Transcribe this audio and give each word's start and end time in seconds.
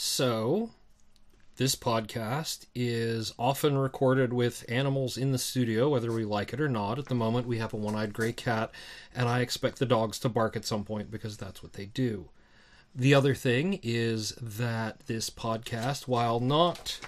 So, 0.00 0.70
this 1.56 1.74
podcast 1.74 2.66
is 2.72 3.34
often 3.36 3.76
recorded 3.76 4.32
with 4.32 4.64
animals 4.68 5.16
in 5.18 5.32
the 5.32 5.38
studio, 5.38 5.88
whether 5.88 6.12
we 6.12 6.24
like 6.24 6.52
it 6.52 6.60
or 6.60 6.68
not. 6.68 7.00
At 7.00 7.06
the 7.06 7.16
moment, 7.16 7.48
we 7.48 7.58
have 7.58 7.72
a 7.72 7.76
one 7.76 7.96
eyed 7.96 8.12
gray 8.12 8.32
cat, 8.32 8.70
and 9.12 9.28
I 9.28 9.40
expect 9.40 9.80
the 9.80 9.86
dogs 9.86 10.20
to 10.20 10.28
bark 10.28 10.54
at 10.54 10.64
some 10.64 10.84
point 10.84 11.10
because 11.10 11.36
that's 11.36 11.64
what 11.64 11.72
they 11.72 11.86
do. 11.86 12.28
The 12.94 13.12
other 13.12 13.34
thing 13.34 13.80
is 13.82 14.36
that 14.40 15.00
this 15.08 15.30
podcast, 15.30 16.06
while 16.06 16.38
not. 16.38 17.00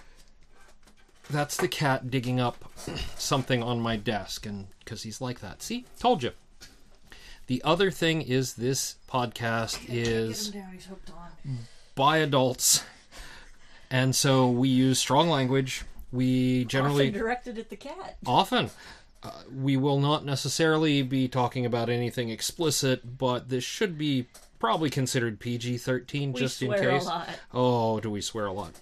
That's 1.31 1.57
the 1.57 1.69
cat 1.69 2.11
digging 2.11 2.41
up 2.41 2.73
something 3.17 3.63
on 3.63 3.81
my 3.81 3.95
desk, 3.99 4.47
and 4.47 4.67
because 4.81 5.05
he's 5.05 5.21
like 5.21 5.39
that. 5.43 5.63
See? 5.63 5.87
Told 6.01 6.25
you. 6.25 6.33
The 7.47 7.63
other 7.63 7.93
thing 7.93 8.21
is 8.21 8.55
this 8.55 8.97
podcast 9.09 9.79
is 9.89 10.53
down. 12.01 12.15
He's 12.17 12.25
hooked 12.25 12.35
on. 12.35 12.39
by 12.39 12.41
adults, 12.53 12.85
and 13.91 14.15
so 14.17 14.49
we 14.51 14.69
use 14.69 14.99
strong 14.99 15.29
language. 15.29 15.85
We 16.13 16.65
generally 16.65 17.09
Often 17.09 17.21
directed 17.21 17.59
at 17.59 17.71
the 17.71 17.77
cat. 17.77 18.17
often. 18.27 18.71
Uh, 19.23 19.31
we 19.55 19.77
will 19.77 20.01
not 20.01 20.25
necessarily 20.25 21.03
be 21.03 21.29
talking 21.29 21.67
about 21.67 21.91
anything 21.91 22.31
explicit, 22.31 23.19
but 23.19 23.51
this 23.51 23.63
should 23.63 23.99
be 23.99 24.27
probably 24.59 24.89
considered 24.89 25.39
PG 25.39 25.77
13 25.79 26.33
We 26.33 26.41
just 26.41 26.63
in 26.63 26.73
case. 26.73 27.05
a 27.05 27.07
lot. 27.07 27.29
Oh, 27.53 28.01
do 28.01 28.11
we 28.11 28.23
swear 28.23 28.47
a 28.47 28.53
lot? 28.53 28.73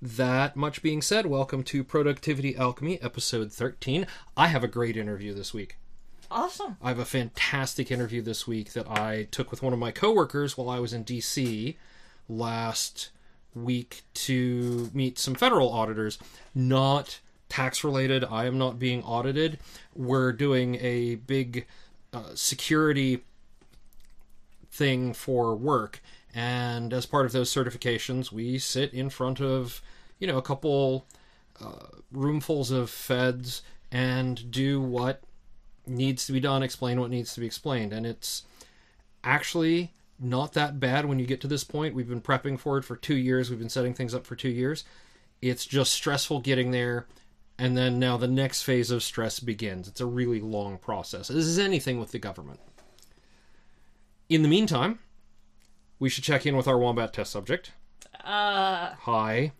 That 0.00 0.56
much 0.56 0.82
being 0.82 1.02
said, 1.02 1.26
welcome 1.26 1.62
to 1.64 1.84
Productivity 1.84 2.56
Alchemy, 2.56 3.00
episode 3.00 3.52
13. 3.52 4.06
I 4.36 4.48
have 4.48 4.64
a 4.64 4.68
great 4.68 4.96
interview 4.96 5.32
this 5.32 5.54
week. 5.54 5.76
Awesome. 6.28 6.76
I 6.82 6.88
have 6.88 6.98
a 6.98 7.04
fantastic 7.04 7.92
interview 7.92 8.22
this 8.22 8.46
week 8.48 8.72
that 8.72 8.88
I 8.90 9.28
took 9.30 9.52
with 9.52 9.62
one 9.62 9.72
of 9.72 9.78
my 9.78 9.92
coworkers 9.92 10.56
while 10.58 10.68
I 10.70 10.80
was 10.80 10.92
in 10.92 11.04
DC 11.04 11.76
last 12.38 13.10
week 13.54 14.02
to 14.14 14.90
meet 14.94 15.18
some 15.18 15.34
federal 15.34 15.72
auditors. 15.72 16.18
Not 16.54 17.20
tax 17.48 17.84
related. 17.84 18.24
I 18.24 18.46
am 18.46 18.56
not 18.56 18.78
being 18.78 19.02
audited. 19.02 19.58
We're 19.94 20.32
doing 20.32 20.76
a 20.76 21.16
big 21.16 21.66
uh, 22.12 22.34
security 22.34 23.24
thing 24.70 25.12
for 25.12 25.54
work. 25.54 26.02
And 26.34 26.94
as 26.94 27.04
part 27.04 27.26
of 27.26 27.32
those 27.32 27.52
certifications, 27.52 28.32
we 28.32 28.58
sit 28.58 28.94
in 28.94 29.10
front 29.10 29.40
of, 29.40 29.82
you 30.18 30.26
know, 30.26 30.38
a 30.38 30.42
couple 30.42 31.06
uh, 31.60 31.86
roomfuls 32.14 32.72
of 32.72 32.88
feds 32.88 33.62
and 33.90 34.50
do 34.50 34.80
what 34.80 35.20
needs 35.86 36.24
to 36.26 36.32
be 36.32 36.40
done, 36.40 36.62
explain 36.62 37.00
what 37.00 37.10
needs 37.10 37.34
to 37.34 37.40
be 37.40 37.46
explained. 37.46 37.92
And 37.92 38.06
it's 38.06 38.44
actually 39.22 39.92
not 40.22 40.52
that 40.54 40.78
bad 40.80 41.06
when 41.06 41.18
you 41.18 41.26
get 41.26 41.40
to 41.42 41.48
this 41.48 41.64
point. 41.64 41.94
We've 41.94 42.08
been 42.08 42.20
prepping 42.20 42.58
for 42.58 42.78
it 42.78 42.84
for 42.84 42.96
two 42.96 43.16
years, 43.16 43.50
we've 43.50 43.58
been 43.58 43.68
setting 43.68 43.94
things 43.94 44.14
up 44.14 44.26
for 44.26 44.36
two 44.36 44.48
years. 44.48 44.84
It's 45.40 45.66
just 45.66 45.92
stressful 45.92 46.40
getting 46.40 46.70
there. 46.70 47.06
And 47.58 47.76
then 47.76 47.98
now 47.98 48.16
the 48.16 48.28
next 48.28 48.62
phase 48.62 48.90
of 48.90 49.02
stress 49.02 49.38
begins. 49.40 49.86
It's 49.86 50.00
a 50.00 50.06
really 50.06 50.40
long 50.40 50.78
process. 50.78 51.28
This 51.28 51.44
is 51.46 51.58
anything 51.58 52.00
with 52.00 52.10
the 52.12 52.18
government. 52.18 52.60
In 54.28 54.42
the 54.42 54.48
meantime, 54.48 54.98
we 55.98 56.08
should 56.08 56.24
check 56.24 56.46
in 56.46 56.56
with 56.56 56.66
our 56.66 56.78
wombat 56.78 57.12
test 57.12 57.30
subject. 57.30 57.72
Uh, 58.24 58.94
Hi. 59.00 59.52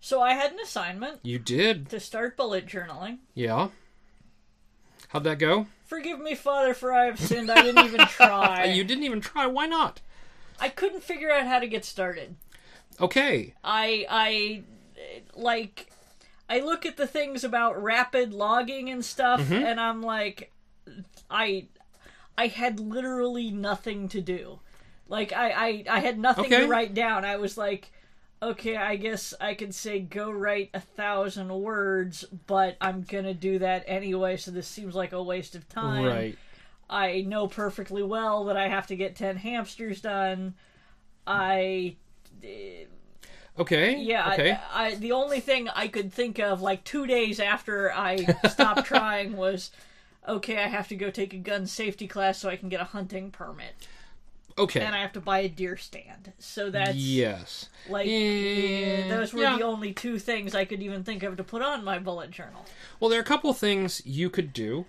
so 0.00 0.20
I 0.22 0.32
had 0.32 0.52
an 0.52 0.60
assignment 0.60 1.20
You 1.22 1.38
did. 1.38 1.88
to 1.90 2.00
start 2.00 2.36
bullet 2.36 2.66
journaling. 2.66 3.18
Yeah. 3.34 3.68
How'd 5.08 5.24
that 5.24 5.38
go? 5.38 5.66
Forgive 5.86 6.20
me, 6.20 6.34
Father, 6.34 6.74
for 6.74 6.92
I 6.92 7.06
have 7.06 7.18
sinned. 7.18 7.50
I 7.50 7.62
didn't 7.62 7.84
even 7.86 8.06
try. 8.08 8.64
You 8.64 8.84
didn't 8.84 9.04
even 9.04 9.20
try. 9.20 9.46
Why 9.46 9.66
not? 9.66 10.00
I 10.60 10.68
couldn't 10.68 11.02
figure 11.02 11.30
out 11.30 11.46
how 11.46 11.58
to 11.60 11.66
get 11.66 11.84
started. 11.84 12.36
Okay. 13.00 13.54
I 13.64 14.04
I 14.10 14.62
like 15.34 15.90
I 16.50 16.60
look 16.60 16.84
at 16.84 16.96
the 16.96 17.06
things 17.06 17.44
about 17.44 17.80
rapid 17.82 18.32
logging 18.32 18.90
and 18.90 19.04
stuff 19.04 19.40
Mm-hmm. 19.40 19.52
and 19.64 19.80
I'm 19.80 20.02
like 20.02 20.52
I 21.30 21.66
I 22.36 22.48
had 22.48 22.80
literally 22.80 23.50
nothing 23.50 24.08
to 24.10 24.20
do. 24.20 24.60
Like 25.08 25.32
I 25.32 25.50
I, 25.50 25.84
I 25.88 26.00
had 26.00 26.18
nothing 26.18 26.46
Okay. 26.46 26.60
to 26.60 26.66
write 26.66 26.92
down. 26.94 27.24
I 27.24 27.36
was 27.36 27.56
like 27.56 27.90
okay, 28.42 28.76
I 28.76 28.96
guess 28.96 29.34
I 29.40 29.54
could 29.54 29.74
say 29.74 30.00
go 30.00 30.30
write 30.30 30.70
a 30.74 30.80
thousand 30.80 31.48
words, 31.52 32.24
but 32.46 32.76
I'm 32.80 33.02
gonna 33.02 33.34
do 33.34 33.58
that 33.58 33.84
anyway, 33.86 34.36
so 34.36 34.50
this 34.50 34.68
seems 34.68 34.94
like 34.94 35.12
a 35.12 35.22
waste 35.22 35.54
of 35.54 35.68
time. 35.68 36.04
Right. 36.04 36.38
I 36.90 37.22
know 37.22 37.48
perfectly 37.48 38.02
well 38.02 38.44
that 38.44 38.56
I 38.56 38.68
have 38.68 38.86
to 38.86 38.96
get 38.96 39.14
10 39.14 39.36
hamsters 39.36 40.00
done. 40.00 40.54
I 41.26 41.96
Okay. 43.58 43.98
yeah, 43.98 44.32
Okay. 44.32 44.58
I, 44.72 44.86
I 44.86 44.94
the 44.94 45.12
only 45.12 45.40
thing 45.40 45.68
I 45.68 45.88
could 45.88 46.12
think 46.12 46.38
of 46.38 46.62
like 46.62 46.84
2 46.84 47.06
days 47.06 47.40
after 47.40 47.92
I 47.92 48.24
stopped 48.48 48.84
trying 48.86 49.36
was 49.36 49.70
okay, 50.26 50.58
I 50.58 50.68
have 50.68 50.88
to 50.88 50.96
go 50.96 51.10
take 51.10 51.34
a 51.34 51.38
gun 51.38 51.66
safety 51.66 52.06
class 52.06 52.38
so 52.38 52.48
I 52.48 52.56
can 52.56 52.68
get 52.68 52.80
a 52.80 52.84
hunting 52.84 53.30
permit 53.30 53.74
okay. 54.58 54.80
and 54.80 54.94
I 54.94 55.00
have 55.00 55.12
to 55.12 55.20
buy 55.20 55.40
a 55.40 55.48
deer 55.48 55.76
stand. 55.76 56.32
So 56.38 56.70
that's 56.70 56.96
yes. 56.96 57.68
like 57.88 58.06
Eh, 58.08 59.08
those 59.08 59.32
were 59.32 59.42
yeah. 59.42 59.56
the 59.56 59.64
only 59.64 59.92
two 59.92 60.18
things 60.18 60.54
I 60.54 60.64
could 60.64 60.82
even 60.82 61.04
think 61.04 61.22
of 61.22 61.36
to 61.36 61.44
put 61.44 61.62
on 61.62 61.84
my 61.84 61.98
bullet 61.98 62.30
journal. 62.30 62.64
Well, 63.00 63.10
there 63.10 63.18
are 63.18 63.22
a 63.22 63.26
couple 63.26 63.52
things 63.54 64.02
you 64.04 64.30
could 64.30 64.52
do. 64.52 64.86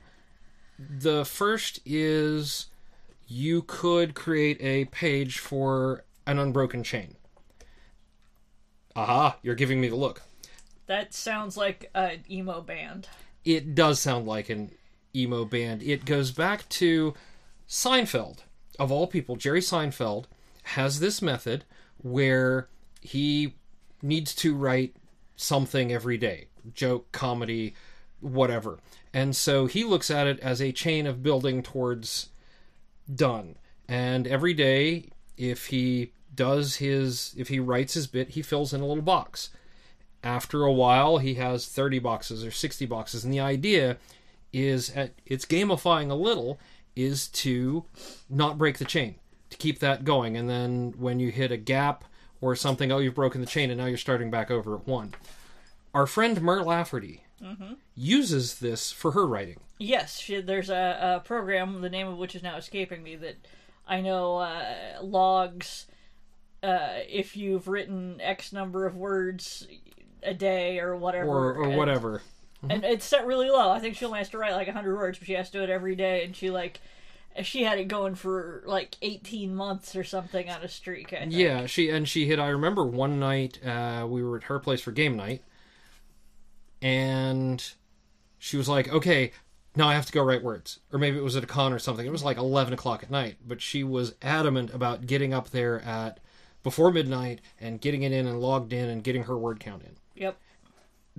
The 0.78 1.26
first 1.26 1.80
is 1.86 2.68
you 3.28 3.62
could 3.62 4.16
create 4.16 4.58
a 4.62 4.86
page 4.86 5.40
for 5.40 6.04
an 6.26 6.40
unbroken 6.40 6.84
chain. 6.84 7.16
Aha, 8.96 9.38
you're 9.44 9.56
giving 9.56 9.80
me 9.80 9.90
the 9.90 9.96
look. 9.96 10.22
That 10.88 11.14
sounds 11.14 11.56
like 11.56 11.90
an 11.94 12.24
emo 12.30 12.62
band. 12.62 13.08
It 13.46 13.76
does 13.76 14.00
sound 14.00 14.28
like 14.28 14.50
an 14.50 14.72
emo 15.16 15.46
band. 15.46 15.84
It 15.84 16.06
goes 16.06 16.32
back 16.32 16.68
to 16.70 17.14
Seinfeld. 17.68 18.40
Of 18.80 18.92
all 18.92 19.08
people, 19.08 19.36
Jerry 19.36 19.62
Seinfeld 19.62 20.26
has 20.64 21.00
this 21.00 21.22
method 21.22 21.66
where 21.98 22.70
he 23.02 23.56
needs 24.02 24.34
to 24.36 24.56
write 24.56 24.96
something 25.36 25.92
every 25.92 26.18
day 26.18 26.48
joke, 26.74 27.12
comedy, 27.12 27.74
whatever. 28.20 28.80
And 29.14 29.36
so 29.36 29.66
he 29.66 29.84
looks 29.84 30.12
at 30.12 30.28
it 30.28 30.40
as 30.40 30.62
a 30.62 30.72
chain 30.72 31.08
of 31.08 31.24
building 31.24 31.64
towards 31.64 32.30
done. 33.14 33.56
And 33.88 34.28
every 34.28 34.54
day, 34.54 35.10
if 35.38 35.68
he 35.68 36.12
does 36.36 36.76
his, 36.76 37.34
if 37.38 37.48
he 37.48 37.60
writes 37.60 37.96
his 37.96 38.08
bit, 38.08 38.30
he 38.30 38.42
fills 38.42 38.74
in 38.74 38.82
a 38.82 38.86
little 38.86 39.04
box 39.04 39.50
after 40.24 40.64
a 40.64 40.74
while 40.74 41.18
he 41.18 41.36
has 41.36 41.68
30 41.68 42.00
boxes 42.00 42.44
or 42.44 42.52
60 42.52 42.86
boxes 42.86 43.24
and 43.24 43.34
the 43.34 43.40
idea 43.40 43.98
is 44.52 44.90
at 44.92 45.14
it's 45.26 45.46
gamifying 45.46 46.10
a 46.10 46.16
little 46.16 46.60
is 46.96 47.28
to 47.30 47.86
not 48.30 48.58
break 48.58 48.78
the 48.78 48.86
chain 48.86 49.16
to 49.50 49.58
keep 49.58 49.80
that 49.80 50.04
going. 50.04 50.36
And 50.38 50.50
then 50.50 50.94
when 50.98 51.20
you 51.20 51.32
hit 51.32 51.52
a 51.52 51.58
gap 51.58 52.04
or 52.42 52.56
something 52.56 52.92
oh 52.92 53.00
you've 53.00 53.16
broken 53.16 53.42
the 53.42 53.48
chain 53.48 53.70
and 53.70 53.80
now 53.80 53.86
you're 53.88 53.98
starting 53.98 54.30
back 54.32 54.50
over 54.52 54.76
at 54.76 54.88
one. 54.88 55.14
Our 55.94 56.06
friend 56.08 56.42
Mur 56.42 56.62
Lafferty 56.64 57.24
uses 57.96 58.60
this 58.60 58.92
for 58.92 59.12
her 59.12 59.26
writing. 59.26 59.60
Yes, 59.78 60.20
she, 60.20 60.42
there's 60.42 60.70
a, 60.70 61.16
a 61.18 61.26
program, 61.26 61.82
the 61.82 61.90
name 61.90 62.08
of 62.08 62.18
which 62.18 62.36
is 62.36 62.44
now 62.44 62.58
escaping 62.58 63.02
me, 63.02 63.16
that 63.16 63.38
I 63.88 64.02
know 64.02 64.38
uh, 64.38 64.64
logs 65.02 65.88
uh, 66.62 66.98
if 67.08 67.38
you've 67.38 67.68
written 67.70 68.20
X 68.22 68.52
number 68.52 68.86
of 68.86 68.96
words 68.98 69.68
a 70.22 70.34
day 70.34 70.80
or 70.80 70.96
whatever. 70.98 71.30
or, 71.30 71.54
or 71.56 71.64
and- 71.70 71.78
whatever 72.62 72.86
And 72.86 72.94
it's 72.94 73.06
set 73.06 73.26
really 73.26 73.50
low. 73.50 73.72
I 73.72 73.80
think 73.80 73.96
she 73.96 74.06
only 74.06 74.20
has 74.20 74.30
to 74.30 74.38
write 74.38 74.54
like 74.54 74.68
100 74.68 74.96
words, 74.96 75.18
but 75.18 75.28
she 75.28 75.34
has 75.34 75.50
to 75.52 75.60
do 75.60 75.64
it 75.64 75.70
every 75.70 75.96
day. 75.96 76.24
And 76.24 76.36
she, 76.36 76.50
like, 76.50 76.82
she 77.44 77.64
had 77.64 77.80
it 77.80 77.88
going 77.88 78.16
for 78.16 78.64
like 78.66 78.98
18 79.02 79.56
months 79.56 79.96
or 79.96 80.04
something 80.04 80.50
on 80.50 80.64
a 80.64 80.68
streak. 80.68 81.14
Yeah, 81.28 81.66
she 81.66 81.90
and 81.90 82.08
she 82.08 82.26
hit. 82.26 82.40
I 82.40 82.50
remember 82.50 82.86
one 82.86 83.20
night 83.20 83.64
uh, 83.66 84.06
we 84.10 84.24
were 84.24 84.38
at 84.38 84.44
her 84.44 84.60
place 84.60 84.82
for 84.82 84.92
game 84.92 85.16
night, 85.16 85.44
and 86.82 87.64
she 88.38 88.58
was 88.58 88.68
like, 88.68 88.92
"Okay, 88.92 89.32
now 89.76 89.88
I 89.88 89.94
have 89.94 90.06
to 90.08 90.12
go 90.12 90.24
write 90.24 90.44
words." 90.44 90.80
Or 90.92 91.00
maybe 91.00 91.18
it 91.18 91.24
was 91.24 91.36
at 91.36 91.44
a 91.44 91.48
con 91.48 91.74
or 91.74 91.80
something. 91.80 92.06
It 92.06 92.12
was 92.12 92.24
like 92.24 92.38
eleven 92.38 92.74
o'clock 92.74 93.04
at 93.04 93.12
night, 93.12 93.38
but 93.46 93.62
she 93.62 93.84
was 93.84 94.16
adamant 94.22 94.74
about 94.74 95.06
getting 95.06 95.34
up 95.34 95.52
there 95.52 95.82
at 95.82 96.20
before 96.64 96.92
midnight 96.92 97.40
and 97.60 97.80
getting 97.80 98.04
it 98.04 98.12
in 98.12 98.28
and 98.28 98.42
logged 98.42 98.74
in 98.74 98.90
and 98.90 99.04
getting 99.04 99.24
her 99.24 99.38
word 99.38 99.60
count 99.60 99.84
in. 99.84 99.96
Yep. 100.16 100.38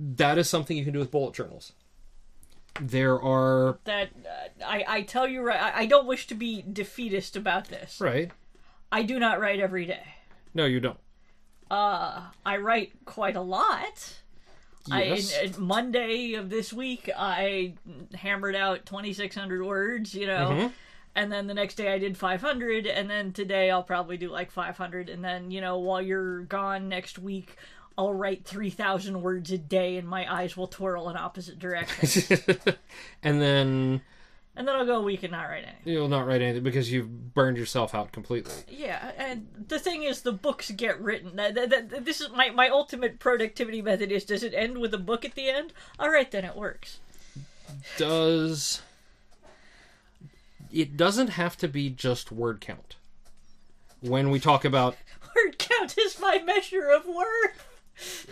That 0.03 0.37
is 0.39 0.49
something 0.49 0.75
you 0.75 0.83
can 0.83 0.93
do 0.93 0.99
with 0.99 1.11
bullet 1.11 1.35
journals. 1.35 1.73
There 2.79 3.21
are 3.21 3.77
That, 3.83 4.09
uh, 4.25 4.65
I, 4.65 4.85
I 4.87 5.01
tell 5.03 5.27
you 5.27 5.41
right, 5.41 5.61
I, 5.61 5.81
I 5.81 5.85
don't 5.85 6.07
wish 6.07 6.25
to 6.27 6.33
be 6.35 6.63
defeatist 6.63 7.35
about 7.35 7.67
this. 7.67 7.99
right. 8.01 8.31
I 8.91 9.03
do 9.03 9.19
not 9.19 9.39
write 9.39 9.59
every 9.59 9.85
day. 9.85 10.03
No, 10.53 10.65
you 10.65 10.79
don't. 10.79 10.97
Uh, 11.69 12.23
I 12.45 12.57
write 12.57 12.91
quite 13.05 13.35
a 13.35 13.41
lot. 13.41 14.15
Yes. 14.87 15.37
I, 15.37 15.43
in- 15.43 15.61
Monday 15.61 16.33
of 16.33 16.49
this 16.49 16.73
week, 16.73 17.09
I 17.15 17.75
hammered 18.15 18.55
out 18.55 18.85
2,600 18.85 19.63
words, 19.63 20.15
you 20.15 20.25
know. 20.27 20.71
and 21.15 21.31
then 21.31 21.45
the 21.47 21.53
next 21.53 21.75
day 21.75 21.93
I 21.93 21.99
did 21.99 22.17
500, 22.17 22.87
and 22.87 23.09
then 23.09 23.31
today 23.33 23.69
I'll 23.69 23.83
probably 23.83 24.17
do 24.17 24.29
like 24.29 24.49
500, 24.51 25.07
and 25.09 25.23
then 25.23 25.51
you 25.51 25.61
know 25.61 25.77
while 25.79 26.01
you're 26.01 26.41
gone 26.41 26.89
next 26.89 27.19
week, 27.19 27.55
I'll 28.01 28.13
write 28.13 28.45
3,000 28.45 29.21
words 29.21 29.51
a 29.51 29.59
day, 29.59 29.95
and 29.97 30.07
my 30.07 30.31
eyes 30.31 30.57
will 30.57 30.65
twirl 30.65 31.07
in 31.09 31.15
opposite 31.15 31.59
directions, 31.59 32.31
and 33.23 33.39
then 33.39 34.01
and 34.55 34.67
then 34.67 34.75
I'll 34.75 34.87
go 34.87 34.97
a 34.97 35.03
week 35.03 35.21
and 35.21 35.31
not 35.31 35.43
write 35.43 35.63
anything. 35.63 35.93
you'll 35.93 36.07
not 36.07 36.25
write 36.25 36.41
anything 36.41 36.63
because 36.63 36.91
you've 36.91 37.35
burned 37.35 37.57
yourself 37.57 37.93
out 37.93 38.11
completely. 38.11 38.55
Yeah, 38.67 39.11
and 39.17 39.47
the 39.67 39.77
thing 39.77 40.01
is, 40.01 40.23
the 40.23 40.31
books 40.31 40.71
get 40.71 40.99
written. 40.99 41.35
This 41.35 42.21
is 42.21 42.31
my 42.31 42.49
my 42.49 42.69
ultimate 42.69 43.19
productivity 43.19 43.83
method. 43.83 44.11
Is 44.11 44.25
does 44.25 44.41
it 44.41 44.55
end 44.55 44.79
with 44.79 44.95
a 44.95 44.97
book 44.97 45.23
at 45.23 45.35
the 45.35 45.47
end? 45.47 45.71
All 45.99 46.09
right, 46.09 46.29
then 46.31 46.43
it 46.43 46.55
works. 46.55 46.97
Does 47.97 48.81
it 50.71 50.97
doesn't 50.97 51.29
have 51.29 51.55
to 51.57 51.67
be 51.67 51.91
just 51.91 52.31
word 52.31 52.61
count. 52.61 52.95
When 53.99 54.31
we 54.31 54.39
talk 54.39 54.65
about 54.65 54.95
Word 55.35 55.57
count 55.57 55.97
is 55.97 56.19
my 56.19 56.39
measure 56.39 56.89
of 56.89 57.05
worth. 57.05 57.67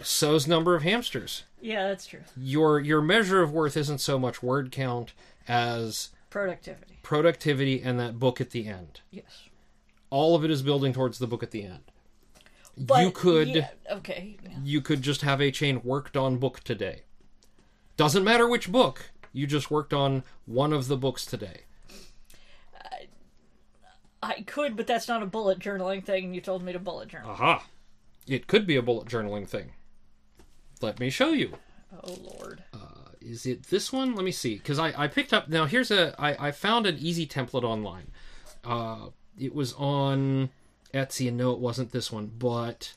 So's 0.04 0.48
number 0.48 0.76
of 0.76 0.84
hamsters, 0.84 1.44
Yeah, 1.62 1.88
that's 1.88 2.06
true. 2.08 2.22
your 2.38 2.80
your 2.80 3.02
measure 3.02 3.42
of 3.42 3.52
worth 3.52 3.78
isn't 3.78 4.00
so 4.00 4.18
much 4.20 4.42
word 4.44 4.72
count 4.72 5.14
as 5.48 6.10
Productivity. 6.30 7.00
productivity 7.04 7.82
and 7.82 8.00
that 8.00 8.20
book 8.20 8.40
at 8.42 8.52
the 8.52 8.68
end. 8.68 9.02
Yes. 9.12 9.44
All 10.10 10.36
of 10.36 10.44
it 10.44 10.52
is 10.52 10.62
building 10.62 10.94
towards 10.94 11.20
the 11.20 11.28
book 11.28 11.44
at 11.44 11.52
the 11.52 11.64
end. 11.64 11.84
But 12.78 13.02
you 13.02 13.12
could 13.12 13.48
yeah, 13.50 13.70
okay. 13.92 14.38
yeah. 14.44 14.50
you 14.64 14.82
could 14.82 15.02
just 15.02 15.22
have 15.22 15.42
a 15.42 15.52
chain 15.52 15.82
worked 15.84 16.16
on 16.16 16.38
book 16.38 16.62
today. 16.64 17.02
Doesn't 17.98 18.24
matter 18.24 18.48
which 18.48 18.72
book. 18.72 19.12
You 19.34 19.46
just 19.46 19.70
worked 19.70 19.94
on 19.94 20.24
one 20.46 20.72
of 20.74 20.88
the 20.88 20.98
books 20.98 21.26
today. 21.26 21.62
I 24.22 24.42
could, 24.42 24.76
but 24.76 24.86
that's 24.88 25.08
not 25.08 25.24
a 25.24 25.26
bullet 25.26 25.60
journaling 25.60 26.04
thing. 26.04 26.34
You 26.34 26.42
told 26.42 26.62
me 26.62 26.74
to 26.74 26.80
bullet 26.80 27.08
journal. 27.10 27.32
Aha. 27.32 27.66
It 28.30 28.48
could 28.48 28.66
be 28.66 28.78
a 28.78 28.82
bullet 28.82 29.08
journaling 29.08 29.48
thing. 29.48 29.72
Let 30.82 31.00
me 31.00 31.10
show 31.10 31.32
you. 31.32 31.56
Oh 32.04 32.16
lord. 32.22 32.64
Is 33.22 33.46
it 33.46 33.64
this 33.64 33.92
one? 33.92 34.16
Let 34.16 34.24
me 34.24 34.32
see. 34.32 34.56
Because 34.56 34.80
I, 34.80 34.94
I 34.96 35.08
picked 35.08 35.34
up. 35.34 35.50
Now, 35.50 35.66
here's 35.66 35.92
a. 35.92 36.16
I, 36.18 36.48
I 36.48 36.52
found 36.52 36.86
an 36.86 36.98
easy 36.98 37.28
template 37.28 37.66
online. 37.66 38.12
Uh, 38.64 39.10
it 39.38 39.54
was 39.54 39.74
on 39.74 40.50
Etsy, 40.94 41.28
and 41.28 41.36
no, 41.36 41.52
it 41.52 41.60
wasn't 41.60 41.92
this 41.92 42.14
one. 42.14 42.28
But. 42.28 42.94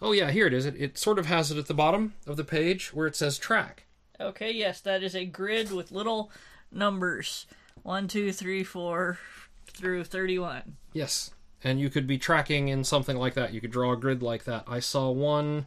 Oh, 0.00 0.12
yeah, 0.12 0.30
here 0.30 0.46
it 0.46 0.54
is. 0.54 0.64
It, 0.64 0.74
it 0.78 0.98
sort 0.98 1.18
of 1.18 1.26
has 1.26 1.52
it 1.52 1.58
at 1.58 1.66
the 1.66 1.74
bottom 1.74 2.14
of 2.26 2.38
the 2.38 2.44
page 2.44 2.94
where 2.94 3.06
it 3.06 3.14
says 3.14 3.36
track. 3.36 3.84
Okay, 4.18 4.50
yes, 4.50 4.80
that 4.80 5.02
is 5.02 5.14
a 5.14 5.26
grid 5.26 5.70
with 5.70 5.92
little 5.92 6.32
numbers. 6.72 7.46
One, 7.82 8.08
two, 8.08 8.32
three, 8.32 8.64
four, 8.64 9.18
through 9.66 10.04
thirty-one. 10.04 10.76
Yes. 10.94 11.30
And 11.64 11.80
you 11.80 11.90
could 11.90 12.06
be 12.06 12.18
tracking 12.18 12.68
in 12.68 12.84
something 12.84 13.16
like 13.16 13.34
that. 13.34 13.52
You 13.52 13.60
could 13.60 13.72
draw 13.72 13.92
a 13.92 13.96
grid 13.96 14.22
like 14.22 14.44
that. 14.44 14.64
I 14.66 14.80
saw 14.80 15.10
one. 15.10 15.66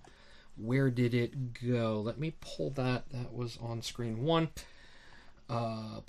Where 0.56 0.89
did 0.89 1.13
it 1.13 1.53
go? 1.53 2.01
Let 2.03 2.19
me 2.19 2.36
pull 2.41 2.69
that. 2.71 3.09
That 3.12 3.33
was 3.33 3.57
on 3.62 3.81
screen 3.81 4.24
one. 4.24 4.50
Uh, 5.50 6.01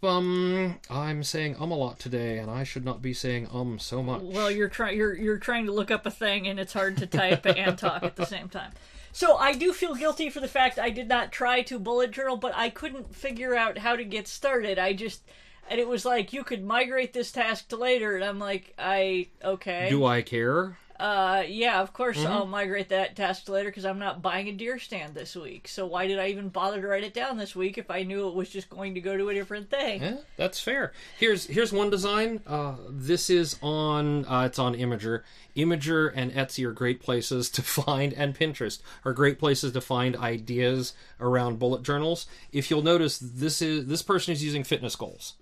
bum. 0.00 0.78
I'm 0.88 1.24
saying 1.24 1.56
um 1.58 1.72
a 1.72 1.76
lot 1.76 1.98
today, 1.98 2.38
and 2.38 2.50
I 2.50 2.64
should 2.64 2.84
not 2.84 3.02
be 3.02 3.12
saying 3.12 3.48
um 3.52 3.78
so 3.78 4.02
much. 4.02 4.22
Well, 4.22 4.50
you're 4.50 4.68
trying 4.68 4.96
you're 4.96 5.14
you're 5.14 5.38
trying 5.38 5.66
to 5.66 5.72
look 5.72 5.90
up 5.90 6.06
a 6.06 6.10
thing, 6.10 6.46
and 6.46 6.60
it's 6.60 6.72
hard 6.72 6.96
to 6.98 7.06
type 7.06 7.44
and 7.46 7.76
talk 7.76 8.02
at 8.02 8.16
the 8.16 8.26
same 8.26 8.48
time. 8.48 8.72
So 9.10 9.36
I 9.36 9.54
do 9.54 9.72
feel 9.72 9.94
guilty 9.94 10.30
for 10.30 10.40
the 10.40 10.48
fact 10.48 10.78
I 10.78 10.90
did 10.90 11.08
not 11.08 11.32
try 11.32 11.62
to 11.62 11.78
bullet 11.78 12.12
journal, 12.12 12.36
but 12.36 12.54
I 12.54 12.70
couldn't 12.70 13.14
figure 13.14 13.54
out 13.54 13.78
how 13.78 13.96
to 13.96 14.04
get 14.04 14.28
started. 14.28 14.78
I 14.78 14.92
just 14.92 15.22
and 15.70 15.80
it 15.80 15.88
was 15.88 16.04
like 16.04 16.32
you 16.32 16.44
could 16.44 16.64
migrate 16.64 17.12
this 17.12 17.32
task 17.32 17.68
to 17.68 17.76
later, 17.76 18.14
and 18.14 18.24
I'm 18.24 18.38
like, 18.38 18.74
I 18.78 19.28
okay. 19.42 19.88
Do 19.90 20.04
I 20.04 20.22
care? 20.22 20.76
Uh, 20.98 21.44
yeah, 21.46 21.80
of 21.80 21.92
course 21.92 22.24
I'll 22.24 22.44
migrate 22.44 22.88
that 22.88 23.14
task 23.14 23.44
to 23.44 23.52
later 23.52 23.68
because 23.68 23.84
I'm 23.84 24.00
not 24.00 24.20
buying 24.20 24.48
a 24.48 24.52
deer 24.52 24.80
stand 24.80 25.14
this 25.14 25.36
week. 25.36 25.68
So 25.68 25.86
why 25.86 26.08
did 26.08 26.18
I 26.18 26.28
even 26.28 26.48
bother 26.48 26.80
to 26.80 26.88
write 26.88 27.04
it 27.04 27.14
down 27.14 27.36
this 27.36 27.54
week 27.54 27.78
if 27.78 27.88
I 27.88 28.02
knew 28.02 28.26
it 28.28 28.34
was 28.34 28.48
just 28.48 28.68
going 28.68 28.94
to 28.94 29.00
go 29.00 29.16
to 29.16 29.28
a 29.28 29.34
different 29.34 29.70
thing? 29.70 30.02
Yeah, 30.02 30.16
that's 30.36 30.60
fair. 30.60 30.92
Here's 31.16 31.46
here's 31.46 31.72
one 31.72 31.90
design. 31.90 32.40
Uh, 32.46 32.74
this 32.88 33.30
is 33.30 33.58
on 33.62 34.24
uh, 34.24 34.46
it's 34.46 34.58
on 34.58 34.74
Imgur. 34.74 35.22
Imgur 35.56 36.12
and 36.14 36.32
Etsy 36.32 36.66
are 36.66 36.72
great 36.72 37.00
places 37.00 37.48
to 37.50 37.62
find, 37.62 38.12
and 38.12 38.36
Pinterest 38.36 38.80
are 39.04 39.12
great 39.12 39.38
places 39.38 39.72
to 39.74 39.80
find 39.80 40.16
ideas 40.16 40.94
around 41.20 41.60
bullet 41.60 41.84
journals. 41.84 42.26
If 42.52 42.70
you'll 42.70 42.82
notice, 42.82 43.18
this 43.20 43.62
is 43.62 43.86
this 43.86 44.02
person 44.02 44.32
is 44.32 44.42
using 44.42 44.64
fitness 44.64 44.96
goals. 44.96 45.34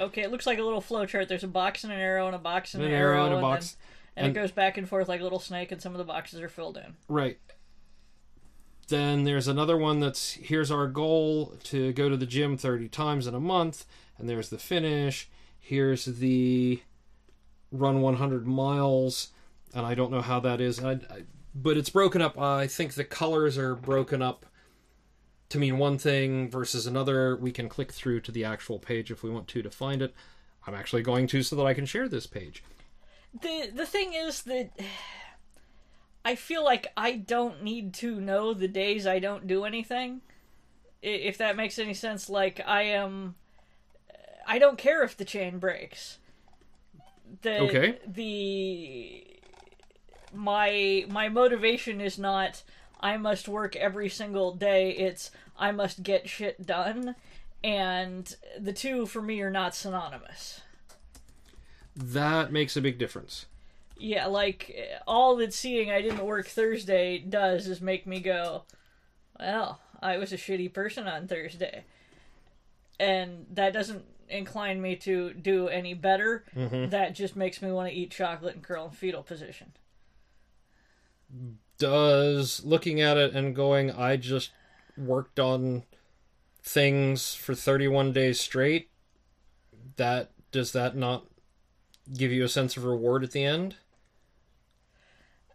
Okay, 0.00 0.22
it 0.22 0.30
looks 0.30 0.46
like 0.46 0.58
a 0.58 0.62
little 0.62 0.80
flow 0.80 1.04
chart. 1.06 1.28
There's 1.28 1.44
a 1.44 1.48
box 1.48 1.84
and 1.84 1.92
an 1.92 1.98
arrow 1.98 2.26
and 2.26 2.34
a 2.34 2.38
box 2.38 2.74
and 2.74 2.82
an, 2.82 2.90
An 2.90 2.96
arrow 2.96 3.26
and 3.26 3.34
a 3.34 3.40
box. 3.40 3.72
then- 3.72 3.78
and, 4.16 4.26
And- 4.26 4.36
it 4.36 4.40
goes 4.40 4.50
back 4.50 4.76
and 4.78 4.88
forth 4.88 5.08
like 5.08 5.20
a 5.20 5.22
little 5.22 5.38
snake, 5.38 5.70
and 5.70 5.80
some 5.80 5.92
of 5.92 5.98
the 5.98 6.04
boxes 6.04 6.40
are 6.40 6.48
filled 6.48 6.76
in. 6.76 6.96
Right. 7.08 7.38
Then 8.88 9.22
there's 9.24 9.46
another 9.46 9.76
one 9.76 10.00
that's 10.00 10.32
here's 10.32 10.70
our 10.70 10.88
goal 10.88 11.54
to 11.64 11.92
go 11.92 12.08
to 12.08 12.16
the 12.16 12.26
gym 12.26 12.56
30 12.56 12.88
times 12.88 13.26
in 13.28 13.34
a 13.34 13.40
month, 13.40 13.84
and 14.18 14.28
there's 14.28 14.48
the 14.48 14.58
finish. 14.58 15.28
Here's 15.60 16.06
the 16.06 16.80
run 17.70 18.00
100 18.00 18.46
miles, 18.48 19.28
and 19.72 19.86
I 19.86 19.94
don't 19.94 20.10
know 20.10 20.22
how 20.22 20.40
that 20.40 20.60
is. 20.60 20.82
I, 20.82 20.92
I, 20.92 21.22
but 21.54 21.76
it's 21.76 21.90
broken 21.90 22.20
up. 22.20 22.36
I 22.36 22.66
think 22.66 22.94
the 22.94 23.04
colors 23.04 23.56
are 23.56 23.76
broken 23.76 24.22
up 24.22 24.44
to 25.50 25.58
mean 25.58 25.78
one 25.78 25.98
thing 25.98 26.48
versus 26.48 26.86
another. 26.86 27.36
We 27.36 27.52
can 27.52 27.68
click 27.68 27.92
through 27.92 28.20
to 28.22 28.32
the 28.32 28.44
actual 28.44 28.78
page 28.78 29.10
if 29.10 29.22
we 29.22 29.30
want 29.30 29.48
to 29.48 29.62
to 29.62 29.70
find 29.70 30.00
it. 30.00 30.14
I'm 30.66 30.74
actually 30.74 31.02
going 31.02 31.26
to 31.28 31.42
so 31.42 31.56
that 31.56 31.66
I 31.66 31.74
can 31.74 31.86
share 31.86 32.08
this 32.08 32.26
page. 32.26 32.62
the 33.38 33.70
The 33.74 33.86
thing 33.86 34.14
is 34.14 34.42
that 34.42 34.70
I 36.24 36.34
feel 36.34 36.64
like 36.64 36.88
I 36.96 37.12
don't 37.12 37.62
need 37.62 37.94
to 37.94 38.20
know 38.20 38.54
the 38.54 38.68
days 38.68 39.06
I 39.06 39.18
don't 39.18 39.46
do 39.46 39.64
anything. 39.64 40.20
If 41.02 41.38
that 41.38 41.56
makes 41.56 41.78
any 41.78 41.94
sense, 41.94 42.28
like 42.28 42.60
I 42.66 42.82
am, 42.82 43.34
I 44.46 44.58
don't 44.58 44.76
care 44.76 45.02
if 45.02 45.16
the 45.16 45.24
chain 45.24 45.58
breaks. 45.58 46.18
The, 47.42 47.58
Okay. 47.60 47.98
The 48.06 49.26
my 50.32 51.06
my 51.08 51.28
motivation 51.28 52.00
is 52.00 52.18
not 52.18 52.62
I 53.00 53.16
must 53.16 53.48
work 53.48 53.74
every 53.76 54.08
single 54.08 54.54
day. 54.54 54.90
It's 54.90 55.30
I 55.58 55.72
must 55.72 56.02
get 56.02 56.28
shit 56.28 56.66
done, 56.66 57.16
and 57.64 58.34
the 58.58 58.72
two 58.72 59.06
for 59.06 59.22
me 59.22 59.40
are 59.40 59.50
not 59.50 59.74
synonymous. 59.74 60.60
That 61.96 62.52
makes 62.52 62.76
a 62.76 62.82
big 62.82 62.98
difference. 62.98 63.46
Yeah, 63.98 64.26
like 64.26 64.74
all 65.06 65.36
that 65.36 65.52
seeing 65.52 65.90
I 65.90 66.00
didn't 66.00 66.24
work 66.24 66.46
Thursday 66.46 67.18
does 67.18 67.66
is 67.66 67.80
make 67.82 68.06
me 68.06 68.20
go, 68.20 68.62
well, 69.38 69.80
I 70.02 70.16
was 70.16 70.32
a 70.32 70.36
shitty 70.36 70.72
person 70.72 71.06
on 71.06 71.28
Thursday. 71.28 71.84
And 72.98 73.46
that 73.52 73.72
doesn't 73.72 74.04
incline 74.28 74.80
me 74.80 74.96
to 74.96 75.34
do 75.34 75.68
any 75.68 75.94
better. 75.94 76.44
Mm-hmm. 76.56 76.90
That 76.90 77.14
just 77.14 77.36
makes 77.36 77.60
me 77.60 77.72
want 77.72 77.90
to 77.90 77.94
eat 77.94 78.10
chocolate 78.10 78.54
and 78.54 78.64
curl 78.64 78.86
in 78.86 78.90
fetal 78.92 79.22
position. 79.22 79.72
Does 81.80 82.62
looking 82.64 83.00
at 83.00 83.16
it 83.16 83.34
and 83.34 83.56
going 83.56 83.90
i 83.90 84.16
just 84.16 84.50
worked 84.98 85.40
on 85.40 85.82
things 86.62 87.34
for 87.34 87.54
31 87.54 88.12
days 88.12 88.38
straight 88.38 88.90
that 89.96 90.30
does 90.52 90.72
that 90.72 90.94
not 90.94 91.24
give 92.16 92.30
you 92.30 92.44
a 92.44 92.48
sense 92.48 92.76
of 92.76 92.84
reward 92.84 93.24
at 93.24 93.32
the 93.32 93.42
end 93.44 93.76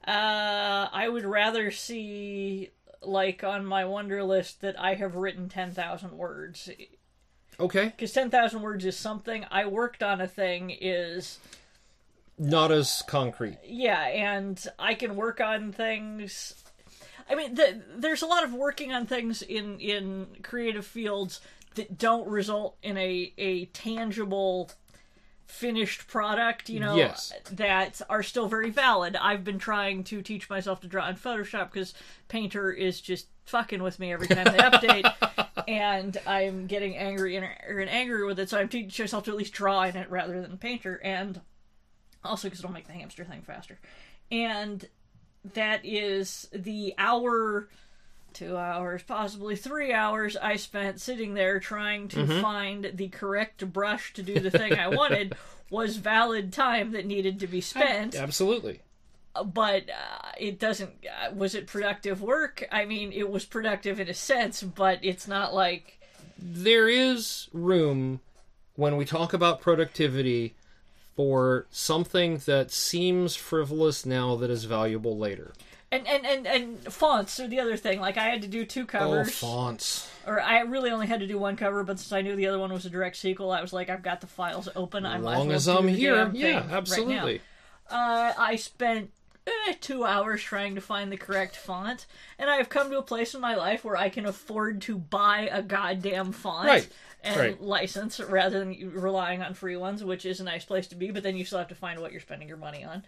Uh, 0.08 0.88
I 0.92 1.10
would 1.10 1.26
rather 1.26 1.72
see, 1.72 2.70
like, 3.02 3.44
on 3.44 3.66
my 3.66 3.84
Wunderlist 3.84 4.60
that 4.60 4.80
I 4.80 4.94
have 4.96 5.16
written 5.16 5.50
10,000 5.50 6.12
words. 6.12 6.70
okay 7.60 7.86
Because 7.86 8.12
10,000 8.14 8.62
words 8.62 8.86
is 8.86 8.96
something. 8.98 9.46
I 9.50 9.66
worked 9.66 10.04
on 10.04 10.22
a 10.22 10.28
thing 10.28 10.70
is. 10.80 11.40
Not 12.38 12.72
as 12.72 13.02
concrete 13.08 13.58
Yeah, 13.66 14.02
and 14.08 14.62
I 14.78 14.94
can 14.94 15.16
work 15.16 15.40
on 15.40 15.72
things. 15.72 16.54
I 17.30 17.36
mean, 17.36 17.56
the, 17.56 17.82
there's 17.98 18.22
a 18.22 18.28
lot 18.28 18.44
of 18.44 18.54
working 18.54 18.92
on 18.94 19.06
things 19.06 19.42
in 19.42 19.80
in 19.80 20.28
creative 20.44 20.86
fields 20.86 21.42
that 21.76 21.98
don't 21.98 22.28
result 22.28 22.78
in 22.84 22.98
a 22.98 23.34
a 23.38 23.66
tangible 23.68 24.72
finished 25.48 26.08
product, 26.08 26.70
you 26.70 26.80
know, 26.80 26.96
Yes. 26.96 27.32
that 27.52 28.02
are 28.10 28.24
still 28.24 28.48
very 28.48 28.70
valid. 28.72 29.16
I've 29.16 29.44
been 29.44 29.60
trying 29.60 30.04
to 30.06 30.22
teach 30.22 30.50
myself 30.50 30.82
to 30.82 30.88
draw 30.88 31.08
in 31.08 31.16
Photoshop 31.16 31.72
because 31.72 31.94
Painter 32.28 32.72
is 32.72 33.00
just 33.00 33.28
fucking 33.46 33.82
with 33.84 34.00
me 34.00 34.12
every 34.12 34.28
time 34.28 34.46
they 34.46 34.58
update, 34.58 35.66
and 35.68 36.18
I'm 36.26 36.66
getting 36.66 36.98
angry 36.98 37.36
and, 37.38 37.46
and 37.68 37.90
angry 37.90 38.26
with 38.26 38.40
it. 38.40 38.50
So 38.50 38.58
I'm 38.60 38.70
teaching 38.70 39.04
myself 39.04 39.24
to 39.26 39.32
at 39.32 39.38
least 39.38 39.54
draw 39.54 39.84
in 39.84 39.96
it 39.96 40.10
rather 40.10 40.42
than 40.42 40.58
Painter, 40.58 41.00
and 41.04 41.40
also 42.26 42.48
because 42.48 42.60
it'll 42.60 42.72
make 42.72 42.88
the 42.88 42.94
hamster 42.94 43.24
thing 43.24 43.42
faster. 43.42 43.80
And 44.32 44.88
that 45.54 45.82
is 45.84 46.48
the 46.54 46.94
hour 46.98 47.70
two 48.34 48.58
hours, 48.58 49.02
possibly 49.04 49.56
three 49.56 49.94
hours 49.94 50.36
I 50.36 50.58
spent 50.58 51.00
sitting 51.00 51.36
there 51.36 51.60
trying 51.60 52.10
to 52.10 52.18
Mm-hmm. 52.18 52.42
find 52.42 52.92
the 52.94 53.08
correct 53.08 53.72
brush 53.72 54.14
to 54.14 54.24
do 54.24 54.40
the 54.42 54.52
thing 54.52 54.74
I 54.74 54.88
wanted 54.96 55.36
was 55.70 55.96
valid 55.98 56.52
time 56.52 56.92
that 56.92 57.06
needed 57.06 57.40
to 57.40 57.48
be 57.48 57.62
spent. 57.62 58.14
Absolutely. 58.16 58.82
But 59.46 59.90
uh, 59.90 60.30
it 60.38 60.60
doesn't. 60.60 60.92
Uh, 61.06 61.34
was 61.34 61.56
it 61.56 61.68
productive 61.68 62.22
work? 62.22 62.68
I 62.72 62.86
mean, 62.86 63.12
it 63.14 63.30
was 63.30 63.46
productive 63.46 64.00
in 64.00 64.08
a 64.10 64.14
sense, 64.14 64.64
but 64.64 65.00
it's 65.02 65.28
not 65.28 65.54
like. 65.54 66.00
There 66.38 66.88
is 66.90 67.48
room 67.54 68.20
when 68.76 68.98
we 68.98 69.06
talk 69.06 69.34
about 69.34 69.62
productivity 69.62 70.56
for 71.16 71.66
something 71.72 72.38
that 72.46 72.72
seems 72.72 73.36
frivolous 73.36 74.06
now 74.06 74.36
that 74.36 74.50
is 74.50 74.66
valuable 74.66 75.18
later. 75.18 75.54
And, 75.92 76.06
and, 76.08 76.26
and, 76.26 76.48
and 76.48 76.94
fonts 76.94 77.40
are 77.40 77.48
the 77.48 77.60
other 77.60 77.78
thing. 77.78 78.02
Like, 78.02 78.18
I 78.18 78.24
had 78.26 78.42
to 78.42 78.48
do 78.48 78.66
two 78.66 78.86
covers. 78.86 79.34
fonts. 79.36 80.10
or 80.28 80.42
I 80.42 80.60
really 80.62 80.90
only 80.92 81.08
had 81.08 81.22
to 81.22 81.28
do 81.28 81.38
one 81.38 81.56
cover, 81.56 81.84
but 81.84 82.00
since 82.00 82.12
I 82.12 82.22
knew 82.22 82.36
the 82.36 82.48
other 82.48 82.60
one 82.60 82.74
was 82.74 82.86
a 82.86 82.90
direct 82.90 83.16
sequel, 83.16 83.52
I 83.52 83.62
was 83.62 83.72
like, 83.72 83.90
I've 83.90 84.04
got 84.04 84.20
the 84.20 84.28
files 84.28 84.68
open. 84.76 85.06
I 85.06 85.18
As 85.18 85.24
might 85.24 85.38
long 85.38 85.52
as, 85.52 85.68
as 85.68 85.74
well 85.74 85.84
do 85.84 85.88
I'm 85.90 85.96
here, 85.96 86.32
yeah, 86.34 86.56
right 86.56 86.72
absolutely. 86.72 87.42
Uh, 87.90 88.34
I 88.38 88.56
spent 88.58 89.12
eh, 89.48 89.74
two 89.80 90.04
hours 90.04 90.42
trying 90.42 90.76
to 90.76 90.82
find 90.82 91.12
the 91.12 91.18
correct 91.18 91.56
font, 91.56 92.08
and 92.40 92.50
I 92.50 92.56
have 92.56 92.68
come 92.68 92.90
to 92.90 92.98
a 92.98 93.04
place 93.04 93.34
in 93.34 93.40
my 93.40 93.56
life 93.56 93.86
where 93.86 93.96
I 93.96 94.10
can 94.10 94.26
afford 94.26 94.82
to 94.84 94.98
buy 94.98 95.48
a 95.52 95.62
goddamn 95.62 96.32
font 96.32 96.68
Right, 96.68 96.90
and 97.26 97.40
right. 97.40 97.62
license 97.62 98.20
rather 98.20 98.60
than 98.60 98.92
relying 98.94 99.42
on 99.42 99.54
free 99.54 99.76
ones, 99.76 100.04
which 100.04 100.26
is 100.26 100.40
a 100.40 100.44
nice 100.44 100.64
place 100.64 100.88
to 100.88 100.96
be. 100.96 101.12
But 101.12 101.24
then 101.24 101.36
you 101.36 101.46
still 101.46 101.60
have 101.60 101.68
to 101.70 101.76
find 101.76 102.00
what 102.00 102.12
you're 102.12 102.22
spending 102.22 102.48
your 102.48 102.58
money 102.58 102.84
on. 102.84 103.04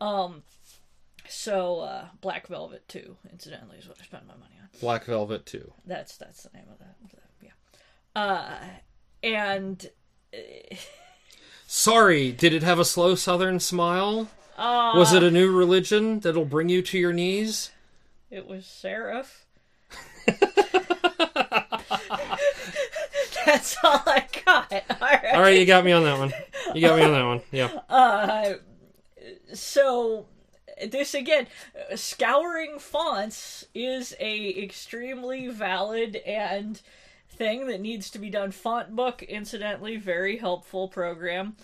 Um, 0.00 0.42
so 1.28 1.80
uh, 1.80 2.06
Black 2.20 2.46
Velvet 2.46 2.86
too, 2.88 3.16
incidentally, 3.32 3.78
is 3.78 3.88
what 3.88 3.98
I 4.00 4.04
spend 4.04 4.26
my 4.26 4.34
money 4.34 4.54
on. 4.60 4.68
Black 4.80 5.04
Velvet 5.04 5.46
too. 5.46 5.72
That's 5.86 6.16
that's 6.16 6.42
the 6.42 6.50
name 6.56 6.66
of 6.70 6.78
that. 6.78 6.96
Yeah. 7.42 7.50
Uh, 8.14 8.56
and 9.22 9.90
Sorry, 11.66 12.32
did 12.32 12.52
it 12.52 12.62
have 12.62 12.78
a 12.78 12.84
slow 12.84 13.14
southern 13.14 13.60
smile? 13.60 14.28
uh, 14.56 14.92
Was 14.94 15.12
it 15.12 15.22
a 15.22 15.30
new 15.30 15.50
religion 15.50 16.20
that'll 16.20 16.44
bring 16.44 16.68
you 16.68 16.82
to 16.82 16.98
your 16.98 17.12
knees? 17.12 17.70
It 18.30 18.46
was 18.46 18.66
Seraph. 18.66 19.46
That's 23.46 23.76
all 23.82 24.00
I 24.06 24.26
got. 24.44 24.72
All 24.72 24.80
right. 25.00 25.34
All 25.34 25.40
right, 25.40 25.58
you 25.58 25.66
got 25.66 25.84
me 25.84 25.92
on 25.92 26.04
that 26.04 26.18
one. 26.18 26.32
You 26.74 26.80
got 26.80 26.98
me 26.98 27.04
on 27.04 27.12
that 27.12 27.24
one. 27.24 27.40
Yeah. 27.52 27.80
Uh, 27.88 28.54
so 29.52 30.26
this 30.88 31.14
again, 31.14 31.46
scouring 31.94 32.78
fonts 32.78 33.64
is 33.74 34.14
a 34.20 34.62
extremely 34.62 35.48
valid 35.48 36.16
and 36.16 36.80
thing 37.30 37.66
that 37.68 37.80
needs 37.80 38.10
to 38.10 38.18
be 38.18 38.30
done. 38.30 38.50
Font 38.50 38.94
book, 38.94 39.22
incidentally, 39.22 39.96
very 39.96 40.36
helpful 40.38 40.88
program. 40.88 41.56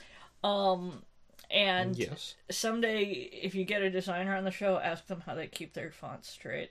Um, 0.45 1.03
and 1.51 1.97
Yes. 1.99 2.35
someday, 2.51 3.03
if 3.03 3.55
you 3.55 3.65
get 3.65 3.83
a 3.83 3.91
designer 3.91 4.37
on 4.37 4.45
the 4.45 4.51
show, 4.51 4.79
ask 4.79 5.07
them 5.07 5.23
how 5.27 5.35
they 5.35 5.47
keep 5.49 5.75
their 5.75 5.91
fonts 5.91 6.29
straight. 6.29 6.71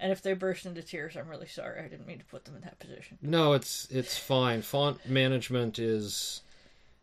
And 0.00 0.10
if 0.10 0.22
they 0.22 0.32
burst 0.32 0.64
into 0.66 0.82
tears, 0.82 1.14
I'm 1.16 1.28
really 1.28 1.46
sorry. 1.46 1.78
I 1.84 1.88
didn't 1.88 2.06
mean 2.06 2.18
to 2.18 2.24
put 2.24 2.44
them 2.46 2.56
in 2.56 2.62
that 2.62 2.78
position. 2.78 3.18
No, 3.22 3.52
it's 3.52 3.86
it's 3.90 4.16
fine. 4.18 4.62
Font 4.62 5.06
management 5.08 5.78
is 5.78 6.40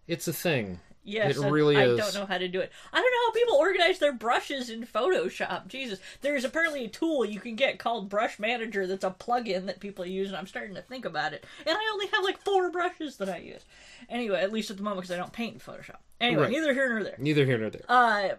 it's 0.08 0.28
a 0.28 0.34
thing. 0.34 0.80
Yes, 1.04 1.38
It 1.38 1.50
really 1.50 1.78
I 1.78 1.86
is. 1.86 1.98
don't 1.98 2.14
know 2.16 2.26
how 2.26 2.38
to 2.38 2.50
do 2.50 2.60
it. 2.60 2.70
I 2.92 2.98
don't 2.98 3.06
know 3.12 3.28
how 3.28 3.32
people 3.32 3.56
organize 3.56 3.98
their 4.00 4.12
brushes 4.12 4.70
in 4.70 4.86
Photoshop. 4.86 5.68
Jesus, 5.68 6.00
there's 6.20 6.44
apparently 6.44 6.84
a 6.84 6.90
tool 6.90 7.24
you 7.24 7.40
can 7.40 7.56
get 7.56 7.80
called 7.80 8.10
Brush 8.10 8.40
Manager 8.40 8.86
that's 8.86 9.06
a 9.06 9.12
plugin 9.12 9.68
that 9.68 9.80
people 9.80 10.06
use, 10.06 10.28
and 10.28 10.36
I'm 10.36 10.48
starting 10.48 10.76
to 10.76 10.82
think 10.82 11.06
about 11.06 11.32
it. 11.32 11.46
And 11.66 11.78
I 11.78 11.90
only 11.94 12.08
have 12.08 12.26
like 12.26 12.42
four 12.42 12.70
brushes 12.72 13.16
that 13.18 13.30
I 13.30 13.38
use. 13.38 13.62
Anyway, 14.10 14.42
at 14.42 14.52
least 14.52 14.70
at 14.70 14.76
the 14.76 14.84
moment 14.84 15.04
because 15.04 15.16
I 15.16 15.18
don't 15.18 15.32
paint 15.32 15.54
in 15.54 15.60
Photoshop. 15.62 15.98
Anyway, 16.20 16.42
Right. 16.44 16.52
neither 16.52 16.74
here 16.74 16.90
nor 16.90 17.04
there. 17.06 17.16
Neither 17.18 17.46
here 17.46 17.58
nor 17.58 17.70
there. 17.70 17.86
Uh, 17.88 18.30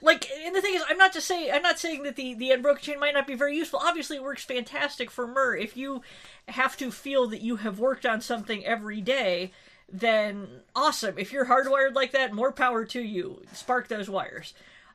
like, 0.00 0.28
and 0.44 0.54
the 0.54 0.60
thing 0.60 0.74
is, 0.74 0.82
I'm 0.88 0.98
not 0.98 1.12
just 1.12 1.26
saying, 1.26 1.50
I'm 1.52 1.62
not 1.62 1.78
saying 1.78 2.02
that 2.04 2.16
the 2.16 2.34
the 2.34 2.50
unbroken 2.50 2.82
chain 2.82 3.00
might 3.00 3.14
not 3.14 3.26
be 3.26 3.34
very 3.34 3.56
useful. 3.56 3.80
Obviously, 3.82 4.16
it 4.16 4.22
works 4.22 4.44
fantastic 4.44 5.10
for 5.10 5.26
Mur. 5.26 5.56
If 5.56 5.76
you 5.76 6.02
have 6.48 6.76
to 6.78 6.90
feel 6.90 7.26
that 7.28 7.42
you 7.42 7.56
have 7.56 7.78
worked 7.78 8.06
on 8.06 8.20
something 8.20 8.64
every 8.64 9.00
day, 9.00 9.52
then 9.92 10.48
awesome. 10.74 11.18
If 11.18 11.32
you're 11.32 11.46
hardwired 11.46 11.94
like 11.94 12.12
that, 12.12 12.32
more 12.32 12.52
power 12.52 12.84
to 12.86 13.00
you. 13.00 13.42
Spark 13.52 13.88
those 13.88 14.08
wires. 14.08 14.54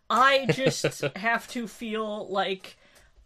I 0.10 0.46
just 0.52 1.02
have 1.16 1.48
to 1.50 1.68
feel 1.68 2.28
like 2.28 2.78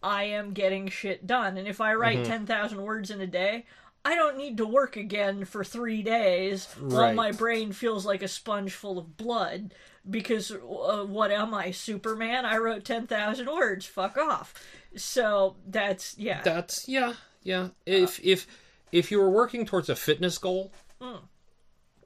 I 0.01 0.23
am 0.23 0.53
getting 0.53 0.87
shit 0.87 1.27
done. 1.27 1.57
And 1.57 1.67
if 1.67 1.81
I 1.81 1.93
write 1.93 2.19
mm-hmm. 2.19 2.31
10,000 2.47 2.81
words 2.81 3.11
in 3.11 3.21
a 3.21 3.27
day, 3.27 3.65
I 4.05 4.15
don't 4.15 4.37
need 4.37 4.57
to 4.57 4.65
work 4.65 4.95
again 4.95 5.45
for 5.45 5.63
three 5.63 6.01
days 6.01 6.65
while 6.79 7.13
my 7.13 7.31
brain 7.31 7.73
feels 7.73 8.05
like 8.05 8.23
a 8.23 8.29
sponge 8.29 8.71
full 8.71 8.97
of 8.97 9.17
blood. 9.17 9.73
Because 10.09 10.51
uh, 10.51 11.05
what 11.05 11.31
am 11.31 11.53
I, 11.53 11.71
Superman? 11.71 12.45
I 12.45 12.57
wrote 12.57 12.83
10,000 12.85 13.47
words. 13.47 13.85
Fuck 13.85 14.17
off. 14.17 14.53
So 14.95 15.55
that's, 15.67 16.17
yeah. 16.17 16.41
That's 16.41 16.87
yeah, 16.87 17.13
yeah. 17.43 17.69
If 17.85 18.19
if 18.23 18.47
if 18.91 19.11
you 19.11 19.19
were 19.19 19.29
working 19.29 19.65
towards 19.65 19.89
a 19.89 19.95
fitness 19.95 20.37
goal, 20.37 20.71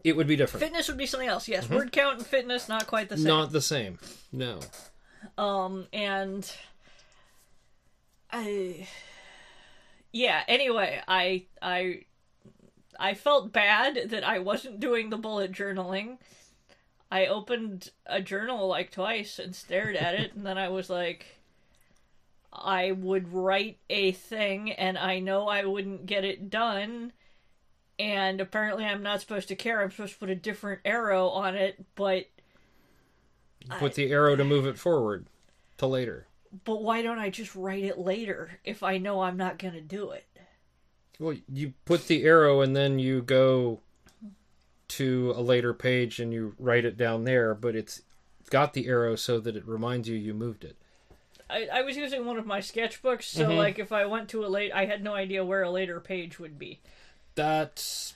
it 0.04 0.16
would 0.18 0.28
be 0.28 0.36
different. 0.36 0.64
Fitness 0.66 0.88
would 0.90 0.98
be 0.98 1.06
something 1.06 1.30
else. 1.30 1.48
Yes, 1.48 1.70
word 1.70 1.92
count 1.92 2.18
and 2.18 2.28
fitness, 2.28 2.68
not 2.68 2.88
quite 2.88 3.10
the 3.10 3.16
same. 3.16 3.28
Not 3.28 3.52
the 3.52 3.62
same. 3.62 4.00
No. 4.32 4.60
Um, 5.38 5.88
and 5.94 6.52
I, 8.30 8.88
yeah. 10.12 10.44
Anyway, 10.48 11.02
I 11.08 11.46
I 11.62 12.02
I 13.00 13.14
felt 13.14 13.54
bad 13.54 14.10
that 14.10 14.26
I 14.26 14.40
wasn't 14.40 14.82
doing 14.82 15.10
the 15.10 15.18
bullet 15.18 15.54
journaling. 15.54 16.18
I 17.14 17.28
opened 17.28 17.92
a 18.08 18.22
journal 18.22 18.68
like 18.68 18.92
twice 18.92 19.38
and 19.38 19.56
stared 19.56 19.96
at 19.96 20.16
it, 20.16 20.34
and 20.34 20.44
then 20.44 20.58
I 20.58 20.70
was 20.70 20.90
like, 20.90 21.38
I 22.52 22.92
would 22.92 23.32
write 23.32 23.78
a 23.88 24.12
thing, 24.14 24.72
and 24.72 24.98
I 24.98 25.20
know 25.20 25.48
I 25.48 25.64
wouldn't 25.66 26.08
get 26.08 26.26
it 26.26 26.50
done. 26.50 27.12
And 28.00 28.42
apparently, 28.42 28.84
I'm 28.84 29.04
not 29.04 29.22
supposed 29.22 29.48
to 29.50 29.56
care. 29.56 29.82
I'm 29.84 29.92
supposed 29.92 30.14
to 30.14 30.20
put 30.20 30.32
a 30.32 30.36
different 30.36 30.82
arrow 30.86 31.28
on 31.30 31.54
it, 31.56 31.86
but 31.94 32.26
Put 33.78 33.94
the 33.94 34.12
arrow 34.12 34.36
to 34.36 34.44
move 34.44 34.66
it 34.66 34.80
forward 34.80 35.28
to 35.78 35.86
later. 35.86 36.26
but 36.66 36.82
why 36.82 37.04
don't 37.04 37.20
I 37.20 37.30
just 37.30 37.56
write 37.56 37.84
it 37.84 37.98
later 38.00 38.60
if 38.66 38.82
I 38.82 38.98
know 38.98 39.22
I'm 39.22 39.38
not 39.38 39.60
going 39.60 39.76
to 39.76 39.82
do 39.82 40.10
it? 40.10 40.26
Well, 41.20 41.38
you 41.48 41.74
put 41.86 42.08
the 42.08 42.24
arrow 42.24 42.62
and 42.62 42.76
then 42.76 42.98
you 42.98 43.22
go 43.22 43.82
to 44.90 45.34
a 45.36 45.42
later 45.42 45.74
page 45.74 46.20
and 46.20 46.34
you 46.34 46.56
write 46.60 46.86
it 46.86 46.98
down 46.98 47.24
there, 47.24 47.54
but 47.56 47.76
it's 47.76 48.02
got 48.50 48.74
the 48.74 48.88
arrow 48.88 49.16
so 49.16 49.40
that 49.40 49.56
it 49.56 49.68
reminds 49.68 50.08
you 50.08 50.16
you 50.16 50.34
moved 50.34 50.64
it. 50.64 50.78
I, 51.50 51.68
I 51.72 51.82
was 51.82 51.98
using 51.98 52.26
one 52.26 52.38
of 52.38 52.46
my 52.46 52.60
sketchbooks, 52.60 53.24
so 53.24 53.48
Mm-hmm. 53.48 53.58
like 53.58 53.80
if 53.80 53.92
I 53.92 54.06
went 54.06 54.30
to 54.30 54.46
a 54.46 54.48
late, 54.48 54.72
I 54.74 54.86
had 54.86 55.04
no 55.04 55.14
idea 55.14 55.44
where 55.46 55.64
a 55.64 55.70
later 55.72 56.00
page 56.00 56.40
would 56.40 56.58
be 56.60 56.80
That's 57.36 58.14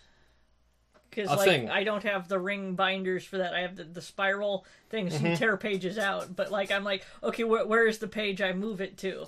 because 1.09 1.29
like 1.29 1.39
thing. 1.45 1.69
I 1.69 1.83
don't 1.83 2.03
have 2.03 2.27
the 2.27 2.39
ring 2.39 2.75
binders 2.75 3.23
for 3.25 3.37
that. 3.39 3.53
I 3.53 3.61
have 3.61 3.75
the, 3.75 3.83
the 3.83 4.01
spiral 4.01 4.65
things 4.89 5.15
Mm-hmm. 5.15 5.25
you 5.27 5.35
tear 5.35 5.57
pages 5.57 5.97
out, 5.97 6.35
but 6.35 6.51
like 6.51 6.71
I'm 6.71 6.83
like, 6.83 7.05
okay, 7.23 7.43
wh- 7.43 7.67
where 7.67 7.87
is 7.87 7.97
the 7.99 8.07
page 8.07 8.41
I 8.41 8.53
move 8.53 8.81
it 8.81 8.97
to? 8.99 9.27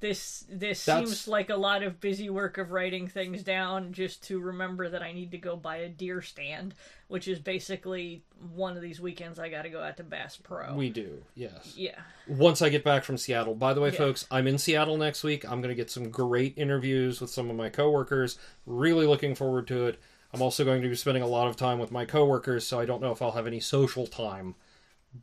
This 0.00 0.44
this 0.48 0.84
That's- 0.84 1.08
seems 1.08 1.26
like 1.26 1.50
a 1.50 1.56
lot 1.56 1.82
of 1.82 2.00
busy 2.00 2.30
work 2.30 2.56
of 2.56 2.70
writing 2.70 3.08
things 3.08 3.42
down 3.42 3.92
just 3.92 4.22
to 4.28 4.38
remember 4.38 4.88
that 4.88 5.02
I 5.02 5.10
need 5.12 5.32
to 5.32 5.38
go 5.38 5.56
buy 5.56 5.78
a 5.78 5.88
deer 5.88 6.22
stand, 6.22 6.74
which 7.08 7.26
is 7.26 7.40
basically 7.40 8.22
one 8.54 8.76
of 8.76 8.82
these 8.82 9.00
weekends 9.00 9.40
I 9.40 9.48
got 9.48 9.62
to 9.62 9.70
go 9.70 9.82
out 9.82 9.96
to 9.96 10.04
Bass 10.04 10.36
Pro. 10.36 10.74
we 10.74 10.90
do. 10.90 11.24
Yes. 11.34 11.74
yeah. 11.76 11.98
Once 12.28 12.62
I 12.62 12.68
get 12.68 12.84
back 12.84 13.02
from 13.02 13.16
Seattle. 13.18 13.56
By 13.56 13.74
the 13.74 13.80
way, 13.80 13.88
Yeah. 13.90 13.98
folks, 13.98 14.24
I'm 14.30 14.46
in 14.46 14.58
Seattle 14.58 14.96
next 14.96 15.24
week. 15.24 15.44
I'm 15.44 15.60
going 15.60 15.70
to 15.70 15.74
get 15.74 15.90
some 15.90 16.10
great 16.10 16.54
interviews 16.56 17.20
with 17.20 17.30
some 17.30 17.50
of 17.50 17.56
my 17.56 17.68
coworkers. 17.68 18.38
Really 18.66 19.06
looking 19.06 19.34
forward 19.34 19.66
to 19.68 19.86
it. 19.86 19.98
I'm 20.32 20.42
also 20.42 20.64
going 20.64 20.82
to 20.82 20.88
be 20.88 20.94
spending 20.94 21.24
a 21.24 21.26
lot 21.26 21.48
of 21.48 21.56
time 21.56 21.80
with 21.80 21.90
my 21.90 22.04
coworkers, 22.04 22.64
so 22.66 22.78
I 22.78 22.84
don't 22.84 23.00
know 23.02 23.10
if 23.10 23.20
I'll 23.20 23.32
have 23.32 23.46
any 23.48 23.60
social 23.60 24.06
time, 24.06 24.54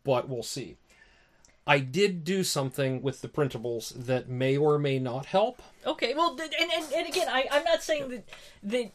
but 0.04 0.28
we'll 0.28 0.44
see. 0.44 0.76
I 1.68 1.80
did 1.80 2.24
do 2.24 2.44
something 2.44 3.02
with 3.02 3.22
the 3.22 3.28
printables 3.28 4.06
that 4.06 4.30
may 4.30 4.56
or 4.56 4.78
may 4.78 5.00
not 5.00 5.26
help. 5.26 5.62
Okay, 5.86 6.14
well, 6.14 6.38
and 6.40 6.72
and, 6.72 6.94
and 6.94 7.08
again, 7.08 7.28
I 7.30 7.46
I'm 7.52 7.64
not 7.64 7.82
saying 7.82 8.10
that 8.10 8.30
that. 8.64 8.92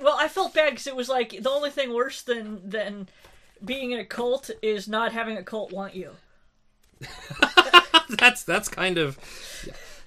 Well, 0.00 0.16
I 0.18 0.28
felt 0.28 0.54
bad 0.54 0.70
because 0.70 0.86
it 0.86 0.96
was 0.96 1.08
like 1.08 1.42
the 1.42 1.50
only 1.50 1.70
thing 1.70 1.94
worse 1.94 2.22
than 2.22 2.68
than 2.68 3.08
being 3.64 3.92
in 3.92 4.00
a 4.00 4.04
cult 4.04 4.50
is 4.62 4.88
not 4.88 5.12
having 5.12 5.36
a 5.36 5.42
cult 5.42 5.72
want 5.72 5.94
you. 5.94 6.12
that's 8.10 8.42
that's 8.42 8.68
kind 8.68 8.98
of 8.98 9.18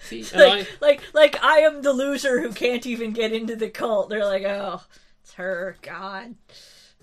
see 0.01 0.23
Like, 0.35 0.67
I, 0.67 0.67
like, 0.81 1.01
like 1.13 1.43
I 1.43 1.59
am 1.59 1.81
the 1.81 1.93
loser 1.93 2.41
who 2.41 2.51
can't 2.51 2.85
even 2.85 3.13
get 3.13 3.31
into 3.31 3.55
the 3.55 3.69
cult. 3.69 4.09
They're 4.09 4.25
like, 4.25 4.43
oh, 4.43 4.83
it's 5.23 5.33
her, 5.33 5.77
God. 5.81 6.35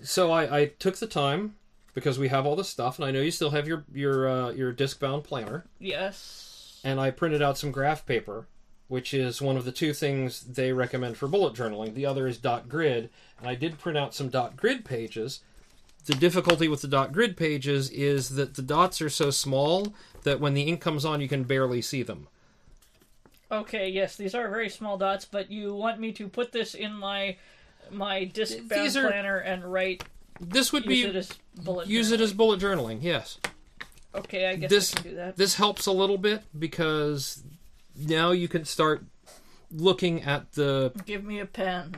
so 0.03 0.31
I, 0.31 0.59
I 0.59 0.65
took 0.65 0.97
the 0.97 1.07
time 1.07 1.55
because 1.93 2.17
we 2.19 2.29
have 2.29 2.45
all 2.45 2.55
this 2.55 2.69
stuff, 2.69 2.97
and 2.97 3.05
I 3.05 3.11
know 3.11 3.21
you 3.21 3.31
still 3.31 3.51
have 3.51 3.67
your 3.67 3.85
your 3.93 4.27
uh, 4.27 4.51
your 4.51 4.71
disc 4.71 4.99
bound 4.99 5.23
planner. 5.23 5.65
Yes. 5.79 6.79
And 6.83 6.99
I 6.99 7.11
printed 7.11 7.41
out 7.41 7.57
some 7.57 7.71
graph 7.71 8.05
paper, 8.05 8.47
which 8.87 9.13
is 9.13 9.41
one 9.41 9.57
of 9.57 9.65
the 9.65 9.71
two 9.71 9.93
things 9.93 10.41
they 10.41 10.73
recommend 10.73 11.17
for 11.17 11.27
bullet 11.27 11.53
journaling. 11.53 11.93
The 11.93 12.05
other 12.05 12.27
is 12.27 12.37
dot 12.37 12.69
grid, 12.69 13.09
and 13.39 13.47
I 13.47 13.55
did 13.55 13.79
print 13.79 13.97
out 13.97 14.15
some 14.15 14.29
dot 14.29 14.55
grid 14.57 14.85
pages. 14.85 15.41
The 16.05 16.15
difficulty 16.15 16.67
with 16.67 16.81
the 16.81 16.87
dot 16.87 17.11
grid 17.11 17.37
pages 17.37 17.89
is 17.91 18.29
that 18.29 18.55
the 18.55 18.63
dots 18.63 19.01
are 19.01 19.09
so 19.09 19.29
small 19.29 19.93
that 20.23 20.39
when 20.39 20.55
the 20.55 20.63
ink 20.63 20.81
comes 20.81 21.05
on, 21.05 21.21
you 21.21 21.27
can 21.27 21.43
barely 21.43 21.81
see 21.81 22.01
them. 22.01 22.27
Okay, 23.51 23.89
yes, 23.89 24.15
these 24.15 24.33
are 24.33 24.49
very 24.49 24.69
small 24.69 24.97
dots, 24.97 25.25
but 25.25 25.51
you 25.51 25.75
want 25.75 25.99
me 25.99 26.11
to 26.13 26.27
put 26.27 26.51
this 26.51 26.73
in 26.73 26.93
my 26.93 27.37
my 27.91 28.23
disc 28.23 28.57
bound 28.67 28.95
are- 28.95 29.09
planner 29.09 29.37
and 29.37 29.65
write 29.65 30.03
This 30.43 30.73
would 30.73 30.85
use 30.85 31.03
be 31.03 31.09
it 31.09 31.15
as 31.15 31.31
bullet. 31.63 31.87
use 31.87 32.11
it 32.11 32.19
as 32.19 32.33
bullet 32.33 32.59
journaling. 32.59 32.97
Yes. 33.01 33.37
Okay, 34.15 34.47
I 34.47 34.55
guess 34.55 34.69
this- 34.69 34.93
I 34.93 35.01
can 35.01 35.09
do 35.11 35.15
that. 35.15 35.37
This 35.37 35.55
helps 35.55 35.85
a 35.85 35.91
little 35.91 36.17
bit 36.17 36.41
because 36.57 37.43
now 37.95 38.31
you 38.31 38.47
can 38.47 38.65
start 38.65 39.03
looking 39.71 40.23
at 40.23 40.51
the 40.53 40.91
Give 41.05 41.23
me 41.23 41.39
a 41.39 41.45
pen. 41.45 41.95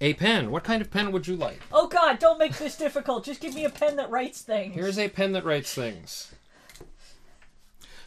a 0.00 0.14
pen. 0.14 0.50
What 0.50 0.64
kind 0.64 0.82
of 0.82 0.90
pen 0.90 1.12
would 1.12 1.26
you 1.26 1.36
like? 1.36 1.60
Oh 1.72 1.86
God! 1.86 2.18
Don't 2.18 2.38
make 2.38 2.56
this 2.58 2.76
difficult. 2.76 3.24
Just 3.24 3.40
give 3.40 3.54
me 3.54 3.64
a 3.64 3.70
pen 3.70 3.96
that 3.96 4.10
writes 4.10 4.42
things. 4.42 4.74
Here's 4.74 4.98
a 4.98 5.08
pen 5.08 5.32
that 5.32 5.44
writes 5.44 5.72
things. 5.72 6.32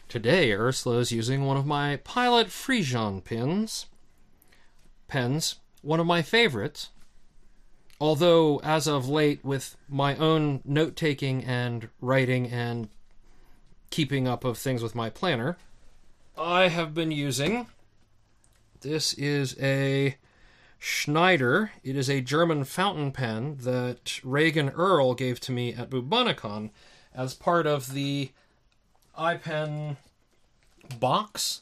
Today, 0.08 0.52
Ursula 0.52 0.98
is 0.98 1.12
using 1.12 1.44
one 1.44 1.56
of 1.56 1.66
my 1.66 1.96
Pilot 1.96 2.48
FriXion 2.48 3.24
pens. 3.24 3.86
Pens, 5.08 5.56
one 5.82 6.00
of 6.00 6.06
my 6.06 6.20
favorites. 6.22 6.90
Although, 8.00 8.60
as 8.64 8.86
of 8.86 9.08
late, 9.08 9.44
with 9.44 9.76
my 9.88 10.16
own 10.16 10.62
note 10.64 10.96
taking 10.96 11.44
and 11.44 11.88
writing 12.00 12.46
and 12.48 12.88
keeping 13.90 14.26
up 14.26 14.44
of 14.44 14.56
things 14.56 14.82
with 14.82 14.94
my 14.94 15.10
planner, 15.10 15.58
I 16.38 16.68
have 16.68 16.94
been 16.94 17.10
using. 17.10 17.66
This 18.80 19.12
is 19.14 19.54
a 19.60 20.16
Schneider. 20.78 21.72
It 21.84 21.94
is 21.94 22.08
a 22.08 22.22
German 22.22 22.64
fountain 22.64 23.12
pen 23.12 23.58
that 23.60 24.18
Reagan 24.24 24.70
Earl 24.70 25.12
gave 25.12 25.38
to 25.40 25.52
me 25.52 25.74
at 25.74 25.90
Bubonicon 25.90 26.70
as 27.14 27.34
part 27.34 27.66
of 27.66 27.92
the 27.92 28.30
iPen 29.18 29.98
box 30.98 31.60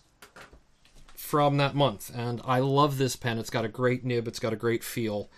from 1.16 1.56
that 1.56 1.74
month. 1.74 2.12
And 2.14 2.40
I 2.44 2.60
love 2.60 2.96
this 2.96 3.16
pen. 3.16 3.38
It's 3.38 3.50
got 3.50 3.64
a 3.64 3.68
great 3.68 4.04
nib, 4.04 4.28
it's 4.28 4.38
got 4.38 4.52
a 4.52 4.56
great 4.56 4.84
feel. 4.84 5.28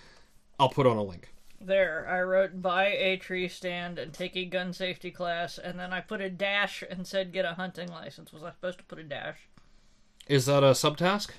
I'll 0.61 0.69
put 0.69 0.87
on 0.87 0.97
a 0.97 1.03
link. 1.03 1.33
There, 1.61 2.07
I 2.09 2.21
wrote 2.23 2.63
buy 2.63 2.87
a 2.87 3.17
tree 3.17 3.49
stand 3.49 3.99
and 3.99 4.13
take 4.13 4.37
a 4.37 4.45
gun 4.45 4.73
safety 4.73 5.11
class, 5.11 5.59
and 5.59 5.79
then 5.79 5.93
I 5.93 6.01
put 6.01 6.21
a 6.21 6.31
dash 6.31 6.83
and 6.89 7.07
said 7.07 7.33
get 7.33 7.45
a 7.45 7.55
hunting 7.55 7.89
license. 7.89 8.33
Was 8.33 8.43
I 8.43 8.51
supposed 8.53 8.79
to 8.79 8.85
put 8.85 8.99
a 8.99 9.03
dash? 9.03 9.37
Is 10.29 10.47
that 10.47 10.63
a 10.63 10.71
subtask? 10.73 11.31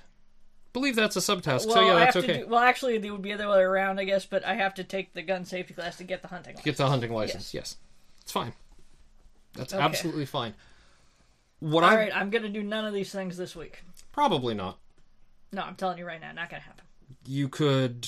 believe 0.73 0.95
that's 0.95 1.17
a 1.17 1.19
subtask, 1.19 1.65
Well, 1.65 1.75
so 1.75 1.85
yeah, 1.85 1.95
I 1.95 1.99
that's 1.99 2.15
have 2.15 2.23
okay. 2.23 2.33
to 2.33 2.39
do, 2.43 2.47
well, 2.47 2.61
actually, 2.61 2.95
it 2.95 3.09
would 3.11 3.21
be 3.21 3.29
the 3.33 3.43
other 3.43 3.49
way 3.49 3.59
around, 3.61 3.99
I 3.99 4.05
guess. 4.05 4.25
But 4.25 4.45
I 4.45 4.53
have 4.55 4.73
to 4.75 4.85
take 4.85 5.13
the 5.13 5.21
gun 5.21 5.43
safety 5.43 5.73
class 5.73 5.97
to 5.97 6.05
get 6.05 6.21
the 6.21 6.29
hunting 6.29 6.53
license. 6.53 6.63
Get 6.65 6.77
the 6.77 6.87
hunting 6.87 7.11
license, 7.11 7.53
yes. 7.53 7.75
It's 8.21 8.31
fine. 8.31 8.53
That's 9.53 9.73
Okay. 9.73 9.83
absolutely 9.83 10.25
fine. 10.25 10.53
What 11.59 11.83
All 11.83 11.89
I 11.89 11.95
right, 11.95 12.15
I'm 12.15 12.29
gonna 12.29 12.47
do 12.49 12.63
none 12.63 12.85
of 12.85 12.93
these 12.93 13.11
things 13.11 13.35
this 13.37 13.53
week. 13.55 13.83
probably 14.13 14.53
not. 14.53 14.77
No, 15.51 15.61
I'm 15.63 15.75
telling 15.75 15.97
you 15.97 16.05
right 16.05 16.21
now, 16.21 16.31
not 16.31 16.49
gonna 16.49 16.61
happen. 16.61 16.85
you 17.25 17.49
could 17.49 18.07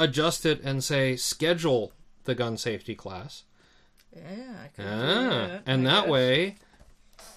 adjust 0.00 0.44
it 0.46 0.60
and 0.62 0.82
say 0.82 1.14
schedule 1.14 1.92
the 2.24 2.34
gun 2.34 2.56
safety 2.56 2.94
class. 2.94 3.44
Yeah, 4.16 4.22
I 4.64 4.68
could 4.68 4.82
do 4.84 4.88
Ah, 4.90 5.46
that, 5.46 5.62
and 5.66 5.86
I 5.88 5.92
that 5.92 6.00
guess. 6.02 6.10
way 6.10 6.54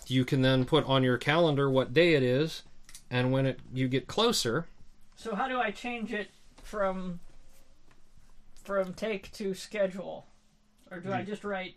you 0.08 0.25
can 0.25 0.41
then 0.41 0.65
put 0.65 0.84
on 0.86 1.03
your 1.03 1.17
calendar 1.17 1.70
what 1.70 1.93
day 1.93 2.15
it 2.15 2.24
is 2.24 2.63
and 3.12 3.32
when 3.32 3.46
it 3.46 3.60
you 3.72 3.88
get 3.88 4.08
closer, 4.08 4.65
So 5.15 5.36
how 5.36 5.48
do 5.48 5.60
I 5.60 5.70
change 5.72 6.12
it 6.12 6.29
from 6.63 7.20
from 8.63 8.93
take 8.93 9.32
to 9.34 9.53
schedule, 9.53 10.25
or 10.89 11.00
do 11.00 11.12
I 11.12 11.22
just 11.24 11.43
write 11.43 11.75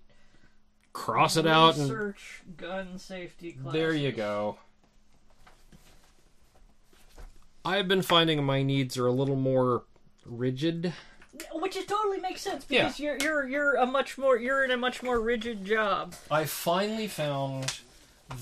cross 0.93 1.37
it 1.37 1.47
out 1.47 1.76
and 1.76 1.88
search 1.88 2.43
gun 2.57 2.99
safety 2.99 3.52
class? 3.52 3.73
there 3.75 3.93
you 3.93 4.12
go. 4.12 4.59
I've 7.64 7.88
been 7.88 8.03
finding 8.03 8.42
my 8.44 8.62
needs 8.62 8.96
are 8.96 9.07
a 9.07 9.12
little 9.12 9.37
more 9.37 9.83
rigid. 10.28 10.92
Which 11.52 11.76
it 11.76 11.86
totally 11.86 12.18
makes 12.18 12.40
sense 12.40 12.64
because 12.64 12.98
you're 12.98 13.18
you're 13.18 13.46
you're 13.46 13.74
a 13.74 13.86
much 13.86 14.16
more 14.16 14.38
you're 14.38 14.64
in 14.64 14.70
a 14.70 14.76
much 14.76 15.02
more 15.02 15.20
rigid 15.20 15.64
job. 15.64 16.14
I 16.30 16.44
finally 16.44 17.08
found 17.08 17.80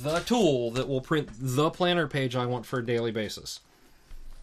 the 0.02 0.20
tool 0.20 0.70
that 0.72 0.88
will 0.88 1.00
print 1.00 1.28
the 1.32 1.70
planner 1.70 2.06
page 2.06 2.36
I 2.36 2.46
want 2.46 2.66
for 2.66 2.78
a 2.78 2.86
daily 2.86 3.10
basis. 3.10 3.60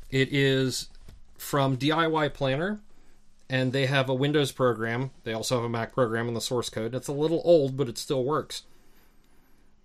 It 0.10 0.34
is 0.34 0.90
from 1.38 1.78
DIY 1.78 2.34
Planner, 2.34 2.82
and 3.50 3.72
they 3.72 3.86
have 3.86 4.10
a 4.10 4.14
Windows 4.14 4.52
program. 4.52 5.12
They 5.24 5.34
also 5.34 5.56
have 5.56 5.64
a 5.64 5.70
Mac 5.70 5.94
program 5.94 6.28
in 6.28 6.34
the 6.34 6.42
source 6.42 6.70
code. 6.70 6.94
It's 6.94 7.08
a 7.08 7.14
little 7.14 7.42
old, 7.46 7.78
but 7.78 7.88
it 7.88 7.98
still 7.98 8.24
works. 8.24 8.64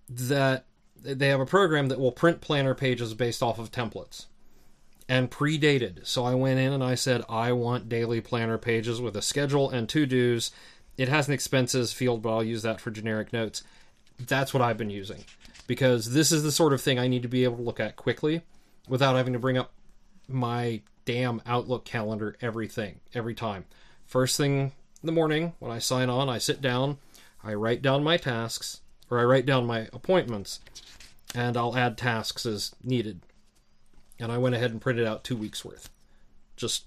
That 0.09 0.65
they 1.03 1.29
have 1.29 1.41
a 1.41 1.47
program 1.47 1.89
that 1.89 2.01
will 2.01 2.13
print 2.13 2.41
planner 2.41 2.75
pages 2.75 3.15
based 3.15 3.43
off 3.43 3.59
of 3.59 3.71
templates 3.71 4.27
and 5.09 5.31
predated. 5.31 6.07
So 6.07 6.25
I 6.25 6.35
went 6.35 6.59
in 6.59 6.73
and 6.73 6.83
I 6.83 6.95
said, 6.95 7.25
I 7.29 7.53
want 7.53 7.89
daily 7.89 8.21
planner 8.21 8.59
pages 8.59 9.01
with 9.01 9.17
a 9.17 9.23
schedule 9.23 9.71
and 9.71 9.89
to 9.91 10.07
dos. 10.07 10.51
It 10.97 11.09
has 11.09 11.29
an 11.29 11.35
expenses 11.35 11.93
field, 11.93 12.23
but 12.23 12.35
I'll 12.35 12.45
use 12.45 12.63
that 12.63 12.81
for 12.81 12.91
generic 12.91 13.33
notes. 13.33 13.63
That's 14.19 14.53
what 14.53 14.63
I've 14.63 14.79
been 14.79 14.91
using 14.91 15.25
because 15.67 16.13
this 16.13 16.33
is 16.33 16.43
the 16.43 16.53
sort 16.53 16.73
of 16.73 16.81
thing 16.81 16.99
I 16.99 17.09
need 17.09 17.23
to 17.23 17.29
be 17.29 17.45
able 17.45 17.57
to 17.57 17.63
look 17.63 17.81
at 17.81 17.97
quickly 17.97 18.43
without 18.89 19.17
having 19.17 19.33
to 19.33 19.39
bring 19.39 19.59
up 19.59 19.73
my 20.29 20.81
damn 21.05 21.43
Outlook 21.47 21.85
calendar 21.85 22.37
everything 22.41 23.01
every 23.15 23.35
time. 23.35 23.65
First 24.07 24.37
thing 24.37 24.73
in 25.03 25.07
the 25.07 25.13
morning 25.13 25.55
when 25.59 25.71
I 25.71 25.79
sign 25.79 26.11
on, 26.11 26.29
I 26.29 26.39
sit 26.39 26.61
down, 26.61 26.99
I 27.45 27.55
write 27.55 27.83
down 27.83 28.03
my 28.03 28.17
tasks 28.17 28.81
or 29.11 29.21
I 29.21 29.25
write 29.25 29.47
down 29.47 29.67
my 29.67 29.89
appointments 29.93 30.61
and 31.35 31.57
I'll 31.57 31.77
add 31.77 31.99
tasks 31.99 32.47
as 32.47 32.75
needed. 32.83 33.21
And 34.19 34.33
I 34.33 34.39
went 34.39 34.55
ahead 34.55 34.71
and 34.71 34.81
printed 34.81 35.07
out 35.07 35.25
2 35.25 35.37
weeks 35.37 35.65
worth. 35.65 35.91
Just 36.57 36.85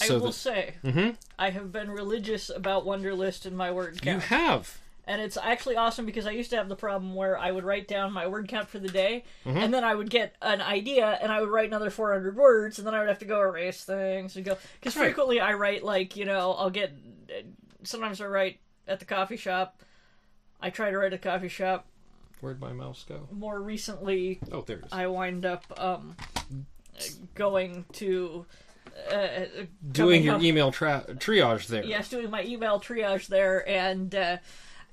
I 0.00 0.06
so 0.06 0.18
will 0.18 0.26
that 0.26 0.32
say, 0.34 0.74
Mhm. 0.84 1.16
I 1.38 1.50
have 1.50 1.72
been 1.72 1.90
religious 1.90 2.50
about 2.50 2.84
Wunderlist 2.84 3.46
in 3.46 3.56
my 3.56 3.70
word 3.70 4.02
count. 4.02 4.22
you 4.22 4.28
have 4.28 4.78
and 5.08 5.22
it's 5.22 5.36
actually 5.36 5.76
awesome 5.76 6.04
because 6.04 6.26
I 6.26 6.32
used 6.32 6.50
to 6.50 6.56
have 6.56 6.68
the 6.68 6.74
problem 6.74 7.14
where 7.14 7.38
I 7.38 7.52
would 7.52 7.62
write 7.62 7.86
down 7.86 8.12
my 8.12 8.26
word 8.26 8.48
count 8.48 8.68
for 8.68 8.80
the 8.80 8.88
day, 8.88 9.22
Mm-hmm. 9.44 9.58
and 9.58 9.72
then 9.72 9.84
I 9.84 9.94
would 9.94 10.10
get 10.10 10.34
an 10.42 10.60
idea, 10.60 11.16
and 11.22 11.30
I 11.30 11.40
would 11.40 11.48
write 11.48 11.68
another 11.68 11.90
400 11.90 12.34
words, 12.34 12.78
and 12.78 12.86
then 12.86 12.92
I 12.94 12.98
would 12.98 13.08
have 13.08 13.20
to 13.20 13.24
go 13.24 13.40
erase 13.40 13.84
things 13.84 14.34
and 14.34 14.44
go 14.44 14.58
because 14.80 14.96
Right. 14.96 15.04
frequently 15.04 15.38
I 15.40 15.52
write 15.54 15.84
like 15.84 16.16
you 16.16 16.24
know 16.24 16.54
I'll 16.54 16.70
get 16.70 16.92
sometimes 17.84 18.20
I 18.20 18.26
write 18.26 18.58
at 18.88 18.98
the 18.98 19.04
coffee 19.04 19.36
shop. 19.36 19.80
I 20.60 20.70
try 20.70 20.90
to 20.90 20.98
write 20.98 21.12
at 21.12 21.22
the 21.22 21.28
coffee 21.30 21.48
shop. 21.48 21.86
Where'd 22.46 22.60
my 22.60 22.72
mouse 22.72 23.04
go? 23.08 23.26
More 23.32 23.60
recently, 23.60 24.38
Oh, 24.52 24.60
there. 24.62 24.82
I 24.92 25.08
wind 25.08 25.44
up 25.44 25.64
um, 25.76 26.14
going 27.34 27.84
to 27.94 28.46
uh, 29.12 29.26
Doing 29.90 30.22
your 30.22 30.36
up- 30.36 30.42
email 30.42 30.70
tra- 30.70 31.04
triage 31.14 31.66
there. 31.66 31.84
yes, 31.84 32.08
doing 32.08 32.30
my 32.30 32.44
email 32.44 32.78
triage 32.80 33.26
there 33.26 33.68
and 33.68 34.14
uh, 34.14 34.36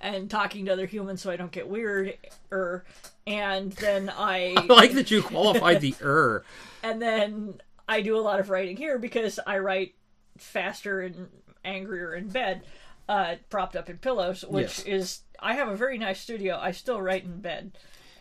and 0.02 0.30
talking 0.32 0.66
to 0.66 0.74
other 0.74 0.88
humans 0.88 1.22
so 1.22 1.30
I 1.32 1.36
don't 1.38 1.52
get 1.52 1.68
weird. 1.70 2.18
Er, 2.52 2.84
and 3.28 3.72
then 3.74 4.10
I 4.10 4.56
I 4.58 4.66
like 4.66 4.94
that 4.94 5.12
you 5.12 5.22
qualified 5.22 5.80
the 5.82 5.94
er. 6.02 6.44
and 6.82 7.00
then 7.02 7.62
I 7.88 8.02
do 8.02 8.18
a 8.18 8.20
lot 8.22 8.40
of 8.40 8.50
writing 8.50 8.78
here 8.78 8.98
because 8.98 9.40
I 9.46 9.60
write 9.60 9.94
faster 10.38 11.02
and 11.02 11.28
angrier 11.64 12.14
in 12.16 12.28
bed, 12.30 12.64
uh, 13.08 13.36
propped 13.50 13.76
up 13.76 13.90
in 13.90 13.98
pillows, 14.00 14.44
which 14.44 14.80
Yes. 14.80 14.84
is 14.86 15.20
I 15.44 15.56
have 15.56 15.68
a 15.68 15.76
very 15.76 15.98
nice 15.98 16.20
studio. 16.20 16.58
I 16.60 16.72
still 16.72 17.02
write 17.02 17.26
in 17.26 17.42
bed, 17.42 17.74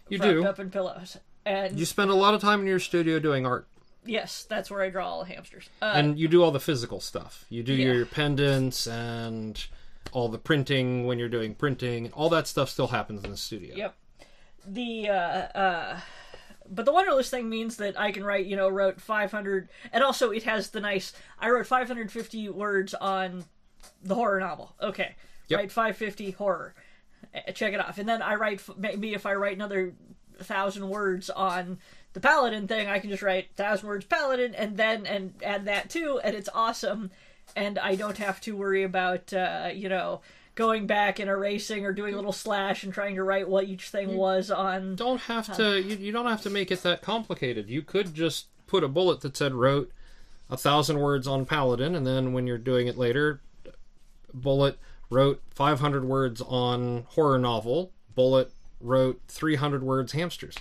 You 0.09 0.19
do. 0.19 0.45
up 0.45 0.59
in 0.59 0.71
pillows, 0.71 1.17
and 1.47 1.79
You 1.79 1.85
spend 1.87 2.11
a 2.11 2.15
lot 2.15 2.35
of 2.35 2.41
time 2.41 2.61
in 2.61 2.67
your 2.67 2.81
studio 2.81 3.19
doing 3.19 3.47
art, 3.47 3.69
yes, 4.05 4.45
that's 4.49 4.71
where 4.71 4.83
I 4.83 4.91
draw 4.91 5.09
all 5.09 5.25
the 5.25 5.33
hamsters. 5.33 5.69
Uh, 5.81 5.93
and 5.95 6.19
you 6.19 6.27
do 6.29 6.43
all 6.43 6.51
the 6.51 6.61
physical 6.61 7.01
stuff. 7.01 7.45
You 7.49 7.63
do 7.63 7.73
Yeah. 7.75 7.93
your 7.93 8.07
pendants 8.07 8.87
and 8.89 9.65
all 10.11 10.29
the 10.29 10.39
printing 10.39 11.07
when 11.07 11.19
you're 11.19 11.29
doing 11.29 11.55
printing. 11.55 12.11
All 12.13 12.29
that 12.31 12.47
stuff 12.49 12.69
still 12.69 12.89
happens 12.89 13.23
in 13.25 13.31
the 13.31 13.37
studio. 13.37 13.77
Yep. 13.77 13.95
The 14.67 15.09
uh 15.09 15.13
uh 15.13 16.01
but 16.69 16.85
the 16.87 16.93
Wunderlist 16.93 17.31
thing 17.31 17.49
means 17.49 17.77
that 17.77 17.99
I 17.99 18.13
can 18.13 18.25
write, 18.25 18.47
you 18.47 18.57
know, 18.57 18.69
wrote 18.69 19.01
500 19.01 19.69
and 19.93 20.03
also 20.05 20.31
it 20.31 20.43
has 20.45 20.71
the 20.71 20.81
nice 20.81 21.13
I 21.39 21.51
wrote 21.51 21.67
550 21.67 22.49
words 22.51 22.95
on 22.95 23.45
the 24.03 24.15
horror 24.17 24.41
novel. 24.41 24.75
Okay. 24.83 25.15
Yep. 25.49 25.59
Write 25.59 25.73
550 25.73 26.31
horror. 26.33 26.75
Uh, 27.35 27.53
Check 27.53 27.75
it 27.75 27.81
off. 27.81 27.99
And 27.99 28.09
then 28.09 28.23
I 28.23 28.35
write 28.35 28.61
maybe 28.79 29.15
if 29.15 29.27
I 29.27 29.35
write 29.35 29.57
another 29.57 29.95
1000 30.37 30.89
words 30.89 31.31
on 31.31 31.79
the 32.13 32.21
paladin 32.21 32.69
thing, 32.69 32.89
I 32.89 32.99
can 32.99 33.11
just 33.11 33.23
write 33.23 33.49
1000 33.57 33.89
words 33.89 34.05
paladin 34.05 34.55
and 34.55 34.77
then 34.77 35.07
and 35.07 35.35
add 35.43 35.65
that 35.67 35.89
too 35.91 36.21
and 36.23 36.35
it's 36.35 36.49
awesome 36.55 37.11
and 37.57 37.79
I 37.79 37.95
don't 37.97 38.19
have 38.19 38.41
to 38.43 38.57
worry 38.57 38.83
about 38.83 39.33
uh, 39.33 39.71
you 39.73 39.89
know 39.89 40.21
going 40.55 40.87
back 40.87 41.19
and 41.19 41.31
erasing 41.31 41.87
or 41.87 41.93
doing 41.93 42.13
a 42.13 42.17
little 42.17 42.33
slash 42.33 42.85
and 42.85 42.93
trying 42.93 43.15
to 43.15 43.23
write 43.25 43.49
what 43.49 43.65
each 43.65 43.89
thing 43.89 44.17
was 44.17 44.51
on. 44.51 44.97
don't 44.97 45.23
have 45.23 45.55
to 45.57 45.81
you, 45.81 45.97
you 45.97 46.13
don't 46.13 46.27
have 46.27 46.43
to 46.43 46.51
make 46.51 46.71
it 46.71 46.83
that 46.83 47.01
complicated 47.03 47.69
you 47.71 47.81
could 47.83 48.15
just 48.15 48.47
put 48.67 48.85
a 48.85 48.89
bullet 48.89 49.23
that 49.23 49.37
said 49.37 49.55
wrote 49.55 49.91
a 50.51 50.57
thousand 50.57 50.99
words 51.01 51.27
on 51.27 51.47
paladin 51.47 51.95
and 51.95 52.07
then 52.07 52.33
when 52.35 52.47
you're 52.47 52.59
doing 52.59 52.87
it 52.87 52.99
later 52.99 53.41
bullet 54.35 54.79
wrote 55.13 55.43
500 55.51 56.05
words 56.05 56.41
on 56.41 57.05
horror 57.11 57.39
novel 57.39 57.93
bullet 58.15 58.51
wrote 58.81 59.21
300 59.29 59.83
words 59.83 60.13
hamsters. 60.13 60.57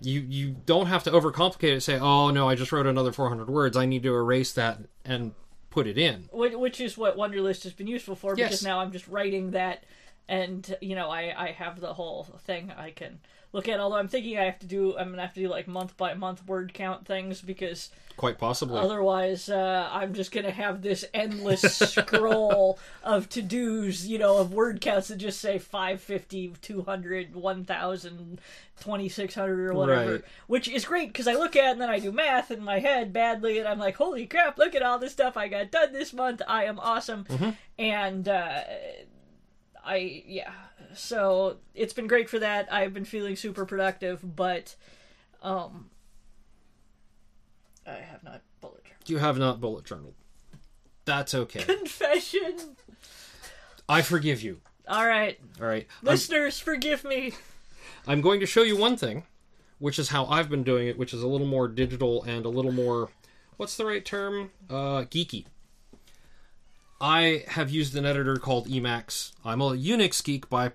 You 0.00 0.20
you 0.20 0.56
don't 0.66 0.86
have 0.86 1.02
to 1.04 1.10
overcomplicate 1.10 1.76
it 1.76 1.80
say 1.80 1.98
oh 1.98 2.30
no 2.30 2.48
i 2.48 2.54
just 2.54 2.70
wrote 2.70 2.86
another 2.86 3.12
400 3.12 3.48
words. 3.48 3.76
I 3.76 3.86
need 3.86 4.02
to 4.02 4.14
erase 4.14 4.52
that 4.52 4.78
and 5.04 5.32
put 5.70 5.86
it 5.86 5.98
in. 5.98 6.28
Which 6.32 6.80
is 6.80 6.96
what 6.98 7.16
Wunderlist 7.16 7.62
has 7.64 7.72
been 7.72 7.86
useful 7.86 8.14
for 8.16 8.34
Yes. 8.36 8.48
because 8.48 8.62
now 8.64 8.80
I'm 8.80 8.92
just 8.92 9.06
writing 9.08 9.52
that 9.52 9.84
and 10.28 10.76
you 10.80 10.94
know 10.94 11.10
I 11.10 11.34
I 11.36 11.52
have 11.52 11.80
the 11.80 11.94
whole 11.94 12.24
thing. 12.44 12.72
I 12.76 12.90
can 12.90 13.20
look 13.52 13.68
at 13.68 13.80
although 13.80 13.96
I'm 13.96 14.08
thinking 14.08 14.38
I 14.38 14.44
have 14.44 14.58
to 14.60 14.66
do 14.66 14.96
I'm 14.96 15.10
gonna 15.10 15.22
have 15.22 15.34
to 15.34 15.40
do 15.40 15.48
like 15.48 15.66
month 15.66 15.96
by 15.96 16.14
month 16.14 16.46
word 16.46 16.74
count 16.74 17.06
things 17.06 17.40
because 17.40 17.90
quite 18.16 18.36
possibly. 18.36 18.78
otherwise 18.78 19.48
uh, 19.48 19.88
I'm 19.90 20.12
just 20.12 20.32
gonna 20.32 20.50
have 20.50 20.82
this 20.82 21.04
endless 21.14 21.62
scroll 21.78 22.78
of 23.02 23.28
to 23.30 23.40
dos 23.40 24.04
you 24.04 24.18
know 24.18 24.36
of 24.36 24.52
word 24.52 24.80
counts 24.82 25.08
that 25.08 25.16
just 25.16 25.40
say 25.40 25.58
550 25.58 26.54
200 26.60 27.34
1000 27.34 28.40
2600 28.80 29.70
or 29.70 29.74
whatever. 29.74 30.12
Right. 30.12 30.24
which 30.46 30.68
is 30.68 30.84
great 30.84 31.08
because 31.08 31.26
I 31.26 31.32
look 31.32 31.56
at 31.56 31.64
it 31.64 31.72
and 31.72 31.80
then 31.80 31.88
I 31.88 31.98
do 31.98 32.12
math 32.12 32.50
in 32.50 32.62
my 32.62 32.80
head 32.80 33.12
badly 33.12 33.58
and 33.58 33.66
I'm 33.66 33.78
like 33.78 33.96
holy 33.96 34.26
crap 34.26 34.58
look 34.58 34.74
at 34.74 34.82
all 34.82 34.98
this 34.98 35.12
stuff 35.12 35.36
I 35.38 35.48
got 35.48 35.70
done 35.70 35.92
this 35.92 36.12
month. 36.12 36.42
I 36.46 36.64
am 36.64 36.78
awesome. 36.78 37.24
And 37.78 38.28
uh, 38.28 38.60
I 39.88 40.22
yeah. 40.26 40.52
So 40.94 41.56
it's 41.74 41.92
been 41.92 42.06
great 42.06 42.28
for 42.30 42.38
that. 42.38 42.72
I've 42.72 42.92
been 42.94 43.04
feeling 43.04 43.36
super 43.36 43.64
productive 43.64 44.36
but 44.36 44.76
um 45.42 45.90
I 47.86 47.92
have 47.94 48.22
not 48.22 48.42
bullet 48.60 48.84
journal. 48.84 48.98
you 49.06 49.18
have 49.18 49.38
not 49.38 49.60
bullet 49.60 49.84
journaled. 49.84 50.14
That's 51.04 51.34
okay. 51.34 51.60
Confession. 51.62 52.76
I 53.88 54.02
forgive 54.02 54.42
you. 54.42 54.60
All 54.86 55.06
right. 55.06 55.38
All 55.60 55.66
right. 55.66 55.86
I'm- 56.02 56.12
listeners 56.12 56.58
forgive 56.60 57.04
me. 57.04 57.32
I'm 58.06 58.20
going 58.20 58.40
to 58.40 58.46
show 58.46 58.62
you 58.62 58.76
one 58.76 58.96
thing, 58.96 59.24
which 59.78 59.98
is 59.98 60.10
how 60.10 60.26
I've 60.26 60.48
been 60.50 60.62
doing 60.64 60.86
it, 60.88 60.98
which 60.98 61.14
is 61.14 61.22
a 61.22 61.26
little 61.28 61.46
more 61.46 61.68
digital 61.68 62.22
and 62.24 62.44
a 62.44 62.48
little 62.48 62.72
more, 62.72 63.08
what's 63.56 63.76
the 63.76 63.84
right 63.86 64.04
term? 64.04 64.50
Uh, 64.68 65.02
geeky. 65.04 65.46
I 67.00 67.44
have 67.48 67.70
used 67.70 67.96
an 67.96 68.04
editor 68.04 68.36
called 68.36 68.66
Emacs. 68.68 69.32
I'm 69.44 69.60
a 69.60 69.70
Unix 69.70 70.22
geek 70.22 70.48
by 70.48 70.72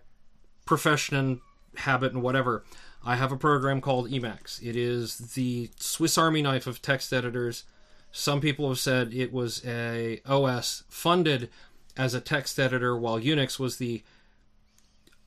profession 0.65 1.17
and 1.17 1.41
habit 1.75 2.13
and 2.13 2.21
whatever. 2.21 2.63
I 3.05 3.17
have 3.17 3.31
a 3.31 3.37
program 3.37 3.81
called 3.81 4.09
Emacs. 4.09 4.61
It 4.61 4.75
is 4.75 5.17
the 5.17 5.69
Swiss 5.79 6.17
Army 6.17 6.41
knife 6.41 6.67
of 6.67 6.81
text 6.81 7.11
editors. 7.11 7.65
Some 8.11 8.39
people 8.39 8.69
have 8.69 8.79
said 8.79 9.13
it 9.13 9.33
was 9.33 9.65
a 9.65 10.21
OS 10.25 10.83
funded 10.87 11.49
as 11.97 12.13
a 12.13 12.21
text 12.21 12.59
editor, 12.59 12.95
while 12.95 13.19
Unix 13.19 13.59
was 13.59 13.77
the 13.77 14.03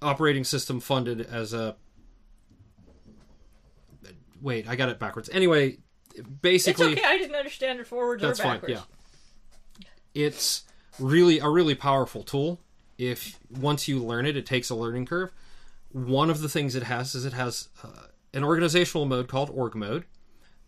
operating 0.02 0.44
system 0.44 0.80
funded 0.80 1.20
as 1.20 1.52
a 1.54 1.76
wait 4.42 4.68
i 4.68 4.76
got 4.76 4.88
it 4.88 4.98
backwards 4.98 5.30
anyway 5.32 5.76
basically, 6.42 6.92
it's 6.92 7.00
okay 7.00 7.08
I 7.08 7.18
didn't 7.18 7.34
understand 7.34 7.80
it 7.80 7.86
forwards 7.86 8.22
that's 8.22 8.38
or 8.40 8.42
fine 8.42 8.60
yeah 8.68 8.82
it's 10.14 10.65
really 10.98 11.38
a 11.38 11.48
really 11.48 11.74
powerful 11.74 12.22
tool. 12.22 12.60
If 12.98 13.38
once 13.50 13.88
you 13.88 14.02
learn 14.02 14.26
it 14.26 14.36
it 14.36 14.46
takes 14.46 14.70
a 14.70 14.74
learning 14.74 15.06
curve. 15.06 15.32
One 15.92 16.30
of 16.30 16.40
the 16.40 16.48
things 16.48 16.74
it 16.74 16.82
has 16.84 17.14
is 17.14 17.24
it 17.24 17.32
has 17.32 17.68
uh, 17.82 18.08
an 18.34 18.44
organizational 18.44 19.06
mode 19.06 19.28
called 19.28 19.50
org 19.50 19.74
mode 19.74 20.04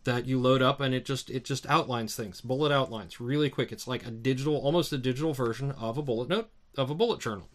that 0.05 0.27
you 0.27 0.38
load 0.38 0.62
up 0.62 0.81
and 0.81 0.95
it 0.95 1.05
just 1.05 1.31
it 1.31 1.45
just 1.45 1.67
outlines 1.67 2.14
things 2.14 2.41
bullet 2.41 2.73
outlines 2.73 3.21
really 3.21 3.51
quick. 3.51 3.73
It's 3.73 3.88
like 3.88 4.07
a 4.07 4.11
digital 4.11 4.57
almost 4.57 4.93
a 4.93 4.99
digital 4.99 5.33
version 5.33 5.73
of 5.73 5.99
a 5.99 6.03
bullet 6.03 6.29
note 6.29 6.51
of 6.77 6.91
a 6.91 6.95
bullet 6.95 7.21
journal. 7.21 7.49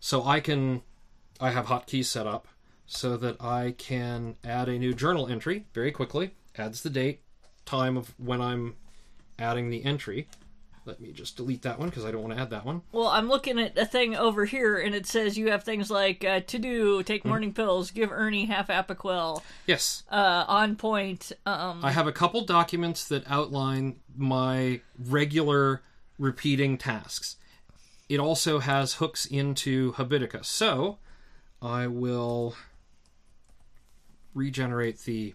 So 0.00 0.24
i 0.24 0.40
can 0.40 0.82
i 1.40 1.50
have 1.50 1.66
hotkeys 1.66 2.06
set 2.06 2.26
up 2.26 2.48
so 2.86 3.16
that 3.16 3.40
i 3.42 3.74
can 3.76 4.36
add 4.44 4.68
a 4.68 4.78
new 4.78 4.94
journal 4.94 5.26
entry 5.26 5.66
very 5.74 5.90
quickly 5.90 6.34
adds 6.56 6.82
the 6.82 6.90
date 6.90 7.20
time 7.64 7.96
of 7.96 8.14
when 8.18 8.40
i'm 8.40 8.76
adding 9.38 9.68
the 9.70 9.84
entry 9.84 10.28
let 10.86 11.00
me 11.00 11.12
just 11.12 11.36
delete 11.36 11.62
that 11.62 11.78
one 11.78 11.88
because 11.88 12.04
i 12.04 12.10
don't 12.10 12.22
want 12.22 12.34
to 12.34 12.40
add 12.40 12.50
that 12.50 12.64
one 12.64 12.80
Well, 12.92 13.08
I'm 13.08 13.28
looking 13.28 13.58
at 13.58 13.76
a 13.76 13.84
thing 13.84 14.14
over 14.16 14.44
here, 14.46 14.78
and 14.78 14.94
it 14.94 15.06
says 15.06 15.36
you 15.36 15.50
have 15.50 15.64
things 15.64 15.90
like 15.90 16.24
uh, 16.24 16.40
to 16.40 16.58
do, 16.58 17.02
take 17.02 17.22
Hmm. 17.22 17.28
morning 17.30 17.52
pills, 17.52 17.90
give 17.90 18.10
Ernie 18.12 18.46
half 18.46 18.68
Apoquel, 18.68 19.42
yes 19.66 20.04
uh, 20.10 20.44
on 20.48 20.76
point. 20.76 21.32
Um, 21.44 21.84
I 21.84 21.90
have 21.90 22.06
a 22.06 22.12
couple 22.12 22.44
documents 22.44 23.06
that 23.08 23.24
outline 23.30 23.96
my 24.16 24.80
regular 24.98 25.82
repeating 26.18 26.78
tasks. 26.78 27.36
It 28.08 28.20
also 28.20 28.60
has 28.60 28.94
hooks 28.94 29.26
into 29.26 29.92
Habitica. 29.94 30.44
So 30.44 30.98
I 31.60 31.86
will 31.88 32.54
regenerate 34.34 35.00
the 35.00 35.34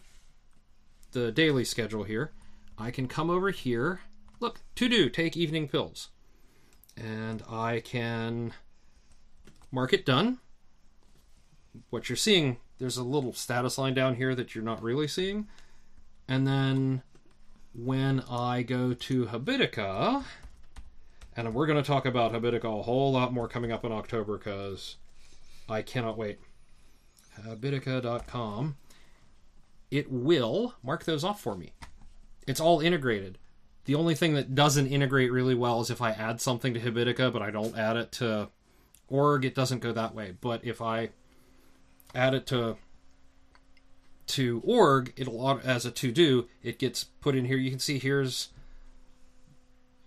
the 1.12 1.32
daily 1.32 1.66
schedule 1.66 2.04
here. 2.04 2.32
I 2.78 2.90
can 2.92 3.08
come 3.08 3.30
over 3.30 3.52
here. 3.52 4.00
Look, 4.42 4.62
to 4.76 4.90
do, 4.90 5.08
take 5.08 5.38
evening 5.38 5.68
pills. 5.68 6.10
And 6.98 7.44
I 7.48 7.80
can 7.80 8.54
mark 9.72 9.94
it 9.94 10.06
done. 10.06 10.40
What 11.92 12.10
you're 12.10 12.16
seeing, 12.18 12.58
there's 12.80 12.98
a 12.98 13.04
little 13.04 13.34
status 13.34 13.78
line 13.78 13.94
down 13.94 14.16
here 14.16 14.34
that 14.34 14.56
you're 14.56 14.64
not 14.64 14.82
really 14.82 15.08
seeing. 15.08 15.48
And 16.28 16.48
then 16.48 17.04
when 17.74 18.24
I 18.30 18.64
go 18.64 18.94
to 18.94 19.28
Habitica, 19.28 20.24
and 21.38 21.54
we're 21.54 21.68
going 21.68 21.82
to 21.82 21.88
talk 21.88 22.08
about 22.08 22.34
Habitica 22.34 22.80
a 22.80 22.82
whole 22.82 23.12
lot 23.12 23.32
more 23.32 23.48
coming 23.48 23.72
up 23.72 23.86
in 23.86 23.92
October 23.92 24.40
because 24.40 24.98
I 25.70 25.84
cannot 25.84 26.18
wait. 26.18 26.40
Habitica.com. 27.40 28.76
It 29.92 30.12
will 30.12 30.74
mark 30.82 31.06
those 31.06 31.24
off 31.24 31.40
for 31.40 31.56
me. 31.56 31.74
It's 32.48 32.60
all 32.60 32.80
integrated. 32.80 33.38
The 33.86 33.96
only 33.96 34.16
thing 34.16 34.36
that 34.36 34.54
doesn't 34.54 34.88
integrate 34.88 35.32
really 35.32 35.56
well 35.56 35.82
is 35.82 35.90
if 35.90 36.02
I 36.02 36.12
add 36.12 36.40
something 36.40 36.74
to 36.74 36.80
Habitica, 36.80 37.34
but 37.34 37.42
I 37.42 37.52
don't 37.52 37.78
add 37.78 37.98
it 37.98 38.12
to 38.14 38.50
org, 39.08 39.44
it 39.44 39.56
doesn't 39.56 39.80
go 39.80 39.92
that 39.92 40.14
way. 40.14 40.34
But 40.40 40.64
if 40.64 40.82
I 40.82 41.10
add 42.14 42.34
it 42.34 42.46
to 42.48 42.78
to 44.28 44.62
org, 44.64 45.14
it'll 45.18 45.60
as 45.64 45.86
a 45.86 45.92
to 45.92 46.12
do, 46.12 46.48
it 46.64 46.80
gets 46.80 47.04
put 47.04 47.36
in 47.36 47.46
here. 47.46 47.58
You 47.58 47.70
can 47.70 47.80
see 47.80 48.00
here's 48.00 48.50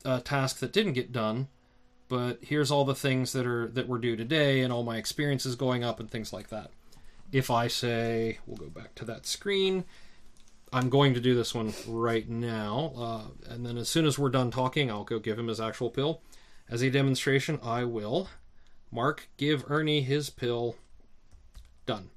a 0.04 0.20
task 0.20 0.58
that 0.60 0.72
didn't 0.72 0.94
get 0.94 1.12
done, 1.12 1.48
but 2.08 2.38
here's 2.40 2.70
all 2.70 2.84
the 2.84 2.94
things 2.94 3.32
that 3.32 3.46
are 3.46 3.68
that 3.68 3.88
were 3.88 3.98
due 3.98 4.16
today 4.16 4.60
and 4.60 4.72
all 4.72 4.82
my 4.82 4.96
experiences 4.96 5.56
going 5.56 5.84
up 5.84 6.00
and 6.00 6.10
things 6.10 6.32
like 6.32 6.48
that. 6.48 6.70
If 7.32 7.50
I 7.50 7.68
say, 7.68 8.38
we'll 8.46 8.56
go 8.56 8.68
back 8.68 8.94
to 8.96 9.04
that 9.06 9.26
screen. 9.26 9.84
I'm 10.74 10.88
going 10.88 11.14
to 11.14 11.20
do 11.20 11.36
this 11.36 11.54
one 11.54 11.72
right 11.86 12.28
now, 12.28 12.92
uh, 12.96 13.52
and 13.52 13.64
then 13.64 13.78
as 13.78 13.88
soon 13.88 14.06
as 14.06 14.18
we're 14.18 14.28
done 14.28 14.50
talking, 14.50 14.90
I'll 14.90 15.04
go 15.04 15.20
give 15.20 15.38
him 15.38 15.46
his 15.46 15.60
actual 15.60 15.88
pill. 15.88 16.20
As 16.68 16.82
a 16.82 16.90
demonstration, 16.90 17.60
I 17.62 17.84
will 17.84 18.28
mark 18.90 19.28
give 19.36 19.70
Ernie 19.70 20.00
his 20.00 20.30
pill. 20.30 20.74
Done. 21.86 22.10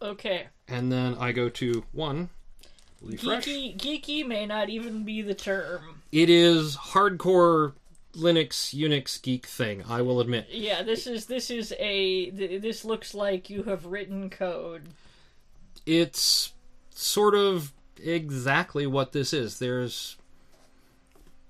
okay. 0.00 0.46
and 0.68 0.92
then 0.92 1.16
I 1.18 1.32
go 1.32 1.48
to 1.48 1.84
one 1.92 2.28
refresh. 3.02 3.46
Geeky, 3.46 3.76
geeky 3.76 4.26
may 4.26 4.46
not 4.46 4.68
even 4.68 5.04
be 5.04 5.22
the 5.22 5.34
term. 5.34 6.02
It 6.12 6.30
is 6.30 6.76
hardcore 6.76 7.72
Linux 8.14 8.72
Unix 8.74 9.20
geek 9.20 9.46
thing. 9.46 9.82
I 9.88 10.02
will 10.02 10.20
admit. 10.20 10.46
Yeah, 10.50 10.82
this 10.82 11.06
is 11.06 11.26
this 11.26 11.50
is 11.50 11.72
a 11.78 12.30
th- 12.30 12.62
this 12.62 12.84
looks 12.84 13.14
like 13.14 13.50
you 13.50 13.64
have 13.64 13.86
written 13.86 14.30
code. 14.30 14.82
It's 15.86 16.52
sort 16.90 17.34
of 17.34 17.72
exactly 18.02 18.86
what 18.86 19.12
this 19.12 19.32
is. 19.32 19.58
There's 19.58 20.16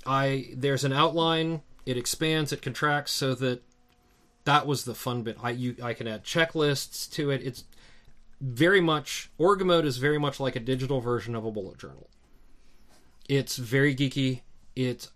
I 0.06 0.50
there's 0.54 0.84
an 0.84 0.92
outline. 0.92 1.62
It 1.84 1.96
expands. 1.96 2.52
It 2.52 2.62
contracts 2.62 3.12
so 3.12 3.34
that 3.36 3.62
that 4.44 4.66
was 4.66 4.84
the 4.84 4.94
fun 4.94 5.22
bit. 5.22 5.38
I 5.42 5.50
you 5.50 5.76
I 5.82 5.94
can 5.94 6.06
add 6.06 6.24
checklists 6.24 7.10
to 7.12 7.30
it. 7.30 7.42
It's 7.44 7.64
very 8.40 8.80
much 8.80 9.30
org 9.38 9.64
mode 9.64 9.86
is 9.86 9.96
very 9.96 10.18
much 10.18 10.38
like 10.38 10.56
a 10.56 10.60
digital 10.60 11.00
version 11.00 11.34
of 11.34 11.44
a 11.44 11.50
bullet 11.50 11.78
journal. 11.78 12.08
It's 13.28 13.56
very 13.56 13.94
geeky. 13.94 14.42
It's 14.74 15.10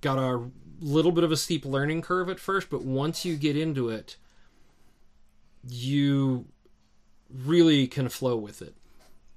got 0.00 0.18
a 0.18 0.50
little 0.80 1.12
bit 1.12 1.24
of 1.24 1.32
a 1.32 1.36
steep 1.36 1.64
learning 1.64 2.02
curve 2.02 2.28
at 2.28 2.38
first, 2.38 2.70
but 2.70 2.82
once 2.82 3.24
you 3.24 3.36
get 3.36 3.56
into 3.56 3.88
it, 3.88 4.16
you 5.68 6.46
really 7.30 7.86
can 7.86 8.08
flow 8.08 8.36
with 8.36 8.62
it. 8.62 8.74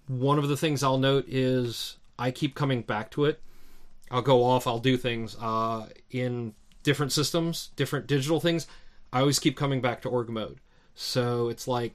One 0.07 0.39
of 0.39 0.47
the 0.47 0.57
things 0.57 0.83
I'll 0.83 0.97
note 0.97 1.25
is 1.27 1.97
I 2.17 2.31
keep 2.31 2.55
coming 2.55 2.81
back 2.81 3.11
to 3.11 3.25
it. 3.25 3.41
I'll 4.11 4.21
go 4.21 4.43
off, 4.43 4.65
I'll 4.65 4.79
do 4.79 4.97
things 4.97 5.35
uh, 5.39 5.87
in 6.09 6.53
different 6.83 7.11
systems, 7.11 7.69
different 7.75 8.07
digital 8.07 8.39
things, 8.39 8.65
I 9.11 9.21
always 9.21 9.39
keep 9.39 9.57
coming 9.57 9.81
back 9.81 10.01
to 10.01 10.09
org 10.09 10.29
mode. 10.29 10.59
So 10.95 11.49
it's 11.49 11.67
like 11.67 11.93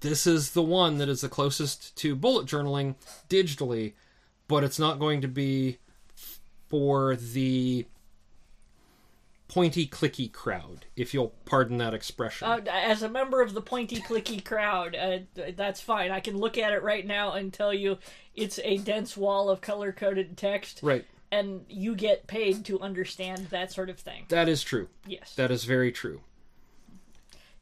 this 0.00 0.26
is 0.26 0.52
the 0.52 0.62
one 0.62 0.98
that 0.98 1.08
is 1.08 1.20
the 1.20 1.28
closest 1.28 1.96
to 1.96 2.14
bullet 2.14 2.46
journaling 2.46 2.94
digitally, 3.28 3.94
but 4.48 4.64
it's 4.64 4.78
not 4.78 4.98
going 4.98 5.20
to 5.22 5.28
be 5.28 5.78
for 6.68 7.16
the 7.16 7.86
pointy 9.48 9.86
clicky 9.86 10.32
crowd, 10.32 10.86
if 10.96 11.12
you'll 11.14 11.34
pardon 11.44 11.78
that 11.78 11.94
expression. 11.94 12.46
Uh, 12.48 12.60
as 12.70 13.02
a 13.02 13.08
member 13.08 13.42
of 13.42 13.54
the 13.54 13.60
pointy 13.60 13.96
clicky 13.96 14.42
crowd, 14.44 14.96
uh, 14.96 15.18
that's 15.56 15.80
fine. 15.80 16.10
I 16.10 16.20
can 16.20 16.38
look 16.38 16.56
at 16.58 16.72
it 16.72 16.82
right 16.82 17.06
now 17.06 17.32
and 17.32 17.52
tell 17.52 17.72
you 17.72 17.98
it's 18.34 18.58
a 18.64 18.78
dense 18.78 19.16
wall 19.16 19.50
of 19.50 19.60
color 19.60 19.92
coded 19.92 20.36
text. 20.36 20.80
right. 20.82 21.04
And 21.30 21.64
you 21.68 21.96
get 21.96 22.28
paid 22.28 22.64
to 22.66 22.80
understand 22.80 23.46
that 23.50 23.72
sort 23.72 23.90
of 23.90 23.98
thing. 23.98 24.26
That 24.28 24.48
is 24.48 24.62
true. 24.62 24.88
Yes. 25.04 25.34
That 25.34 25.50
is 25.50 25.64
very 25.64 25.90
true. 25.90 26.20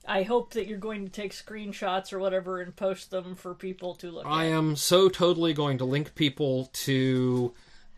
I 0.07 0.25
hope 0.25 0.53
that 0.55 0.67
you're 0.67 0.79
going 0.79 1.05
to 1.07 1.11
take 1.11 1.33
screenshots 1.33 2.13
or 2.13 2.19
whatever 2.19 2.61
and 2.61 2.75
post 2.75 3.11
them 3.11 3.35
for 3.35 3.55
people 3.55 3.95
to 3.97 4.11
look 4.11 4.27
I 4.27 4.47
at. 4.47 4.53
am 4.53 4.77
so 4.77 5.09
totally 5.09 5.55
going 5.55 5.79
to 5.79 5.85
link 5.85 6.15
people 6.15 6.71
to 6.73 7.55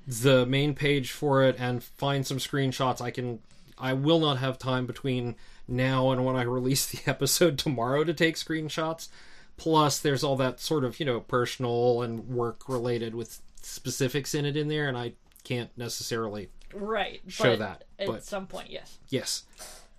the 0.07 0.45
main 0.47 0.75
page 0.75 1.11
for 1.11 1.43
it 1.43 1.57
and 1.59 1.83
find 1.83 2.27
some 2.27 2.39
screenshots. 2.39 3.01
I 3.01 3.11
can 3.11 3.41
I 3.85 3.93
will 3.93 4.19
not 4.19 4.39
have 4.39 4.59
time 4.59 4.87
between 4.87 5.37
now 5.69 6.11
and 6.11 6.25
when 6.25 6.37
I 6.37 6.43
release 6.59 6.87
the 6.87 7.01
episode 7.11 7.59
tomorrow 7.59 8.03
to 8.05 8.15
take 8.15 8.37
screenshots. 8.37 9.09
Plus 9.57 9.99
there's 9.99 10.25
all 10.25 10.37
that 10.37 10.59
sort 10.61 10.85
of, 10.85 10.99
you 10.99 11.07
know, 11.07 11.21
personal 11.21 12.03
and 12.03 12.27
work 12.29 12.69
related 12.69 13.15
with 13.15 13.41
specifics 13.63 14.35
in 14.35 14.45
it 14.45 14.57
in 14.57 14.69
there 14.69 14.89
and 14.89 14.97
I 14.97 15.13
can't 15.45 15.71
necessarily 15.77 16.49
Right. 16.73 17.21
show 17.29 17.45
but 17.57 17.59
that, 17.61 17.85
At 17.99 18.07
but- 18.09 18.25
some 18.25 18.47
point, 18.47 18.71
yes. 18.71 18.99
yes. 19.09 19.45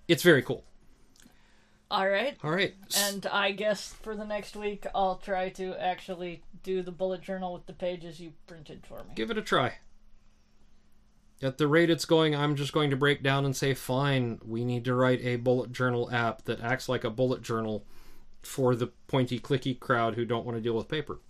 It's 0.08 0.22
very 0.22 0.42
cool. 0.42 0.64
All 1.90 2.08
right. 2.08 2.36
All 2.42 2.50
right. 2.50 2.74
And 2.96 3.24
I 3.26 3.52
guess 3.52 3.92
for 4.02 4.16
the 4.16 4.24
next 4.26 4.56
week, 4.56 4.86
I'll 4.94 5.16
try 5.16 5.50
to 5.50 5.80
actually 5.80 6.42
do 6.64 6.82
the 6.82 6.90
bullet 6.90 7.22
journal 7.22 7.52
with 7.54 7.66
the 7.66 7.72
pages 7.72 8.18
you 8.18 8.32
printed 8.48 8.84
for 8.84 9.04
me. 9.04 9.14
give 9.14 9.30
it 9.30 9.38
a 9.38 9.42
try. 9.42 9.74
At 11.42 11.58
the 11.58 11.68
rate 11.68 11.90
it's 11.90 12.06
going, 12.06 12.34
I'm 12.34 12.56
just 12.56 12.72
going 12.72 12.90
to 12.90 12.96
break 12.96 13.22
down 13.22 13.44
and 13.44 13.54
say, 13.54 13.74
fine, 13.74 14.40
we 14.44 14.64
need 14.64 14.84
to 14.86 14.94
write 14.94 15.20
a 15.22 15.36
bullet 15.36 15.70
journal 15.70 16.10
app 16.10 16.42
that 16.44 16.60
acts 16.60 16.88
like 16.88 17.04
a 17.04 17.10
bullet 17.10 17.42
journal 17.42 17.84
for 18.42 18.74
the 18.74 18.86
pointy 19.06 19.38
clicky 19.38 19.78
crowd 19.78 20.14
who 20.14 20.24
don't 20.24 20.46
want 20.46 20.56
to 20.56 20.62
deal 20.62 20.74
with 20.74 20.88
paper. 20.88 21.20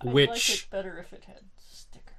I'd 0.00 0.06
like 0.06 0.14
Which 0.14 0.64
it 0.64 0.70
better 0.70 0.96
if 0.98 1.12
it 1.12 1.24
had 1.26 1.40
stickers. 1.58 2.14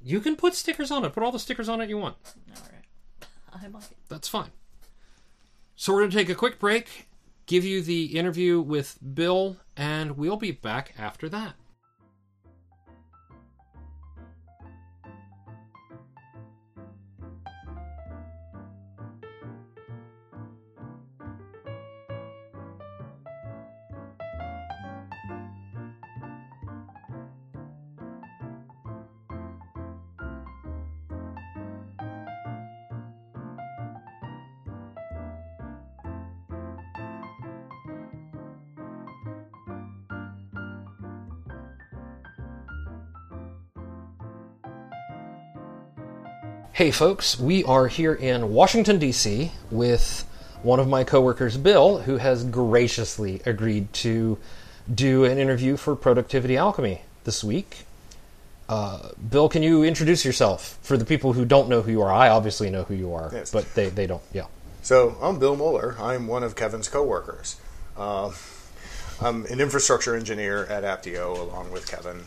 you 0.00 0.20
can 0.20 0.36
put 0.36 0.54
stickers 0.54 0.90
on 0.90 1.04
it. 1.04 1.12
Put 1.12 1.22
all 1.22 1.32
the 1.32 1.38
stickers 1.38 1.68
on 1.68 1.80
it 1.80 1.88
you 1.88 1.98
want. 1.98 2.16
All 2.54 2.62
right. 2.70 3.28
I 3.64 3.68
might. 3.68 3.88
That's 4.08 4.28
fine. 4.28 4.50
So 5.74 5.92
we're 5.92 6.00
going 6.00 6.10
to 6.10 6.16
take 6.16 6.28
a 6.28 6.34
quick 6.36 6.60
break, 6.60 7.08
give 7.46 7.64
you 7.64 7.82
the 7.82 8.16
interview 8.16 8.60
with 8.60 8.98
Bill, 9.14 9.56
and 9.76 10.16
we'll 10.16 10.36
be 10.36 10.52
back 10.52 10.94
after 10.96 11.28
that. 11.30 11.54
Hey, 46.74 46.90
folks, 46.90 47.38
we 47.38 47.62
are 47.64 47.86
here 47.86 48.12
in 48.14 48.52
Washington, 48.52 48.98
D.C. 48.98 49.52
with 49.70 50.28
one 50.62 50.80
of 50.80 50.88
my 50.88 51.04
coworkers, 51.04 51.56
Bill, 51.56 51.98
who 51.98 52.16
has 52.16 52.42
graciously 52.44 53.40
agreed 53.46 53.92
to 53.94 54.38
do 54.92 55.24
an 55.24 55.38
interview 55.38 55.76
for 55.76 55.94
Productivity 55.94 56.56
Alchemy 56.56 57.02
this 57.22 57.44
week. 57.44 57.84
Uh, 58.68 59.10
Bill, 59.30 59.48
can 59.48 59.62
you 59.62 59.84
introduce 59.84 60.24
yourself 60.24 60.78
for 60.82 60.96
the 60.96 61.04
people 61.04 61.34
who 61.34 61.44
don't 61.44 61.68
know 61.68 61.82
who 61.82 61.92
you 61.92 62.02
are? 62.02 62.12
I 62.12 62.28
obviously 62.28 62.70
know 62.70 62.82
who 62.82 62.94
you 62.94 63.12
are, 63.14 63.30
Yes. 63.32 63.52
but 63.52 63.72
they, 63.74 63.88
they 63.90 64.06
don't. 64.08 64.22
Yeah. 64.32 64.46
So 64.82 65.16
I'm 65.22 65.38
Bill 65.38 65.56
Mohler. 65.56 65.98
I'm 66.00 66.26
one 66.26 66.42
of 66.42 66.56
Kevin's 66.56 66.88
coworkers. 66.88 67.56
Uh, 67.96 68.32
I'm 69.20 69.46
an 69.46 69.60
infrastructure 69.60 70.16
engineer 70.16 70.64
at 70.66 70.82
Aptio 70.82 71.38
along 71.38 71.70
with 71.70 71.88
Kevin, 71.88 72.24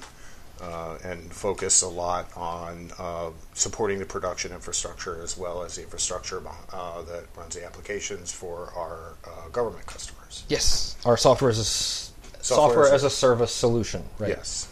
uh, 0.62 0.98
and 1.04 1.32
focus 1.34 1.82
a 1.82 1.88
lot 1.88 2.28
on 2.36 2.92
uh, 2.98 3.30
supporting 3.54 4.00
the 4.00 4.06
production 4.06 4.52
infrastructure 4.52 5.22
as 5.22 5.38
well 5.38 5.64
as 5.64 5.76
the 5.76 5.84
infrastructure 5.84 6.42
uh, 6.74 7.02
that 7.04 7.26
runs 7.38 7.56
the 7.56 7.66
applications 7.66 8.32
for 8.32 8.72
our 8.76 9.14
uh, 9.26 9.50
government 9.50 9.86
customers. 9.86 10.44
Yes. 10.50 10.96
Our 11.06 11.18
software 11.18 11.50
as 11.52 11.60
a, 11.60 11.62
s- 11.62 12.12
Software 12.42 12.68
software, 12.68 12.86
as 12.86 12.92
a- 12.92 12.96
as 12.96 13.04
a 13.04 13.10
service 13.10 13.52
solution, 13.52 14.04
right? 14.20 14.30
Yes. 14.30 14.68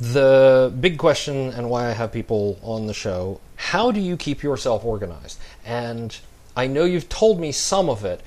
The 0.00 0.72
big 0.80 0.98
question, 0.98 1.50
and 1.52 1.70
why 1.70 1.86
I 1.88 1.92
have 1.92 2.10
people 2.12 2.58
on 2.62 2.86
the 2.86 2.94
show 2.94 3.40
how 3.56 3.92
do 3.92 4.00
you 4.00 4.16
keep 4.16 4.42
yourself 4.42 4.84
organized? 4.84 5.38
And 5.64 6.16
I 6.56 6.66
know 6.66 6.84
you've 6.84 7.08
told 7.08 7.38
me 7.38 7.52
some 7.52 7.88
of 7.88 8.04
it, 8.04 8.20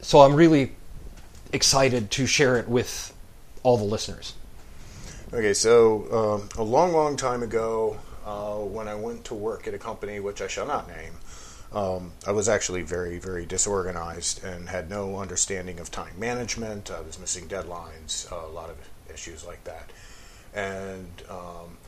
so 0.00 0.20
I'm 0.20 0.34
really 0.36 0.72
excited 1.52 2.12
to 2.12 2.26
share 2.26 2.56
it 2.56 2.68
with 2.68 3.12
all 3.64 3.76
the 3.76 3.82
listeners. 3.84 4.34
Okay, 5.32 5.54
so 5.54 6.40
um, 6.42 6.48
a 6.58 6.64
long, 6.64 6.92
long 6.92 7.16
time 7.16 7.44
ago, 7.44 7.96
uh, 8.26 8.56
when 8.56 8.88
I 8.88 8.96
went 8.96 9.26
to 9.26 9.34
work 9.34 9.68
at 9.68 9.74
a 9.74 9.78
company 9.78 10.18
which 10.18 10.42
I 10.42 10.48
shall 10.48 10.66
not 10.66 10.88
name, 10.88 11.12
um, 11.72 12.10
I 12.26 12.32
was 12.32 12.48
actually 12.48 12.82
very, 12.82 13.18
very 13.20 13.46
disorganized 13.46 14.42
and 14.42 14.68
had 14.68 14.90
no 14.90 15.20
understanding 15.20 15.78
of 15.78 15.88
time 15.88 16.18
management. 16.18 16.90
I 16.90 17.00
was 17.00 17.20
missing 17.20 17.46
deadlines, 17.46 18.28
a 18.32 18.50
lot 18.50 18.70
of 18.70 18.76
issues 19.08 19.46
like 19.46 19.62
that. 19.62 19.92
And 20.52 21.06
um, 21.30 21.78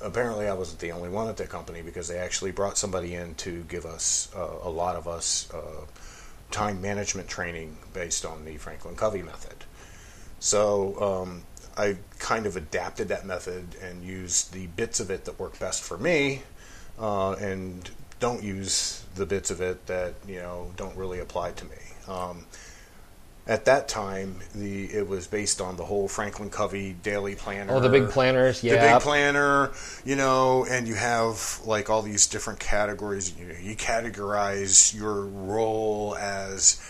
apparently, 0.00 0.48
I 0.48 0.54
wasn't 0.54 0.80
the 0.80 0.92
only 0.92 1.10
one 1.10 1.28
at 1.28 1.36
the 1.36 1.46
company 1.46 1.82
because 1.82 2.08
they 2.08 2.16
actually 2.16 2.50
brought 2.50 2.78
somebody 2.78 3.14
in 3.14 3.34
to 3.34 3.62
give 3.64 3.84
us, 3.84 4.32
uh, 4.34 4.48
a 4.62 4.70
lot 4.70 4.96
of 4.96 5.06
us, 5.06 5.52
uh, 5.52 5.84
time 6.50 6.80
management 6.80 7.28
training 7.28 7.76
based 7.92 8.24
on 8.24 8.46
the 8.46 8.56
Franklin 8.56 8.96
Covey 8.96 9.22
method. 9.22 9.64
So 10.38 11.24
um, 11.24 11.42
I 11.76 11.96
kind 12.18 12.46
of 12.46 12.56
adapted 12.56 13.08
that 13.08 13.26
method 13.26 13.76
and 13.82 14.02
used 14.02 14.52
the 14.52 14.66
bits 14.68 15.00
of 15.00 15.10
it 15.10 15.24
that 15.26 15.38
work 15.38 15.58
best 15.58 15.82
for 15.82 15.98
me, 15.98 16.42
uh, 16.98 17.32
and 17.32 17.88
don't 18.18 18.42
use 18.42 19.04
the 19.14 19.26
bits 19.26 19.50
of 19.50 19.60
it 19.60 19.86
that 19.86 20.14
you 20.26 20.36
know 20.36 20.72
don't 20.76 20.96
really 20.96 21.20
apply 21.20 21.52
to 21.52 21.64
me. 21.64 21.76
Um, 22.08 22.46
at 23.48 23.64
that 23.66 23.86
time, 23.86 24.40
the 24.54 24.86
it 24.86 25.06
was 25.06 25.26
based 25.26 25.60
on 25.60 25.76
the 25.76 25.84
whole 25.84 26.08
Franklin 26.08 26.50
Covey 26.50 26.94
daily 26.94 27.36
planner. 27.36 27.72
Oh, 27.74 27.80
the 27.80 27.88
big 27.88 28.10
planners, 28.10 28.64
yeah. 28.64 28.74
The 28.74 28.94
big 28.94 29.02
planner, 29.02 29.70
you 30.04 30.16
know, 30.16 30.66
and 30.68 30.88
you 30.88 30.94
have 30.94 31.60
like 31.64 31.88
all 31.88 32.02
these 32.02 32.26
different 32.26 32.58
categories. 32.58 33.32
You, 33.38 33.46
know, 33.46 33.54
you 33.60 33.76
categorize 33.76 34.94
your 34.98 35.26
role 35.26 36.16
as 36.18 36.80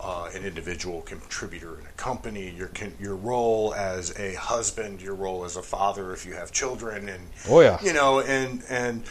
uh, 0.00 0.30
an 0.34 0.44
individual 0.44 1.02
contributor 1.02 1.78
in 1.78 1.86
a 1.86 1.92
company, 1.96 2.50
your 2.50 2.70
your 3.00 3.16
role 3.16 3.74
as 3.74 4.16
a 4.18 4.34
husband, 4.34 5.02
your 5.02 5.14
role 5.14 5.44
as 5.44 5.56
a 5.56 5.62
father 5.62 6.12
if 6.12 6.24
you 6.24 6.34
have 6.34 6.52
children, 6.52 7.08
and 7.08 7.28
Oh, 7.48 7.60
yeah. 7.60 7.78
you 7.82 7.92
know, 7.92 8.20
and 8.20 8.62
and 8.68 9.04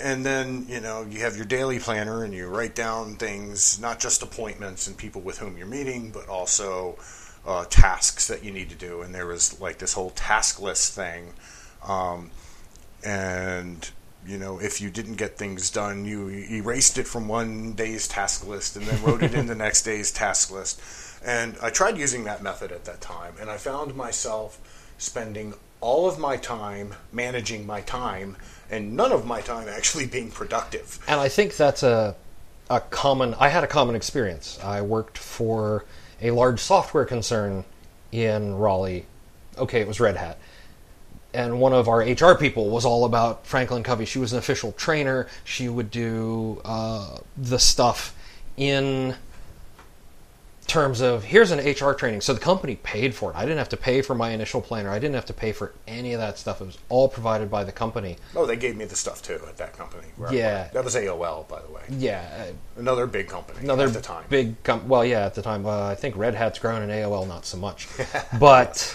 and 0.00 0.24
then 0.24 0.64
you 0.68 0.80
know 0.80 1.06
you 1.08 1.20
have 1.20 1.36
your 1.36 1.44
daily 1.44 1.78
planner 1.78 2.24
and 2.24 2.32
you 2.32 2.46
write 2.48 2.74
down 2.74 3.16
things, 3.16 3.78
not 3.78 4.00
just 4.00 4.22
appointments 4.22 4.86
and 4.86 4.96
people 4.96 5.20
with 5.20 5.38
whom 5.38 5.58
you're 5.58 5.66
meeting, 5.66 6.10
but 6.10 6.26
also 6.28 6.98
uh, 7.46 7.64
tasks 7.68 8.26
that 8.28 8.42
you 8.42 8.50
need 8.50 8.70
to 8.70 8.76
do. 8.76 9.02
And 9.02 9.14
there 9.14 9.26
was 9.26 9.60
like 9.60 9.78
this 9.78 9.92
whole 9.92 10.10
task 10.10 10.60
list 10.60 10.94
thing, 10.94 11.34
um, 11.86 12.30
and 13.04 13.90
you 14.26 14.38
know 14.38 14.60
if 14.60 14.80
you 14.80 14.90
didn't 14.90 15.16
get 15.16 15.36
things 15.36 15.70
done, 15.70 16.04
you 16.04 16.28
erased 16.28 16.98
it 16.98 17.06
from 17.06 17.28
one 17.28 17.72
day's 17.72 18.06
task 18.08 18.46
list 18.46 18.76
and 18.76 18.86
then 18.86 19.02
wrote 19.02 19.22
it 19.22 19.34
in 19.34 19.46
the 19.46 19.54
next 19.66 19.82
day's 19.82 20.10
task 20.10 20.50
list. 20.50 20.80
And 21.24 21.56
I 21.62 21.70
tried 21.70 21.98
using 21.98 22.24
that 22.24 22.42
method 22.42 22.72
at 22.72 22.84
that 22.86 23.00
time, 23.00 23.34
and 23.40 23.50
I 23.50 23.56
found 23.58 23.94
myself 23.94 24.58
spending 24.98 25.54
all 25.80 26.08
of 26.08 26.18
my 26.18 26.36
time 26.36 26.94
managing 27.12 27.66
my 27.66 27.80
time 27.80 28.36
and 28.70 28.94
none 28.96 29.12
of 29.12 29.26
my 29.26 29.40
time 29.40 29.68
actually 29.68 30.06
being 30.06 30.30
productive. 30.30 30.98
And 31.08 31.20
I 31.20 31.28
think 31.28 31.56
that's 31.56 31.82
a 31.82 32.14
a 32.70 32.80
common. 32.80 33.34
I 33.34 33.48
had 33.48 33.64
a 33.64 33.66
common 33.66 33.96
experience. 33.96 34.58
I 34.62 34.80
worked 34.80 35.18
for 35.18 35.84
a 36.22 36.30
large 36.30 36.60
software 36.60 37.04
concern 37.04 37.64
in 38.12 38.54
Raleigh. 38.54 39.06
Okay, 39.58 39.80
it 39.80 39.88
was 39.88 39.98
Red 39.98 40.16
Hat. 40.16 40.38
And 41.34 41.60
one 41.60 41.72
of 41.72 41.88
our 41.88 41.98
HR 42.00 42.34
people 42.34 42.70
was 42.70 42.84
all 42.84 43.04
about 43.04 43.46
Franklin 43.46 43.82
Covey. 43.82 44.04
She 44.04 44.18
was 44.18 44.32
an 44.32 44.38
official 44.38 44.72
trainer. 44.72 45.26
She 45.44 45.68
would 45.68 45.90
do 45.90 46.60
uh, 46.64 47.18
the 47.36 47.58
stuff 47.58 48.14
in 48.56 49.14
terms 50.66 51.00
of 51.00 51.24
here's 51.24 51.50
an 51.50 51.58
HR 51.58 51.92
training. 51.94 52.20
So 52.20 52.32
the 52.32 52.38
company 52.38 52.76
paid 52.76 53.12
for 53.12 53.32
it. 53.32 53.36
I 53.36 53.42
didn't 53.42 53.58
have 53.58 53.70
to 53.70 53.76
pay 53.76 54.02
for 54.02 54.14
my 54.14 54.30
initial 54.30 54.60
planner. 54.60 54.90
I 54.90 55.00
didn't 55.00 55.16
have 55.16 55.26
to 55.26 55.32
pay 55.32 55.50
for 55.50 55.72
any 55.88 56.12
of 56.12 56.20
that 56.20 56.38
stuff. 56.38 56.60
It 56.60 56.66
was 56.66 56.78
all 56.88 57.08
provided 57.08 57.50
by 57.50 57.64
the 57.64 57.72
company. 57.72 58.18
Oh, 58.36 58.46
they 58.46 58.54
gave 58.54 58.76
me 58.76 58.84
the 58.84 58.94
stuff 58.94 59.20
too 59.20 59.40
at 59.48 59.56
that 59.56 59.76
company. 59.76 60.06
where 60.16 60.32
Yeah. 60.32 60.68
that 60.72 60.84
was 60.84 60.94
AOL, 60.94 61.48
by 61.48 61.60
the 61.60 61.72
way. 61.72 61.82
Yeah, 61.90 62.52
Another 62.76 63.06
big 63.08 63.28
company 63.28 63.58
another 63.60 63.86
at 63.86 63.94
the 63.94 64.00
time. 64.00 64.24
big 64.30 64.62
com- 64.62 64.88
well 64.88 65.04
yeah 65.04 65.26
at 65.26 65.34
the 65.34 65.42
time 65.42 65.66
uh, 65.66 65.88
i 65.88 65.94
think 65.94 66.16
red 66.16 66.34
hat's 66.34 66.58
grown 66.58 66.80
and 66.80 66.90
aol 66.90 67.26
not 67.28 67.44
so 67.44 67.58
much 67.58 67.88
but 68.38 68.94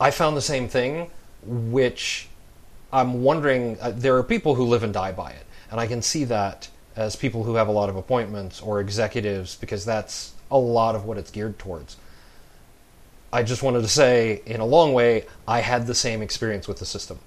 i 0.00 0.10
found 0.10 0.36
the 0.36 0.42
same 0.42 0.68
thing 0.68 1.10
which 1.44 2.28
i'm 2.92 3.22
wondering 3.22 3.76
uh, 3.80 3.90
there 3.94 4.16
are 4.16 4.22
people 4.22 4.54
who 4.54 4.64
live 4.64 4.82
and 4.82 4.92
die 4.92 5.12
by 5.12 5.30
it. 5.30 5.44
And 5.70 5.80
i 5.80 5.86
can 5.86 6.02
see 6.02 6.24
that 6.24 6.68
as 6.96 7.14
people 7.14 7.44
who 7.44 7.54
have 7.54 7.68
a 7.68 7.72
lot 7.72 7.88
of 7.88 7.96
appointments 7.96 8.60
or 8.60 8.80
executives 8.80 9.54
because 9.54 9.84
that's 9.84 10.32
a 10.50 10.58
lot 10.58 10.96
of 10.96 11.04
what 11.04 11.16
it's 11.16 11.30
geared 11.30 11.58
towards. 11.58 11.96
I 13.32 13.42
just 13.42 13.62
wanted 13.62 13.82
to 13.82 13.88
say 13.88 14.42
in 14.46 14.60
a 14.60 14.64
long 14.64 14.94
way 14.94 15.26
i 15.46 15.60
had 15.60 15.86
the 15.86 15.94
same 15.94 16.22
experience 16.22 16.66
with 16.66 16.78
the 16.78 16.86
system. 16.86 17.18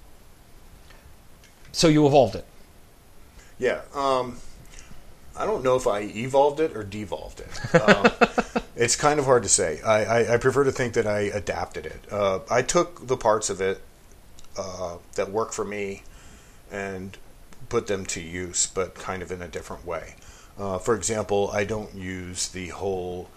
So 1.72 1.88
you 1.88 2.06
evolved 2.06 2.36
it. 2.36 2.46
Yeah. 3.60 3.82
Um, 3.94 4.38
I 5.42 5.46
don't 5.46 5.64
know 5.64 5.76
if 5.76 5.88
I 5.88 6.02
evolved 6.02 6.60
it 6.60 6.76
or 6.76 6.84
devolved 6.84 7.40
it. 7.40 7.50
Um, 7.82 8.12
it's 8.76 8.96
kind 8.96 9.20
of 9.20 9.26
hard 9.26 9.44
to 9.44 9.50
say. 9.50 9.82
I, 9.82 10.04
I, 10.04 10.34
I 10.34 10.38
prefer 10.38 10.64
to 10.64 10.72
think 10.72 10.94
that 10.94 11.08
I 11.08 11.22
adapted 11.22 11.86
it. 11.86 12.02
Uh, 12.12 12.40
I 12.50 12.62
took 12.62 13.08
the 13.08 13.18
parts 13.18 13.50
of 13.50 13.60
it 13.60 13.82
uh, 14.58 14.98
that 15.16 15.32
work 15.32 15.52
for 15.52 15.66
me 15.66 16.04
and 16.72 17.18
put 17.70 17.88
them 17.88 18.06
to 18.08 18.22
use, 18.22 18.68
but 18.68 18.96
kind 18.96 19.22
of 19.22 19.32
in 19.32 19.42
a 19.42 19.48
different 19.48 19.86
way. 19.86 20.16
Uh, 20.58 20.78
for 20.78 20.96
example, 20.96 21.50
I 21.52 21.64
don't 21.64 21.94
use 21.96 22.48
the 22.50 22.70
whole 22.70 23.30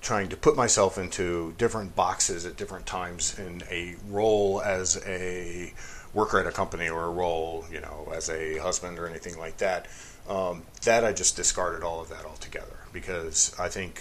trying 0.00 0.28
to 0.28 0.36
put 0.36 0.56
myself 0.56 0.98
into 0.98 1.54
different 1.58 1.94
boxes 1.94 2.44
at 2.44 2.56
different 2.56 2.86
times 2.86 3.38
in 3.38 3.62
a 3.70 3.94
role 4.08 4.60
as 4.62 5.02
a 5.06 5.72
worker 6.12 6.38
at 6.40 6.46
a 6.46 6.52
company 6.52 6.88
or 6.88 7.04
a 7.04 7.10
role, 7.10 7.64
you 7.70 7.80
know, 7.80 8.12
as 8.14 8.28
a 8.28 8.58
husband 8.58 8.98
or 8.98 9.06
anything 9.06 9.38
like 9.38 9.56
that. 9.58 9.86
Um, 10.28 10.62
that 10.84 11.04
I 11.04 11.12
just 11.12 11.36
discarded 11.36 11.82
all 11.82 12.00
of 12.00 12.08
that 12.10 12.24
altogether 12.24 12.76
because 12.92 13.54
I 13.58 13.68
think, 13.68 14.00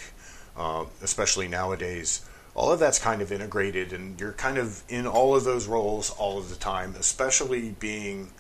uh, 0.56 0.86
especially 1.02 1.48
nowadays, 1.48 2.26
all 2.54 2.72
of 2.72 2.80
that's 2.80 3.00
kind 3.00 3.22
of 3.22 3.32
integrated 3.32 3.94
and 3.94 4.20
you're 4.20 4.34
kind 4.34 4.58
of 4.58 4.84
in 4.90 5.08
all 5.08 5.36
of 5.36 5.44
those 5.44 5.68
roles 5.68 6.10
all 6.12 6.38
of 6.38 6.50
the 6.50 6.56
time, 6.56 6.96
especially 7.00 7.72
being 7.80 8.32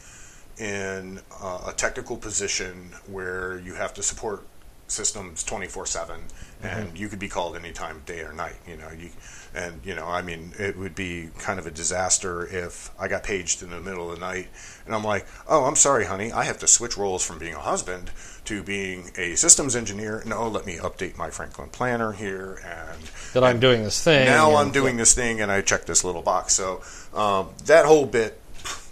in 0.57 1.19
uh, 1.41 1.65
a 1.67 1.73
technical 1.73 2.17
position 2.17 2.91
where 3.07 3.57
you 3.59 3.73
have 3.73 3.93
to 3.95 4.03
support 4.03 4.43
systems 4.87 5.43
24 5.43 5.85
7 5.85 6.19
and 6.63 6.97
you 6.97 7.07
could 7.07 7.19
be 7.19 7.27
called 7.27 7.55
any 7.55 7.65
anytime 7.65 8.01
day 8.05 8.21
or 8.21 8.33
night 8.33 8.55
you 8.67 8.75
know 8.75 8.89
you 8.97 9.09
and 9.55 9.79
you 9.85 9.95
know 9.95 10.05
i 10.07 10.21
mean 10.21 10.51
it 10.59 10.77
would 10.77 10.93
be 10.95 11.29
kind 11.39 11.57
of 11.59 11.65
a 11.65 11.71
disaster 11.71 12.45
if 12.47 12.89
i 12.99 13.07
got 13.07 13.23
paged 13.23 13.63
in 13.63 13.69
the 13.69 13.79
middle 13.79 14.09
of 14.11 14.19
the 14.19 14.25
night 14.25 14.47
and 14.85 14.93
i'm 14.93 15.03
like 15.03 15.25
oh 15.47 15.63
i'm 15.65 15.75
sorry 15.75 16.05
honey 16.05 16.31
i 16.31 16.43
have 16.43 16.57
to 16.59 16.67
switch 16.67 16.97
roles 16.97 17.25
from 17.25 17.37
being 17.39 17.53
a 17.53 17.59
husband 17.59 18.11
to 18.43 18.61
being 18.63 19.11
a 19.17 19.35
systems 19.35 19.75
engineer 19.75 20.21
no 20.25 20.47
let 20.47 20.65
me 20.65 20.77
update 20.77 21.17
my 21.17 21.29
franklin 21.29 21.69
planner 21.69 22.11
here 22.11 22.59
and 22.65 23.01
that 23.33 23.43
i'm 23.43 23.59
doing 23.59 23.83
this 23.83 24.03
thing 24.03 24.25
now 24.25 24.55
I'm 24.55 24.71
doing 24.71 24.97
this 24.97 25.13
thing 25.13 25.39
and 25.41 25.51
I 25.51 25.61
check 25.61 25.85
this 25.85 26.03
little 26.03 26.21
box. 26.21 26.53
So 26.53 26.81
um, 27.13 27.49
that 27.65 27.85
whole 27.85 28.05
bit 28.05 28.39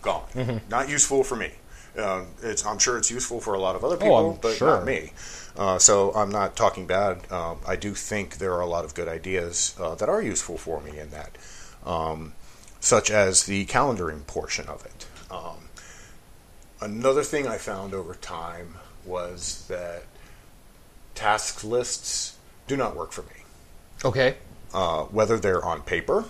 gone, 0.02 0.24
Mm-hmm. 0.34 0.70
not 0.70 0.90
useful 0.90 1.24
for 1.24 1.36
me. 1.36 1.52
Um, 1.98 2.28
it's 2.42 2.66
I'm 2.66 2.80
sure 2.80 2.98
it's 2.98 3.12
useful 3.12 3.40
for 3.42 3.54
a 3.54 3.60
lot 3.60 3.76
of 3.76 3.84
other 3.84 3.98
people, 3.98 4.16
Oh, 4.16 4.40
but 4.42 4.56
sure. 4.56 4.68
not 4.78 4.86
me. 4.86 5.12
Uh, 5.60 5.78
so 5.78 6.12
I'm 6.16 6.30
not 6.30 6.56
talking 6.56 6.88
bad. 6.88 7.30
Um, 7.32 7.58
I 7.68 7.76
do 7.76 7.94
think 7.94 8.38
there 8.38 8.54
are 8.54 8.62
a 8.62 8.66
lot 8.66 8.86
of 8.86 8.96
good 8.96 9.08
ideas 9.10 9.76
uh, 9.80 9.94
that 9.96 10.08
are 10.08 10.22
useful 10.22 10.58
for 10.58 10.80
me 10.82 10.98
in 10.98 11.10
that, 11.12 11.38
um, 11.86 12.34
such 12.80 13.12
as 13.12 13.44
the 13.44 13.66
calendaring 13.66 14.26
portion 14.26 14.68
of 14.68 14.86
it. 14.86 15.06
Um, 15.30 15.70
another 16.82 17.24
thing 17.24 17.46
I 17.46 17.58
found 17.58 17.94
over 17.94 18.16
time 18.16 18.76
was 19.06 19.66
that 19.68 20.04
task 21.14 21.64
lists 21.64 22.38
do 22.68 22.78
not 22.78 22.96
work 22.96 23.12
for 23.12 23.24
me 23.24 23.44
okay 24.06 24.36
uh, 24.74 25.04
whether 25.06 25.38
they're 25.40 25.64
on 25.66 25.82
paper, 25.82 26.26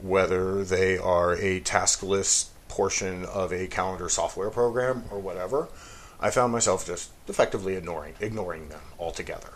whether 0.00 0.64
they 0.64 0.96
are 0.98 1.34
a 1.34 1.60
task 1.60 2.02
list 2.02 2.50
portion 2.68 3.24
of 3.24 3.52
a 3.52 3.66
calendar 3.66 4.08
software 4.08 4.50
program 4.50 5.04
or 5.10 5.18
whatever, 5.18 5.68
I 6.20 6.30
found 6.30 6.52
myself 6.52 6.86
just 6.86 7.10
effectively 7.28 7.76
ignoring 7.76 8.14
ignoring 8.20 8.68
them 8.68 8.80
altogether. 8.98 9.52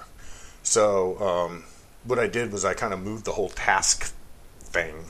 So 0.62 1.18
um, 1.20 1.64
what 2.04 2.18
I 2.18 2.26
did 2.26 2.52
was 2.52 2.64
I 2.64 2.74
kind 2.74 2.92
of 2.92 3.00
moved 3.00 3.24
the 3.24 3.32
whole 3.32 3.48
task 3.48 4.14
thing 4.60 5.06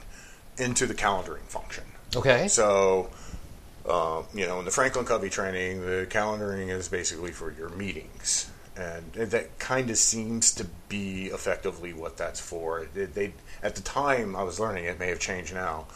into 0.59 0.87
the 0.87 0.95
calendaring 0.95 1.47
function. 1.49 1.85
okay 2.15 2.49
So, 2.49 3.11
uh, 3.89 4.23
you 4.35 4.47
know, 4.47 4.59
in 4.59 4.65
the 4.65 4.71
Franklin 4.71 5.05
Covey 5.05 5.31
training, 5.31 5.81
the 5.81 6.07
calendaring 6.09 6.69
is 6.69 6.89
basically 6.89 7.33
for 7.33 7.51
your 7.53 7.71
meetings, 7.71 8.51
and 8.77 9.13
that 9.15 9.59
kind 9.59 9.91
of 9.91 9.97
seems 9.97 10.53
to 10.55 10.67
be 10.89 11.27
effectively 11.27 11.93
what 11.93 12.17
that's 12.17 12.41
for. 12.41 12.87
They, 12.95 13.07
they 13.07 13.33
at 13.63 13.75
the 13.75 13.83
time 13.83 14.37
I 14.37 14.43
was 14.43 14.61
learning, 14.61 14.85
it 14.85 14.99
may 14.99 15.09
have 15.09 15.21
changed 15.21 15.55
now, 15.55 15.87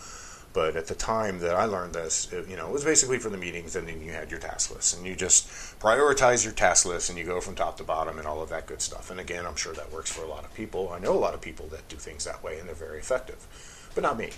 but 0.54 0.76
at 0.76 0.86
the 0.86 0.94
time 0.94 1.40
that 1.40 1.54
I 1.54 1.66
learned 1.66 1.94
this, 1.94 2.32
it, 2.32 2.48
you 2.48 2.56
know, 2.56 2.68
it 2.68 2.72
was 2.72 2.84
basically 2.84 3.18
for 3.18 3.28
the 3.28 3.36
meetings, 3.36 3.76
and 3.76 3.86
then 3.86 4.00
you 4.00 4.12
had 4.12 4.30
your 4.30 4.40
task 4.40 4.74
lists, 4.74 4.96
and 4.96 5.06
you 5.06 5.14
just 5.14 5.46
prioritize 5.78 6.44
your 6.44 6.54
task 6.54 6.86
list, 6.86 7.10
and 7.10 7.18
you 7.18 7.24
go 7.24 7.42
from 7.42 7.54
top 7.54 7.76
to 7.76 7.84
bottom, 7.84 8.18
and 8.18 8.26
all 8.26 8.40
of 8.40 8.48
that 8.48 8.66
good 8.66 8.80
stuff. 8.80 9.10
And 9.10 9.20
again, 9.20 9.44
I'm 9.44 9.56
sure 9.56 9.74
that 9.74 9.92
works 9.92 10.10
for 10.10 10.22
a 10.22 10.28
lot 10.28 10.44
of 10.44 10.54
people. 10.54 10.90
I 10.90 10.98
know 10.98 11.12
a 11.12 11.20
lot 11.20 11.34
of 11.34 11.42
people 11.42 11.66
that 11.68 11.86
do 11.90 11.96
things 11.96 12.24
that 12.24 12.42
way, 12.42 12.58
and 12.58 12.66
they're 12.66 12.74
very 12.74 12.98
effective, 12.98 13.46
but 13.94 14.02
not 14.02 14.16
me 14.16 14.30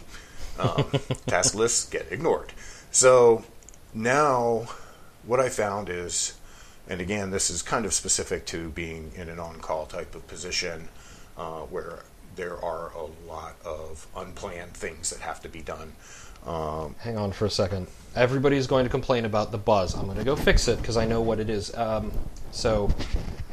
um, 0.59 0.90
task 1.26 1.55
lists 1.55 1.88
get 1.88 2.11
ignored. 2.11 2.52
So 2.90 3.44
now, 3.94 4.68
what 5.24 5.40
I 5.40 5.48
found 5.48 5.88
is, 5.88 6.35
and 6.88 7.00
again, 7.00 7.31
this 7.31 7.50
is 7.50 7.62
kind 7.62 7.85
of 7.85 7.92
specific 7.92 8.46
to 8.46 8.70
being 8.70 9.12
in 9.16 9.29
an 9.29 9.38
on 9.38 9.61
call 9.61 9.87
type 9.87 10.14
of 10.14 10.26
position 10.29 10.88
uh, 11.37 11.61
where 11.61 12.00
there 12.37 12.62
are 12.62 12.92
a 12.94 13.29
lot 13.29 13.57
of 13.64 14.07
unplanned 14.16 14.75
things 14.75 15.11
that 15.11 15.20
have 15.20 15.40
to 15.40 15.49
be 15.49 15.62
done. 15.62 15.92
Um, 16.46 16.94
hang 17.01 17.16
on 17.16 17.33
for 17.33 17.46
a 17.46 17.51
second. 17.51 17.88
Everybody's 18.14 18.66
going 18.66 18.85
to 18.85 18.90
complain 18.90 19.25
about 19.25 19.51
the 19.51 19.59
buzz. 19.59 19.94
I'm 19.94 20.05
going 20.05 20.18
to 20.18 20.25
go 20.25 20.37
fix 20.37 20.68
it 20.68 20.79
because 20.81 20.96
i 20.96 21.05
know 21.05 21.20
what 21.20 21.40
it 21.40 21.51
is. 21.51 21.75
Um, 21.75 22.12
so 22.53 22.88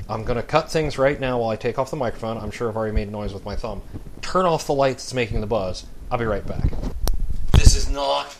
i'm 0.10 0.24
going 0.26 0.36
to 0.36 0.44
cut 0.44 0.70
things 0.70 0.98
right 0.98 1.18
now 1.20 1.40
while 1.40 1.50
i 1.50 1.56
take 1.56 1.80
off 1.80 1.90
the 1.90 1.96
microphone. 1.96 2.38
I'm 2.38 2.52
sure 2.52 2.70
i've 2.70 2.76
already 2.78 2.94
made 2.94 3.12
noise 3.12 3.34
with 3.34 3.46
my 3.46 3.56
thumb. 3.56 3.82
Turn 4.22 4.46
off 4.46 4.68
the 4.68 4.74
light 4.74 4.98
that's 4.98 5.14
making 5.14 5.42
the 5.42 5.48
buzz. 5.48 5.86
I'll 6.12 6.18
be 6.20 6.26
right 6.26 6.46
back. 6.46 6.72
This 7.54 7.76
is 7.76 7.90
not 7.90 8.36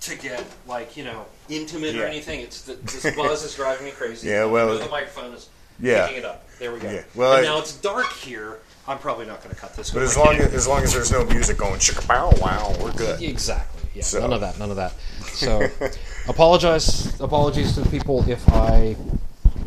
to 0.00 0.16
get 0.16 0.44
like 0.66 0.96
you 0.96 1.04
know 1.04 1.24
intimate 1.48 1.96
or 1.96 2.04
anything. 2.04 2.40
It's 2.40 2.62
the, 2.62 2.74
this 2.74 3.14
buzz 3.16 3.42
is 3.44 3.54
driving 3.54 3.86
me 3.86 3.92
crazy. 3.92 4.28
Yeah, 4.34 4.44
well- 4.44 4.76
the 4.76 4.88
microphone 4.88 5.32
is 5.32 5.48
Yeah. 5.80 6.06
picking 6.06 6.22
it 6.22 6.26
up. 6.26 6.44
There 6.58 6.72
we 6.72 6.78
go. 6.80 6.90
Yeah, 6.90 7.02
well, 7.14 7.36
and 7.36 7.46
I- 7.46 7.48
now 7.48 7.58
it's 7.58 7.76
dark 7.76 8.12
here 8.12 8.58
i'm 8.88 8.98
probably 8.98 9.26
not 9.26 9.42
going 9.42 9.54
to 9.54 9.60
cut 9.60 9.74
this 9.76 9.90
but 9.90 10.02
as 10.02 10.16
long 10.16 10.34
as, 10.36 10.52
as 10.54 10.68
long 10.68 10.82
as 10.82 10.92
there's 10.92 11.10
no 11.12 11.24
music 11.26 11.56
going 11.58 11.78
chicka 11.80 12.06
bow 12.06 12.30
wow, 12.40 12.74
we're 12.82 12.92
good. 12.92 13.22
Exactly. 13.22 13.88
Yeah. 13.94 14.02
So- 14.02 14.20
None 14.20 14.32
of 14.32 14.40
that. 14.40 14.58
None 14.58 14.70
of 14.70 14.76
that. 14.76 14.92
So, 15.26 15.66
apologize. 16.28 17.18
Apologies 17.20 17.74
to 17.74 17.80
the 17.80 17.88
people 17.90 18.28
if 18.28 18.46
I 18.50 18.96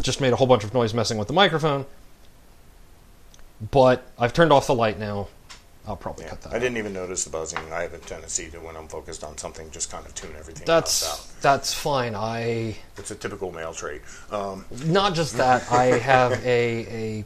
just 0.01 0.21
made 0.21 0.33
a 0.33 0.35
whole 0.35 0.47
bunch 0.47 0.63
of 0.63 0.73
noise 0.73 0.93
messing 0.93 1.17
with 1.17 1.27
the 1.27 1.33
microphone. 1.33 1.85
But 3.71 4.05
I've 4.19 4.33
turned 4.33 4.51
off 4.53 4.67
the 4.67 4.75
light 4.75 4.99
now. 4.99 5.27
I'll 5.87 5.95
probably 5.95 6.25
Yeah, 6.25 6.31
cut 6.31 6.41
that. 6.41 6.53
I 6.53 6.55
out. 6.57 6.59
didn't 6.61 6.77
even 6.77 6.91
notice 6.93 7.23
the 7.23 7.29
buzzing. 7.29 7.59
I 7.71 7.83
have 7.83 7.93
a 7.93 7.97
tendency 7.99 8.49
to, 8.51 8.57
when 8.59 8.75
I'm 8.75 8.87
focused 8.89 9.23
on 9.23 9.37
something, 9.37 9.71
just 9.71 9.89
kind 9.89 10.05
of 10.05 10.13
tune 10.13 10.31
everything 10.37 10.67
else 10.69 11.03
out. 11.03 11.09
That's 11.17 11.33
that's 11.41 11.73
fine. 11.73 12.13
I 12.13 12.75
It's 12.97 13.11
a 13.11 13.15
typical 13.15 13.51
male 13.53 13.73
trait. 13.73 14.01
Um, 14.29 14.65
not 14.85 15.13
just 15.15 15.37
that. 15.37 15.71
I 15.71 15.85
have 15.97 16.33
a 16.45 17.19
a 17.19 17.25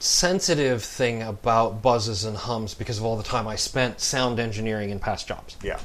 sensitive 0.00 0.82
thing 0.82 1.22
about 1.22 1.82
buzzes 1.82 2.24
and 2.24 2.36
hums 2.36 2.74
because 2.74 2.98
of 2.98 3.04
all 3.04 3.16
the 3.16 3.22
time 3.22 3.46
I 3.46 3.56
spent 3.56 4.00
sound 4.00 4.40
engineering 4.40 4.90
in 4.90 4.98
past 4.98 5.28
jobs. 5.28 5.56
yeah. 5.62 5.78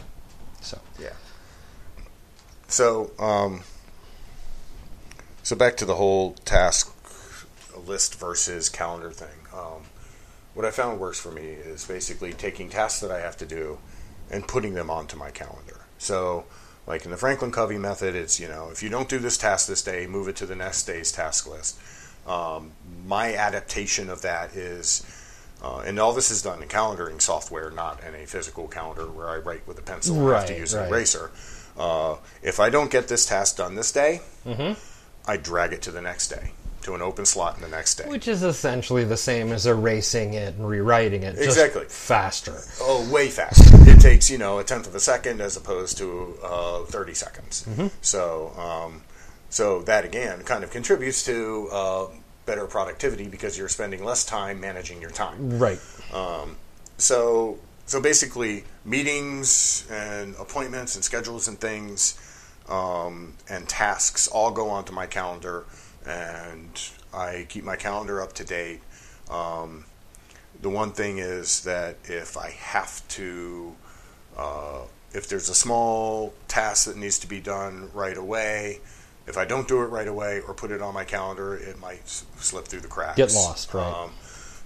So 0.62 0.80
Yeah. 1.00 1.10
So, 2.68 3.12
um, 3.20 3.62
so 5.44 5.56
back 5.56 5.78
to 5.78 5.86
the 5.86 5.96
whole 5.96 6.34
task 6.46 6.92
list 7.86 8.16
versus 8.16 8.70
calendar 8.70 9.12
thing. 9.12 9.48
Um, 9.54 9.84
what 10.54 10.66
I 10.66 10.72
found 10.72 11.00
works 11.00 11.20
for 11.20 11.32
me 11.32 11.44
is 11.44 11.86
basically 11.86 12.34
taking 12.34 12.70
tasks 12.70 13.02
that 13.02 13.12
I 13.12 13.20
have 13.20 13.38
to 13.38 13.46
do 13.46 13.78
and 14.32 14.48
putting 14.48 14.74
them 14.74 14.90
onto 14.90 15.18
my 15.18 15.30
calendar. 15.30 15.82
So, 15.98 16.46
like 16.88 17.06
in 17.06 17.12
the 17.12 17.18
Franklin 17.18 17.52
Covey 17.52 17.78
method, 17.78 18.16
it's 18.16 18.40
you 18.40 18.48
know 18.48 18.70
if 18.72 18.82
you 18.82 18.90
don't 18.90 19.10
do 19.10 19.20
this 19.20 19.38
task 19.38 19.68
this 19.68 19.84
day, 19.84 20.08
move 20.08 20.28
it 20.28 20.36
to 20.38 20.46
the 20.46 20.56
next 20.56 20.86
day's 20.86 21.12
task 21.12 21.48
list. 21.48 21.78
Um, 22.28 22.72
my 23.06 23.36
adaptation 23.36 24.10
of 24.10 24.22
that 24.24 24.56
is 24.56 25.04
Uh, 25.64 25.80
and 25.88 26.00
all 26.00 26.14
this 26.14 26.30
is 26.30 26.42
done 26.44 26.62
in 26.62 26.68
calendaring 26.68 27.20
software, 27.20 27.72
not 27.72 28.00
in 28.08 28.14
a 28.14 28.28
physical 28.28 28.68
calendar 28.68 29.06
where 29.08 29.30
I 29.30 29.38
write 29.38 29.66
with 29.66 29.80
a 29.80 29.82
pencil 29.82 30.16
and 30.20 30.30
have 30.36 30.46
to 30.48 30.58
use 30.58 30.76
right. 30.76 30.84
an 30.84 30.90
eraser. 30.90 31.32
Uh, 31.78 32.18
if 32.44 32.60
I 32.60 32.70
don't 32.70 32.92
get 32.92 33.08
this 33.08 33.26
task 33.26 33.58
done 33.58 33.74
this 33.76 33.92
day, 33.92 34.22
Mm-hmm. 34.46 34.74
I 35.28 35.38
drag 35.38 35.74
it 35.74 35.82
to 35.84 35.92
the 35.92 36.02
next 36.02 36.28
day, 36.28 36.52
to 36.84 36.94
an 36.94 37.02
open 37.02 37.26
slot 37.26 37.56
in 37.56 37.62
the 37.64 37.68
next 37.70 37.96
day. 37.96 38.08
Which 38.08 38.28
is 38.28 38.44
essentially 38.44 39.06
the 39.06 39.18
same 39.18 39.52
as 39.52 39.66
erasing 39.66 40.36
it 40.36 40.54
and 40.56 40.68
rewriting 40.70 41.24
it. 41.24 41.36
just 41.36 41.48
Exactly. 41.58 41.86
faster. 41.88 42.62
Oh, 42.82 43.10
way 43.12 43.30
faster. 43.30 43.64
it 43.90 44.00
takes 44.02 44.30
you 44.30 44.38
know 44.38 44.60
a 44.60 44.64
tenth 44.64 44.86
of 44.88 44.94
a 44.94 45.00
second 45.00 45.42
as 45.42 45.58
opposed 45.58 45.98
to 45.98 46.38
uh, 46.44 46.80
thirty 46.86 47.16
seconds. 47.16 47.66
So, 48.02 48.54
um, 48.58 49.02
so 49.50 49.82
that 49.84 50.06
again 50.06 50.42
kind 50.44 50.64
of 50.64 50.72
contributes 50.72 51.24
to 51.26 51.70
uh, 51.72 52.08
better 52.46 52.66
productivity 52.66 53.28
because 53.28 53.58
you're 53.58 53.70
spending 53.70 54.04
less 54.04 54.26
time 54.26 54.60
managing 54.60 55.02
your 55.02 55.12
time. 55.12 55.58
Right. 55.58 55.80
So, 56.98 57.60
so 57.86 58.02
basically, 58.02 58.64
meetings 58.86 59.86
and 59.92 60.36
appointments 60.40 60.96
and 60.96 61.04
schedules 61.04 61.48
and 61.48 61.60
things 61.60 62.20
um, 62.70 63.34
and 63.50 63.68
tasks 63.68 64.28
all 64.28 64.52
go 64.52 64.70
onto 64.70 64.94
my 64.94 65.06
calendar, 65.08 65.66
and 66.06 66.70
I 67.14 67.46
keep 67.50 67.64
my 67.64 67.76
calendar 67.76 68.22
up 68.22 68.34
to 68.34 68.44
date. 68.44 68.82
Um, 69.30 69.86
the 70.62 70.70
one 70.70 70.92
thing 70.92 71.18
is 71.18 71.62
that 71.64 71.98
if 72.06 72.38
I 72.38 72.52
have 72.52 73.06
to, 73.10 73.76
uh, 74.38 74.82
if 75.14 75.28
there's 75.28 75.50
a 75.50 75.56
small 75.56 76.34
task 76.48 76.88
that 76.88 76.98
needs 76.98 77.20
to 77.20 77.28
be 77.28 77.42
done 77.42 77.90
right 77.94 78.18
away, 78.18 78.80
if 79.28 79.38
I 79.38 79.46
don't 79.46 79.68
do 79.68 79.82
it 79.82 79.86
right 79.88 80.08
away 80.08 80.42
or 80.48 80.54
put 80.54 80.72
it 80.72 80.82
on 80.82 80.94
my 80.94 81.04
calendar, 81.04 81.56
it 81.56 81.80
might 81.80 82.02
s- 82.04 82.26
slip 82.38 82.66
through 82.66 82.82
the 82.82 82.88
cracks. 82.88 83.18
Get 83.18 83.34
lost, 83.34 83.74
right. 83.74 83.86
Um, 84.04 84.12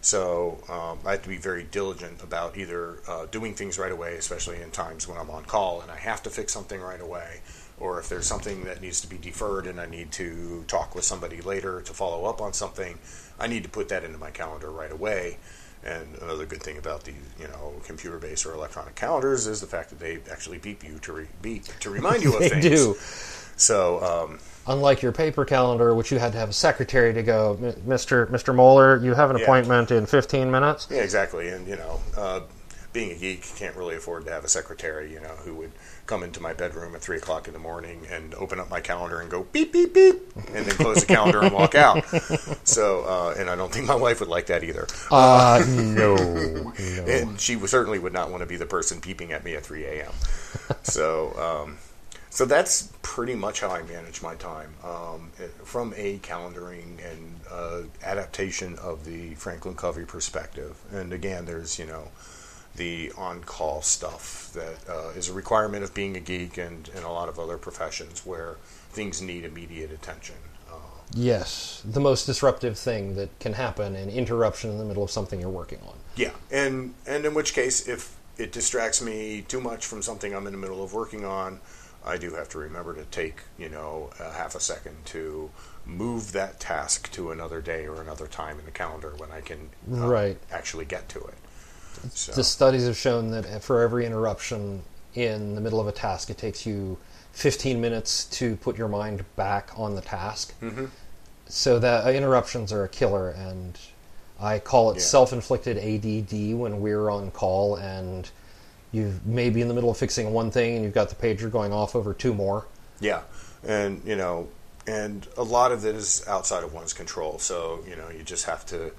so 0.01 0.60
um, 0.70 0.99
I 1.05 1.12
have 1.14 1.24
to 1.24 1.30
be 1.30 1.38
very 1.38 1.64
diligent 1.64 2.24
about 2.24 2.57
either 2.57 2.99
uh, 3.07 3.26
doing 3.26 3.53
things 3.53 3.78
right 3.78 3.91
away, 3.91 4.16
especially 4.16 4.62
in 4.62 4.72
times 4.72 5.07
when 5.07 5.18
I'm 5.18 5.30
on 5.30 5.43
call 5.45 5.82
and 5.82 5.91
I 5.91 5.97
have 5.97 6.24
to 6.24 6.30
fix 6.30 6.53
something 6.53 6.80
right 6.80 7.01
away, 7.01 7.41
or 7.80 7.99
if 7.99 8.07
there's 8.10 8.26
something 8.26 8.64
that 8.64 8.82
needs 8.82 9.01
to 9.01 9.07
be 9.07 9.18
deferred 9.18 9.68
and 9.68 9.80
I 9.80 9.86
need 9.88 10.12
to 10.14 10.64
talk 10.68 10.95
with 10.95 11.03
somebody 11.03 11.41
later 11.41 11.82
to 11.82 11.93
follow 11.93 12.26
up 12.26 12.41
on 12.41 12.53
something, 12.53 12.97
I 13.39 13.47
need 13.47 13.64
to 13.64 13.70
put 13.70 13.89
that 13.89 14.03
into 14.05 14.18
my 14.18 14.32
calendar 14.32 14.72
right 14.72 14.91
away. 14.91 15.38
And 15.84 16.18
another 16.22 16.45
good 16.45 16.62
thing 16.62 16.78
about 16.78 17.03
these, 17.05 17.16
you 17.39 17.47
know, 17.47 17.74
computer-based 17.86 18.45
or 18.45 18.53
electronic 18.53 18.95
calendars 18.95 19.47
is 19.47 19.62
the 19.62 19.68
fact 19.68 19.89
that 19.91 19.99
they 19.99 20.20
actually 20.30 20.57
beep 20.57 20.84
you 20.84 20.99
to 20.99 21.14
re- 21.14 21.28
beep 21.41 21.64
to 21.80 21.89
remind 21.89 22.22
you 22.22 22.34
of 22.34 22.39
They 22.39 22.49
things. 22.49 22.66
do. 22.66 22.95
So 23.60 24.01
um, 24.01 24.39
Unlike 24.68 25.01
your 25.01 25.12
paper 25.12 25.45
calendar, 25.45 25.93
which 25.95 26.12
you 26.12 26.20
had 26.20 26.32
to 26.34 26.38
have 26.38 26.49
a 26.49 26.53
secretary 26.53 27.14
to 27.14 27.24
go, 27.24 27.57
Mr. 27.88 28.28
Mr. 28.30 28.53
Mohler, 28.53 29.03
you 29.03 29.14
have 29.16 29.30
an 29.32 29.38
Yeah. 29.38 29.43
appointment 29.43 29.91
in 29.91 30.05
15 30.05 30.49
minutes. 30.51 30.88
Yeah, 30.89 31.01
exactly. 31.01 31.49
And 31.49 31.68
you 31.68 31.76
know, 31.76 31.99
uh, 32.16 32.41
being 32.93 33.12
a 33.12 33.16
geek, 33.16 33.43
can't 33.57 33.76
really 33.76 33.95
afford 33.95 34.26
to 34.26 34.32
have 34.32 34.43
a 34.43 34.47
secretary. 34.47 35.12
You 35.12 35.20
know, 35.22 35.36
who 35.43 35.53
would 35.55 35.72
come 36.05 36.24
into 36.24 36.39
my 36.41 36.53
bedroom 36.53 36.95
at 36.95 37.01
three 37.01 37.18
o'clock 37.18 37.47
in 37.47 37.53
the 37.53 37.60
morning 37.60 38.01
and 38.12 38.34
open 38.36 38.60
up 38.60 38.70
my 38.70 38.80
calendar 38.82 39.20
and 39.22 39.30
go 39.30 39.43
beep 39.51 39.74
beep 39.74 39.93
beep, 39.93 40.22
and 40.53 40.66
then 40.66 40.76
close 40.76 41.01
the 41.01 41.05
calendar 41.05 41.41
and 41.41 41.53
walk 41.53 41.76
out. 41.76 42.03
So, 42.64 43.01
uh, 43.01 43.34
and 43.39 43.49
I 43.49 43.55
don't 43.55 43.72
think 43.72 43.88
my 43.88 43.95
wife 43.95 44.20
would 44.20 44.30
like 44.30 44.45
that 44.47 44.64
either. 44.64 44.86
Uh, 45.10 45.64
no. 45.68 46.16
no. 46.16 46.74
And 47.07 47.39
she 47.39 47.55
certainly 47.66 47.97
would 47.97 48.14
not 48.14 48.30
want 48.30 48.41
to 48.41 48.45
be 48.47 48.57
the 48.57 48.68
person 48.68 49.01
peeping 49.01 49.32
at 49.32 49.43
me 49.43 49.55
at 49.55 49.64
3 49.66 49.86
a.m. 49.86 50.12
so, 50.84 51.34
um, 51.66 51.78
so 52.30 52.45
that's 52.45 52.91
pretty 53.01 53.36
much 53.36 53.61
how 53.61 53.69
I 53.69 53.82
manage 53.84 54.21
my 54.21 54.36
time 54.36 54.73
um, 54.84 55.32
from 55.63 55.93
a 55.97 56.19
calendaring 56.19 56.99
and 57.11 57.39
uh, 57.51 57.82
adaptation 58.03 58.77
of 58.80 59.05
the 59.05 59.36
Franklin 59.36 59.75
Covey 59.75 60.05
perspective. 60.05 60.77
And 60.91 61.11
again, 61.11 61.45
there's 61.45 61.80
you 61.80 61.86
know 61.86 62.09
the 62.75 63.11
on-call 63.17 63.82
stuff 63.82 64.51
that 64.53 64.77
uh, 64.89 65.09
is 65.09 65.27
a 65.27 65.34
requirement 65.34 65.84
of 65.84 65.93
being 65.93 66.15
a 66.15 66.19
geek 66.19 66.57
and, 66.57 66.89
and 66.95 67.03
a 67.03 67.09
lot 67.09 67.27
of 67.27 67.38
other 67.39 67.57
professions 67.57 68.25
where 68.25 68.55
things 68.91 69.21
need 69.21 69.43
immediate 69.43 69.91
attention. 69.91 70.36
Uh, 70.71 70.75
Yes, 71.13 71.82
the 71.84 71.99
most 71.99 72.25
disruptive 72.25 72.77
thing 72.77 73.15
that 73.15 73.38
can 73.39 73.53
happen 73.53 73.95
an 73.95 74.09
interruption 74.09 74.69
in 74.69 74.77
the 74.77 74.86
middle 74.86 75.03
of 75.03 75.11
something 75.11 75.41
you're 75.41 75.49
working 75.49 75.80
on. 75.88 75.95
Yeah, 76.15 76.32
and 76.51 76.93
and 77.07 77.25
in 77.25 77.34
which 77.34 77.53
case, 77.53 77.88
if 77.88 78.15
it 78.38 78.51
distracts 78.51 79.01
me 79.01 79.43
too 79.47 79.59
much 79.59 79.86
from 79.86 80.01
something 80.01 80.34
I'm 80.34 80.45
in 80.45 80.53
the 80.53 80.59
middle 80.59 80.84
of 80.84 80.93
working 80.93 81.25
on, 81.25 81.59
I 82.06 82.18
do 82.18 82.34
have 82.36 82.50
to 82.50 82.58
remember 82.58 82.93
to 82.95 83.04
take 83.06 83.41
you 83.58 83.70
know 83.70 84.10
a 84.20 84.32
half 84.32 84.56
a 84.56 84.60
second 84.60 85.06
to 85.08 85.50
move 85.86 86.32
that 86.34 86.60
task 86.60 87.12
to 87.12 87.32
another 87.32 87.62
day 87.62 87.86
or 87.88 88.02
another 88.02 88.28
time 88.28 88.60
in 88.60 88.66
the 88.66 88.72
calendar 88.72 89.14
when 89.18 89.32
I 89.32 89.41
can 89.41 89.70
uh, 89.91 90.08
Right. 90.08 90.38
actually 90.52 90.86
get 90.86 91.10
to 91.10 91.20
it. 91.20 91.34
So, 92.14 92.32
The 92.32 92.43
studies 92.43 92.86
have 92.86 92.95
shown 92.97 93.32
that 93.32 93.64
for 93.64 93.82
every 93.82 94.06
interruption 94.06 94.84
in 95.16 95.56
the 95.56 95.62
middle 95.62 95.80
of 95.80 95.88
a 95.88 95.91
task, 95.91 96.30
it 96.30 96.38
takes 96.38 96.66
you 96.66 96.97
15 97.34 97.82
minutes 97.82 98.26
to 98.26 98.56
put 98.58 98.78
your 98.78 98.88
mind 98.88 99.26
back 99.36 99.72
on 99.76 99.95
the 99.95 100.02
task. 100.02 100.54
Mm-hmm. 100.62 100.86
So 101.47 101.80
that 101.80 102.06
uh, 102.06 102.12
interruptions 102.12 102.72
are 102.72 102.84
a 102.84 102.88
killer, 102.89 103.30
and 103.32 103.78
I 104.39 104.60
call 104.60 104.91
it 104.91 104.97
Yeah. 104.97 105.02
self-inflicted 105.04 105.78
ADD 105.78 106.54
when 106.58 106.80
we're 106.80 107.10
on 107.10 107.32
call 107.32 107.76
and 107.76 108.30
you 108.92 109.20
may 109.26 109.50
be 109.50 109.62
in 109.62 109.68
the 109.68 109.74
middle 109.74 109.90
of 109.90 109.98
fixing 109.98 110.32
one 110.34 110.52
thing 110.52 110.76
and 110.76 110.84
you've 110.84 110.94
got 110.94 111.10
the 111.10 111.16
pager 111.16 111.52
going 111.52 111.72
off 111.72 111.96
over 111.96 112.14
two 112.14 112.34
more. 112.34 112.66
Yeah, 113.00 113.22
and 113.66 114.02
you 114.06 114.16
know, 114.16 114.48
and 114.88 115.28
a 115.38 115.44
lot 115.44 115.72
of 115.72 115.86
it 115.86 115.96
is 115.96 116.24
outside 116.28 116.64
of 116.64 116.74
one's 116.74 116.94
control. 116.94 117.40
So 117.40 117.84
you 117.88 117.96
know, 117.96 118.10
you 118.10 118.24
just 118.24 118.46
have 118.46 118.66
to, 118.68 118.92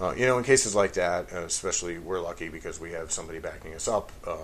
uh, 0.00 0.14
you 0.16 0.26
know, 0.26 0.38
in 0.38 0.44
cases 0.44 0.74
like 0.74 0.94
that, 0.94 1.32
uh, 1.32 1.40
especially 1.40 1.98
we're 1.98 2.20
lucky 2.20 2.48
because 2.48 2.80
we 2.80 2.92
have 2.92 3.10
somebody 3.12 3.38
backing 3.38 3.74
us 3.74 3.88
up, 3.88 4.10
uh, 4.26 4.36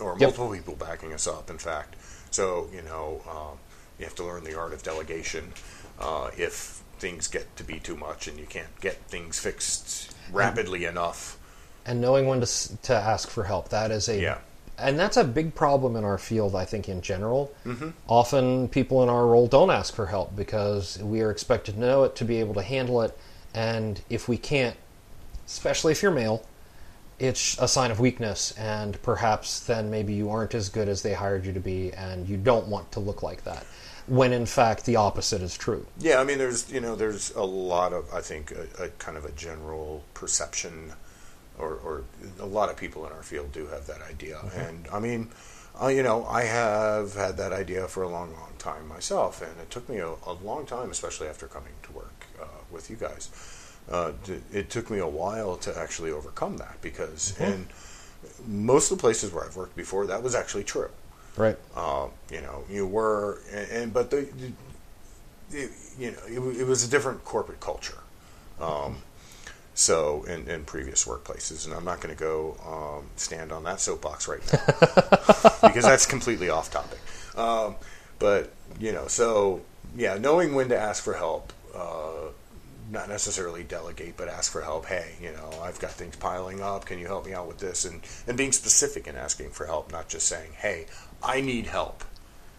or 0.00 0.12
Yep. 0.12 0.20
multiple 0.20 0.50
people 0.52 0.74
backing 0.76 1.12
us 1.12 1.26
up. 1.26 1.50
In 1.50 1.58
fact, 1.58 1.94
so 2.30 2.68
you 2.72 2.82
know, 2.82 3.22
uh, 3.28 3.56
you 3.98 4.04
have 4.06 4.14
to 4.16 4.24
learn 4.24 4.44
the 4.44 4.58
art 4.58 4.72
of 4.72 4.82
delegation 4.82 5.52
uh, 6.00 6.30
if 6.36 6.82
things 6.98 7.28
get 7.28 7.54
to 7.56 7.64
be 7.64 7.78
too 7.78 7.96
much 7.96 8.26
and 8.28 8.38
you 8.38 8.46
can't 8.46 8.78
get 8.80 8.96
things 9.08 9.38
fixed 9.38 10.14
rapidly 10.32 10.84
enough. 10.84 11.36
And 11.86 12.00
knowing 12.00 12.26
when 12.26 12.40
to 12.40 12.76
to 12.82 12.94
ask 12.94 13.28
for 13.28 13.44
help. 13.44 13.68
That 13.70 13.90
is 13.90 14.08
a 14.08 14.20
Yeah. 14.20 14.38
and 14.78 14.98
that's 14.98 15.16
a 15.16 15.24
big 15.24 15.54
problem 15.54 15.96
in 15.96 16.04
our 16.04 16.18
field. 16.18 16.54
I 16.54 16.64
think 16.64 16.88
in 16.88 17.02
general, 17.02 17.52
mm-hmm. 17.66 17.90
often 18.08 18.68
people 18.68 19.02
in 19.02 19.08
our 19.08 19.26
role 19.26 19.46
don't 19.46 19.70
ask 19.70 19.94
for 19.94 20.06
help 20.06 20.34
because 20.34 20.98
we 20.98 21.20
are 21.20 21.30
expected 21.30 21.74
to 21.74 21.80
know 21.80 22.04
it 22.04 22.16
to 22.16 22.24
be 22.24 22.40
able 22.40 22.54
to 22.54 22.62
handle 22.62 23.02
it, 23.02 23.16
and 23.54 24.00
if 24.08 24.28
we 24.28 24.36
can't, 24.36 24.76
especially 25.46 25.92
if 25.92 26.02
you're 26.02 26.12
male. 26.12 26.44
It's 27.18 27.58
a 27.58 27.68
sign 27.68 27.90
of 27.90 28.00
weakness, 28.00 28.52
and 28.56 28.96
perhaps 29.02 29.60
then 29.60 29.90
maybe 29.90 30.14
you 30.14 30.30
aren't 30.30 30.54
as 30.54 30.70
good 30.70 30.88
as 30.88 31.02
they 31.02 31.12
hired 31.12 31.44
you 31.44 31.52
to 31.52 31.60
be, 31.60 31.92
and 31.92 32.26
you 32.26 32.38
don't 32.38 32.66
want 32.68 32.92
to 32.92 33.00
look 33.00 33.22
like 33.22 33.44
that. 33.44 33.66
When 34.06 34.32
in 34.32 34.46
fact 34.46 34.86
the 34.86 34.96
opposite 34.96 35.42
is 35.42 35.54
true. 35.54 35.86
Yeah, 35.98 36.18
I 36.18 36.24
mean, 36.24 36.38
there's 36.38 36.72
you 36.72 36.80
know, 36.80 36.96
there's 36.96 37.30
a 37.34 37.42
lot 37.44 37.92
of 37.92 38.10
I 38.14 38.22
think 38.22 38.52
a, 38.52 38.84
a 38.84 38.88
kind 38.98 39.18
of 39.18 39.26
a 39.26 39.32
general 39.32 40.02
perception, 40.14 40.94
or, 41.60 41.74
or 41.74 42.04
a 42.40 42.46
lot 42.46 42.70
of 42.70 42.76
people 42.76 43.06
in 43.06 43.12
our 43.12 43.22
field 43.22 43.52
do 43.52 43.66
have 43.66 43.86
that 43.86 44.02
idea, 44.02 44.40
and 44.54 44.88
I 44.92 44.98
mean, 45.00 45.28
uh, 45.80 45.88
you 45.88 46.02
know, 46.02 46.24
I 46.26 46.42
have 46.44 47.14
had 47.14 47.36
that 47.36 47.52
idea 47.52 47.86
for 47.88 48.02
a 48.02 48.08
long, 48.08 48.32
long 48.32 48.52
time 48.58 48.88
myself, 48.88 49.40
and 49.40 49.58
it 49.60 49.70
took 49.70 49.88
me 49.88 49.98
a, 49.98 50.08
a 50.26 50.32
long 50.44 50.66
time, 50.66 50.90
especially 50.90 51.28
after 51.28 51.46
coming 51.46 51.72
to 51.84 51.92
work 51.92 52.26
uh, 52.40 52.44
with 52.70 52.90
you 52.90 52.96
guys. 52.96 53.30
Uh, 53.90 54.12
to, 54.24 54.40
it 54.52 54.70
took 54.70 54.90
me 54.90 54.98
a 54.98 55.06
while 55.08 55.56
to 55.56 55.76
actually 55.76 56.10
overcome 56.10 56.56
that 56.58 56.76
because 56.80 57.38
in 57.40 57.66
most 58.46 58.90
of 58.90 58.98
the 58.98 59.00
places 59.00 59.32
where 59.32 59.44
I've 59.44 59.56
worked 59.56 59.74
before, 59.74 60.06
that 60.06 60.22
was 60.22 60.34
actually 60.34 60.64
true. 60.64 60.90
Right. 61.36 61.56
Uh, 61.74 62.08
you 62.30 62.40
know, 62.40 62.64
you 62.68 62.86
were, 62.86 63.40
and, 63.52 63.70
and 63.70 63.92
but 63.92 64.10
the, 64.10 64.28
the 64.38 64.52
it, 65.58 65.70
you 65.98 66.10
know, 66.12 66.50
it, 66.50 66.60
it 66.60 66.66
was 66.66 66.84
a 66.84 66.90
different 66.90 67.24
corporate 67.24 67.60
culture. 67.60 67.98
Um, 68.60 68.98
so 69.80 70.24
in, 70.24 70.46
in 70.48 70.64
previous 70.64 71.04
workplaces, 71.06 71.64
and 71.64 71.74
I'm 71.74 71.84
not 71.84 72.00
going 72.00 72.14
to 72.14 72.20
go 72.20 72.56
um, 73.00 73.06
stand 73.16 73.50
on 73.50 73.64
that 73.64 73.80
soapbox 73.80 74.28
right 74.28 74.40
now 74.52 74.58
because 75.68 75.84
that's 75.84 76.06
completely 76.06 76.50
off 76.50 76.70
topic. 76.70 76.98
Um, 77.36 77.76
but 78.18 78.52
you 78.78 78.92
know, 78.92 79.06
so 79.06 79.62
yeah, 79.96 80.18
knowing 80.18 80.54
when 80.54 80.68
to 80.68 80.78
ask 80.78 81.02
for 81.02 81.14
help. 81.14 81.52
Uh, 81.74 82.30
not 82.92 83.08
necessarily 83.08 83.62
delegate, 83.62 84.16
but 84.16 84.26
ask 84.26 84.50
for 84.50 84.62
help. 84.62 84.84
Hey, 84.84 85.12
you 85.22 85.30
know, 85.30 85.48
I've 85.62 85.78
got 85.78 85.92
things 85.92 86.16
piling 86.16 86.60
up. 86.60 86.86
Can 86.86 86.98
you 86.98 87.06
help 87.06 87.24
me 87.24 87.32
out 87.32 87.46
with 87.46 87.58
this? 87.58 87.84
And 87.84 88.02
and 88.26 88.36
being 88.36 88.50
specific 88.50 89.06
in 89.06 89.14
asking 89.14 89.50
for 89.50 89.64
help, 89.64 89.92
not 89.92 90.08
just 90.08 90.26
saying, 90.26 90.50
"Hey, 90.58 90.86
I 91.22 91.40
need 91.40 91.66
help." 91.68 92.02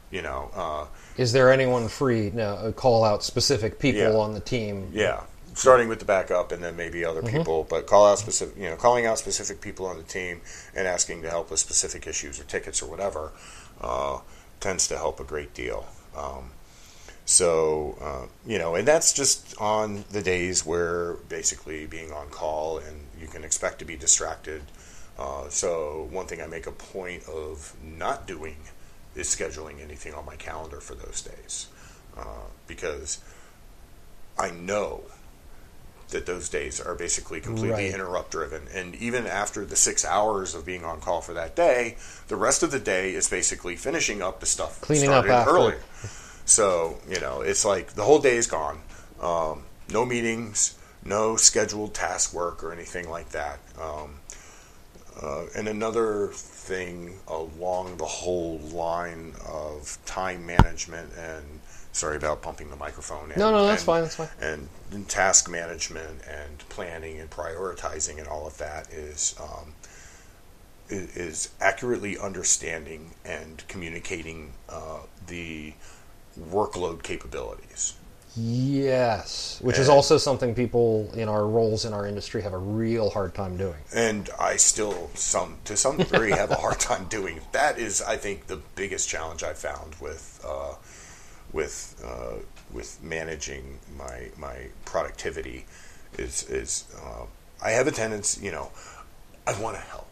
You 0.09 0.21
know, 0.21 0.49
uh, 0.55 0.85
Is 1.17 1.33
there 1.33 1.51
anyone 1.51 1.89
free? 1.89 2.31
No, 2.33 2.53
uh, 2.53 2.71
call 2.71 3.03
out 3.03 3.23
specific 3.25 3.77
people 3.77 4.01
Yeah. 4.03 4.15
on 4.15 4.33
the 4.33 4.39
team. 4.39 4.89
yeah, 4.93 5.19
starting 5.53 5.87
with 5.87 5.99
the 5.99 6.05
backup 6.05 6.51
and 6.51 6.63
then 6.63 6.75
maybe 6.75 7.03
other 7.03 7.21
people, 7.21 7.65
but 7.69 7.85
call 7.87 8.05
out 8.07 8.19
specific, 8.19 8.55
you 8.57 8.69
know, 8.69 8.75
calling 8.75 9.05
out 9.05 9.17
specific 9.17 9.61
people 9.61 9.85
on 9.85 9.97
the 9.97 10.03
team 10.03 10.41
and 10.75 10.87
asking 10.87 11.21
to 11.21 11.29
help 11.29 11.51
with 11.51 11.59
specific 11.59 12.07
issues 12.07 12.39
or 12.39 12.43
tickets 12.43 12.81
or 12.81 12.89
whatever 12.89 13.31
uh, 13.81 14.19
tends 14.59 14.87
to 14.87 14.97
help 14.97 15.19
a 15.19 15.23
great 15.23 15.53
deal. 15.53 15.85
Um, 16.15 16.51
So, 17.25 17.97
uh, 18.01 18.27
you 18.45 18.57
know, 18.57 18.75
and 18.75 18.87
that's 18.87 19.13
just 19.13 19.55
on 19.59 20.03
the 20.11 20.21
days 20.21 20.65
where 20.65 21.13
basically 21.29 21.85
being 21.85 22.11
on 22.11 22.29
call 22.29 22.79
and 22.79 23.07
you 23.19 23.27
can 23.27 23.43
expect 23.43 23.79
to 23.79 23.85
be 23.85 23.95
distracted. 23.95 24.63
Uh, 25.17 25.47
so, 25.49 26.07
one 26.11 26.25
thing 26.25 26.41
I 26.41 26.47
make 26.47 26.67
a 26.67 26.71
point 26.71 27.23
of 27.29 27.75
not 27.83 28.27
doing 28.27 28.57
is 29.15 29.27
scheduling 29.27 29.81
anything 29.81 30.13
on 30.13 30.25
my 30.25 30.35
calendar 30.35 30.79
for 30.81 30.95
those 30.95 31.21
days 31.21 31.67
uh, 32.17 32.47
because 32.67 33.19
I 34.37 34.49
know 34.51 35.03
that 36.11 36.25
those 36.25 36.49
days 36.49 36.79
are 36.79 36.95
basically 36.95 37.41
completely 37.41 37.85
Right. 37.85 37.93
interrupt 37.93 38.31
driven. 38.31 38.67
And 38.73 38.95
even 38.95 39.25
after 39.27 39.65
the 39.65 39.75
six 39.75 40.03
hours 40.05 40.53
of 40.55 40.65
being 40.65 40.83
on 40.85 40.99
call 40.99 41.21
for 41.21 41.33
that 41.33 41.55
day, 41.55 41.97
the 42.27 42.35
rest 42.35 42.63
of 42.63 42.71
the 42.71 42.79
day 42.79 43.13
is 43.13 43.29
basically 43.29 43.75
finishing 43.75 44.21
up 44.21 44.39
the 44.39 44.45
stuff 44.45 44.81
Cleaning 44.81 45.09
up 45.09 45.25
started 45.25 45.31
after. 45.33 45.51
earlier. 45.55 45.79
So, 46.45 46.97
you 47.07 47.19
know, 47.19 47.41
it's 47.41 47.63
like 47.63 47.93
the 47.93 48.03
whole 48.03 48.19
day 48.19 48.35
is 48.35 48.47
gone. 48.47 48.81
Um, 49.21 49.63
no 49.89 50.05
meetings, 50.05 50.77
no 51.05 51.37
scheduled 51.37 51.93
task 51.93 52.33
work 52.33 52.63
or 52.63 52.73
anything 52.73 53.09
like 53.09 53.29
that. 53.29 53.59
Um, 53.81 54.15
uh, 55.21 55.45
and 55.55 55.67
another 55.67 56.27
thing 56.33 57.19
along 57.27 57.97
the 57.97 58.05
whole 58.05 58.57
line 58.59 59.33
of 59.47 59.97
time 60.05 60.45
management 60.45 61.11
and 61.17 61.60
sorry 61.91 62.15
about 62.17 62.41
bumping 62.41 62.69
the 62.69 62.75
microphone. 62.75 63.29
And, 63.31 63.37
No, 63.37 63.51
no, 63.51 63.65
that's 63.65 63.81
and- 63.81 63.85
fine, 63.85 64.01
that's 64.03 64.15
fine. 64.15 64.29
And, 64.41 64.67
and 64.91 65.07
task 65.09 65.49
management 65.49 66.21
and 66.27 66.59
planning 66.69 67.19
and 67.19 67.29
prioritizing 67.29 68.17
and 68.19 68.27
all 68.27 68.47
of 68.47 68.57
that 68.59 68.91
is 68.91 69.35
um, 69.39 69.73
i- 70.89 71.07
is 71.15 71.49
accurately 71.59 72.17
understanding 72.17 73.11
and 73.25 73.63
communicating 73.67 74.53
uh, 74.69 74.99
the 75.27 75.73
workload 76.39 77.03
capabilities. 77.03 77.93
Yes, 78.37 79.59
which 79.61 79.77
is 79.77 79.89
also 79.89 80.17
something 80.17 80.55
people 80.55 81.11
in 81.15 81.27
our 81.27 81.45
roles 81.45 81.83
in 81.83 81.91
our 81.93 82.07
industry 82.07 82.41
have 82.43 82.53
a 82.53 82.57
real 82.57 83.09
hard 83.09 83.33
time 83.35 83.57
doing. 83.57 83.75
and 83.93 84.29
I 84.39 84.55
still 84.55 85.09
some 85.15 85.57
to 85.65 85.75
some 85.75 85.97
degree 85.97 86.31
have 86.31 86.49
a 86.49 86.55
hard 86.55 86.79
time 86.79 87.05
doing. 87.09 87.41
That 87.51 87.77
is, 87.77 88.01
I 88.01 88.15
think, 88.15 88.47
the 88.47 88.61
biggest 88.75 89.09
challenge 89.09 89.43
I 89.43 89.51
found 89.51 89.95
with 89.99 90.41
uh, 90.47 90.75
with 91.53 92.01
uh, 92.05 92.37
with 92.71 93.01
managing 93.03 93.79
my 93.97 94.29
my 94.37 94.67
productivity 94.85 95.65
is 96.17 96.49
is 96.49 96.85
uh, 97.03 97.25
I 97.63 97.71
have 97.71 97.87
a 97.87 97.91
tendency, 97.91 98.45
you 98.45 98.51
know, 98.51 98.71
I 99.47 99.59
want 99.59 99.75
to 99.77 99.81
help. 99.83 100.07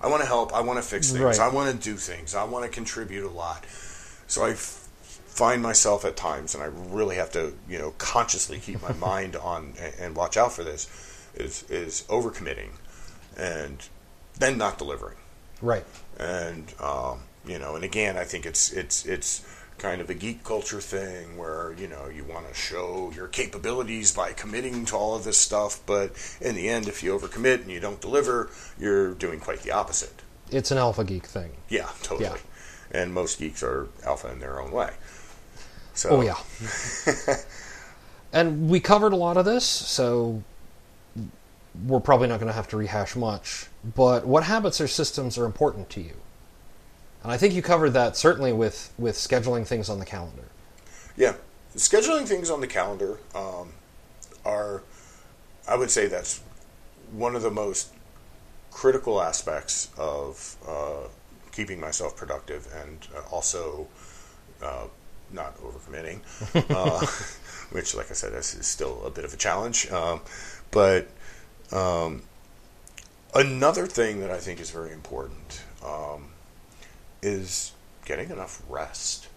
I 0.00 0.08
want 0.08 0.22
to 0.22 0.26
help. 0.28 0.52
I 0.52 0.60
want 0.60 0.78
to 0.78 0.82
fix 0.88 1.10
things. 1.12 1.22
Right. 1.22 1.38
I 1.38 1.48
want 1.48 1.70
to 1.70 1.90
do 1.90 1.96
things. 1.96 2.34
I 2.34 2.44
want 2.44 2.64
to 2.64 2.70
contribute 2.70 3.26
a 3.26 3.30
lot. 3.30 3.64
So 4.26 4.44
I 4.44 4.50
f- 4.50 4.88
find 5.26 5.62
myself 5.62 6.04
at 6.04 6.16
times, 6.16 6.54
and 6.54 6.62
I 6.62 6.66
really 6.66 7.16
have 7.16 7.30
to, 7.32 7.54
you 7.68 7.78
know, 7.78 7.92
consciously 7.98 8.58
keep 8.58 8.82
my 8.82 8.92
mind 9.10 9.36
on 9.36 9.74
and, 9.80 9.94
and 10.00 10.16
watch 10.16 10.36
out 10.36 10.52
for 10.52 10.64
this, 10.64 10.88
is 11.34 11.64
is 11.70 12.04
overcommitting, 12.08 12.70
and 13.36 13.78
then 14.38 14.58
not 14.58 14.78
delivering 14.78 15.16
Right. 15.62 15.84
and 16.18 16.74
um, 16.80 17.20
you 17.46 17.58
know, 17.58 17.74
and 17.76 17.84
again, 17.84 18.16
I 18.18 18.24
think 18.24 18.44
it's 18.46 18.72
it's 18.72 19.06
it's 19.06 19.42
kind 19.78 20.00
of 20.00 20.08
a 20.08 20.14
geek 20.14 20.44
culture 20.44 20.80
thing 20.80 21.36
where 21.36 21.74
you 21.78 21.88
know 21.88 22.08
you 22.08 22.24
want 22.24 22.48
to 22.48 22.54
show 22.54 23.12
your 23.14 23.28
capabilities 23.28 24.12
by 24.12 24.32
committing 24.32 24.84
to 24.86 24.96
all 24.96 25.14
of 25.16 25.24
this 25.24 25.38
stuff, 25.38 25.80
but 25.86 26.12
in 26.40 26.54
the 26.54 26.68
end, 26.68 26.88
if 26.88 27.02
you 27.02 27.16
overcommit 27.16 27.62
and 27.62 27.70
you 27.70 27.80
don't 27.80 28.00
deliver, 28.00 28.50
you're 28.78 29.14
doing 29.14 29.40
quite 29.40 29.60
the 29.60 29.72
opposite. 29.72 30.22
It's 30.50 30.70
an 30.70 30.78
alpha 30.78 31.04
geek 31.04 31.26
thing. 31.26 31.52
Yeah, 31.68 31.88
totally. 32.02 32.28
Yeah. 32.28 33.00
And 33.00 33.12
most 33.12 33.38
geeks 33.38 33.62
are 33.62 33.88
alpha 34.04 34.30
in 34.30 34.40
their 34.40 34.60
own 34.60 34.70
way. 34.70 34.92
So 35.94 36.10
Oh 36.10 36.20
yeah. 36.20 36.36
and 38.32 38.68
we 38.68 38.80
covered 38.80 39.12
a 39.12 39.16
lot 39.16 39.36
of 39.36 39.44
this, 39.44 39.64
so 39.64 40.42
we're 41.86 42.00
probably 42.00 42.28
not 42.28 42.38
going 42.38 42.48
to 42.48 42.54
have 42.54 42.68
to 42.68 42.76
rehash 42.76 43.16
much. 43.16 43.66
But 43.94 44.26
what 44.26 44.44
habits 44.44 44.80
or 44.80 44.88
systems 44.88 45.36
are 45.38 45.44
important 45.44 45.90
to 45.90 46.00
you? 46.00 46.14
And 47.24 47.32
I 47.32 47.38
think 47.38 47.54
you 47.54 47.62
covered 47.62 47.90
that 47.90 48.16
certainly 48.16 48.52
with 48.52 48.92
with 48.98 49.16
scheduling 49.16 49.66
things 49.66 49.88
on 49.88 49.98
the 49.98 50.04
calendar. 50.04 50.44
Yeah, 51.16 51.34
scheduling 51.74 52.26
things 52.26 52.50
on 52.50 52.60
the 52.60 52.66
calendar 52.66 53.18
um, 53.34 53.72
are, 54.44 54.82
I 55.66 55.76
would 55.76 55.90
say, 55.90 56.06
that's 56.06 56.42
one 57.12 57.34
of 57.34 57.42
the 57.42 57.50
most 57.50 57.92
critical 58.70 59.22
aspects 59.22 59.88
of 59.96 60.56
uh, 60.68 61.08
keeping 61.52 61.80
myself 61.80 62.16
productive 62.16 62.68
and 62.74 63.06
uh, 63.16 63.20
also 63.30 63.86
uh, 64.62 64.86
not 65.32 65.56
overcommitting, 65.58 66.20
uh, 66.70 67.06
which, 67.74 67.94
like 67.94 68.10
I 68.10 68.14
said, 68.14 68.32
this 68.32 68.54
is 68.54 68.66
still 68.66 69.04
a 69.06 69.10
bit 69.10 69.24
of 69.24 69.32
a 69.32 69.36
challenge. 69.36 69.90
Um, 69.90 70.20
but 70.70 71.08
um, 71.72 72.22
another 73.34 73.86
thing 73.86 74.20
that 74.20 74.30
I 74.30 74.38
think 74.38 74.60
is 74.60 74.70
very 74.70 74.92
important 74.92 75.62
um, 75.84 76.33
is 77.24 77.72
getting 78.04 78.30
enough 78.30 78.62
rest. 78.68 79.28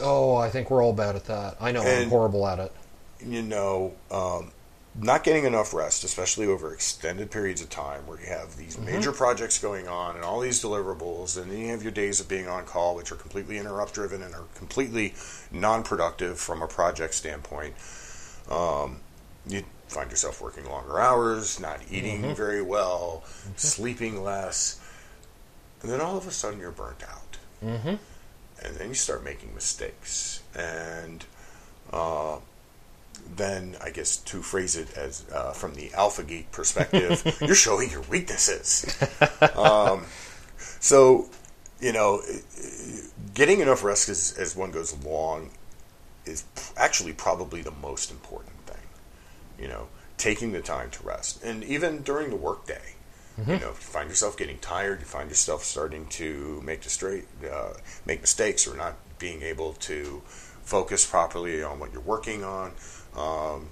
Oh, 0.00 0.36
I 0.36 0.48
think 0.48 0.70
we're 0.70 0.82
all 0.82 0.92
bad 0.92 1.16
at 1.16 1.24
that. 1.26 1.56
I 1.60 1.72
know 1.72 1.82
I'm 1.82 2.08
horrible 2.08 2.46
at 2.46 2.58
it. 2.58 2.72
you 3.20 3.42
know, 3.42 3.94
um, 4.10 4.52
not 5.00 5.24
getting 5.24 5.44
enough 5.44 5.74
rest, 5.74 6.04
especially 6.04 6.46
over 6.46 6.72
extended 6.72 7.30
periods 7.30 7.60
of 7.60 7.68
time 7.68 8.06
where 8.06 8.18
you 8.20 8.26
have 8.26 8.56
these 8.56 8.78
major 8.78 9.12
projects 9.12 9.58
going 9.58 9.86
on 9.88 10.16
and 10.16 10.24
all 10.24 10.40
these 10.40 10.62
deliverables, 10.62 11.40
and 11.40 11.50
then 11.50 11.58
you 11.58 11.68
have 11.68 11.82
your 11.82 11.92
days 11.92 12.20
of 12.20 12.28
being 12.28 12.48
on 12.48 12.64
call, 12.64 12.94
which 12.96 13.12
are 13.12 13.16
completely 13.16 13.58
interrupt 13.58 13.94
driven 13.94 14.22
and 14.22 14.34
are 14.34 14.44
completely 14.54 15.14
non 15.52 15.82
productive 15.82 16.38
from 16.38 16.62
a 16.62 16.66
project 16.66 17.14
standpoint. 17.14 17.74
Um, 18.50 19.00
you 19.46 19.62
find 19.88 20.10
yourself 20.10 20.40
working 20.40 20.64
longer 20.66 20.98
hours, 21.00 21.58
not 21.60 21.80
eating 21.90 22.34
very 22.34 22.62
well, 22.62 23.24
sleeping 23.56 24.22
less, 24.22 24.80
and 25.82 25.90
then 25.90 26.00
all 26.00 26.16
of 26.16 26.26
a 26.26 26.30
sudden 26.30 26.58
you're 26.58 26.70
burnt 26.70 27.02
out. 27.02 27.38
Mm-hmm. 27.64 27.94
And 28.64 28.76
then 28.76 28.88
you 28.88 28.94
start 28.94 29.24
making 29.24 29.54
mistakes. 29.54 30.42
And 30.54 31.24
uh, 31.92 32.38
then 33.36 33.76
I 33.82 33.90
guess 33.90 34.16
to 34.16 34.42
phrase 34.42 34.76
it 34.76 34.96
as 34.96 35.24
uh, 35.32 35.52
from 35.52 35.74
the 35.74 35.92
alpha 35.94 36.22
geek 36.22 36.50
perspective, 36.50 37.38
you're 37.40 37.54
showing 37.54 37.90
your 37.90 38.02
weaknesses. 38.02 38.96
Um, 39.56 40.06
so, 40.80 41.28
you 41.80 41.92
know, 41.92 42.22
getting 43.34 43.60
enough 43.60 43.82
rest 43.84 44.08
as, 44.08 44.36
as 44.38 44.54
one 44.56 44.70
goes 44.70 44.92
along 44.92 45.50
is 46.24 46.44
actually 46.76 47.12
probably 47.12 47.62
the 47.62 47.72
most 47.72 48.10
important 48.10 48.56
thing. 48.66 48.82
You 49.60 49.68
know, 49.68 49.88
taking 50.16 50.52
the 50.52 50.60
time 50.60 50.90
to 50.90 51.02
rest, 51.04 51.42
and 51.42 51.64
even 51.64 52.02
during 52.02 52.30
the 52.30 52.36
workday. 52.36 52.94
You 53.46 53.52
know, 53.58 53.70
if 53.70 53.80
you 53.80 53.86
find 53.86 54.08
yourself 54.08 54.36
getting 54.36 54.58
tired, 54.58 55.00
you 55.00 55.06
find 55.06 55.28
yourself 55.28 55.62
starting 55.64 56.06
to 56.08 56.60
make 56.64 56.82
the 56.82 56.90
straight, 56.90 57.24
uh, 57.50 57.74
make 58.04 58.20
mistakes, 58.20 58.66
or 58.66 58.76
not 58.76 58.96
being 59.18 59.42
able 59.42 59.74
to 59.74 60.22
focus 60.62 61.06
properly 61.06 61.62
on 61.62 61.78
what 61.78 61.92
you're 61.92 62.00
working 62.02 62.42
on. 62.44 62.72
Um, 63.16 63.68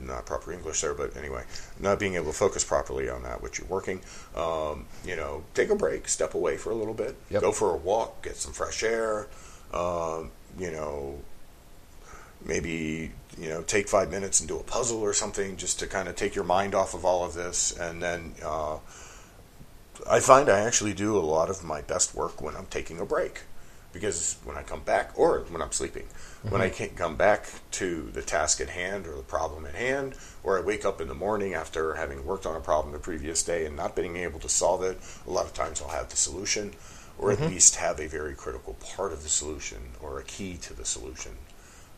not 0.00 0.26
proper 0.26 0.52
English 0.52 0.82
there, 0.82 0.92
but 0.94 1.16
anyway, 1.16 1.44
not 1.80 1.98
being 1.98 2.14
able 2.16 2.26
to 2.26 2.36
focus 2.36 2.62
properly 2.64 3.08
on 3.08 3.22
that 3.22 3.42
which 3.42 3.58
you're 3.58 3.68
working. 3.68 4.00
Um, 4.36 4.86
you 5.04 5.16
know, 5.16 5.44
take 5.54 5.70
a 5.70 5.74
break, 5.74 6.08
step 6.08 6.34
away 6.34 6.56
for 6.56 6.70
a 6.70 6.74
little 6.74 6.94
bit, 6.94 7.16
Yep. 7.30 7.40
go 7.42 7.52
for 7.52 7.72
a 7.72 7.76
walk, 7.76 8.22
get 8.22 8.36
some 8.36 8.52
fresh 8.52 8.82
air. 8.82 9.28
Um, 9.72 10.30
you 10.58 10.70
know, 10.70 11.18
maybe 12.44 13.12
you 13.38 13.48
know 13.48 13.62
take 13.62 13.88
five 13.88 14.10
minutes 14.10 14.40
and 14.40 14.48
do 14.48 14.58
a 14.58 14.62
puzzle 14.62 15.00
or 15.00 15.12
something 15.12 15.56
just 15.56 15.78
to 15.80 15.86
kind 15.86 16.08
of 16.08 16.16
take 16.16 16.34
your 16.34 16.44
mind 16.44 16.74
off 16.74 16.94
of 16.94 17.04
all 17.04 17.24
of 17.24 17.34
this, 17.34 17.76
and 17.76 18.02
then. 18.02 18.34
Uh, 18.44 18.78
I 20.08 20.20
find 20.20 20.48
I 20.48 20.60
actually 20.60 20.94
do 20.94 21.16
a 21.16 21.20
lot 21.20 21.48
of 21.48 21.64
my 21.64 21.80
best 21.80 22.14
work 22.14 22.42
when 22.42 22.54
I'm 22.54 22.66
taking 22.66 23.00
a 23.00 23.06
break. 23.06 23.42
Because 23.92 24.36
when 24.44 24.58
I 24.58 24.62
come 24.62 24.82
back, 24.82 25.12
or 25.18 25.40
when 25.48 25.62
I'm 25.62 25.72
sleeping, 25.72 26.06
when 26.50 26.60
I 26.60 26.68
can't 26.68 26.96
come 26.96 27.16
back 27.16 27.46
to 27.72 28.10
the 28.12 28.20
task 28.20 28.60
at 28.60 28.68
hand 28.68 29.06
or 29.06 29.14
the 29.16 29.22
problem 29.22 29.64
at 29.64 29.74
hand, 29.74 30.16
or 30.44 30.58
I 30.58 30.60
wake 30.60 30.84
up 30.84 31.00
in 31.00 31.08
the 31.08 31.14
morning 31.14 31.54
after 31.54 31.94
having 31.94 32.26
worked 32.26 32.44
on 32.44 32.56
a 32.56 32.60
problem 32.60 32.92
the 32.92 32.98
previous 32.98 33.42
day 33.42 33.64
and 33.64 33.74
not 33.74 33.96
being 33.96 34.16
able 34.16 34.38
to 34.40 34.50
solve 34.50 34.82
it, 34.82 34.98
a 35.26 35.30
lot 35.30 35.46
of 35.46 35.54
times 35.54 35.80
I'll 35.80 35.88
have 35.88 36.10
the 36.10 36.16
solution, 36.16 36.74
or 37.18 37.32
at 37.32 37.40
least 37.40 37.76
have 37.76 37.98
a 37.98 38.06
very 38.06 38.34
critical 38.34 38.74
part 38.74 39.14
of 39.14 39.22
the 39.22 39.30
solution, 39.30 39.78
or 40.02 40.18
a 40.18 40.24
key 40.24 40.58
to 40.58 40.74
the 40.74 40.84
solution, 40.84 41.32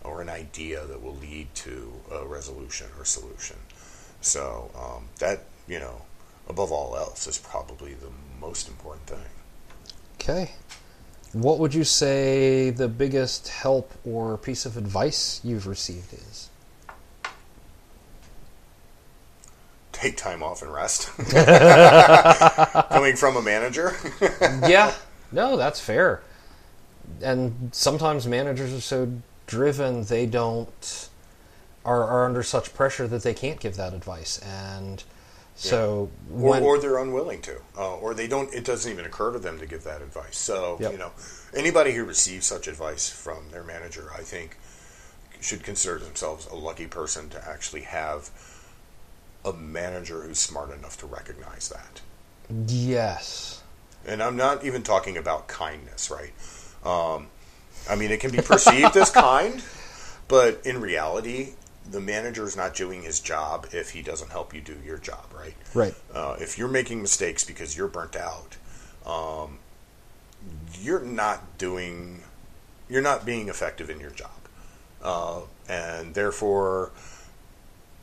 or 0.04 0.20
an 0.22 0.28
idea 0.28 0.84
that 0.86 1.02
will 1.02 1.16
lead 1.16 1.54
to 1.54 1.92
a 2.10 2.26
resolution 2.26 2.86
or 2.98 3.04
solution. 3.04 3.56
So 4.20 4.70
um, 4.76 5.08
that, 5.18 5.44
you 5.66 5.78
know, 5.78 6.02
above 6.48 6.72
all 6.72 6.96
else, 6.96 7.26
is 7.26 7.38
probably 7.38 7.94
the 7.94 8.10
most 8.40 8.68
important 8.68 9.06
thing. 9.06 9.30
Okay. 10.14 10.52
What 11.32 11.58
would 11.58 11.74
you 11.74 11.84
say 11.84 12.70
the 12.70 12.88
biggest 12.88 13.48
help 13.48 13.92
or 14.04 14.38
piece 14.38 14.64
of 14.66 14.76
advice 14.76 15.40
you've 15.44 15.66
received 15.66 16.12
is? 16.14 16.48
take 19.92 20.16
time 20.16 20.42
off 20.42 20.62
and 20.62 20.72
rest. 20.72 21.10
Coming 22.88 23.16
from 23.16 23.36
a 23.36 23.42
manager, 23.42 23.96
yeah. 24.68 24.94
No, 25.32 25.56
that's 25.56 25.80
fair. 25.80 26.22
and 27.20 27.70
sometimes 27.72 28.26
managers 28.26 28.72
are 28.72 28.80
so 28.80 29.10
driven 29.48 30.04
they 30.04 30.26
don't 30.26 31.08
are, 31.84 32.04
are 32.04 32.24
under 32.26 32.44
such 32.44 32.72
pressure 32.74 33.08
that 33.08 33.22
they 33.24 33.34
can't 33.34 33.58
give 33.58 33.74
that 33.76 33.92
advice 33.94 34.38
and 34.38 35.02
so 35.56 36.08
or, 36.32 36.50
when, 36.50 36.62
or 36.62 36.78
they're 36.78 36.98
unwilling 36.98 37.42
to, 37.42 37.60
uh, 37.76 37.96
or 37.96 38.14
they 38.14 38.28
don't. 38.28 38.54
It 38.54 38.64
doesn't 38.64 38.92
even 38.92 39.04
occur 39.04 39.32
to 39.32 39.40
them 39.40 39.58
to 39.58 39.66
give 39.66 39.82
that 39.82 40.02
advice. 40.02 40.38
So 40.38 40.78
Yep. 40.80 40.92
you 40.92 40.98
know, 40.98 41.10
anybody 41.52 41.94
who 41.94 42.04
receives 42.04 42.46
such 42.46 42.68
advice 42.68 43.10
from 43.10 43.50
their 43.50 43.64
manager, 43.64 44.12
I 44.16 44.22
think, 44.22 44.56
should 45.40 45.64
consider 45.64 45.98
themselves 45.98 46.46
a 46.46 46.54
lucky 46.54 46.86
person 46.86 47.28
to 47.30 47.48
actually 47.48 47.82
have 47.82 48.30
a 49.44 49.52
manager 49.52 50.22
who's 50.22 50.38
smart 50.38 50.70
enough 50.70 50.96
to 50.98 51.06
recognize 51.06 51.68
that. 51.70 52.02
yes 52.68 53.62
And 54.06 54.22
I'm 54.22 54.36
not 54.36 54.64
even 54.64 54.82
talking 54.82 55.16
about 55.16 55.48
kindness, 55.48 56.10
right? 56.10 56.32
Um, 56.84 57.28
I 57.88 57.96
mean, 57.96 58.10
it 58.10 58.20
can 58.20 58.30
be 58.30 58.42
perceived 58.42 58.96
as 58.96 59.10
kind, 59.10 59.62
but 60.28 60.60
in 60.64 60.80
reality, 60.80 61.54
the 61.90 62.00
manager 62.00 62.44
is 62.44 62.56
not 62.56 62.74
doing 62.74 63.02
his 63.02 63.20
job 63.20 63.68
if 63.72 63.90
he 63.90 64.02
doesn't 64.02 64.30
help 64.30 64.54
you 64.54 64.60
do 64.60 64.76
your 64.84 64.98
job, 64.98 65.24
right? 65.34 65.54
right 65.74 65.94
Uh, 66.12 66.36
if 66.38 66.58
you're 66.58 66.68
making 66.68 67.00
mistakes 67.00 67.44
because 67.44 67.76
you're 67.76 67.88
burnt 67.88 68.16
out, 68.16 68.56
um, 69.06 69.58
you're 70.80 71.00
not 71.00 71.56
doing, 71.58 72.22
you're 72.88 73.02
not 73.02 73.24
being 73.24 73.48
effective 73.48 73.88
in 73.88 74.00
your 74.00 74.10
job, 74.10 74.30
uh, 75.02 75.40
and 75.68 76.14
therefore, 76.14 76.90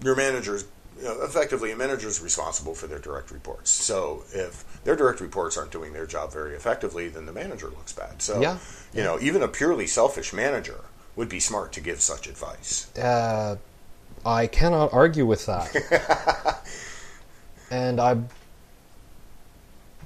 your 0.03 0.15
manager 0.15 0.55
is 0.55 0.65
you 0.97 1.03
know, 1.03 1.21
effectively 1.23 1.71
a 1.71 1.75
manager 1.75 2.07
is 2.07 2.21
responsible 2.21 2.73
for 2.73 2.87
their 2.87 2.99
direct 2.99 3.31
reports. 3.31 3.69
So 3.71 4.23
if 4.33 4.63
their 4.83 4.95
direct 4.95 5.19
reports 5.19 5.57
aren't 5.57 5.71
doing 5.71 5.93
their 5.93 6.05
job 6.05 6.31
very 6.31 6.55
effectively, 6.55 7.09
then 7.09 7.25
the 7.25 7.33
manager 7.33 7.67
looks 7.67 7.91
bad. 7.93 8.21
So 8.21 8.41
Yeah. 8.41 8.57
you 8.93 9.03
know, 9.03 9.19
even 9.19 9.41
a 9.41 9.47
purely 9.47 9.87
selfish 9.87 10.31
manager 10.33 10.85
would 11.15 11.29
be 11.29 11.39
smart 11.39 11.73
to 11.73 11.81
give 11.81 12.01
such 12.01 12.27
advice. 12.27 12.87
uh, 12.97 13.57
I 14.25 14.47
cannot 14.47 14.91
argue 14.93 15.25
with 15.25 15.45
that. 15.45 16.61
and 17.71 17.99
I 17.99 18.17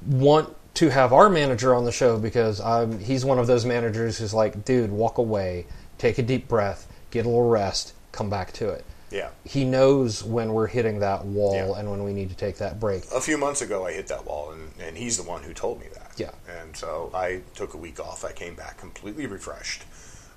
want 0.06 0.56
to 0.76 0.90
have 0.90 1.14
our 1.14 1.30
manager 1.30 1.74
on 1.76 1.86
the 1.86 1.92
show 1.92 2.18
because 2.18 2.60
I'm, 2.62 3.00
he's 3.00 3.26
one 3.26 3.40
of 3.40 3.48
those 3.48 3.66
managers 3.66 4.18
who's 4.18 4.34
like, 4.34 4.66
dude, 4.66 4.92
walk 4.92 5.18
away, 5.18 5.66
take 5.98 6.18
a 6.18 6.22
deep 6.24 6.48
breath, 6.48 6.88
get 7.12 7.26
a 7.26 7.30
little 7.30 7.50
rest, 7.50 7.94
come 8.12 8.30
back 8.30 8.52
to 8.54 8.70
it. 8.70 8.86
Yeah. 9.12 9.30
He 9.44 9.66
knows 9.66 10.24
when 10.24 10.54
we're 10.54 10.68
hitting 10.68 11.00
that 11.00 11.26
wall 11.26 11.54
Yeah. 11.56 11.80
and 11.80 11.90
when 11.90 12.04
we 12.04 12.14
need 12.14 12.30
to 12.30 12.36
take 12.36 12.58
that 12.58 12.80
break. 12.80 13.04
a 13.14 13.20
few 13.22 13.38
months 13.38 13.62
ago 13.62 13.86
I 13.86 13.94
hit 13.94 14.08
that 14.08 14.26
wall 14.26 14.52
and, 14.52 14.72
and 14.80 14.98
he's 14.98 15.18
the 15.18 15.24
one 15.24 15.44
who 15.44 15.54
told 15.54 15.80
me 15.80 15.88
that. 15.94 16.12
Yeah. 16.18 16.32
And 16.62 16.76
so 16.76 17.12
I 17.14 17.42
took 17.56 17.74
a 17.74 17.78
week 17.78 18.00
off. 18.00 18.24
I 18.24 18.32
came 18.32 18.56
back 18.56 18.78
completely 18.78 19.26
refreshed. 19.26 19.84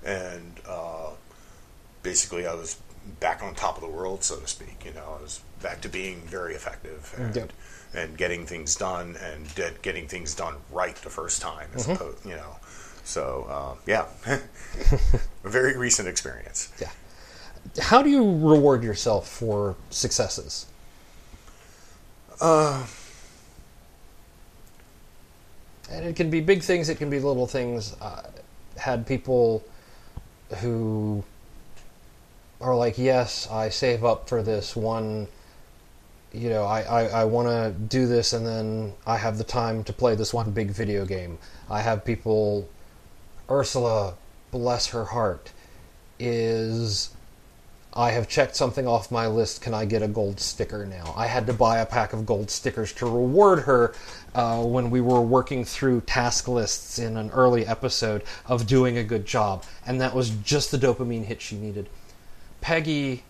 And 0.05 0.59
uh, 0.67 1.11
basically 2.01 2.47
I 2.47 2.53
was 2.53 2.77
back 3.19 3.43
on 3.43 3.53
top 3.53 3.75
of 3.75 3.81
the 3.81 3.89
world, 3.89 4.23
so 4.23 4.37
to 4.39 4.47
speak. 4.47 4.83
You 4.85 4.93
know, 4.93 5.17
I 5.19 5.21
was 5.21 5.41
back 5.61 5.81
to 5.81 5.89
being 5.89 6.21
very 6.21 6.55
effective 6.55 7.13
and, 7.17 7.35
Yep. 7.35 7.51
and 7.93 8.17
getting 8.17 8.45
things 8.45 8.75
done 8.75 9.17
and 9.21 9.53
get- 9.55 9.81
getting 9.81 10.07
things 10.07 10.33
done 10.35 10.55
right 10.71 10.95
the 10.95 11.09
first 11.09 11.41
time 11.41 11.69
as 11.75 11.87
opposed, 11.87 12.25
you 12.25 12.35
know. 12.35 12.55
So, 13.05 13.45
uh, 13.49 13.75
yeah. 13.85 14.05
a 15.43 15.49
very 15.49 15.75
recent 15.77 16.07
experience. 16.07 16.71
Yeah. 16.79 16.89
How 17.79 18.01
do 18.01 18.09
you 18.09 18.23
reward 18.23 18.83
yourself 18.83 19.27
for 19.27 19.75
successes? 19.89 20.67
Uh, 22.39 22.85
and 25.93 26.05
it 26.05 26.15
can 26.15 26.29
be 26.29 26.41
big 26.41 26.61
things 26.61 26.89
it 26.89 26.97
can 26.97 27.09
be 27.09 27.19
little 27.19 27.47
things 27.47 27.95
uh, 28.01 28.23
had 28.77 29.05
people 29.05 29.63
who 30.59 31.23
are 32.61 32.75
like 32.75 32.97
yes 32.97 33.49
i 33.51 33.69
save 33.69 34.03
up 34.03 34.27
for 34.27 34.41
this 34.41 34.75
one 34.75 35.27
you 36.31 36.49
know 36.49 36.63
i, 36.63 36.81
I, 36.81 37.05
I 37.05 37.23
want 37.25 37.47
to 37.47 37.71
do 37.79 38.07
this 38.07 38.33
and 38.33 38.45
then 38.45 38.93
i 39.05 39.17
have 39.17 39.37
the 39.37 39.43
time 39.43 39.83
to 39.85 39.93
play 39.93 40.15
this 40.15 40.33
one 40.33 40.51
big 40.51 40.71
video 40.71 41.05
game 41.05 41.37
i 41.69 41.81
have 41.81 42.03
people 42.03 42.67
ursula 43.49 44.15
bless 44.51 44.87
her 44.87 45.05
heart 45.05 45.51
is 46.19 47.12
I 47.95 48.11
have 48.11 48.27
checked 48.27 48.55
something 48.55 48.87
off 48.87 49.11
my 49.11 49.27
list. 49.27 49.61
Can 49.61 49.73
I 49.73 49.85
get 49.85 50.01
a 50.01 50.07
gold 50.07 50.39
sticker 50.39 50.85
now? 50.85 51.13
I 51.15 51.27
had 51.27 51.45
to 51.47 51.53
buy 51.53 51.77
a 51.77 51.85
pack 51.85 52.13
of 52.13 52.25
gold 52.25 52.49
stickers 52.49 52.91
to 52.93 53.05
reward 53.05 53.59
her 53.59 53.93
uh, 54.33 54.63
when 54.63 54.89
we 54.89 54.99
were 54.99 55.21
working 55.21 55.63
through 55.63 56.01
task 56.01 56.47
lists 56.47 56.97
in 56.97 57.17
an 57.17 57.29
early 57.31 57.67
episode 57.67 58.23
of 58.47 58.65
doing 58.65 58.97
a 58.97 59.03
good 59.03 59.25
job. 59.27 59.63
And 59.85 60.01
that 60.01 60.15
was 60.15 60.31
just 60.31 60.71
the 60.71 60.77
dopamine 60.77 61.25
hit 61.25 61.39
she 61.39 61.55
needed. 61.55 61.87
Peggy, 62.61 63.23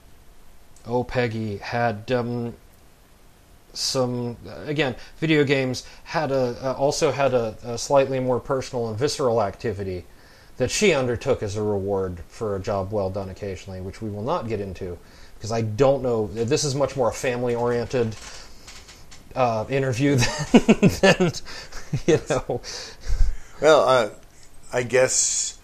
oh, 0.87 1.03
Peggy, 1.03 1.57
had 1.57 2.09
um, 2.13 2.53
some, 3.73 4.37
again, 4.65 4.95
video 5.17 5.43
games 5.43 5.85
had 6.05 6.31
a, 6.31 6.55
uh, 6.63 6.73
also 6.73 7.11
had 7.11 7.33
a, 7.33 7.57
a 7.63 7.77
slightly 7.77 8.21
more 8.21 8.39
personal 8.39 8.87
and 8.87 8.97
visceral 8.97 9.41
activity 9.41 10.05
that 10.57 10.69
she 10.69 10.93
undertook 10.93 11.41
as 11.41 11.55
a 11.55 11.63
reward 11.63 12.19
for 12.27 12.55
a 12.55 12.59
job 12.59 12.91
well 12.91 13.09
done 13.09 13.29
occasionally, 13.29 13.81
which 13.81 14.01
we 14.01 14.09
will 14.09 14.21
not 14.21 14.47
get 14.47 14.59
into 14.59 14.97
because 15.35 15.51
I 15.51 15.61
don't 15.61 16.01
know. 16.03 16.27
This 16.27 16.63
is 16.63 16.73
much 16.73 16.95
more 16.95 17.09
a 17.09 17.13
family 17.13 17.53
oriented 17.53 18.15
uh, 19.35 19.65
interview 19.69 20.15
than, 20.51 20.89
than 21.01 21.31
you 22.05 22.19
know. 22.29 22.61
Well, 23.61 23.81
uh, 23.81 24.09
I 24.71 24.83
guess 24.83 25.59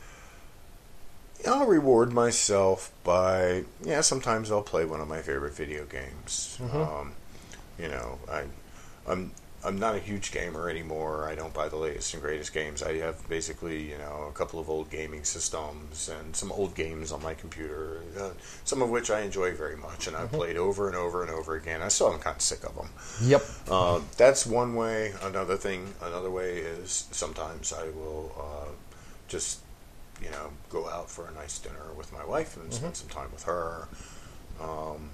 I'll 1.48 1.66
reward 1.66 2.12
myself 2.12 2.92
by 3.04 3.64
yeah. 3.82 4.02
Sometimes 4.02 4.52
I'll 4.52 4.62
play 4.62 4.86
one 4.86 5.00
of 5.00 5.08
my 5.08 5.22
favorite 5.22 5.54
video 5.54 5.86
games. 5.86 6.58
Um, 6.74 7.14
you 7.80 7.88
know, 7.88 8.20
I, 8.30 8.44
I'm 9.08 9.32
I'm 9.64 9.78
not 9.78 9.96
a 9.96 10.00
huge 10.00 10.32
gamer 10.32 10.70
anymore. 10.70 11.28
I 11.28 11.36
don't 11.36 11.54
buy 11.54 11.68
the 11.68 11.76
latest 11.76 12.14
and 12.14 12.24
greatest 12.24 12.54
games. 12.54 12.82
I 12.82 12.98
have 12.98 13.28
basically 13.28 13.90
you 13.90 13.98
know 13.98 14.28
a 14.30 14.32
couple 14.32 14.60
of 14.60 14.70
old 14.70 14.90
gaming 14.90 15.24
systems 15.24 16.10
and 16.10 16.36
some 16.36 16.52
old 16.52 16.76
games 16.76 17.12
on 17.12 17.22
my 17.22 17.34
computer, 17.34 18.02
uh, 18.18 18.30
some 18.64 18.82
of 18.82 18.90
which 18.90 19.12
I 19.12 19.22
enjoy 19.22 19.54
very 19.54 19.76
much, 19.76 20.08
and 20.08 20.16
I've 20.16 20.32
played 20.32 20.56
over 20.56 20.88
and 20.88 20.96
over 20.96 21.22
and 21.22 21.32
over 21.32 21.56
again. 21.56 21.82
I 21.82 21.90
still 21.90 22.14
am 22.14 22.20
kind 22.20 22.38
of 22.38 22.42
sick 22.42 22.64
of 22.64 22.76
them. 22.76 22.90
Yep. 23.22 23.44
Uh, 23.70 24.02
that's 24.18 24.46
one 24.46 24.76
way. 24.76 25.14
Another 25.22 25.58
thing, 25.58 25.94
another 26.02 26.32
way 26.32 26.60
is 26.60 27.08
sometimes 27.12 27.74
I 27.74 27.84
will 27.90 28.32
uh, 28.40 28.72
just, 29.28 29.60
you 30.22 30.30
know, 30.32 30.52
go 30.70 30.88
out 30.88 31.10
for 31.10 31.28
a 31.28 31.32
nice 31.34 31.60
dinner 31.60 31.94
with 31.98 32.14
my 32.14 32.26
wife 32.26 32.56
and 32.56 32.74
spend 32.74 32.96
some 32.96 33.10
time 33.10 33.30
with 33.34 33.44
her. 33.44 33.88
Um, 34.62 35.10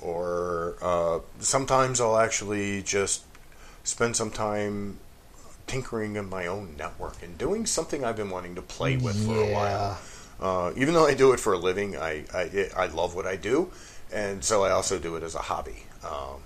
or 0.00 0.76
uh, 0.80 1.20
sometimes 1.40 2.00
I'll 2.00 2.18
actually 2.18 2.82
just 2.82 3.22
spend 3.88 4.14
some 4.14 4.30
time 4.30 4.98
tinkering 5.66 6.16
in 6.16 6.28
my 6.28 6.46
own 6.46 6.76
network 6.76 7.22
and 7.22 7.38
doing 7.38 7.64
something 7.64 8.04
I've 8.04 8.16
been 8.16 8.30
wanting 8.30 8.54
to 8.56 8.62
play 8.62 8.96
with 8.96 9.26
for 9.26 9.36
a 9.36 9.52
while. 9.52 9.98
Uh, 10.40 10.72
even 10.76 10.94
though 10.94 11.06
I 11.06 11.14
do 11.14 11.32
it 11.32 11.40
for 11.40 11.54
a 11.54 11.58
living, 11.58 11.96
I, 11.96 12.24
I 12.32 12.70
I 12.76 12.86
love 12.86 13.14
what 13.16 13.26
I 13.26 13.36
do, 13.36 13.70
and 14.12 14.44
so 14.44 14.62
I 14.62 14.70
also 14.70 14.98
do 14.98 15.16
it 15.16 15.22
as 15.22 15.34
a 15.34 15.40
hobby. 15.40 15.84
Um, 16.04 16.42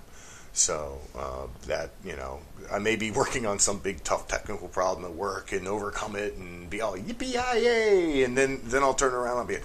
so 0.53 0.99
uh, 1.15 1.47
that 1.67 1.91
you 2.03 2.15
know, 2.15 2.39
I 2.71 2.79
may 2.79 2.95
be 2.95 3.11
working 3.11 3.45
on 3.45 3.59
some 3.59 3.77
big 3.79 4.03
tough 4.03 4.27
technical 4.27 4.67
problem 4.67 5.05
at 5.05 5.13
work 5.13 5.51
and 5.51 5.67
overcome 5.67 6.15
it 6.15 6.35
and 6.35 6.69
be 6.69 6.81
all 6.81 6.95
yippee 6.97 7.33
yay, 7.33 8.23
and 8.23 8.35
then 8.37 8.61
then 8.63 8.81
I'll 8.83 8.95
turn 8.95 9.13
around 9.13 9.39
and 9.39 9.47
be 9.47 9.57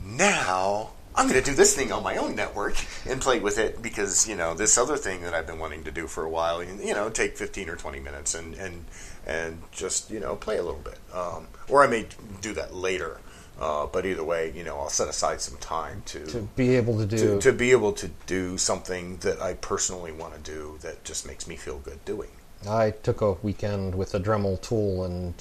now 0.00 0.90
I'm 1.18 1.28
going 1.28 1.42
to 1.42 1.50
do 1.50 1.56
this 1.56 1.74
thing 1.74 1.90
on 1.90 2.04
my 2.04 2.16
own 2.16 2.36
network 2.36 2.76
and 3.08 3.20
play 3.20 3.40
with 3.40 3.58
it 3.58 3.82
because 3.82 4.28
you 4.28 4.36
know 4.36 4.54
this 4.54 4.78
other 4.78 4.96
thing 4.96 5.22
that 5.22 5.34
I've 5.34 5.48
been 5.48 5.58
wanting 5.58 5.82
to 5.84 5.90
do 5.90 6.06
for 6.06 6.24
a 6.24 6.30
while. 6.30 6.62
You 6.62 6.94
know, 6.94 7.10
take 7.10 7.36
15 7.36 7.68
or 7.68 7.76
20 7.76 7.98
minutes 7.98 8.34
and 8.34 8.54
and 8.54 8.84
and 9.26 9.60
just 9.72 10.10
you 10.10 10.20
know 10.20 10.36
play 10.36 10.58
a 10.58 10.62
little 10.62 10.80
bit. 10.80 10.98
Um, 11.12 11.48
or 11.68 11.82
I 11.82 11.88
may 11.88 12.06
do 12.40 12.54
that 12.54 12.72
later. 12.74 13.18
Uh, 13.60 13.86
but 13.86 14.06
either 14.06 14.22
way, 14.22 14.52
you 14.54 14.62
know, 14.62 14.78
I'll 14.78 14.88
set 14.88 15.08
aside 15.08 15.40
some 15.40 15.58
time 15.58 16.04
to 16.06 16.24
To 16.26 16.42
be 16.54 16.76
able 16.76 16.96
to 16.98 17.04
do. 17.06 17.16
to, 17.16 17.40
to 17.40 17.52
be 17.52 17.72
able 17.72 17.92
to 17.94 18.08
do 18.28 18.56
something 18.56 19.16
that 19.16 19.42
I 19.42 19.54
personally 19.54 20.12
want 20.12 20.34
to 20.34 20.40
do 20.40 20.78
that 20.82 21.02
just 21.02 21.26
makes 21.26 21.48
me 21.48 21.56
feel 21.56 21.78
good 21.80 22.04
doing. 22.04 22.30
I 22.68 22.92
took 22.92 23.20
a 23.20 23.32
weekend 23.32 23.96
with 23.96 24.14
a 24.14 24.20
Dremel 24.20 24.60
tool, 24.62 25.04
and 25.04 25.34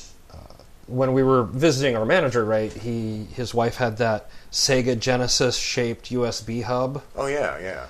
when 0.87 1.13
we 1.13 1.21
were 1.21 1.43
visiting 1.43 1.95
our 1.95 2.05
manager, 2.05 2.43
right, 2.43 2.71
he 2.71 3.25
his 3.25 3.53
wife 3.53 3.75
had 3.77 3.97
that 3.97 4.29
Sega 4.51 4.97
Genesis 4.99 5.57
shaped 5.57 6.09
USB 6.09 6.63
hub. 6.63 7.03
Oh 7.15 7.27
yeah, 7.27 7.59
yeah. 7.59 7.85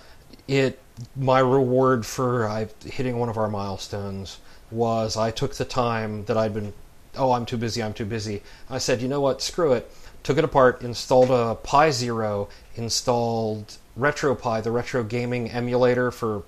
It 0.47 0.79
my 1.15 1.39
reward 1.39 2.05
for 2.05 2.47
I, 2.47 2.67
hitting 2.85 3.19
one 3.19 3.29
of 3.29 3.37
our 3.37 3.49
milestones 3.49 4.39
was 4.71 5.15
I 5.15 5.31
took 5.31 5.55
the 5.55 5.65
time 5.65 6.25
that 6.25 6.37
I'd 6.37 6.53
been. 6.53 6.73
Oh, 7.15 7.31
I'm 7.31 7.45
too 7.45 7.57
busy. 7.57 7.81
I'm 7.81 7.93
too 7.93 8.05
busy. 8.05 8.43
I 8.69 8.77
said, 8.77 9.01
you 9.01 9.07
know 9.07 9.21
what? 9.21 9.41
Screw 9.41 9.73
it. 9.73 9.91
Took 10.23 10.37
it 10.37 10.43
apart, 10.43 10.81
installed 10.81 11.31
a 11.31 11.55
Pi 11.55 11.91
Zero, 11.91 12.49
installed 12.75 13.77
RetroPie, 13.97 14.61
the 14.61 14.71
retro 14.71 15.03
gaming 15.03 15.49
emulator 15.49 16.11
for 16.11 16.43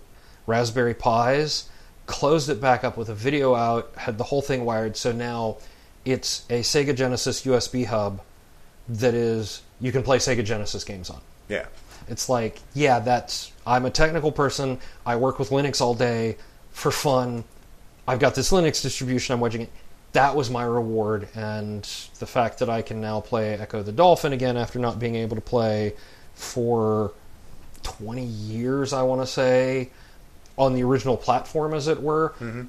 Raspberry 0.46 0.94
Pis, 0.94 1.70
closed 2.06 2.50
it 2.50 2.60
back 2.60 2.84
up 2.84 2.98
with 2.98 3.10
a 3.10 3.16
video 3.16 3.56
out, 3.56 3.92
had 3.96 4.18
the 4.18 4.26
whole 4.26 4.42
thing 4.42 4.66
wired. 4.66 4.98
So 4.98 5.12
now 5.12 5.58
it's 6.06 6.46
a 6.50 6.62
Sega 6.62 6.96
Genesis 6.96 7.46
USB 7.46 7.86
hub 7.86 8.22
that 8.88 9.14
is 9.14 9.62
you 9.80 9.92
can 9.92 10.04
play 10.04 10.18
Sega 10.18 10.44
Genesis 10.44 10.84
games 10.84 11.10
on. 11.10 11.22
Yeah. 11.48 11.66
It's 12.08 12.30
like, 12.30 12.60
yeah, 12.74 13.00
that's 13.00 13.52
I'm 13.66 13.86
a 13.86 13.92
technical 13.92 14.32
person. 14.32 14.80
I 15.06 15.16
work 15.16 15.40
with 15.40 15.50
Linux 15.50 15.80
all 15.82 15.94
day 15.94 16.38
for 16.72 16.92
fun. 16.92 17.44
I've 18.08 18.20
got 18.20 18.34
this 18.36 18.52
Linux 18.52 18.82
distribution. 18.82 19.34
I'm 19.34 19.40
wedging 19.40 19.62
it. 19.62 19.72
That 20.14 20.36
was 20.36 20.50
my 20.50 20.64
reward, 20.64 21.28
and 21.36 21.84
the 22.18 22.26
fact 22.26 22.58
that 22.60 22.70
I 22.70 22.82
can 22.82 23.00
now 23.00 23.22
play 23.22 23.56
Ecco 23.56 23.86
the 23.86 23.92
Dolphin 23.92 24.34
again 24.34 24.58
after 24.58 24.80
not 24.80 24.98
being 24.98 25.14
able 25.14 25.36
to 25.36 25.42
play 25.42 25.94
for 26.34 27.12
20 27.84 28.24
years, 28.24 28.92
I 28.92 29.04
want 29.04 29.22
to 29.22 29.28
say, 29.28 29.92
on 30.58 30.74
the 30.74 30.84
original 30.84 31.16
platform, 31.16 31.76
as 31.76 31.88
it 31.88 32.02
were. 32.02 32.30
Mm-hmm. 32.40 32.64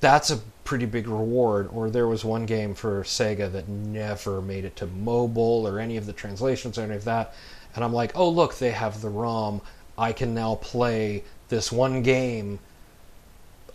That's 0.00 0.30
a 0.30 0.38
pretty 0.64 0.86
big 0.86 1.08
reward. 1.08 1.68
Or 1.72 1.90
there 1.90 2.06
was 2.06 2.24
one 2.24 2.46
game 2.46 2.74
for 2.74 3.02
Sega 3.02 3.50
that 3.52 3.68
never 3.68 4.42
made 4.42 4.64
it 4.64 4.76
to 4.76 4.86
mobile 4.86 5.66
or 5.66 5.78
any 5.78 5.96
of 5.96 6.06
the 6.06 6.12
translations 6.12 6.78
or 6.78 6.82
any 6.82 6.94
of 6.94 7.04
that. 7.04 7.34
And 7.74 7.84
I'm 7.84 7.92
like, 7.92 8.16
oh, 8.16 8.28
look, 8.28 8.56
they 8.58 8.70
have 8.70 9.00
the 9.00 9.08
ROM. 9.08 9.60
I 9.98 10.12
can 10.12 10.34
now 10.34 10.56
play 10.56 11.24
this 11.48 11.70
one 11.70 12.02
game 12.02 12.58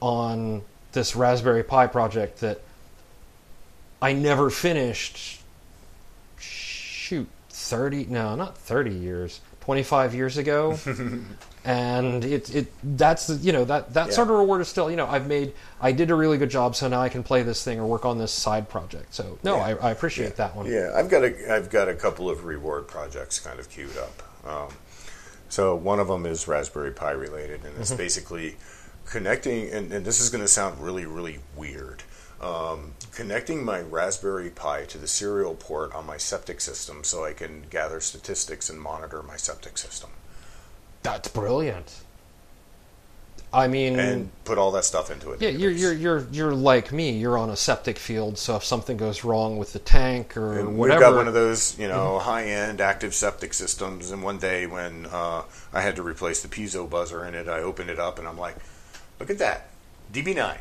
on 0.01 0.61
this 0.91 1.15
Raspberry 1.15 1.63
Pi 1.63 1.87
project 1.87 2.41
that 2.41 2.61
I 4.01 4.13
never 4.13 4.49
finished. 4.49 5.41
Shoot, 6.37 7.27
30, 7.49 8.05
no, 8.05 8.35
not 8.35 8.57
30 8.57 8.91
years, 8.91 9.39
25 9.61 10.15
years 10.15 10.37
ago. 10.37 10.77
and 11.63 12.25
it, 12.25 12.53
it 12.55 12.73
that's 12.97 13.27
the, 13.27 13.35
you 13.35 13.51
know 13.51 13.63
that 13.65 13.93
that 13.93 14.07
Yeah. 14.07 14.13
sort 14.13 14.29
of 14.29 14.37
reward 14.37 14.61
is 14.61 14.67
still 14.67 14.89
you 14.89 14.97
know 14.97 15.05
I've 15.07 15.27
made 15.27 15.53
I 15.79 15.91
did 15.91 16.09
a 16.09 16.15
really 16.15 16.37
good 16.37 16.49
job 16.49 16.75
so 16.75 16.87
now 16.87 17.01
I 17.01 17.09
can 17.09 17.21
play 17.23 17.43
this 17.43 17.63
thing 17.63 17.79
or 17.79 17.85
work 17.85 18.03
on 18.05 18.17
this 18.17 18.31
side 18.31 18.67
project 18.67 19.13
so 19.13 19.37
no 19.43 19.57
Yeah. 19.57 19.63
I, 19.81 19.89
I 19.89 19.91
appreciate 19.91 20.29
Yeah. 20.29 20.35
that 20.37 20.55
one 20.55 20.65
Yeah, 20.65 20.91
I've 20.95 21.09
got 21.09 21.23
a 21.23 21.53
I've 21.53 21.69
got 21.69 21.87
a 21.87 21.93
couple 21.93 22.29
of 22.29 22.45
reward 22.45 22.87
projects 22.87 23.39
kind 23.39 23.59
of 23.59 23.69
queued 23.69 23.95
up. 23.97 24.23
Um, 24.47 24.73
so 25.49 25.75
one 25.75 25.99
of 25.99 26.07
them 26.07 26.25
is 26.25 26.47
Raspberry 26.47 26.91
Pi 26.91 27.11
related, 27.11 27.63
and 27.65 27.77
it's 27.77 27.91
basically 27.93 28.55
connecting. 29.05 29.69
And, 29.69 29.91
and 29.91 30.05
this 30.05 30.19
is 30.21 30.29
going 30.29 30.41
to 30.43 30.47
sound 30.47 30.79
really 30.81 31.05
really 31.05 31.39
weird. 31.55 32.03
Um, 32.41 32.93
connecting 33.13 33.63
my 33.63 33.81
Raspberry 33.81 34.49
Pi 34.49 34.85
to 34.85 34.97
the 34.97 35.07
serial 35.07 35.53
port 35.53 35.93
on 35.93 36.07
my 36.07 36.17
septic 36.17 36.59
system 36.59 37.03
so 37.03 37.23
I 37.23 37.33
can 37.33 37.65
gather 37.69 37.99
statistics 37.99 38.67
and 38.67 38.81
monitor 38.81 39.21
my 39.21 39.35
septic 39.37 39.77
system 39.77 40.09
that's 41.03 41.27
brilliant 41.27 41.97
I 43.53 43.67
mean 43.67 43.99
and 43.99 44.29
put 44.45 44.57
all 44.57 44.71
that 44.71 44.85
stuff 44.85 45.11
into 45.11 45.31
it. 45.31 45.41
Yeah 45.41 45.49
you're 45.49 45.71
you're 45.71 45.93
you're 45.93 46.27
you're 46.31 46.53
like 46.55 46.93
me 46.93 47.11
you're 47.11 47.37
on 47.37 47.49
a 47.49 47.55
septic 47.57 47.99
field 47.99 48.37
so 48.37 48.55
if 48.55 48.63
something 48.63 48.95
goes 48.95 49.25
wrong 49.25 49.57
with 49.57 49.73
the 49.73 49.79
tank 49.79 50.37
or 50.37 50.57
And 50.59 50.77
whatever 50.77 50.99
We've 50.99 51.09
got 51.09 51.15
one 51.17 51.27
of 51.27 51.33
those, 51.33 51.77
you 51.77 51.89
know, 51.89 52.19
high-end 52.19 52.79
active 52.79 53.13
septic 53.13 53.53
systems. 53.53 54.09
And 54.11 54.23
one 54.23 54.37
day 54.37 54.67
when 54.67 55.05
uh, 55.11 55.43
I 55.73 55.81
had 55.81 55.97
to 55.97 56.01
replace 56.03 56.41
the 56.41 56.47
piezo 56.47 56.89
buzzer 56.89 57.25
in 57.25 57.35
it, 57.35 57.49
I 57.49 57.59
opened 57.59 57.89
it 57.89 57.99
up 57.99 58.19
and 58.19 58.27
I'm 58.27 58.37
like, 58.37 58.55
"Look 59.19 59.29
at 59.29 59.37
that, 59.39 59.67
DB9. 60.13 60.57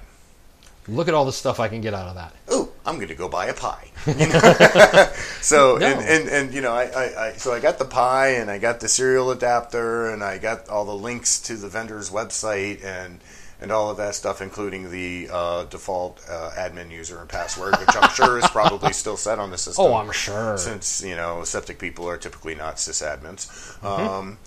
look 0.88 1.06
at 1.06 1.14
all 1.14 1.24
the 1.26 1.32
stuff 1.32 1.60
I 1.60 1.68
can 1.68 1.80
get 1.80 1.94
out 1.94 2.08
of 2.08 2.16
that 2.16 2.34
Oh, 2.48 2.69
I'm 2.86 2.96
going 2.96 3.08
to 3.08 3.14
go 3.14 3.28
buy 3.28 3.46
a 3.46 3.54
Pi." 3.54 3.88
You 4.06 4.28
know? 4.28 4.40
so 5.42 5.76
No. 5.76 5.86
and, 5.86 6.00
and 6.00 6.28
and 6.28 6.54
you 6.54 6.62
know, 6.62 6.72
I, 6.72 6.84
I, 6.84 7.26
I 7.26 7.32
so 7.34 7.52
I 7.52 7.60
got 7.60 7.78
the 7.78 7.84
Pi 7.84 8.28
and 8.28 8.50
I 8.50 8.58
got 8.58 8.80
the 8.80 8.88
serial 8.88 9.30
adapter 9.30 10.10
and 10.10 10.24
I 10.24 10.38
got 10.38 10.68
all 10.68 10.84
the 10.86 10.94
links 10.94 11.38
to 11.42 11.56
the 11.56 11.68
vendor's 11.68 12.10
website 12.10 12.84
and. 12.84 13.20
And 13.62 13.70
all 13.70 13.90
of 13.90 13.98
that 13.98 14.14
stuff, 14.14 14.40
including 14.40 14.90
the 14.90 15.28
uh, 15.30 15.64
default 15.64 16.24
uh, 16.26 16.50
admin 16.56 16.90
user 16.90 17.20
and 17.20 17.28
password, 17.28 17.76
which 17.78 17.94
I'm 17.94 18.08
sure 18.08 18.38
is 18.38 18.46
probably 18.48 18.94
still 18.94 19.18
set 19.18 19.38
on 19.38 19.50
the 19.50 19.58
system 19.66 19.84
oh 19.84 19.96
I'm 19.96 20.10
sure 20.12 20.56
since 20.56 21.02
you 21.04 21.14
know 21.14 21.44
septic 21.44 21.78
people 21.78 22.08
are 22.08 22.16
typically 22.16 22.54
not 22.54 22.76
sysadmins. 22.76 23.48
Mm-hmm. 23.80 23.86
Um, 23.86 24.38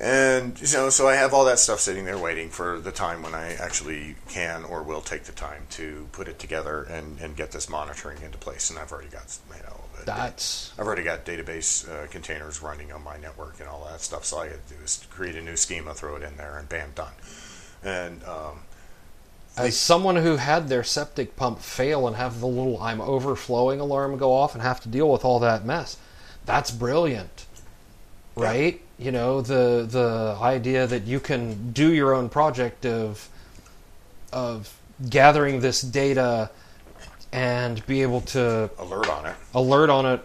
and 0.00 0.60
you 0.60 0.76
know, 0.76 0.90
so 0.90 1.08
I 1.08 1.14
have 1.14 1.34
all 1.34 1.44
that 1.46 1.58
stuff 1.58 1.80
sitting 1.80 2.04
there 2.04 2.18
waiting 2.18 2.50
for 2.50 2.78
the 2.78 2.92
time 2.92 3.22
when 3.22 3.34
I 3.34 3.54
actually 3.54 4.16
can 4.28 4.64
or 4.64 4.82
will 4.82 5.00
take 5.00 5.24
the 5.24 5.32
time 5.32 5.66
to 5.70 6.08
put 6.12 6.28
it 6.28 6.38
together 6.38 6.84
and, 6.84 7.18
and 7.20 7.36
get 7.36 7.50
this 7.52 7.68
monitoring 7.68 8.22
into 8.22 8.38
place. 8.38 8.70
And 8.70 8.78
I've 8.78 8.92
already 8.92 9.08
got 9.08 9.36
you 9.54 9.62
know 9.62 9.80
that's 10.04 10.72
I've 10.78 10.86
already 10.86 11.02
got 11.02 11.24
database 11.24 11.88
uh, 11.88 12.06
containers 12.08 12.62
running 12.62 12.92
on 12.92 13.02
my 13.02 13.16
network 13.18 13.60
and 13.60 13.68
all 13.68 13.86
that 13.90 14.00
stuff. 14.00 14.24
So 14.24 14.36
all 14.36 14.42
I 14.42 14.48
got 14.48 14.68
to 14.68 14.74
do 14.74 14.80
is 14.82 15.06
create 15.10 15.34
a 15.34 15.42
new 15.42 15.56
schema, 15.56 15.94
throw 15.94 16.16
it 16.16 16.22
in 16.22 16.36
there, 16.36 16.58
and 16.58 16.68
bam, 16.68 16.92
done. 16.94 17.12
And 17.84 18.22
um, 18.24 18.60
As 19.56 19.76
someone 19.76 20.16
who 20.16 20.36
had 20.36 20.68
their 20.68 20.84
septic 20.84 21.36
pump 21.36 21.60
fail 21.60 22.06
and 22.06 22.16
have 22.16 22.40
the 22.40 22.46
little 22.46 22.80
I'm 22.80 23.00
overflowing 23.00 23.80
alarm 23.80 24.16
go 24.16 24.32
off 24.32 24.54
and 24.54 24.62
have 24.62 24.80
to 24.80 24.88
deal 24.88 25.10
with 25.10 25.24
all 25.24 25.40
that 25.40 25.64
mess, 25.64 25.96
that's 26.46 26.70
brilliant. 26.70 27.46
Right? 28.36 28.80
You 28.98 29.12
know, 29.12 29.40
the 29.40 29.86
the 29.88 30.36
idea 30.40 30.86
that 30.86 31.04
you 31.04 31.20
can 31.20 31.72
do 31.72 31.92
your 31.92 32.14
own 32.14 32.28
project 32.28 32.84
of 32.84 33.28
of 34.32 34.76
gathering 35.08 35.60
this 35.60 35.80
data 35.82 36.50
and 37.32 37.84
be 37.86 38.02
able 38.02 38.22
to 38.22 38.70
alert 38.78 39.08
on 39.08 39.26
it. 39.26 39.36
alert 39.54 39.90
on 39.90 40.06
it. 40.06 40.24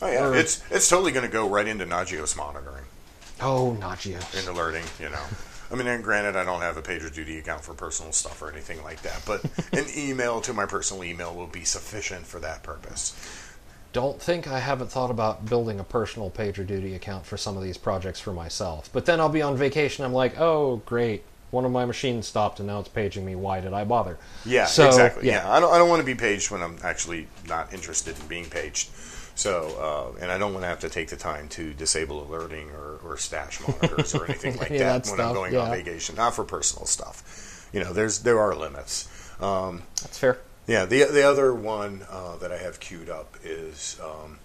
Oh 0.00 0.10
yeah, 0.10 0.26
Or- 0.28 0.34
it's 0.36 0.62
it's 0.70 0.88
totally 0.88 1.10
going 1.12 1.26
to 1.26 1.32
go 1.32 1.48
right 1.48 1.66
into 1.66 1.84
Nagios 1.86 2.36
monitoring. 2.36 2.84
Oh, 3.40 3.76
Nagios. 3.80 4.40
in 4.40 4.48
alerting, 4.48 4.84
you 5.00 5.08
know. 5.08 5.22
I 5.72 5.76
mean, 5.76 5.88
and 5.88 6.04
granted, 6.04 6.36
I 6.36 6.44
don't 6.44 6.60
have 6.60 6.76
a 6.76 6.82
PagerDuty 6.82 7.38
account 7.40 7.64
for 7.64 7.74
personal 7.74 8.12
stuff 8.12 8.40
or 8.42 8.52
anything 8.52 8.82
like 8.84 9.02
that, 9.02 9.22
but 9.26 9.42
an 9.72 9.86
email 9.96 10.40
to 10.42 10.52
my 10.52 10.66
personal 10.66 11.02
email 11.02 11.34
will 11.34 11.46
be 11.48 11.64
sufficient 11.64 12.26
for 12.26 12.38
that 12.40 12.62
purpose. 12.62 13.12
Don't 13.94 14.20
think 14.20 14.48
I 14.48 14.58
haven't 14.58 14.90
thought 14.90 15.10
about 15.10 15.46
building 15.46 15.78
a 15.78 15.84
personal 15.84 16.28
PagerDuty 16.28 16.96
account 16.96 17.24
for 17.24 17.36
some 17.36 17.56
of 17.56 17.62
these 17.62 17.78
projects 17.78 18.18
for 18.20 18.32
myself. 18.32 18.90
But 18.92 19.06
then 19.06 19.20
I'll 19.20 19.28
be 19.28 19.40
on 19.40 19.56
vacation. 19.56 20.04
I'm 20.04 20.12
like, 20.12 20.38
oh, 20.38 20.82
great. 20.84 21.22
One 21.52 21.64
of 21.64 21.70
my 21.70 21.84
machines 21.84 22.26
stopped 22.26 22.58
and 22.58 22.66
now 22.66 22.80
it's 22.80 22.88
paging 22.88 23.24
me. 23.24 23.36
Why 23.36 23.60
did 23.60 23.72
I 23.72 23.84
bother? 23.84 24.18
Yeah, 24.44 24.66
So, 24.66 24.88
exactly. 24.88 25.28
Yeah. 25.28 25.48
I 25.48 25.60
don't. 25.60 25.72
I 25.72 25.78
don't 25.78 25.88
want 25.88 26.00
to 26.00 26.06
be 26.06 26.16
paged 26.16 26.50
when 26.50 26.60
I'm 26.60 26.76
actually 26.82 27.28
not 27.48 27.72
interested 27.72 28.18
in 28.18 28.26
being 28.26 28.46
paged. 28.46 28.90
So, 29.36 30.12
uh, 30.16 30.18
and 30.20 30.32
I 30.32 30.38
don't 30.38 30.52
want 30.52 30.64
to 30.64 30.68
have 30.68 30.80
to 30.80 30.88
take 30.88 31.08
the 31.08 31.16
time 31.16 31.48
to 31.50 31.72
disable 31.72 32.24
alerting 32.24 32.70
or, 32.70 32.98
or 33.04 33.16
stash 33.16 33.60
monitors 33.60 34.14
or 34.14 34.24
anything 34.28 34.56
like 34.56 34.70
that, 34.70 35.04
that 35.04 35.10
when 35.10 35.20
I'm 35.20 35.34
going 35.34 35.56
on 35.56 35.70
vacation. 35.70 36.16
Not 36.16 36.34
for 36.34 36.44
personal 36.44 36.86
stuff. 36.86 37.68
You 37.72 37.78
know, 37.78 37.92
there's 37.92 38.20
there 38.20 38.40
are 38.40 38.56
limits. 38.56 39.08
Um, 39.40 39.84
That's 40.02 40.18
fair. 40.18 40.38
Yeah, 40.66 40.86
the 40.86 41.04
the 41.04 41.22
other 41.28 41.52
one 41.54 42.04
uh, 42.10 42.36
that 42.36 42.50
I 42.50 42.56
have 42.58 42.80
queued 42.80 43.10
up 43.10 43.36
is 43.44 44.00
um, 44.02 44.38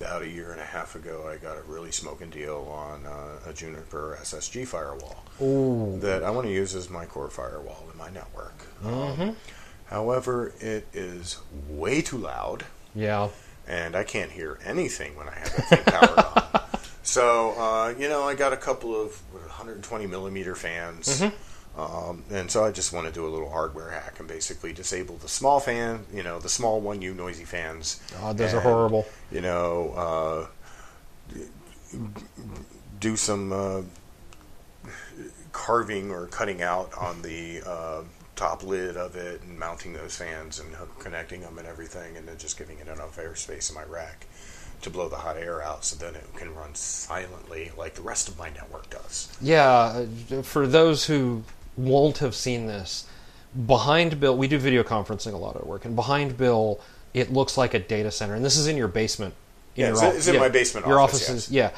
about 0.00 0.22
a 0.22 0.28
year 0.28 0.52
and 0.52 0.60
a 0.60 0.64
half 0.64 0.94
ago. 0.94 1.28
I 1.28 1.36
got 1.42 1.56
a 1.56 1.62
really 1.62 1.90
smoking 1.90 2.30
deal 2.30 2.68
on 2.70 3.04
uh, 3.04 3.50
a 3.50 3.52
Juniper 3.52 4.16
SSG 4.22 4.66
firewall 4.66 5.24
Ooh. 5.42 5.98
that 6.00 6.22
I 6.22 6.30
want 6.30 6.46
to 6.46 6.52
use 6.52 6.74
as 6.76 6.88
my 6.88 7.04
core 7.04 7.30
firewall 7.30 7.84
in 7.92 7.98
my 7.98 8.10
network. 8.10 8.54
Um, 8.84 9.34
however, 9.86 10.52
it 10.60 10.86
is 10.92 11.38
way 11.68 12.00
too 12.00 12.18
loud, 12.18 12.64
Yeah. 12.94 13.30
and 13.66 13.96
I 13.96 14.04
can't 14.04 14.30
hear 14.30 14.60
anything 14.64 15.16
when 15.16 15.28
I 15.28 15.34
have 15.34 15.56
that 15.56 15.68
thing 15.68 15.84
powered 15.84 16.18
on. 16.18 16.44
So, 17.04 17.52
uh, 17.58 17.94
you 17.98 18.06
know, 18.06 18.24
I 18.24 18.34
got 18.34 18.52
a 18.52 18.56
couple 18.58 18.94
of 18.94 19.12
120 19.32 20.06
millimeter 20.06 20.54
fans. 20.54 21.22
Um, 21.78 22.24
and 22.30 22.50
so 22.50 22.64
I 22.64 22.72
just 22.72 22.92
want 22.92 23.06
to 23.06 23.12
do 23.12 23.24
a 23.24 23.30
little 23.30 23.48
hardware 23.50 23.90
hack 23.90 24.18
and 24.18 24.26
basically 24.26 24.72
disable 24.72 25.16
the 25.16 25.28
small 25.28 25.60
fan, 25.60 26.04
you 26.12 26.24
know, 26.24 26.40
the 26.40 26.48
small 26.48 26.82
1U 26.82 27.14
noisy 27.14 27.44
fans. 27.44 28.00
Oh, 28.20 28.32
those 28.32 28.52
are 28.52 28.60
horrible. 28.60 29.06
You 29.30 29.42
know, 29.42 30.48
uh, 31.94 31.98
do 32.98 33.16
some 33.16 33.52
uh, 33.52 33.82
carving 35.52 36.10
or 36.10 36.26
cutting 36.26 36.62
out 36.62 36.92
on 36.98 37.22
the 37.22 37.62
uh, 37.64 38.02
top 38.34 38.64
lid 38.64 38.96
of 38.96 39.14
it 39.14 39.42
and 39.42 39.56
mounting 39.56 39.92
those 39.92 40.16
fans 40.16 40.58
and 40.58 40.68
connecting 40.98 41.42
them 41.42 41.58
and 41.58 41.66
everything, 41.66 42.16
and 42.16 42.26
then 42.26 42.38
just 42.38 42.58
giving 42.58 42.78
it 42.78 42.88
enough 42.88 43.16
airspace 43.18 43.68
in 43.68 43.76
my 43.76 43.84
rack 43.84 44.26
to 44.82 44.90
blow 44.90 45.08
the 45.08 45.16
hot 45.16 45.36
air 45.36 45.60
out 45.62 45.84
so 45.84 45.96
then 45.96 46.14
it 46.14 46.24
can 46.36 46.54
run 46.54 46.72
silently 46.74 47.70
like 47.76 47.94
the 47.94 48.02
rest 48.02 48.28
of 48.28 48.38
my 48.38 48.48
network 48.50 48.88
does. 48.90 49.36
Yeah. 49.40 50.04
uh, 50.30 50.42
For 50.42 50.66
those 50.68 51.06
who 51.06 51.42
won't 51.78 52.18
have 52.18 52.34
seen 52.34 52.66
this, 52.66 53.06
behind 53.66 54.20
Bill, 54.20 54.36
we 54.36 54.48
do 54.48 54.58
video 54.58 54.82
conferencing 54.82 55.32
a 55.32 55.38
lot 55.38 55.56
at 55.56 55.66
work, 55.66 55.84
and 55.84 55.96
behind 55.96 56.36
Bill, 56.36 56.80
it 57.14 57.32
looks 57.32 57.56
like 57.56 57.72
a 57.72 57.78
data 57.78 58.10
center. 58.10 58.34
And 58.34 58.44
this 58.44 58.56
is 58.56 58.66
in 58.66 58.76
your 58.76 58.88
basement. 58.88 59.34
in 59.76 59.80
Yeah, 59.82 59.86
your 59.86 59.94
it's 59.94 60.02
in- 60.02 60.16
it's 60.16 60.28
in 60.28 60.38
my 60.38 60.48
basement 60.50 60.86
Your 60.86 61.00
office, 61.00 61.28
offices, 61.30 61.50
yeah. 61.50 61.70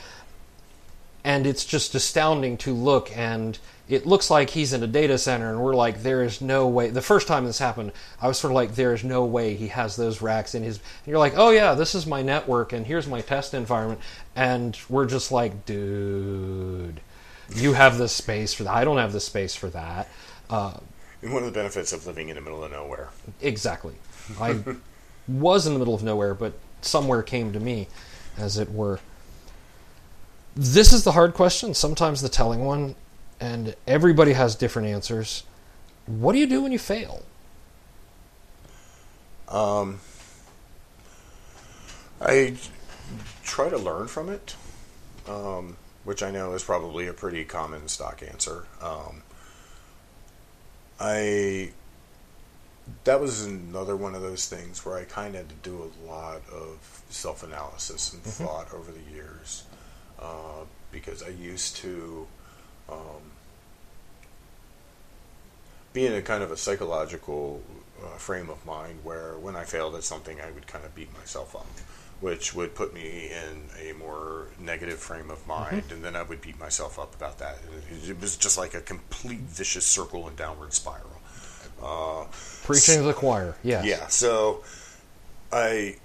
And 1.23 1.47
it's 1.47 1.65
just 1.67 1.95
astounding 1.95 2.57
to 2.59 2.73
look, 2.73 3.15
and 3.17 3.59
it 3.91 4.07
looks 4.07 4.31
like 4.31 4.51
he's 4.51 4.73
in 4.73 4.83
a 4.83 4.87
data 4.87 5.19
center, 5.19 5.51
and 5.51 5.61
we're 5.61 5.75
like, 5.75 6.03
there 6.03 6.23
is 6.23 6.41
no 6.41 6.67
way. 6.67 6.89
The 6.89 7.03
first 7.03 7.29
time 7.29 7.45
this 7.45 7.59
happened, 7.59 7.93
I 8.23 8.27
was 8.27 8.39
sort 8.39 8.53
of 8.53 8.55
like, 8.55 8.75
there 8.75 8.95
is 8.95 9.05
no 9.05 9.25
way 9.25 9.55
he 9.55 9.69
has 9.69 9.97
those 9.97 10.23
racks 10.23 10.55
in 10.55 10.63
his. 10.63 10.79
And 10.79 11.09
you're 11.09 11.19
like, 11.19 11.35
oh 11.37 11.51
yeah, 11.51 11.75
this 11.75 11.95
is 11.95 12.07
my 12.07 12.23
network, 12.23 12.73
and 12.73 12.87
here's 12.87 13.07
my 13.07 13.21
test 13.21 13.53
environment, 13.53 14.01
and 14.35 14.79
we're 14.89 15.07
just 15.07 15.31
like, 15.31 15.67
dude, 15.67 17.01
you 17.55 17.73
have 17.75 17.99
the 17.99 18.09
space 18.09 18.55
for 18.55 18.65
that. 18.65 18.75
I 18.75 18.85
don't 18.85 18.99
have 18.99 19.13
the 19.13 19.21
space 19.21 19.55
for 19.55 19.69
that. 19.71 20.09
Uh, 20.49 20.75
And 21.23 21.33
one 21.33 21.43
of 21.43 21.53
the 21.53 21.59
benefits 21.59 21.93
of 21.93 22.07
living 22.07 22.29
in 22.29 22.37
the 22.37 22.41
middle 22.41 22.63
of 22.65 22.71
nowhere. 22.71 23.09
exactly. 23.41 23.95
I 24.41 24.63
was 25.29 25.67
in 25.67 25.73
the 25.73 25.79
middle 25.79 25.95
of 25.95 26.03
nowhere, 26.03 26.35
but 26.35 26.53
somewhere 26.83 27.23
came 27.23 27.53
to 27.53 27.61
me, 27.61 27.89
as 28.39 28.59
it 28.59 28.71
were. 28.71 29.01
This 30.57 30.93
is 30.93 31.05
the 31.05 31.13
hard 31.13 31.35
question, 31.35 31.75
sometimes 31.75 32.21
the 32.23 32.29
telling 32.29 32.65
one, 32.65 32.95
and 33.41 33.75
everybody 33.87 34.33
has 34.33 34.55
different 34.57 34.89
answers. 34.89 35.45
What 36.07 36.33
do 36.33 36.39
you 36.39 36.47
do 36.47 36.63
when 36.63 36.73
you 36.73 36.79
fail? 36.79 37.23
Um, 39.49 40.01
I 42.21 42.55
try 43.43 43.69
to 43.69 43.79
learn 43.79 44.07
from 44.09 44.29
it, 44.29 44.55
um, 45.29 45.77
which 46.05 46.23
I 46.23 46.31
know 46.31 46.53
is 46.55 46.63
probably 46.63 47.07
a 47.07 47.13
pretty 47.13 47.45
common 47.45 47.89
stock 47.89 48.23
answer. 48.23 48.67
Um, 48.81 49.23
I 50.99 51.71
that 53.05 53.21
was 53.21 53.45
another 53.45 53.97
one 53.97 54.15
of 54.15 54.23
those 54.23 54.49
things 54.49 54.85
where 54.85 54.97
I 54.97 55.05
kind 55.05 55.35
of 55.35 55.43
had 55.43 55.49
to 55.51 55.71
do 55.71 55.83
a 55.83 56.11
lot 56.11 56.43
of 56.53 57.03
self 57.09 57.43
analysis 57.43 58.13
and 58.13 58.23
thought 58.23 58.73
over 58.75 58.91
the 58.91 59.13
years 59.13 59.65
uh, 60.19 60.65
because 60.93 61.23
I 61.23 61.29
used 61.29 61.77
to 61.77 62.27
um, 62.89 63.33
be 65.93 66.07
in 66.07 66.15
a 66.15 66.23
kind 66.23 66.43
of 66.43 66.51
a 66.51 66.57
psychological 66.57 67.63
uh, 68.03 68.17
frame 68.17 68.51
of 68.51 68.65
mind 68.65 69.01
where 69.03 69.37
when 69.39 69.57
I 69.57 69.65
failed 69.65 69.95
at 69.95 70.05
something, 70.05 70.41
I 70.41 70.51
would 70.51 70.67
kind 70.67 70.85
of 70.85 70.95
beat 70.95 71.13
myself 71.17 71.55
up, 71.55 71.67
which 72.21 72.55
would 72.55 72.75
put 72.75 72.93
me 72.93 73.31
in 73.31 73.62
a 73.81 73.93
more 73.95 74.49
negative 74.59 74.99
frame 74.99 75.31
of 75.31 75.47
mind, 75.47 75.85
and 75.91 76.05
then 76.05 76.16
I 76.16 76.23
would 76.23 76.41
beat 76.41 76.59
myself 76.59 76.99
up 76.99 77.14
about 77.14 77.39
that. 77.39 77.59
It, 78.07 78.21
was 78.21 78.37
just 78.37 78.59
like 78.59 78.75
a 78.75 78.81
complete 78.81 79.41
vicious 79.41 79.87
circle 79.87 80.29
and 80.29 80.37
downward 80.37 80.73
spiral. 80.73 81.21
Uh, 81.83 82.27
Preaching 82.64 82.99
to 82.99 83.03
the 83.03 83.14
choir, 83.14 83.57
yeah, 83.62 83.83
yeah, 83.83 84.07
so 84.09 84.62
I. 85.53 85.97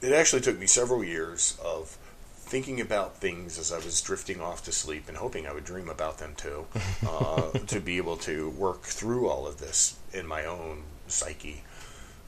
It 0.00 0.12
actually 0.12 0.42
took 0.42 0.58
me 0.58 0.66
several 0.66 1.02
years 1.02 1.58
of 1.64 1.96
thinking 2.44 2.80
about 2.80 3.16
things 3.16 3.58
as 3.58 3.72
I 3.72 3.76
was 3.76 4.00
drifting 4.02 4.40
off 4.40 4.64
to 4.64 4.72
sleep 4.72 5.08
and 5.08 5.16
hoping 5.16 5.46
I 5.46 5.52
would 5.52 5.64
dream 5.64 5.88
about 5.88 6.18
them 6.18 6.34
too, 6.36 6.66
uh, 7.08 7.50
to 7.52 7.80
be 7.80 7.96
able 7.96 8.16
to 8.18 8.50
work 8.50 8.82
through 8.82 9.28
all 9.28 9.46
of 9.46 9.58
this 9.58 9.98
in 10.12 10.26
my 10.26 10.44
own 10.44 10.82
psyche, 11.06 11.64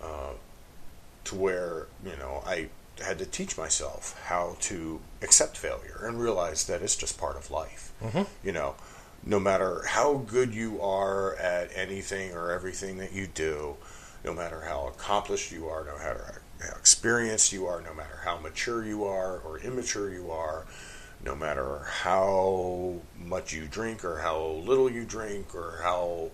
uh, 0.03 0.33
to 1.27 1.35
where 1.35 1.87
you 2.05 2.17
know 2.17 2.43
I 2.47 2.69
had 3.05 3.19
to 3.19 3.27
teach 3.27 3.59
myself 3.59 4.19
how 4.25 4.57
to 4.61 5.01
accept 5.23 5.57
failure 5.57 6.01
and 6.05 6.21
realize 6.21 6.67
that 6.67 6.83
it's 6.83 6.97
just 6.97 7.19
part 7.19 7.37
of 7.37 7.51
life. 7.51 7.93
Mm-hmm. 8.03 8.23
You 8.43 8.53
know, 8.53 8.75
no 9.25 9.39
matter 9.39 9.83
how 9.87 10.15
good 10.15 10.55
you 10.55 10.81
are 10.81 11.35
at 11.37 11.71
anything 11.75 12.33
or 12.33 12.51
everything 12.51 12.99
that 12.99 13.13
you 13.13 13.27
do, 13.27 13.77
no 14.25 14.33
matter 14.33 14.63
how 14.63 14.89
accomplished 14.89 15.53
you 15.53 15.69
are, 15.69 15.85
no 15.85 15.99
matter 15.99 16.41
how 16.61 16.77
experienced 16.77 17.53
you 17.53 17.67
are, 17.67 17.81
no 17.83 17.93
matter 17.93 18.21
how 18.25 18.39
mature 18.39 18.85
you 18.85 19.05
are 19.05 19.39
or 19.39 19.59
immature 19.59 20.11
you 20.11 20.31
are, 20.31 20.65
no 21.25 21.35
matter 21.35 21.87
how 22.03 23.01
much 23.19 23.53
you 23.53 23.67
drink 23.67 24.05
or 24.05 24.19
how 24.19 24.41
little 24.41 24.91
you 24.91 25.05
drink 25.05 25.55
or 25.55 25.81
how 25.83 26.31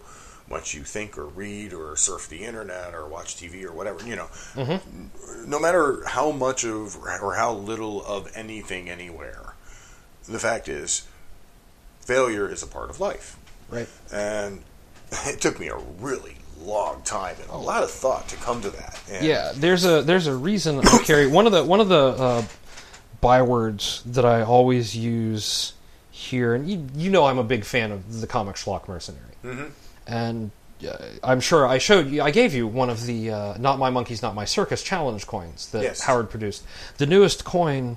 much 0.53 0.74
you 0.74 0.84
think 0.84 1.18
or 1.18 1.26
read 1.26 1.72
or 1.72 1.96
surf 1.96 2.28
the 2.28 2.44
internet 2.44 2.94
or 2.94 3.09
watch 3.09 3.34
TV 3.36 3.64
or 3.64 3.72
whatever, 3.72 4.07
you 4.07 4.14
know, 4.14 4.28
no 5.46 5.59
matter 5.59 6.05
how 6.07 6.30
much 6.30 6.64
of 6.64 6.96
or 6.96 7.34
how 7.34 7.53
little 7.53 8.05
of 8.05 8.30
anything 8.36 8.88
anywhere, 8.88 9.55
the 10.28 10.38
fact 10.38 10.68
is, 10.68 11.09
failure 12.00 12.48
is 12.48 12.62
a 12.62 12.66
part 12.66 12.90
of 12.90 13.00
life. 13.00 13.36
Right. 13.70 13.88
And 14.12 14.62
it 15.26 15.40
took 15.40 15.59
me 15.59 15.68
a 15.68 15.78
really 15.98 16.36
long 16.61 17.03
time 17.03 17.34
and 17.40 17.50
a 17.50 17.57
lot 17.57 17.82
of 17.82 17.90
thought 17.90 18.28
to 18.28 18.36
come 18.36 18.61
to 18.62 18.70
that. 18.70 19.00
And 19.11 19.26
Yeah, 19.26 19.53
there's 19.55 19.84
a 19.84 20.03
there's 20.03 20.26
a 20.26 20.36
reason 20.36 20.78
I 20.80 20.98
carry 21.05 21.26
one 21.26 21.46
of 21.46 21.53
the 21.53 21.64
one 21.64 21.80
of 21.80 21.88
the 21.88 21.96
uh, 21.96 22.44
bywords 23.20 24.03
that 24.07 24.24
I 24.24 24.42
always 24.42 24.96
use 24.96 25.72
here, 26.11 26.55
and 26.55 26.70
you 26.70 26.86
you 26.94 27.11
know 27.11 27.24
I'm 27.24 27.38
a 27.38 27.44
big 27.44 27.64
fan 27.64 27.90
of 27.90 28.20
the 28.20 28.26
comic 28.26 28.57
schlock 28.57 28.86
mercenary, 28.86 29.34
mm-hmm. 29.42 29.64
And 30.12 30.50
uh, 30.86 30.96
I'm 31.24 31.40
sure 31.40 31.66
I 31.66 31.78
showed 31.78 32.10
you 32.10 32.22
I 32.22 32.30
gave 32.30 32.54
you 32.54 32.66
one 32.66 32.90
of 32.90 33.06
the 33.06 33.30
uh, 33.30 33.58
not 33.58 33.78
my 33.78 33.90
monkeys 33.90 34.20
not 34.22 34.34
my 34.34 34.44
circus 34.44 34.82
challenge 34.82 35.26
coins 35.26 35.70
that 35.70 35.82
Yes. 35.82 36.02
Howard 36.02 36.30
produced. 36.30 36.64
The 36.98 37.06
newest 37.06 37.44
coin 37.44 37.96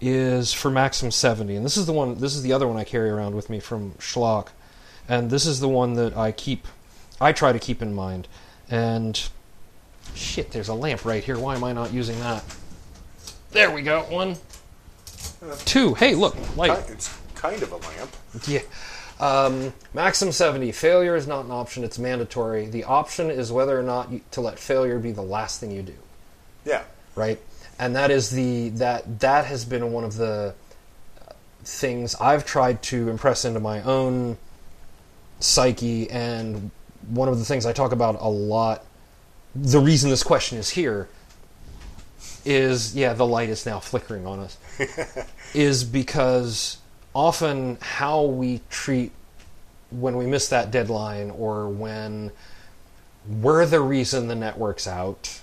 is 0.00 0.52
for 0.52 0.70
Maxim 0.70 1.10
70, 1.10 1.56
and 1.56 1.64
this 1.64 1.76
is 1.76 1.86
the 1.86 1.92
one 1.92 2.18
this 2.18 2.34
is 2.36 2.42
the 2.42 2.52
other 2.52 2.68
one 2.68 2.76
I 2.76 2.84
carry 2.84 3.10
around 3.10 3.34
with 3.34 3.50
me 3.50 3.60
from 3.60 3.92
schlock, 3.92 4.48
and 5.08 5.30
this 5.30 5.46
is 5.46 5.60
the 5.60 5.68
one 5.68 5.94
that 5.94 6.16
I 6.16 6.32
keep 6.32 6.66
I 7.20 7.32
try 7.32 7.52
to 7.52 7.58
keep 7.58 7.82
in 7.82 7.94
mind, 7.94 8.28
and 8.70 9.28
Shit, 10.14 10.52
there's 10.52 10.68
a 10.68 10.74
lamp 10.74 11.04
right 11.04 11.22
here. 11.22 11.38
Why 11.38 11.56
am 11.56 11.64
I 11.64 11.72
not 11.72 11.92
using 11.92 12.18
that? 12.20 12.42
There 13.50 13.70
we 13.70 13.82
go. 13.82 14.02
One, 14.02 14.36
two. 15.64 15.94
Hey, 15.94 16.14
look, 16.14 16.36
light. 16.56 16.88
it's 16.88 17.16
kind 17.34 17.62
of 17.62 17.72
a 17.72 17.76
lamp. 17.76 18.10
Yeah. 18.46 18.60
Um, 19.18 19.72
Maxim 19.94 20.30
70. 20.32 20.72
Failure 20.72 21.16
is 21.16 21.26
not 21.26 21.44
an 21.44 21.50
option, 21.50 21.84
it's 21.84 21.98
mandatory. 21.98 22.66
The 22.66 22.84
option 22.84 23.30
is 23.30 23.50
whether 23.50 23.78
or 23.78 23.82
not 23.82 24.10
you, 24.10 24.20
to 24.32 24.40
let 24.40 24.58
failure 24.58 24.98
be 24.98 25.12
the 25.12 25.22
last 25.22 25.58
thing 25.60 25.70
you 25.70 25.82
do, 25.82 25.94
Yeah. 26.64 26.82
right? 27.14 27.40
And 27.78 27.96
that 27.96 28.10
is 28.10 28.30
the 28.30 28.70
that 28.70 29.20
that 29.20 29.44
has 29.46 29.64
been 29.64 29.92
one 29.92 30.04
of 30.04 30.16
the 30.16 30.54
uh, 31.26 31.32
things 31.62 32.14
I've 32.14 32.44
tried 32.46 32.82
to 32.84 33.08
impress 33.10 33.44
into 33.44 33.60
my 33.60 33.82
own 33.82 34.38
psyche 35.40 36.08
and 36.10 36.70
one 37.08 37.28
of 37.28 37.38
the 37.38 37.44
things 37.44 37.66
I 37.66 37.72
talk 37.72 37.92
about 37.92 38.16
a 38.20 38.28
lot 38.28 38.82
the 39.54 39.78
reason 39.78 40.08
this 40.10 40.22
question 40.22 40.56
is 40.56 40.70
here 40.70 41.08
is 42.46 42.96
yeah 42.96 43.12
the 43.12 43.26
light 43.26 43.50
is 43.50 43.66
now 43.66 43.78
flickering 43.78 44.26
on 44.26 44.38
us 44.40 44.56
is 45.54 45.84
because 45.84 46.78
often 47.16 47.78
how 47.80 48.22
we 48.22 48.60
treat 48.68 49.10
when 49.90 50.18
we 50.18 50.26
miss 50.26 50.48
that 50.48 50.70
deadline 50.70 51.30
or 51.30 51.66
when 51.66 52.30
we're 53.40 53.64
the 53.64 53.80
reason 53.80 54.28
the 54.28 54.34
network's 54.34 54.86
out 54.86 55.40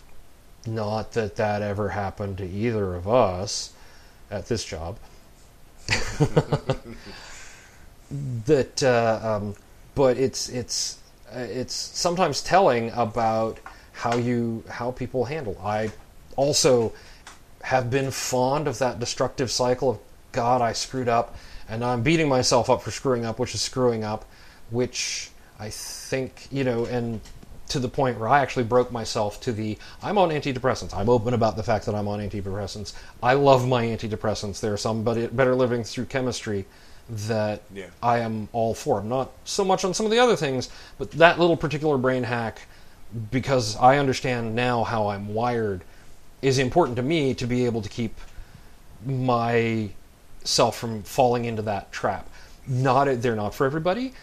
not 0.67 1.13
that 1.13 1.35
that 1.35 1.63
ever 1.63 1.89
happened 1.89 2.37
to 2.37 2.47
either 2.47 2.93
of 2.93 3.07
us 3.07 3.73
at 4.29 4.47
this 4.47 4.63
job. 4.63 4.97
That 8.45 8.83
uh, 8.83 9.19
um, 9.23 9.55
but 9.95 10.17
it's 10.17 10.47
it's 10.47 10.99
uh, 11.35 11.39
it's 11.39 11.73
sometimes 11.73 12.43
telling 12.43 12.91
about 12.91 13.57
how 13.91 14.17
you 14.17 14.63
how 14.69 14.91
people 14.91 15.25
handle. 15.25 15.59
I 15.63 15.89
also 16.35 16.93
have 17.63 17.89
been 17.89 18.11
fond 18.11 18.67
of 18.67 18.77
that 18.77 18.99
destructive 18.99 19.49
cycle 19.49 19.89
of 19.89 19.99
god 20.31 20.61
i 20.61 20.73
screwed 20.73 21.07
up 21.07 21.35
and 21.73 21.83
i'm 21.83 22.01
beating 22.01 22.29
myself 22.29 22.69
up 22.69 22.81
for 22.81 22.91
screwing 22.91 23.25
up 23.25 23.39
which 23.39 23.53
is 23.53 23.61
screwing 23.61 24.03
up 24.03 24.25
which 24.69 25.29
i 25.59 25.69
think 25.69 26.47
you 26.51 26.63
know 26.63 26.85
and 26.85 27.19
to 27.67 27.79
the 27.79 27.89
point 27.89 28.19
where 28.19 28.29
i 28.29 28.39
actually 28.39 28.63
broke 28.63 28.91
myself 28.91 29.41
to 29.41 29.51
the 29.51 29.77
i'm 30.01 30.17
on 30.17 30.29
antidepressants 30.29 30.93
i'm 30.93 31.09
open 31.09 31.33
about 31.33 31.55
the 31.55 31.63
fact 31.63 31.85
that 31.85 31.95
i'm 31.95 32.07
on 32.07 32.19
antidepressants 32.19 32.93
i 33.21 33.33
love 33.33 33.67
my 33.67 33.83
antidepressants 33.85 34.59
there 34.59 34.73
are 34.73 34.77
some 34.77 35.03
but 35.03 35.35
better 35.35 35.55
living 35.55 35.83
through 35.83 36.05
chemistry 36.05 36.65
that 37.09 37.61
Yeah. 37.73 37.87
I 38.01 38.19
am 38.19 38.49
all 38.53 38.73
for. 38.73 38.99
I'm 38.99 39.09
not 39.09 39.31
so 39.45 39.63
much 39.63 39.83
on 39.83 39.93
some 39.93 40.05
of 40.05 40.11
the 40.11 40.19
other 40.19 40.35
things, 40.35 40.69
but 40.97 41.11
that 41.11 41.39
little 41.39 41.57
particular 41.57 41.97
brain 41.97 42.23
hack, 42.23 42.61
because 43.31 43.75
I 43.77 43.97
understand 43.97 44.55
now 44.55 44.83
how 44.83 45.07
I'm 45.09 45.33
wired, 45.33 45.83
is 46.41 46.57
important 46.57 46.95
to 46.97 47.03
me 47.03 47.33
to 47.35 47.45
be 47.45 47.65
able 47.65 47.81
to 47.81 47.89
keep 47.89 48.19
myself 50.43 50.77
from 50.77 51.03
falling 51.03 51.45
into 51.45 51.61
that 51.61 51.91
trap. 51.91 52.29
Not 52.67 53.05
they're 53.21 53.35
not 53.35 53.55
for 53.55 53.65
everybody, 53.65 54.13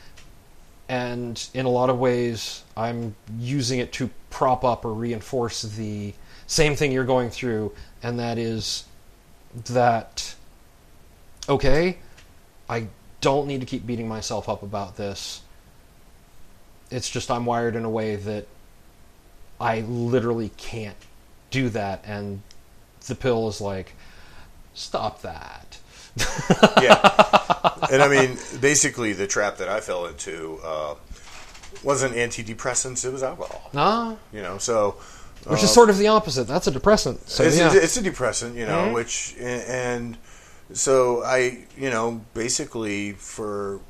and 0.88 1.48
in 1.54 1.66
a 1.66 1.68
lot 1.68 1.90
of 1.90 1.98
ways, 1.98 2.62
I'm 2.76 3.14
using 3.38 3.80
it 3.80 3.92
to 3.94 4.10
prop 4.30 4.64
up 4.64 4.84
or 4.84 4.92
reinforce 4.92 5.62
the 5.62 6.14
same 6.46 6.76
thing 6.76 6.92
you're 6.92 7.04
going 7.04 7.30
through, 7.30 7.72
and 8.02 8.18
that 8.18 8.38
is 8.38 8.84
that 9.66 10.34
okay, 11.48 11.98
I 12.68 12.86
don't 13.20 13.46
need 13.46 13.60
to 13.60 13.66
keep 13.66 13.86
beating 13.86 14.08
myself 14.08 14.48
up 14.48 14.62
about 14.62 14.96
this. 14.96 15.42
It's 16.90 17.10
just 17.10 17.30
I'm 17.30 17.46
wired 17.46 17.76
in 17.76 17.84
a 17.84 17.90
way 17.90 18.16
that 18.16 18.46
I 19.60 19.80
literally 19.80 20.50
can't 20.56 20.96
do 21.50 21.68
that, 21.70 22.02
and 22.06 22.42
the 23.06 23.14
pill 23.14 23.48
is 23.48 23.60
like, 23.60 23.94
stop 24.74 25.22
that. 25.22 25.69
yeah. 26.82 27.88
And 27.90 28.02
I 28.02 28.08
mean, 28.08 28.38
basically, 28.60 29.12
the 29.12 29.26
trap 29.26 29.56
that 29.58 29.68
I 29.68 29.80
fell 29.80 30.06
into 30.06 30.58
uh, 30.64 30.94
wasn't 31.82 32.14
antidepressants; 32.14 33.04
it 33.04 33.12
was 33.12 33.22
alcohol. 33.22 33.70
Nah, 33.72 34.16
You 34.32 34.42
know, 34.42 34.58
so 34.58 34.96
which 35.46 35.62
is 35.62 35.72
sort 35.72 35.90
of 35.90 35.98
the 35.98 36.08
opposite. 36.08 36.44
That's 36.44 36.66
a 36.66 36.70
depressant. 36.70 37.28
So 37.28 37.44
it's, 37.44 37.58
yeah, 37.58 37.72
a, 37.72 37.76
it's 37.76 37.96
a 37.96 38.02
depressant, 38.02 38.56
you 38.56 38.66
know, 38.66 38.92
which 38.92 39.34
and 39.40 40.16
so 40.72 41.22
I, 41.24 41.64
you 41.76 41.90
know, 41.90 42.20
basically 42.34 43.12
for, 43.12 43.80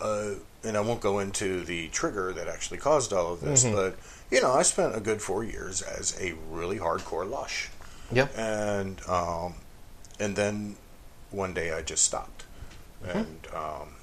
uh, 0.00 0.32
and 0.64 0.76
I 0.76 0.80
won't 0.80 1.00
go 1.00 1.18
into 1.20 1.62
the 1.64 1.88
trigger 1.88 2.32
that 2.32 2.48
actually 2.48 2.78
caused 2.78 3.12
all 3.12 3.32
of 3.34 3.40
this, 3.40 3.64
but 3.64 3.96
you 4.30 4.40
know, 4.40 4.52
I 4.52 4.62
spent 4.62 4.96
a 4.96 5.00
good 5.00 5.20
four 5.22 5.44
years 5.44 5.82
as 5.82 6.18
a 6.20 6.34
really 6.50 6.78
hardcore 6.78 7.28
lush, 7.28 7.68
Yep. 8.12 8.36
and 8.36 9.00
um, 9.08 9.54
and 10.18 10.34
then 10.34 10.76
one 11.30 11.54
day 11.54 11.72
I 11.72 11.82
just 11.82 12.04
stopped, 12.04 12.44
and 13.06 13.46
um, 13.54 13.94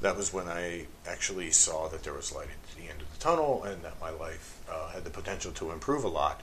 that 0.00 0.16
was 0.16 0.32
when 0.32 0.48
I 0.48 0.86
actually 1.06 1.50
saw 1.50 1.88
that 1.88 2.02
there 2.02 2.12
was 2.12 2.32
light 2.32 2.48
at 2.48 2.76
the 2.76 2.88
end 2.88 3.00
of 3.02 3.12
the 3.12 3.18
tunnel, 3.18 3.64
and 3.64 3.82
that 3.82 4.00
my 4.00 4.10
life 4.10 4.60
uh, 4.70 4.88
had 4.90 5.04
the 5.04 5.10
potential 5.10 5.52
to 5.52 5.70
improve 5.70 6.04
a 6.04 6.08
lot, 6.08 6.40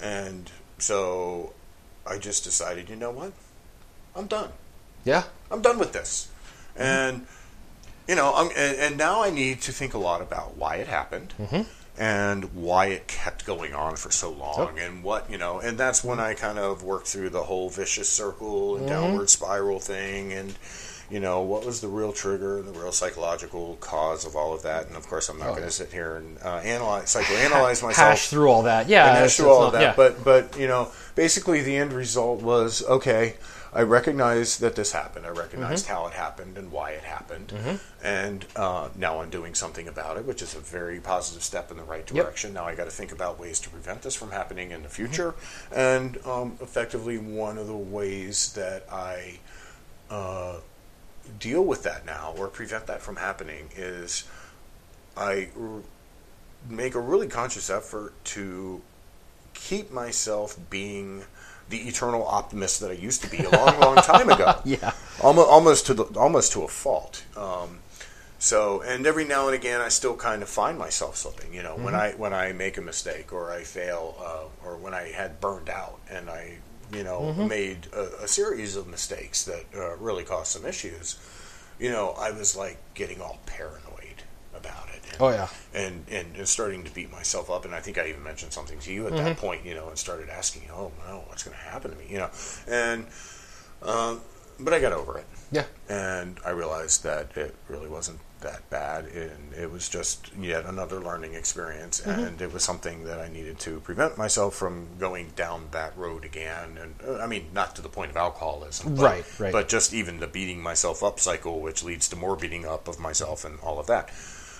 and 0.00 0.50
so 0.78 1.52
I 2.06 2.18
just 2.18 2.44
decided, 2.44 2.88
you 2.88 2.96
know 2.96 3.10
what, 3.10 3.32
I'm 4.16 4.26
done. 4.26 4.50
Yeah. 5.04 5.24
I'm 5.50 5.62
done 5.62 5.78
with 5.78 5.92
this. 5.92 6.28
And 6.76 7.26
you 8.08 8.14
know, 8.16 8.32
I'm, 8.34 8.48
and, 8.56 8.76
and 8.78 8.96
now 8.96 9.22
I 9.22 9.30
need 9.30 9.60
to 9.62 9.72
think 9.72 9.94
a 9.94 9.98
lot 9.98 10.20
about 10.20 10.56
why 10.56 10.76
it 10.76 10.88
happened 10.88 11.34
and 12.00 12.54
why 12.54 12.86
it 12.86 13.06
kept 13.06 13.44
going 13.44 13.74
on 13.74 13.94
for 13.94 14.10
so 14.10 14.32
long 14.32 14.78
and 14.78 15.04
what, 15.04 15.30
you 15.30 15.36
know, 15.36 15.60
and 15.60 15.76
that's 15.76 16.02
when 16.02 16.18
I 16.18 16.32
kind 16.32 16.58
of 16.58 16.82
worked 16.82 17.08
through 17.08 17.28
the 17.28 17.42
whole 17.42 17.68
vicious 17.68 18.08
circle 18.08 18.76
and 18.76 18.86
mm-hmm. 18.86 18.94
downward 18.94 19.28
spiral 19.28 19.80
thing 19.80 20.32
and 20.32 20.54
you 21.10 21.20
know, 21.20 21.40
what 21.42 21.64
was 21.66 21.80
the 21.80 21.88
real 21.88 22.12
trigger 22.12 22.58
and 22.58 22.68
the 22.68 22.78
real 22.78 22.92
psychological 22.92 23.76
cause 23.80 24.24
of 24.24 24.36
all 24.36 24.54
of 24.54 24.62
that? 24.62 24.86
And 24.86 24.96
of 24.96 25.06
course, 25.08 25.28
I'm 25.28 25.38
not 25.38 25.50
going 25.50 25.62
to 25.64 25.70
sit 25.70 25.92
here 25.92 26.16
and 26.16 26.38
uh, 26.42 26.58
analyze, 26.58 27.14
psychoanalyze 27.14 27.82
myself 27.82 27.96
Hash 27.96 28.28
through 28.28 28.48
all 28.48 28.62
that. 28.62 28.88
Yeah. 28.88 29.14
hash 29.16 29.36
through 29.36 29.50
all 29.50 29.60
not- 29.60 29.66
of 29.68 29.72
that. 29.74 29.82
yeah. 29.82 29.94
But 29.96 30.22
but 30.24 30.58
you 30.58 30.68
know, 30.68 30.90
basically 31.16 31.62
the 31.62 31.76
end 31.76 31.92
result 31.92 32.42
was 32.42 32.84
okay. 32.86 33.34
I 33.72 33.82
recognize 33.82 34.58
that 34.58 34.74
this 34.74 34.90
happened. 34.90 35.24
I 35.26 35.28
recognized 35.28 35.84
Mm-hmm. 35.86 35.94
how 35.94 36.06
it 36.08 36.12
happened 36.14 36.58
and 36.58 36.72
why 36.72 36.90
it 36.90 37.04
happened, 37.04 37.52
and 38.02 38.44
uh, 38.56 38.88
now 38.96 39.20
I'm 39.20 39.30
doing 39.30 39.54
something 39.54 39.86
about 39.86 40.16
it, 40.16 40.24
which 40.24 40.42
is 40.42 40.56
a 40.56 40.58
very 40.58 40.98
positive 40.98 41.44
step 41.44 41.70
in 41.70 41.76
the 41.76 41.84
right 41.84 42.00
Yep. 42.10 42.24
direction. 42.24 42.52
Now 42.52 42.64
I 42.64 42.74
got 42.74 42.86
to 42.86 42.90
think 42.90 43.12
about 43.12 43.38
ways 43.38 43.60
to 43.60 43.70
prevent 43.70 44.02
this 44.02 44.16
from 44.16 44.32
happening 44.32 44.72
in 44.72 44.82
the 44.82 44.88
Mm-hmm. 44.88 45.06
future, 45.06 45.34
and 45.70 46.18
um, 46.26 46.56
effectively 46.60 47.18
one 47.18 47.58
of 47.58 47.68
the 47.68 47.76
ways 47.76 48.52
that 48.54 48.86
I 48.92 49.38
uh, 50.10 50.56
deal 51.38 51.64
with 51.64 51.82
that 51.84 52.04
now 52.04 52.34
or 52.36 52.48
prevent 52.48 52.86
that 52.86 53.00
from 53.02 53.16
happening 53.16 53.70
is 53.76 54.24
I 55.16 55.48
r- 55.58 55.80
make 56.68 56.94
a 56.94 57.00
really 57.00 57.26
conscious 57.26 57.70
effort 57.70 58.12
to 58.26 58.82
keep 59.54 59.90
myself 59.90 60.56
being 60.68 61.24
the 61.68 61.78
eternal 61.88 62.26
optimist 62.26 62.80
that 62.80 62.90
I 62.90 62.94
used 62.94 63.22
to 63.22 63.30
be 63.30 63.38
a 63.38 63.50
long, 63.50 63.78
long 63.80 63.96
time 64.02 64.28
ago. 64.28 64.60
Yeah. 64.64 64.92
almost, 65.22 65.48
almost 65.48 65.86
to 65.86 65.94
the, 65.94 66.04
almost 66.18 66.52
to 66.52 66.62
a 66.62 66.68
fault. 66.68 67.24
Um, 67.36 67.78
so, 68.38 68.80
and 68.80 69.06
every 69.06 69.24
now 69.24 69.46
and 69.46 69.54
again, 69.54 69.80
I 69.80 69.88
still 69.90 70.16
kind 70.16 70.42
of 70.42 70.48
find 70.48 70.78
myself 70.78 71.16
slipping. 71.16 71.52
You 71.52 71.62
know, 71.62 71.76
when 71.76 71.94
I 71.94 72.12
when 72.12 72.32
I 72.32 72.52
make 72.52 72.78
a 72.78 72.80
mistake 72.80 73.34
or 73.34 73.52
I 73.52 73.64
fail, 73.64 74.16
uh, 74.18 74.66
or 74.66 74.78
when 74.78 74.94
I 74.94 75.08
had 75.08 75.42
burned 75.42 75.68
out 75.68 76.00
and 76.10 76.30
I, 76.30 76.56
you 76.92 77.04
know, 77.04 77.32
made 77.32 77.88
a, 77.94 78.24
a 78.24 78.28
series 78.28 78.76
of 78.76 78.86
mistakes 78.86 79.44
that 79.44 79.64
uh, 79.74 79.96
really 79.96 80.24
caused 80.24 80.48
some 80.52 80.64
issues. 80.66 81.18
You 81.78 81.90
know, 81.90 82.10
I 82.18 82.30
was 82.30 82.56
like 82.56 82.78
getting 82.94 83.20
all 83.20 83.38
paranoid 83.46 84.22
about 84.54 84.88
it. 84.88 85.00
And, 85.12 85.16
Oh, 85.20 85.28
yeah. 85.30 85.48
and, 85.74 86.04
and 86.10 86.36
and 86.36 86.48
starting 86.48 86.84
to 86.84 86.90
beat 86.94 87.10
myself 87.10 87.50
up. 87.50 87.64
And 87.64 87.74
I 87.74 87.80
think 87.80 87.98
I 87.98 88.08
even 88.08 88.22
mentioned 88.22 88.52
something 88.52 88.78
to 88.80 88.92
you 88.92 89.06
at 89.06 89.16
that 89.16 89.36
point. 89.38 89.64
You 89.64 89.74
know, 89.74 89.88
and 89.88 89.98
started 89.98 90.28
asking, 90.28 90.62
"Oh 90.72 90.92
no, 91.06 91.24
what's 91.26 91.42
going 91.42 91.56
to 91.56 91.62
happen 91.62 91.90
to 91.90 91.96
me?" 91.96 92.04
You 92.08 92.18
know, 92.18 92.30
and 92.68 93.06
um, 93.82 94.20
but 94.58 94.72
I 94.74 94.80
got 94.80 94.92
over 94.92 95.16
it 95.18 95.26
Yeah. 95.50 95.64
and 95.88 96.38
I 96.44 96.50
realized 96.50 97.02
that 97.04 97.34
it 97.36 97.54
really 97.68 97.88
wasn't 97.88 98.18
that 98.40 98.68
bad, 98.70 99.06
and 99.06 99.52
it 99.54 99.70
was 99.70 99.88
just 99.88 100.30
yet 100.38 100.64
another 100.66 101.00
learning 101.00 101.34
experience, 101.34 102.00
Mm-hmm. 102.00 102.20
and 102.20 102.40
it 102.42 102.52
was 102.52 102.62
something 102.64 103.04
that 103.04 103.18
I 103.20 103.28
needed 103.28 103.58
to 103.60 103.80
prevent 103.80 104.16
myself 104.18 104.54
from 104.54 104.86
going 104.98 105.30
down 105.36 105.68
that 105.72 105.96
road 105.96 106.24
again. 106.24 106.78
And 106.80 106.94
uh, 107.06 107.22
I 107.22 107.26
mean, 107.26 107.46
not 107.54 107.76
to 107.76 107.82
the 107.82 107.88
point 107.88 108.10
of 108.10 108.16
alcoholism, 108.16 108.94
but, 108.96 109.02
Right, 109.02 109.24
right. 109.40 109.52
but 109.52 109.68
just 109.68 109.92
even 109.94 110.20
the 110.20 110.26
beating 110.26 110.62
myself 110.62 111.02
up 111.02 111.20
cycle, 111.20 111.60
which 111.60 111.82
leads 111.84 112.08
to 112.10 112.16
more 112.16 112.36
beating 112.36 112.64
up 112.66 112.88
of 112.88 112.98
myself 112.98 113.44
and 113.44 113.58
all 113.60 113.78
of 113.78 113.86
that. 113.88 114.10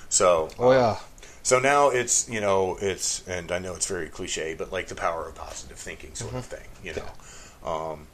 So, 0.08 0.48
Oh 0.58 0.72
yeah. 0.72 0.96
so 1.42 1.58
now 1.60 1.88
it's 1.90 2.28
you 2.28 2.40
know 2.40 2.76
it's 2.80 3.26
and 3.28 3.50
I 3.52 3.58
know 3.60 3.74
it's 3.74 3.86
very 3.86 4.08
cliche, 4.08 4.54
but 4.54 4.72
like 4.72 4.88
the 4.88 4.94
power 4.96 5.28
of 5.28 5.34
positive 5.36 5.78
thinking 5.78 6.14
sort 6.14 6.34
of 6.34 6.44
thing. 6.44 6.68
You 6.82 6.94
know, 6.94 7.68
um, 7.70 8.06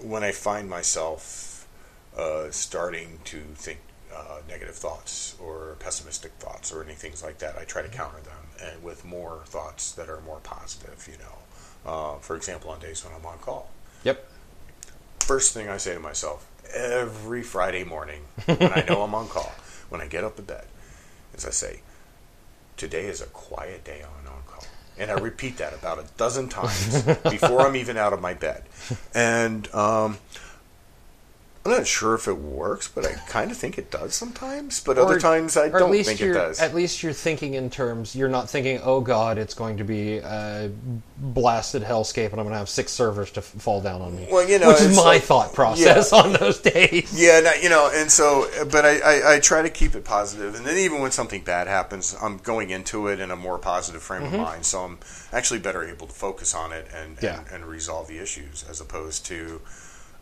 when 0.00 0.22
I 0.24 0.32
find 0.32 0.68
myself 0.70 1.66
uh, 2.16 2.50
starting 2.50 3.18
to 3.24 3.40
think 3.54 3.78
uh, 4.14 4.38
negative 4.48 4.74
thoughts 4.74 5.34
or 5.42 5.76
pessimistic 5.80 6.32
thoughts 6.38 6.72
or 6.72 6.82
any 6.84 6.94
things 6.94 7.22
like 7.22 7.38
that, 7.38 7.56
I 7.58 7.64
try 7.64 7.82
to 7.82 7.88
counter 7.88 8.20
them 8.20 8.70
and 8.72 8.82
with 8.82 9.04
more 9.04 9.40
thoughts 9.46 9.92
that 9.92 10.08
are 10.08 10.20
more 10.20 10.38
positive. 10.42 11.08
You 11.10 11.18
know, 11.18 11.90
uh, 11.90 12.18
for 12.18 12.36
example, 12.36 12.70
on 12.70 12.80
days 12.80 13.04
when 13.04 13.14
I'm 13.14 13.24
on 13.26 13.38
call, 13.38 13.70
Yep. 14.04 14.24
first 15.20 15.54
thing 15.54 15.68
I 15.68 15.76
say 15.78 15.94
to 15.94 16.00
myself 16.00 16.46
every 16.74 17.42
Friday 17.42 17.84
morning 17.84 18.22
when 18.46 18.72
I 18.72 18.84
know 18.88 19.02
I'm 19.02 19.14
on 19.14 19.28
call, 19.28 19.52
when 19.88 20.00
I 20.00 20.06
get 20.06 20.24
up 20.24 20.38
in 20.38 20.44
bed, 20.44 20.64
is 21.34 21.44
I 21.46 21.50
say, 21.50 21.80
Today 22.76 23.04
is 23.06 23.20
a 23.20 23.26
quiet 23.26 23.84
day 23.84 24.02
on 24.02 24.26
on 24.32 24.42
call. 24.46 24.64
And 24.98 25.10
I 25.10 25.14
repeat 25.14 25.58
that 25.58 25.72
about 25.74 25.98
a 25.98 26.04
dozen 26.16 26.48
times 26.48 27.02
before 27.30 27.60
I'm 27.66 27.76
even 27.76 27.96
out 27.96 28.12
of 28.12 28.20
my 28.20 28.34
bed. 28.34 28.64
And 29.14 29.72
um, 29.74 30.18
I'm 31.64 31.70
not 31.70 31.86
sure 31.86 32.14
if 32.14 32.26
it 32.26 32.38
works, 32.38 32.88
but 32.88 33.06
I 33.06 33.12
kind 33.28 33.52
of 33.52 33.56
think 33.56 33.78
it 33.78 33.88
does 33.88 34.14
sometimes. 34.14 34.82
But 34.82 34.98
other 34.98 35.20
times 35.20 35.56
I 35.56 35.68
don't 35.68 35.92
think 36.04 36.20
it 36.20 36.32
does. 36.32 36.60
At 36.60 36.74
least 36.74 37.04
you're 37.04 37.12
thinking 37.12 37.54
in 37.54 37.70
terms. 37.70 38.16
You're 38.16 38.28
not 38.28 38.50
thinking, 38.50 38.80
"Oh 38.82 39.00
God, 39.00 39.38
it's 39.38 39.54
going 39.54 39.76
to 39.76 39.84
be 39.84 40.16
a 40.16 40.72
blasted 41.18 41.82
hellscape, 41.82 42.32
and 42.32 42.40
I'm 42.40 42.46
going 42.46 42.50
to 42.50 42.58
have 42.58 42.68
six 42.68 42.90
servers 42.90 43.30
to 43.32 43.40
f- 43.40 43.44
fall 43.44 43.80
down 43.80 44.02
on 44.02 44.16
me." 44.16 44.26
Well, 44.30 44.48
you 44.48 44.58
know, 44.58 44.68
which 44.68 44.80
is 44.80 44.96
my 44.96 45.02
like- 45.02 45.22
thought 45.22 45.54
process 45.54 46.12
on 46.12 46.32
those 46.32 46.58
days. 46.58 47.12
Yeah, 47.14 47.38
no, 47.40 47.52
you 47.52 47.68
know, 47.68 47.90
and 47.94 48.10
so, 48.10 48.48
but 48.70 48.84
I, 48.84 48.98
I, 48.98 49.34
I 49.34 49.40
try 49.40 49.62
to 49.62 49.70
keep 49.70 49.94
it 49.94 50.04
positive, 50.04 50.56
and 50.56 50.66
then 50.66 50.76
even 50.78 51.00
when 51.00 51.12
something 51.12 51.42
bad 51.44 51.68
happens, 51.68 52.16
I'm 52.20 52.38
going 52.38 52.70
into 52.70 53.06
it 53.06 53.20
in 53.20 53.30
a 53.30 53.36
more 53.36 53.58
positive 53.58 54.02
frame 54.02 54.24
of 54.24 54.32
mm-hmm. 54.32 54.42
mind, 54.42 54.66
so 54.66 54.80
I'm 54.80 54.98
actually 55.32 55.60
better 55.60 55.84
able 55.84 56.08
to 56.08 56.12
focus 56.12 56.56
on 56.56 56.72
it 56.72 56.88
and 56.92 57.18
Yeah. 57.22 57.38
and, 57.38 57.62
and 57.62 57.66
resolve 57.66 58.08
the 58.08 58.18
issues 58.18 58.64
as 58.68 58.80
opposed 58.80 59.24
to 59.26 59.60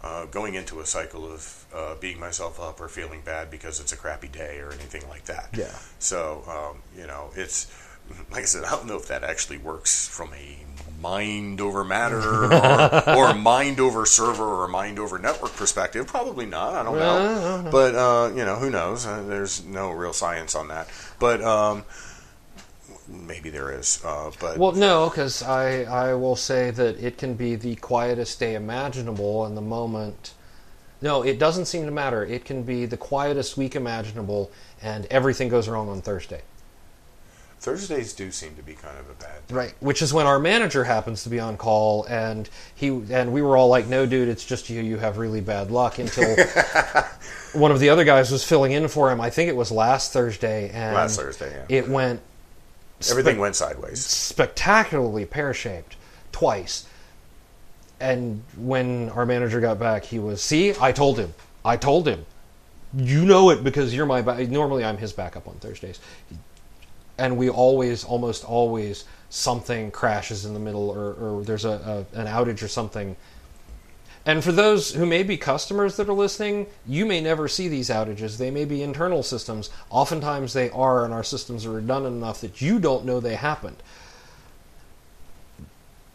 uh, 0.03 0.27
going 0.27 0.55
into 0.55 0.81
a 0.81 0.87
cycle 0.87 1.31
of 1.31 1.67
uh, 1.75 1.95
beating 1.97 2.21
myself 2.21 2.59
up 2.59 2.81
or 2.81 2.89
feeling 2.89 3.21
bad 3.23 3.51
because 3.51 3.81
it's 3.81 3.93
a 3.93 3.97
crappy 3.97 4.29
day 4.29 4.59
or 4.59 4.73
anything 4.73 5.07
like 5.09 5.25
that. 5.27 5.51
Yeah. 5.57 5.75
So, 5.99 6.43
um, 6.49 6.83
you 6.99 7.07
know, 7.07 7.31
it's 7.35 7.71
like 8.31 8.43
I 8.43 8.47
said, 8.47 8.65
I 8.65 8.71
don't 8.71 8.87
know 8.87 8.97
if 8.97 9.09
that 9.09 9.25
actually 9.25 9.59
works 9.59 10.09
from 10.09 10.33
a 10.35 10.59
mind 11.01 11.61
over 11.61 11.85
matter 11.85 12.19
or, 12.53 13.11
or 13.11 13.35
mind 13.35 13.81
over 13.81 14.05
server 14.07 14.45
or 14.45 14.69
mind 14.69 14.99
over 14.99 15.19
network 15.19 15.55
perspective. 15.55 16.07
Probably 16.07 16.47
not. 16.47 16.75
I 16.75 16.83
don't 16.83 16.99
know. 16.99 17.69
But, 17.71 17.95
uh, 17.95 18.33
you 18.35 18.45
know, 18.45 18.57
who 18.57 18.71
knows? 18.71 19.07
Uh, 19.07 19.23
there's 19.23 19.65
no 19.65 19.91
real 19.91 20.13
science 20.13 20.55
on 20.55 20.69
that. 20.69 20.89
But 21.19 21.43
um, 21.43 21.85
maybe 23.11 23.51
there 23.51 23.73
is. 23.73 24.01
Uh, 24.05 24.31
but 24.41 24.59
Well, 24.59 24.73
no, 24.73 25.09
because 25.09 25.43
I, 25.43 25.83
I 25.85 26.15
will 26.15 26.37
say 26.37 26.71
that 26.71 27.03
it 27.03 27.19
can 27.19 27.35
be 27.35 27.57
the 27.57 27.77
quietest 27.77 28.39
day 28.41 28.55
imaginable, 28.55 29.45
and 29.45 29.57
the 29.57 29.63
moment. 29.63 30.35
No, 31.03 31.23
it 31.23 31.39
doesn't 31.39 31.65
seem 31.65 31.87
to 31.87 31.91
matter. 31.91 32.25
It 32.25 32.45
can 32.45 32.63
be 32.63 32.85
the 32.85 32.97
quietest 32.97 33.57
week 33.57 33.75
imaginable, 33.75 34.51
and 34.83 35.07
everything 35.07 35.49
goes 35.49 35.69
wrong 35.69 35.89
on 35.89 36.03
Thursday. 36.03 36.43
Thursdays 37.61 38.15
do 38.15 38.31
seem 38.31 38.55
to 38.57 38.63
be 38.63 38.73
kind 38.73 38.99
of 38.99 39.09
a 39.11 39.15
bad 39.15 39.47
day. 39.47 39.55
Right, 39.55 39.75
which 39.81 40.01
is 40.01 40.15
when 40.15 40.27
our 40.27 40.39
manager 40.39 40.85
happens 40.85 41.23
to 41.25 41.29
be 41.29 41.39
on 41.39 41.59
call, 41.59 42.05
and 42.05 42.49
he 42.75 42.89
and 42.89 43.33
we 43.35 43.43
were 43.43 43.57
all 43.57 43.69
like, 43.69 43.87
"No, 43.87 44.07
dude, 44.07 44.29
it's 44.29 44.47
just 44.47 44.71
you. 44.71 44.81
You 44.81 44.97
have 44.97 45.19
really 45.19 45.43
bad 45.43 45.71
luck." 45.71 45.99
Until 45.99 46.37
one 47.53 47.71
of 47.71 47.79
the 47.79 47.91
other 47.91 48.05
guys 48.05 48.31
was 48.31 48.43
filling 48.43 48.73
in 48.73 48.89
for 48.89 49.11
him. 49.11 49.21
I 49.21 49.29
think 49.29 49.51
it 49.51 49.57
was 49.57 49.71
last 49.71 50.11
Thursday, 50.13 50.71
and 50.71 50.95
Last 50.95 51.21
Thursday, 51.21 51.55
yeah. 51.55 51.77
it 51.77 51.89
went 51.89 52.21
Everything 53.09 53.35
spec- 53.35 53.41
went 53.41 53.57
sideways. 53.57 54.05
spectacularly 54.05 55.25
pear 55.25 55.55
shaped 55.55 55.97
twice. 56.33 56.87
And 57.99 58.43
when 58.57 59.11
our 59.11 59.27
manager 59.27 59.61
got 59.61 59.79
back, 59.79 60.05
he 60.05 60.19
was, 60.19 60.43
"See, 60.43 60.75
I 60.81 60.93
told 60.93 61.19
him. 61.19 61.35
I 61.65 61.77
told 61.77 62.09
him. 62.09 62.27
You 62.97 63.25
know 63.25 63.51
it 63.51 63.63
because 63.63 63.95
you're 63.95 64.07
my. 64.07 64.23
Ba- 64.23 64.47
Normally, 64.47 64.85
I'm 64.85 64.97
his 64.99 65.13
backup 65.13 65.47
on 65.49 65.55
Thursdays." 65.55 65.99
and 67.19 67.37
we 67.37 67.51
always, 67.51 68.03
almost 68.03 68.45
always, 68.45 69.05
something 69.29 69.91
crashes 69.91 70.47
in 70.47 70.55
the 70.55 70.59
middle, 70.59 70.89
or, 70.89 71.13
or 71.13 71.45
there's 71.45 71.67
a, 71.67 72.07
a 72.15 72.19
an 72.19 72.27
outage 72.27 72.63
or 72.63 72.69
something. 72.69 73.15
And 74.27 74.45
for 74.45 74.53
those 74.53 74.93
who 74.95 75.07
may 75.07 75.23
be 75.23 75.37
customers 75.37 75.97
that 75.97 76.09
are 76.09 76.15
listening, 76.15 76.67
you 76.87 77.07
may 77.07 77.21
never 77.21 77.49
see 77.49 77.69
these 77.69 77.89
outages. 77.89 78.37
They 78.37 78.51
may 78.51 78.65
be 78.65 78.83
internal 78.83 79.23
systems. 79.23 79.71
Oftentimes 79.89 80.53
they 80.53 80.69
are, 80.71 81.05
and 81.05 81.15
our 81.15 81.25
systems 81.25 81.65
are 81.65 81.73
redundant 81.73 82.17
enough 82.17 82.41
that 82.43 82.61
you 82.61 82.79
don't 82.79 83.07
know 83.07 83.19
they 83.19 83.37
happened. 83.37 83.83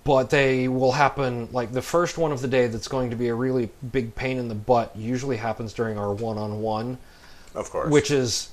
But 0.04 0.30
they 0.30 0.68
will 0.68 0.92
happen, 0.92 1.50
like 1.52 1.72
the 1.72 1.82
first 1.82 2.20
one 2.20 2.32
of 2.32 2.42
the 2.42 2.48
day 2.48 2.68
that's 2.68 2.88
going 2.88 3.10
to 3.10 3.16
be 3.16 3.30
a 3.30 3.34
really 3.34 3.72
big 3.92 4.14
pain 4.14 4.38
in 4.38 4.50
the 4.50 4.56
butt 4.56 4.96
usually 4.96 5.38
happens 5.38 5.74
during 5.74 5.98
our 5.98 6.14
one 6.14 6.38
on 6.38 6.62
one 6.62 7.00
Of 7.56 7.72
course. 7.72 7.90
which 7.90 8.12
is 8.12 8.52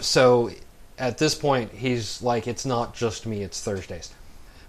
so 0.00 0.50
at 0.98 1.18
this 1.18 1.34
point, 1.34 1.72
he's 1.72 2.22
like, 2.22 2.46
it's 2.46 2.66
not 2.66 2.94
just 2.94 3.26
me, 3.26 3.42
it's 3.42 3.62
Thursdays. 3.62 4.12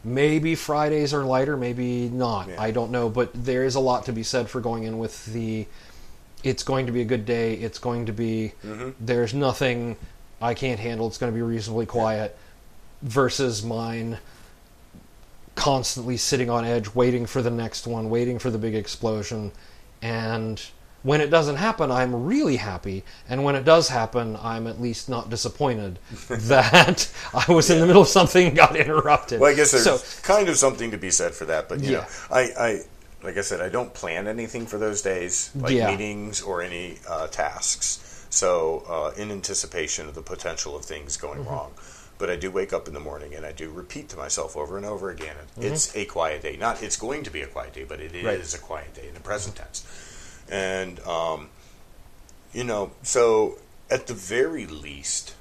Maybe 0.07 0.55
Fridays 0.55 1.13
are 1.13 1.23
lighter, 1.23 1.57
maybe 1.57 2.07
not. 2.09 2.47
Yeah. 2.47 2.61
I 2.61 2.71
don't 2.71 2.91
know, 2.91 3.09
but 3.09 3.31
there 3.33 3.65
is 3.65 3.75
a 3.75 3.79
lot 3.79 4.05
to 4.05 4.13
be 4.13 4.23
said 4.23 4.49
for 4.49 4.61
going 4.61 4.83
in 4.83 4.97
with 4.97 5.25
the 5.27 5.67
it's 6.43 6.63
going 6.63 6.85
to 6.85 6.91
be 6.91 7.01
a 7.01 7.05
good 7.05 7.25
day, 7.25 7.55
it's 7.55 7.79
going 7.79 8.05
to 8.05 8.13
be 8.13 8.53
mm-hmm. 8.63 8.91
there's 8.99 9.33
nothing 9.33 9.97
I 10.41 10.53
can't 10.53 10.79
handle, 10.79 11.07
it's 11.07 11.17
going 11.17 11.31
to 11.31 11.35
be 11.35 11.41
reasonably 11.41 11.85
quiet 11.85 12.37
versus 13.01 13.63
mine 13.63 14.17
constantly 15.55 16.17
sitting 16.17 16.49
on 16.49 16.63
edge 16.63 16.93
waiting 16.93 17.25
for 17.25 17.41
the 17.41 17.49
next 17.49 17.87
one, 17.87 18.09
waiting 18.09 18.39
for 18.39 18.49
the 18.49 18.57
big 18.57 18.75
explosion 18.75 19.51
and 20.01 20.61
when 21.03 21.21
it 21.21 21.29
doesn't 21.29 21.55
happen, 21.57 21.91
I'm 21.91 22.25
really 22.25 22.57
happy, 22.57 23.03
and 23.29 23.43
when 23.43 23.55
it 23.55 23.63
does 23.63 23.89
happen, 23.89 24.37
I'm 24.41 24.67
at 24.67 24.81
least 24.81 25.07
not 25.09 25.29
disappointed 25.29 25.99
that 26.29 27.09
I 27.33 27.51
was 27.51 27.69
in 27.69 27.79
the 27.79 27.85
middle 27.87 28.01
of 28.01 28.07
something 28.07 28.47
and 28.47 28.55
got 28.55 28.75
interrupted. 28.75 29.39
Well, 29.39 29.51
I 29.51 29.55
guess 29.55 29.71
there's 29.71 29.83
so, 29.83 29.99
kind 30.23 30.49
of 30.49 30.57
something 30.57 30.91
to 30.91 30.97
be 30.97 31.11
said 31.11 31.33
for 31.33 31.45
that, 31.45 31.69
but 31.69 31.81
you 31.81 31.91
Yeah. 31.91 31.97
know, 31.99 32.05
I, 32.31 32.41
I, 32.59 32.81
like 33.23 33.37
I 33.37 33.41
said, 33.41 33.61
I 33.61 33.69
don't 33.69 33.93
plan 33.93 34.27
anything 34.27 34.65
for 34.65 34.77
those 34.77 35.01
days, 35.01 35.51
like 35.55 35.73
Yeah. 35.73 35.89
meetings 35.91 36.41
or 36.41 36.61
any 36.61 36.97
uh, 37.07 37.27
tasks. 37.27 38.25
So, 38.29 38.83
uh, 38.89 39.19
in 39.21 39.31
anticipation 39.31 40.07
of 40.07 40.15
the 40.15 40.21
potential 40.21 40.75
of 40.75 40.83
things 40.83 41.15
going 41.17 41.39
Mm-hmm. 41.39 41.49
wrong, 41.49 41.71
but 42.17 42.29
I 42.29 42.35
do 42.35 42.51
wake 42.51 42.73
up 42.73 42.87
in 42.87 42.93
the 42.93 42.99
morning 42.99 43.33
and 43.35 43.45
I 43.45 43.51
do 43.53 43.69
repeat 43.69 44.09
to 44.09 44.17
myself 44.17 44.57
over 44.57 44.75
and 44.77 44.85
over 44.85 45.09
again, 45.09 45.35
Mm-hmm. 45.57 45.63
"It's 45.67 45.95
a 45.95 46.03
quiet 46.05 46.41
day." 46.41 46.57
Not 46.57 46.83
it's 46.83 46.97
going 46.97 47.23
to 47.23 47.31
be 47.31 47.41
a 47.41 47.47
quiet 47.47 47.73
day, 47.73 47.85
but 47.85 47.99
it 48.01 48.13
is 48.15 48.25
Right. 48.25 48.53
a 48.53 48.59
quiet 48.63 48.93
day 48.95 49.07
in 49.07 49.13
the 49.13 49.19
present 49.21 49.55
tense. 49.55 49.83
And 50.49 50.99
um, 51.01 51.49
you 52.53 52.63
know, 52.63 52.91
so 53.03 53.57
at 53.89 54.07
the 54.07 54.13
very 54.13 54.65
least, 54.65 55.35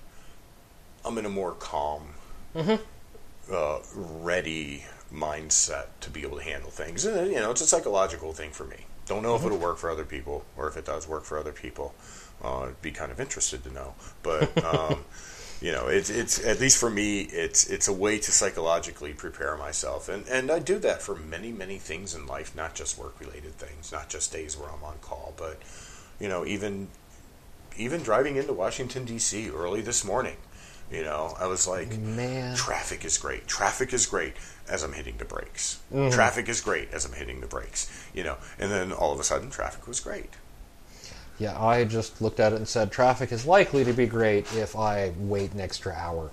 I'm 1.05 1.19
in 1.19 1.27
a 1.27 1.31
more 1.31 1.53
calm 1.53 2.09
uh, 3.53 3.79
ready 3.95 4.85
mindset 5.13 5.87
to 6.01 6.11
be 6.11 6.23
able 6.23 6.39
to 6.39 6.43
handle 6.43 6.71
things. 6.71 7.05
And, 7.05 7.31
you 7.31 7.39
know, 7.39 7.51
it's 7.51 7.61
a 7.61 7.67
psychological 7.67 8.33
thing 8.33 8.51
for 8.51 8.65
me. 8.65 8.87
Don't 9.07 9.23
know 9.23 9.37
if 9.37 9.45
it'll 9.45 9.59
work 9.59 9.79
for 9.79 9.89
other 9.89 10.05
people, 10.05 10.45
or 10.57 10.69
if 10.69 10.77
it 10.77 10.85
does 10.85 11.07
work 11.07 11.25
for 11.25 11.39
other 11.39 11.53
people. 11.53 11.95
Uh, 12.43 12.63
I'd 12.63 12.83
be 12.83 12.91
kind 12.91 13.13
of 13.13 13.21
interested 13.21 13.63
to 13.65 13.73
know. 13.73 13.95
But 14.23 14.65
um, 14.65 15.05
you 15.61 15.73
know, 15.73 15.87
it's 15.87 16.11
it's 16.11 16.45
at 16.45 16.61
least 16.61 16.79
for 16.79 16.91
me, 16.91 17.23
it's 17.23 17.67
it's 17.69 17.89
a 17.89 17.93
way 17.93 18.19
to 18.19 18.33
psychologically 18.33 19.13
prepare 19.13 19.57
myself, 19.57 20.09
and 20.09 20.27
and 20.29 20.51
I 20.51 20.59
do 20.59 20.79
that 20.81 21.01
for 21.01 21.15
many 21.15 21.51
many 21.51 21.79
things 21.79 22.15
in 22.15 22.27
life, 22.27 22.55
not 22.55 22.75
just 22.75 22.99
work 22.99 23.19
related 23.21 23.55
things, 23.55 23.91
not 23.91 24.09
just 24.09 24.33
days 24.33 24.57
where 24.57 24.69
I'm 24.69 24.85
on 24.85 24.99
call, 25.01 25.33
but 25.37 25.59
you 26.21 26.29
know, 26.29 26.45
even 26.45 26.89
even 27.79 28.03
driving 28.03 28.37
into 28.37 28.53
Washington 28.53 29.05
D.C. 29.05 29.51
early 29.51 29.81
this 29.81 30.05
morning. 30.05 30.37
You 30.91 31.03
know, 31.03 31.35
I 31.39 31.49
was 31.49 31.67
like, 31.67 31.99
Man. 31.99 32.55
traffic 32.55 33.05
is 33.05 33.19
great. 33.19 33.49
Traffic 33.49 33.93
is 33.93 34.07
great 34.07 34.35
as 34.69 34.85
I'm 34.85 34.93
hitting 34.93 35.17
the 35.17 35.25
brakes. 35.25 35.81
Mm-hmm. 35.93 36.15
Traffic 36.15 36.49
is 36.49 36.61
great 36.61 36.93
as 36.93 37.05
I'm 37.05 37.13
hitting 37.13 37.41
the 37.41 37.49
brakes. 37.49 37.91
You 38.15 38.23
know, 38.23 38.37
and 38.59 38.71
then 38.71 38.93
all 38.93 39.13
of 39.13 39.19
a 39.19 39.25
sudden, 39.25 39.51
traffic 39.51 39.89
was 39.89 39.99
great. 39.99 40.35
Yeah, 41.39 41.61
I 41.61 41.85
just 41.85 42.21
looked 42.23 42.41
at 42.41 42.53
it 42.53 42.57
and 42.57 42.67
said 42.69 42.91
traffic 42.91 43.33
is 43.33 43.47
likely 43.47 43.85
to 43.85 43.93
be 43.93 44.07
great 44.07 44.53
if 44.55 44.75
I 44.77 45.13
wait 45.19 45.53
an 45.53 45.61
extra 45.61 45.93
hour. 45.93 46.31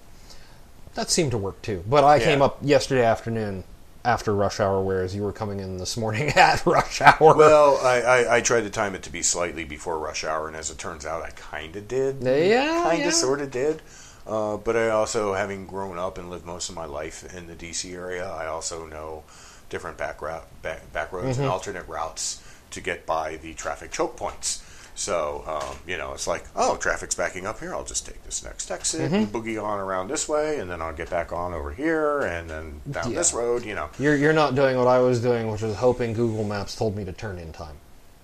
That 0.95 1.09
seemed 1.09 1.31
to 1.31 1.37
work 1.37 1.61
too. 1.61 1.83
But 1.89 2.03
I 2.03 2.19
came 2.19 2.41
up 2.41 2.57
yesterday 2.61 3.03
afternoon 3.03 3.63
after 4.05 4.33
rush 4.35 4.59
hour, 4.59 4.81
whereas 4.81 5.15
you 5.15 5.23
were 5.23 5.31
coming 5.31 5.59
in 5.59 5.77
this 5.77 5.97
morning 5.97 6.27
at 6.35 6.65
rush 6.65 7.01
hour. 7.01 7.35
Well, 7.35 7.79
I, 7.81 8.01
I, 8.01 8.37
I 8.37 8.41
tried 8.41 8.61
to 8.61 8.69
time 8.69 8.95
it 8.95 9.03
to 9.03 9.09
be 9.11 9.21
slightly 9.23 9.63
before 9.63 9.97
rush 9.97 10.23
hour, 10.23 10.47
and 10.47 10.55
as 10.57 10.69
it 10.69 10.77
turns 10.77 11.05
out, 11.05 11.23
I 11.23 11.29
kind 11.31 11.75
of 11.75 11.87
did. 11.87 12.21
Yeah, 12.21 12.83
kind 12.83 12.99
of, 12.99 13.05
yeah. 13.05 13.09
sort 13.11 13.41
of 13.41 13.49
did. 13.49 13.81
Uh, 14.27 14.57
but 14.57 14.75
I 14.77 14.89
also, 14.89 15.33
having 15.33 15.65
grown 15.67 15.97
up 15.97 16.17
and 16.17 16.29
lived 16.29 16.45
most 16.45 16.69
of 16.69 16.75
my 16.75 16.85
life 16.85 17.33
in 17.35 17.47
the 17.47 17.55
DC 17.55 17.93
area, 17.93 18.29
I 18.29 18.45
also 18.47 18.85
know 18.85 19.23
different 19.69 19.97
back, 19.97 20.21
route, 20.21 20.47
back, 20.61 20.93
back 20.93 21.11
roads 21.11 21.31
Mm-hmm. 21.37 21.41
and 21.43 21.51
alternate 21.51 21.87
routes 21.87 22.41
to 22.71 22.79
get 22.81 23.05
by 23.05 23.37
the 23.37 23.53
traffic 23.53 23.91
choke 23.91 24.15
points. 24.15 24.62
So, 24.95 25.43
um, 25.47 25.77
you 25.87 25.97
know, 25.97 26.13
it's 26.13 26.27
like, 26.27 26.45
oh, 26.55 26.75
traffic's 26.77 27.15
backing 27.15 27.47
up 27.47 27.59
here. 27.59 27.73
I'll 27.73 27.83
just 27.83 28.05
take 28.05 28.23
this 28.23 28.43
next 28.43 28.69
exit 28.69 29.11
and 29.11 29.27
Mm-hmm. 29.27 29.35
boogie 29.35 29.61
on 29.63 29.79
around 29.79 30.07
this 30.09 30.29
way, 30.29 30.59
and 30.59 30.69
then 30.69 30.81
I'll 30.83 30.93
get 30.93 31.09
back 31.09 31.33
on 31.33 31.51
over 31.53 31.71
here, 31.71 32.19
and 32.21 32.47
then 32.49 32.79
down 32.91 33.11
Yeah. 33.11 33.17
this 33.17 33.33
road, 33.33 33.65
you 33.65 33.73
know. 33.73 33.89
You're 33.97 34.15
you're 34.15 34.33
not 34.33 34.53
doing 34.55 34.77
what 34.77 34.87
I 34.87 34.99
was 34.99 35.19
doing, 35.19 35.49
which 35.51 35.61
was 35.63 35.75
hoping 35.75 36.13
Google 36.13 36.43
Maps 36.43 36.75
told 36.75 36.95
me 36.95 37.03
to 37.05 37.11
turn 37.11 37.39
in 37.39 37.51
time. 37.53 37.75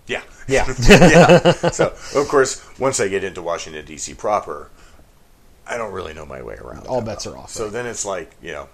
Yeah. 0.05 0.21
Yeah. 0.47 0.65
yeah. 0.89 1.51
So, 1.71 1.87
of 2.15 2.27
course, 2.27 2.63
once 2.79 2.99
I 2.99 3.07
get 3.07 3.23
into 3.23 3.41
Washington 3.41 3.83
D.C. 3.85 4.13
proper, 4.13 4.69
I 5.67 5.77
don't 5.77 5.91
really 5.91 6.13
know 6.13 6.25
my 6.25 6.41
way 6.41 6.55
around. 6.55 6.85
All 6.87 7.01
bets 7.01 7.25
well. 7.25 7.35
are 7.35 7.37
off, 7.39 7.51
So 7.51 7.63
right? 7.65 7.73
then 7.73 7.85
it's 7.87 8.05
like, 8.05 8.31
you 8.41 8.51
know, 8.51 8.69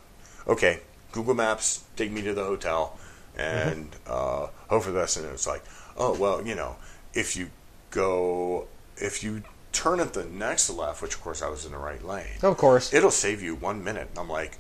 okay, 0.48 0.80
Google 1.14 1.34
Maps 1.34 1.84
take 1.96 2.12
me 2.12 2.22
to 2.24 2.34
the 2.34 2.43
hotel, 2.43 2.98
and 3.38 3.91
Mm-hmm. 3.91 4.12
uh, 4.12 4.48
hope 4.70 4.84
for 4.84 4.91
the 4.91 5.00
best. 5.00 5.16
And 5.18 5.26
it's 5.28 5.48
like, 5.48 5.64
oh 5.98 6.14
well, 6.20 6.46
you 6.46 6.56
know, 6.56 6.76
if 7.14 7.36
you 7.38 7.50
go, 7.96 8.68
if 8.98 9.24
you 9.24 9.41
turn 9.72 10.00
at 10.00 10.14
the 10.14 10.26
next 10.26 10.70
left, 10.70 11.02
which 11.02 11.16
of 11.16 11.22
course 11.22 11.41
I 11.41 11.50
was 11.50 11.66
in 11.66 11.72
the 11.72 11.78
right 11.80 12.04
lane, 12.06 12.38
Of 12.43 12.58
course. 12.58 12.93
it'll 12.93 13.10
save 13.12 13.41
you 13.41 13.56
one 13.56 13.84
minute. 13.84 14.08
And 14.12 14.20
I'm 14.20 14.30
like, 14.30 14.58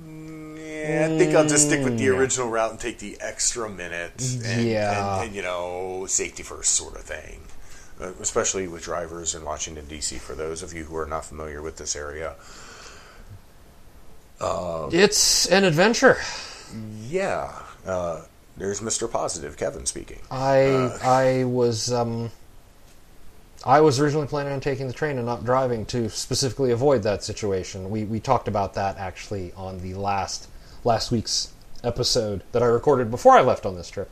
"Mm, 0.00 0.56
yeah, 0.58 1.06
I 1.06 1.18
think 1.18 1.34
I'll 1.34 1.46
just 1.48 1.66
stick 1.66 1.84
with 1.84 1.96
the 1.98 2.06
Mm, 2.08 2.18
original 2.18 2.48
route 2.50 2.70
and 2.72 2.80
take 2.80 2.98
the 2.98 3.16
extra 3.20 3.68
minute. 3.68 4.20
And, 4.44 4.68
Yeah. 4.68 5.16
and, 5.20 5.26
and, 5.28 5.34
you 5.36 5.42
know, 5.42 6.06
safety 6.08 6.42
first 6.42 6.72
sort 6.74 6.94
of 6.96 7.02
thing. 7.02 7.42
Uh, 8.00 8.12
especially 8.20 8.68
with 8.68 8.84
drivers 8.84 9.34
in 9.34 9.44
Washington 9.44 9.84
D.C. 9.86 10.18
For 10.18 10.34
those 10.36 10.62
of 10.62 10.72
you 10.72 10.84
who 10.84 10.96
are 10.96 11.06
not 11.06 11.24
familiar 11.24 11.60
with 11.62 11.78
this 11.78 11.96
area, 11.96 12.34
It's 14.92 15.46
an 15.46 15.64
adventure. 15.64 16.18
yeah, 17.08 17.52
uh, 17.86 18.22
there's 18.56 18.80
Mr. 18.80 19.10
Positive, 19.10 19.56
Kevin 19.56 19.86
speaking. 19.86 20.20
I 20.30 20.60
Uh. 20.64 20.98
I 21.02 21.44
was 21.44 21.92
um, 21.92 22.30
I 23.68 23.82
was 23.82 24.00
originally 24.00 24.26
planning 24.26 24.54
on 24.54 24.60
taking 24.60 24.86
the 24.86 24.94
train 24.94 25.18
and 25.18 25.26
not 25.26 25.44
driving 25.44 25.84
to 25.86 26.08
specifically 26.08 26.70
avoid 26.70 27.02
that 27.02 27.22
situation. 27.22 27.90
We 27.90 28.04
we 28.04 28.18
talked 28.18 28.48
about 28.48 28.72
that 28.74 28.96
actually 28.96 29.52
on 29.58 29.82
the 29.82 29.92
last 29.92 30.48
last 30.84 31.10
week's 31.10 31.52
episode 31.84 32.42
that 32.52 32.62
I 32.62 32.66
recorded 32.66 33.10
before 33.10 33.36
I 33.36 33.42
left 33.42 33.66
on 33.66 33.76
this 33.76 33.90
trip. 33.90 34.10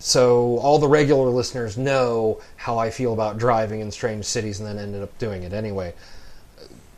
So 0.00 0.58
all 0.58 0.80
the 0.80 0.88
regular 0.88 1.28
listeners 1.30 1.78
know 1.78 2.40
how 2.56 2.76
I 2.76 2.90
feel 2.90 3.12
about 3.12 3.38
driving 3.38 3.80
in 3.80 3.92
strange 3.92 4.24
cities, 4.24 4.58
and 4.58 4.68
then 4.68 4.80
ended 4.80 5.02
up 5.04 5.16
doing 5.18 5.44
it 5.44 5.52
anyway. 5.52 5.94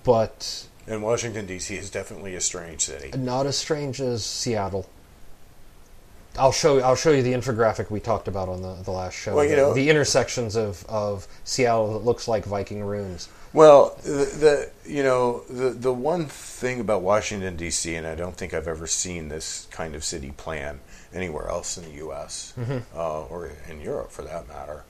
But 0.05 0.67
And 0.87 1.03
Washington 1.03 1.45
D.C. 1.45 1.77
is 1.77 1.91
definitely 1.91 2.35
a 2.35 2.41
strange 2.41 2.81
city. 2.81 3.11
not 3.19 3.45
as 3.45 3.59
strange 3.59 4.01
as 4.01 4.25
Seattle. 4.25 4.89
I'll 6.39 6.53
show 6.53 6.81
I'll 6.81 6.97
show 6.97 7.11
you 7.11 7.23
the 7.23 7.33
infographic 7.33 7.91
we 7.91 8.01
talked 8.01 8.29
about 8.29 8.49
on 8.49 8.63
the, 8.63 8.75
the 8.85 8.91
last 8.91 9.15
show. 9.15 9.35
Well, 9.35 9.45
you 9.45 9.51
the, 9.51 9.57
know- 9.57 9.75
the 9.75 9.91
intersections 9.91 10.57
of, 10.57 10.85
of 10.89 11.27
Seattle 11.45 11.93
that 11.95 12.05
looks 12.05 12.29
like 12.29 12.45
Viking 12.45 12.83
ruins. 12.85 13.29
Well, 13.53 13.99
the, 14.05 14.11
the 14.11 14.71
you 14.87 15.03
know 15.03 15.41
the 15.51 15.71
the 15.71 15.93
one 15.93 16.27
thing 16.27 16.79
about 16.79 17.03
Washington 17.03 17.57
D.C. 17.57 17.95
and 17.95 18.07
I 18.07 18.15
don't 18.15 18.37
think 18.37 18.55
I've 18.55 18.69
ever 18.69 18.87
seen 18.87 19.29
this 19.29 19.67
kind 19.73 19.97
of 19.97 20.05
city 20.05 20.31
plan 20.37 20.79
anywhere 21.13 21.49
else 21.49 21.77
in 21.77 21.85
the 21.85 21.97
U.S. 21.99 22.55
Uh, 22.95 23.23
or 23.25 23.51
in 23.69 23.81
Europe 23.81 24.13
for 24.13 24.23
that 24.23 24.47
matter, 24.47 24.85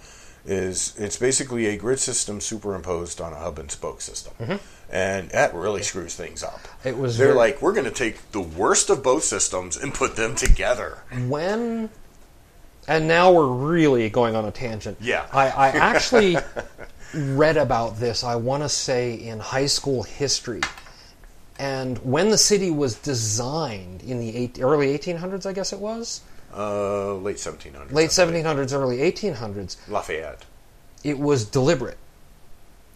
is 0.50 0.94
it's 0.98 1.16
basically 1.16 1.66
a 1.66 1.76
grid 1.76 2.00
system 2.00 2.40
superimposed 2.40 3.20
on 3.20 3.32
a 3.32 3.36
hub 3.36 3.58
and 3.58 3.70
spoke 3.70 4.00
system, 4.00 4.34
mm-hmm. 4.40 4.56
and 4.92 5.30
that 5.30 5.54
really 5.54 5.82
screws 5.82 6.16
things 6.16 6.42
up. 6.42 6.60
It 6.84 6.98
was 6.98 7.16
they're 7.16 7.28
very- 7.28 7.38
like 7.38 7.62
we're 7.62 7.72
going 7.72 7.84
to 7.84 7.92
take 7.92 8.32
the 8.32 8.40
worst 8.40 8.90
of 8.90 9.02
both 9.02 9.22
systems 9.22 9.76
and 9.76 9.94
put 9.94 10.16
them 10.16 10.34
together. 10.34 11.04
When 11.28 11.88
and 12.88 13.06
now 13.06 13.30
we're 13.32 13.46
really 13.46 14.10
going 14.10 14.34
on 14.34 14.44
a 14.44 14.50
tangent. 14.50 14.98
Yeah. 15.00 15.26
I, 15.32 15.48
I 15.50 15.68
actually 15.76 16.36
read 17.14 17.56
about 17.56 17.98
this. 17.98 18.24
I 18.24 18.34
want 18.34 18.64
to 18.64 18.68
say 18.68 19.14
in 19.14 19.38
high 19.38 19.66
school 19.66 20.02
history. 20.02 20.62
And 21.58 21.98
when 21.98 22.30
the 22.30 22.38
city 22.38 22.70
was 22.70 22.96
designed 22.96 24.02
in 24.02 24.18
the 24.18 24.34
eight, 24.34 24.58
early 24.60 24.98
1800s, 24.98 25.46
I 25.46 25.52
guess 25.52 25.72
it 25.72 25.78
was 25.78 26.22
Uh, 26.56 27.14
late 27.14 27.36
1700s, 27.36 27.92
late 27.92 28.18
I 28.18 28.24
believe. 28.26 28.44
1700s, 28.44 28.72
early 28.72 28.98
1800s. 28.98 29.76
Lafayette. 29.88 30.44
It 31.04 31.18
was 31.18 31.44
deliberate. 31.44 31.98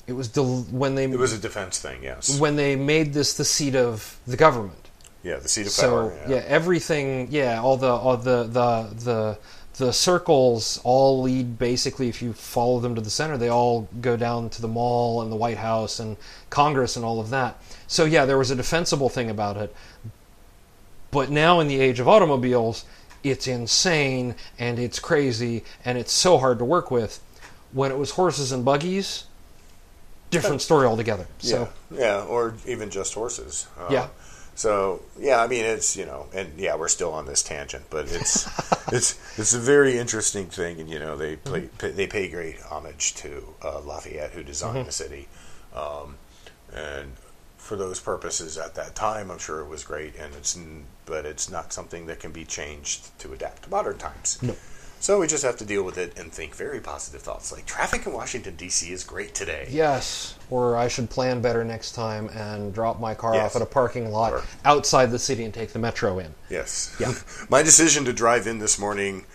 It 0.06 0.12
was 0.14 0.28
del- 0.28 0.62
when 0.70 0.94
they 0.96 1.04
It 1.04 1.18
was 1.18 1.32
a 1.32 1.38
defense 1.38 1.78
thing, 1.78 2.02
yes. 2.02 2.38
when 2.38 2.56
they 2.56 2.76
made 2.76 3.14
this 3.14 3.32
the 3.34 3.44
seat 3.44 3.74
of 3.74 4.18
the 4.26 4.36
government. 4.36 4.88
Yeah, 5.22 5.36
the 5.36 5.48
seat 5.48 5.66
of 5.66 5.72
So 5.72 6.10
power. 6.10 6.18
yeah. 6.28 6.42
everything, 6.46 7.28
yeah, 7.30 7.60
all 7.62 7.76
the 7.78 7.88
all 7.90 8.16
the 8.18 8.42
the 8.44 8.88
the 9.04 9.38
the 9.78 9.92
circles 9.92 10.78
all 10.84 11.22
lead 11.22 11.58
basically. 11.58 12.08
If 12.08 12.20
you 12.20 12.34
follow 12.34 12.80
them 12.80 12.94
to 12.94 13.00
the 13.00 13.08
center, 13.08 13.38
they 13.38 13.48
all 13.48 13.88
go 14.02 14.16
down 14.18 14.50
to 14.50 14.60
the 14.60 14.68
mall 14.68 15.22
and 15.22 15.32
the 15.32 15.36
White 15.36 15.56
House 15.58 15.98
and 15.98 16.16
Congress 16.50 16.96
and 16.96 17.04
all 17.04 17.20
of 17.20 17.30
that. 17.30 17.56
So 17.86 18.04
yeah, 18.04 18.26
there 18.26 18.36
was 18.36 18.50
a 18.50 18.56
defensible 18.56 19.08
thing 19.08 19.30
about 19.30 19.56
it. 19.56 19.74
But 21.10 21.30
now 21.30 21.60
in 21.60 21.68
the 21.68 21.80
age 21.80 22.00
of 22.00 22.08
automobiles, 22.08 22.84
it's 23.24 23.46
insane 23.48 24.34
and 24.58 24.78
it's 24.78 24.98
crazy 25.00 25.64
and 25.84 25.98
it's 25.98 26.12
so 26.12 26.38
hard 26.38 26.58
to 26.58 26.64
work 26.64 26.90
with. 26.90 27.20
When 27.72 27.90
it 27.90 27.98
was 27.98 28.12
horses 28.12 28.52
and 28.52 28.64
buggies, 28.64 29.24
different 30.30 30.62
story 30.62 30.86
altogether. 30.86 31.26
So 31.38 31.68
yeah, 31.90 31.98
yeah, 31.98 32.22
or 32.24 32.54
even 32.66 32.90
just 32.90 33.14
horses. 33.14 33.66
Uh, 33.78 33.88
Yeah. 33.90 34.08
So 34.56 35.02
yeah, 35.18 35.42
I 35.42 35.48
mean 35.48 35.64
it's 35.64 35.96
you 35.96 36.06
know, 36.06 36.26
and 36.32 36.52
yeah, 36.56 36.76
we're 36.76 36.86
still 36.88 37.12
on 37.12 37.26
this 37.26 37.42
tangent, 37.42 37.86
but 37.90 38.04
it's 38.08 38.46
it's 38.92 39.18
it's 39.36 39.52
a 39.54 39.58
very 39.58 39.98
interesting 39.98 40.46
thing, 40.46 40.78
and 40.78 40.88
you 40.88 41.00
know 41.00 41.16
they 41.16 41.34
play, 41.34 41.62
Mm-hmm. 41.62 41.76
pay, 41.78 41.90
they 41.90 42.06
pay 42.06 42.28
great 42.28 42.60
homage 42.62 43.14
to 43.16 43.42
uh, 43.64 43.80
Lafayette, 43.80 44.30
who 44.30 44.44
designed 44.44 44.76
Mm-hmm. 44.76 44.86
the 44.86 44.92
city, 44.92 45.28
um, 45.74 46.14
and 46.72 47.10
for 47.64 47.76
those 47.76 47.98
purposes 47.98 48.58
at 48.58 48.74
that 48.74 48.94
time, 48.94 49.30
I'm 49.30 49.38
sure 49.38 49.60
it 49.60 49.68
was 49.68 49.84
great, 49.84 50.14
and 50.16 50.34
it's 50.34 50.58
but 51.06 51.24
it's 51.24 51.50
not 51.50 51.72
something 51.72 52.06
that 52.06 52.20
can 52.20 52.30
be 52.30 52.44
changed 52.44 53.18
to 53.20 53.32
adapt 53.32 53.62
to 53.64 53.70
modern 53.70 53.96
times. 53.98 54.38
No. 54.42 54.54
So 55.00 55.20
we 55.20 55.26
just 55.26 55.44
have 55.44 55.56
to 55.58 55.66
deal 55.66 55.82
with 55.82 55.98
it 55.98 56.18
and 56.18 56.32
think 56.32 56.54
very 56.54 56.80
positive 56.80 57.20
thoughts, 57.22 57.52
like 57.52 57.66
traffic 57.66 58.06
in 58.06 58.12
Washington 58.14 58.56
D.C. 58.56 58.90
is 58.90 59.04
great 59.04 59.34
today. 59.34 59.66
yes, 59.70 60.34
or 60.50 60.76
I 60.76 60.88
should 60.88 61.10
plan 61.10 61.40
better 61.42 61.62
next 61.64 61.92
time 61.92 62.28
and 62.28 62.72
drop 62.72 63.00
my 63.00 63.14
car 63.14 63.34
Yes. 63.34 63.54
off 63.54 63.56
at 63.56 63.62
a 63.62 63.66
parking 63.70 64.10
lot 64.10 64.32
Or- 64.32 64.42
outside 64.64 65.10
the 65.10 65.18
city 65.18 65.44
and 65.44 65.52
take 65.52 65.72
the 65.72 65.78
metro 65.78 66.18
in. 66.18 66.34
Yes. 66.50 66.94
Yeah. 66.98 67.12
My 67.50 67.62
decision 67.62 68.04
to 68.06 68.12
drive 68.14 68.46
in 68.46 68.58
this 68.60 68.78
morning 68.78 69.26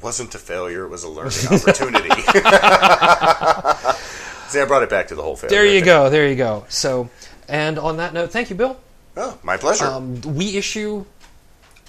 wasn't 0.00 0.34
a 0.34 0.38
failure; 0.38 0.84
it 0.84 0.88
was 0.88 1.04
a 1.04 1.08
learning 1.08 1.46
opportunity. 1.50 2.08
See, 4.48 4.60
I 4.60 4.64
brought 4.66 4.82
it 4.82 4.90
back 4.90 5.08
to 5.08 5.14
the 5.14 5.22
whole 5.22 5.36
failure. 5.36 5.54
There 5.54 5.66
you 5.66 5.84
go. 5.84 6.10
There 6.10 6.26
you 6.28 6.34
go. 6.34 6.64
So, 6.68 7.08
and 7.50 7.78
on 7.78 7.98
that 7.98 8.14
note, 8.14 8.30
thank 8.30 8.48
you, 8.48 8.56
Bill. 8.56 8.78
Oh, 9.16 9.38
my 9.42 9.56
pleasure. 9.56 9.84
Um, 9.84 10.20
we 10.22 10.56
issue 10.56 11.04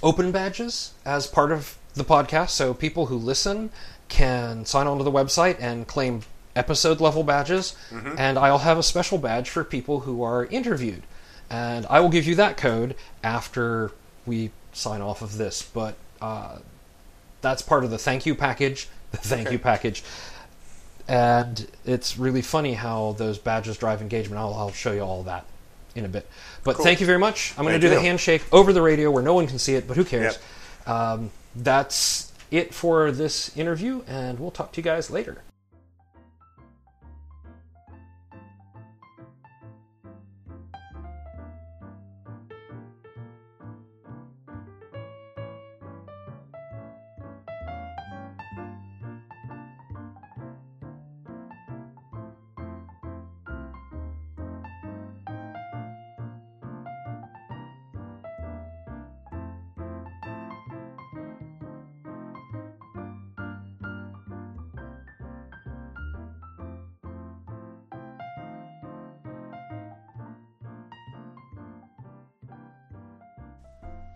open 0.04 0.32
badges 0.32 0.94
as 1.06 1.28
part 1.28 1.52
of 1.52 1.78
the 1.94 2.04
podcast, 2.04 2.50
so 2.50 2.74
people 2.74 3.06
who 3.06 3.18
listen 3.18 3.70
can 4.10 4.66
sign 4.66 4.88
on 4.88 4.98
to 4.98 5.04
the 5.04 5.12
website 5.12 5.58
and 5.60 5.88
claim 5.88 6.22
episode 6.56 7.00
level 7.00 7.24
badges. 7.24 7.76
And 8.18 8.38
I'll 8.38 8.60
have 8.60 8.78
a 8.78 8.84
special 8.84 9.18
badge 9.18 9.50
for 9.50 9.64
people 9.64 10.02
who 10.02 10.24
are 10.24 10.46
interviewed. 10.46 11.04
And 11.50 11.86
I 11.90 12.00
will 12.00 12.10
give 12.10 12.26
you 12.26 12.36
that 12.36 12.58
code 12.58 12.96
after 13.24 13.92
we 14.26 14.52
sign 14.74 15.02
off 15.02 15.22
of 15.22 15.38
this. 15.38 15.62
But 15.62 15.96
uh, 16.22 16.58
that's 17.42 17.62
part 17.62 17.84
of 17.84 17.90
the 17.92 17.98
thank 17.98 18.26
you 18.26 18.36
package. 18.36 18.88
The 19.12 19.18
thank 19.18 19.52
you 19.52 19.60
package. 19.60 20.06
And 21.08 21.68
it's 21.86 22.18
really 22.18 22.42
funny 22.42 22.74
how 22.74 23.14
those 23.14 23.38
badges 23.38 23.78
drive 23.78 24.02
engagement. 24.02 24.40
I'll, 24.40 24.54
I'll 24.54 24.72
show 24.72 24.92
you 24.92 25.02
all 25.02 25.24
that 25.24 25.46
in 25.96 26.06
a 26.06 26.08
bit. 26.08 26.28
But 26.64 26.76
Cool. 26.76 26.86
thank 26.86 27.00
you 27.00 27.06
very 27.06 27.20
much. 27.20 27.54
I'm 27.58 27.66
going 27.66 27.80
to 27.80 27.88
do 27.88 27.94
the 27.94 28.00
handshake 28.00 28.44
over 28.52 28.72
the 28.72 28.82
radio 28.82 29.12
where 29.12 29.24
no 29.24 29.34
one 29.34 29.48
can 29.48 29.60
see 29.60 29.76
it, 29.76 29.88
but 29.88 29.98
who 29.98 30.06
cares? 30.06 30.38
Yep. 30.86 30.90
Um, 30.90 31.32
that's 31.56 32.32
it 32.50 32.74
for 32.74 33.12
this 33.12 33.56
interview, 33.58 34.04
and 34.08 34.40
we'll 34.40 34.52
talk 34.52 34.72
to 34.74 34.80
you 34.80 34.84
guys 34.84 35.10
later. 35.10 35.42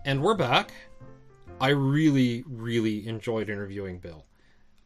And 0.06 0.22
we're 0.22 0.34
back. 0.34 0.70
I 1.60 1.70
really, 1.70 2.44
really 2.46 3.08
enjoyed 3.08 3.50
interviewing 3.50 3.98
Bill. 3.98 4.24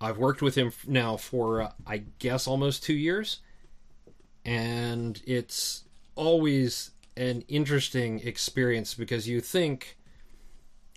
I've 0.01 0.17
worked 0.17 0.41
with 0.41 0.55
him 0.55 0.73
now 0.87 1.19
for, 1.19 1.61
uh, 1.61 1.73
I 1.87 2.05
guess, 2.19 2.47
almost 2.47 2.83
two 2.83 2.95
years. 2.95 3.41
And 4.47 5.21
it's 5.27 5.85
always 6.15 6.93
an 7.19 7.45
interesting 7.49 8.21
experience 8.21 8.95
because 8.95 9.29
you 9.29 9.43
think, 9.43 9.99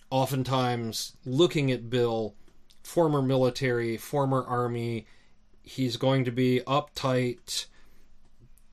oftentimes, 0.10 1.18
looking 1.26 1.70
at 1.70 1.90
Bill, 1.90 2.34
former 2.82 3.22
military, 3.22 3.98
former 3.98 4.46
army, 4.46 5.06
he's 5.64 5.98
going 5.98 6.24
to 6.24 6.32
be 6.32 6.62
uptight, 6.66 7.66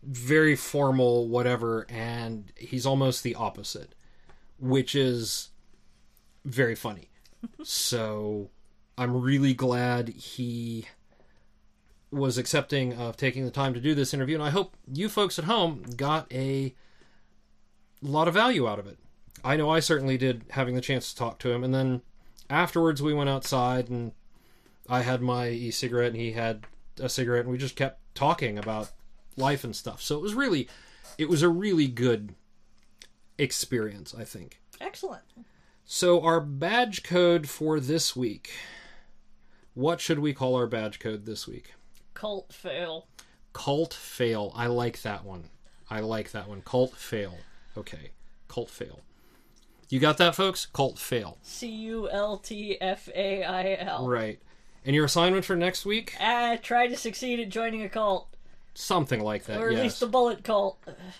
very 0.04 0.54
formal, 0.54 1.26
whatever, 1.26 1.86
and 1.88 2.52
he's 2.54 2.86
almost 2.86 3.24
the 3.24 3.34
opposite 3.34 3.96
which 4.60 4.94
is 4.94 5.48
very 6.44 6.74
funny. 6.74 7.08
so 7.64 8.50
I'm 8.98 9.20
really 9.20 9.54
glad 9.54 10.10
he 10.10 10.86
was 12.10 12.38
accepting 12.38 12.92
of 12.94 13.16
taking 13.16 13.44
the 13.44 13.50
time 13.50 13.72
to 13.74 13.80
do 13.80 13.94
this 13.94 14.12
interview, 14.12 14.34
and 14.34 14.44
I 14.44 14.50
hope 14.50 14.76
you 14.92 15.08
folks 15.08 15.38
at 15.38 15.44
home 15.44 15.84
got 15.96 16.30
a 16.32 16.74
lot 18.02 18.28
of 18.28 18.34
value 18.34 18.68
out 18.68 18.78
of 18.78 18.86
it. 18.86 18.98
I 19.44 19.56
know 19.56 19.70
I 19.70 19.80
certainly 19.80 20.18
did 20.18 20.44
having 20.50 20.74
the 20.74 20.80
chance 20.80 21.10
to 21.10 21.16
talk 21.16 21.38
to 21.40 21.50
him, 21.50 21.64
and 21.64 21.74
then 21.74 22.02
afterwards 22.48 23.00
we 23.00 23.14
went 23.14 23.30
outside 23.30 23.88
and 23.88 24.12
I 24.88 25.02
had 25.02 25.22
my 25.22 25.48
e-cigarette 25.48 26.12
and 26.12 26.20
he 26.20 26.32
had 26.32 26.64
a 26.98 27.08
cigarette, 27.08 27.44
and 27.44 27.52
we 27.52 27.58
just 27.58 27.76
kept 27.76 28.00
talking 28.14 28.58
about 28.58 28.90
life 29.36 29.62
and 29.64 29.74
stuff. 29.74 30.02
So 30.02 30.16
it 30.16 30.22
was 30.22 30.34
really, 30.34 30.68
it 31.16 31.28
was 31.28 31.42
a 31.42 31.48
really 31.48 31.86
good 31.86 32.34
experience, 33.40 34.14
I 34.16 34.24
think. 34.24 34.60
Excellent. 34.80 35.22
So, 35.84 36.22
our 36.22 36.40
badge 36.40 37.02
code 37.02 37.48
for 37.48 37.80
this 37.80 38.14
week. 38.14 38.50
What 39.74 40.00
should 40.00 40.18
we 40.18 40.32
call 40.32 40.54
our 40.56 40.66
badge 40.66 40.98
code 41.00 41.26
this 41.26 41.48
week? 41.48 41.74
Cult 42.14 42.52
fail. 42.52 43.06
Cult 43.52 43.94
fail. 43.94 44.52
I 44.54 44.66
like 44.66 45.02
that 45.02 45.24
one. 45.24 45.44
I 45.88 46.00
like 46.00 46.30
that 46.32 46.48
one. 46.48 46.62
Cult 46.62 46.94
fail. 46.94 47.38
Okay. 47.76 48.10
Cult 48.48 48.70
fail. 48.70 49.00
You 49.88 49.98
got 49.98 50.18
that, 50.18 50.36
folks? 50.36 50.66
Cult 50.66 50.98
fail. 50.98 51.38
C 51.42 51.68
U 51.68 52.08
L 52.08 52.36
T 52.36 52.80
F 52.80 53.08
A 53.14 53.42
I 53.42 53.74
L. 53.80 54.08
Right. 54.08 54.38
And 54.84 54.94
your 54.94 55.04
assignment 55.04 55.44
for 55.44 55.56
next 55.56 55.84
week? 55.84 56.14
Ah, 56.20 56.56
try 56.62 56.86
to 56.86 56.96
succeed 56.96 57.40
at 57.40 57.48
joining 57.48 57.82
a 57.82 57.88
cult, 57.88 58.28
Something 58.74 59.20
like 59.20 59.44
that, 59.44 59.60
or 59.60 59.68
at 59.68 59.74
yes. 59.74 59.82
least 59.82 60.00
the 60.00 60.06
bullet 60.06 60.44
cult. 60.44 60.78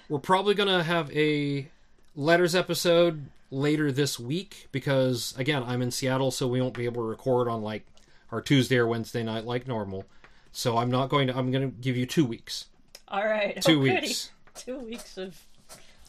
We're 0.09 0.19
probably 0.19 0.55
going 0.55 0.69
to 0.69 0.83
have 0.83 1.11
a 1.15 1.69
letters 2.15 2.55
episode 2.55 3.27
later 3.51 3.91
this 3.93 4.19
week 4.19 4.69
because, 4.73 5.35
again, 5.37 5.63
I'm 5.65 5.83
in 5.83 5.91
Seattle, 5.91 6.31
so 6.31 6.47
we 6.47 6.61
won't 6.61 6.75
be 6.75 6.85
able 6.85 7.03
to 7.03 7.09
record 7.09 7.49
on 7.49 7.63
like 7.63 7.87
our 8.31 8.41
Tuesday 8.41 8.77
or 8.79 8.87
Wednesday 8.87 9.23
night 9.23 9.45
like 9.45 9.67
normal. 9.67 10.05
So 10.53 10.79
I'm 10.79 10.91
not 10.91 11.09
going 11.09 11.29
to, 11.29 11.37
I'm 11.37 11.51
going 11.51 11.71
to 11.71 11.77
give 11.77 11.97
you 11.97 12.07
two 12.07 12.25
weeks. 12.25 12.67
All 13.09 13.25
right. 13.25 13.61
Two 13.63 13.81
goody. 13.81 14.01
weeks. 14.01 14.31
Two 14.57 14.79
weeks 14.81 15.17
of 15.17 15.41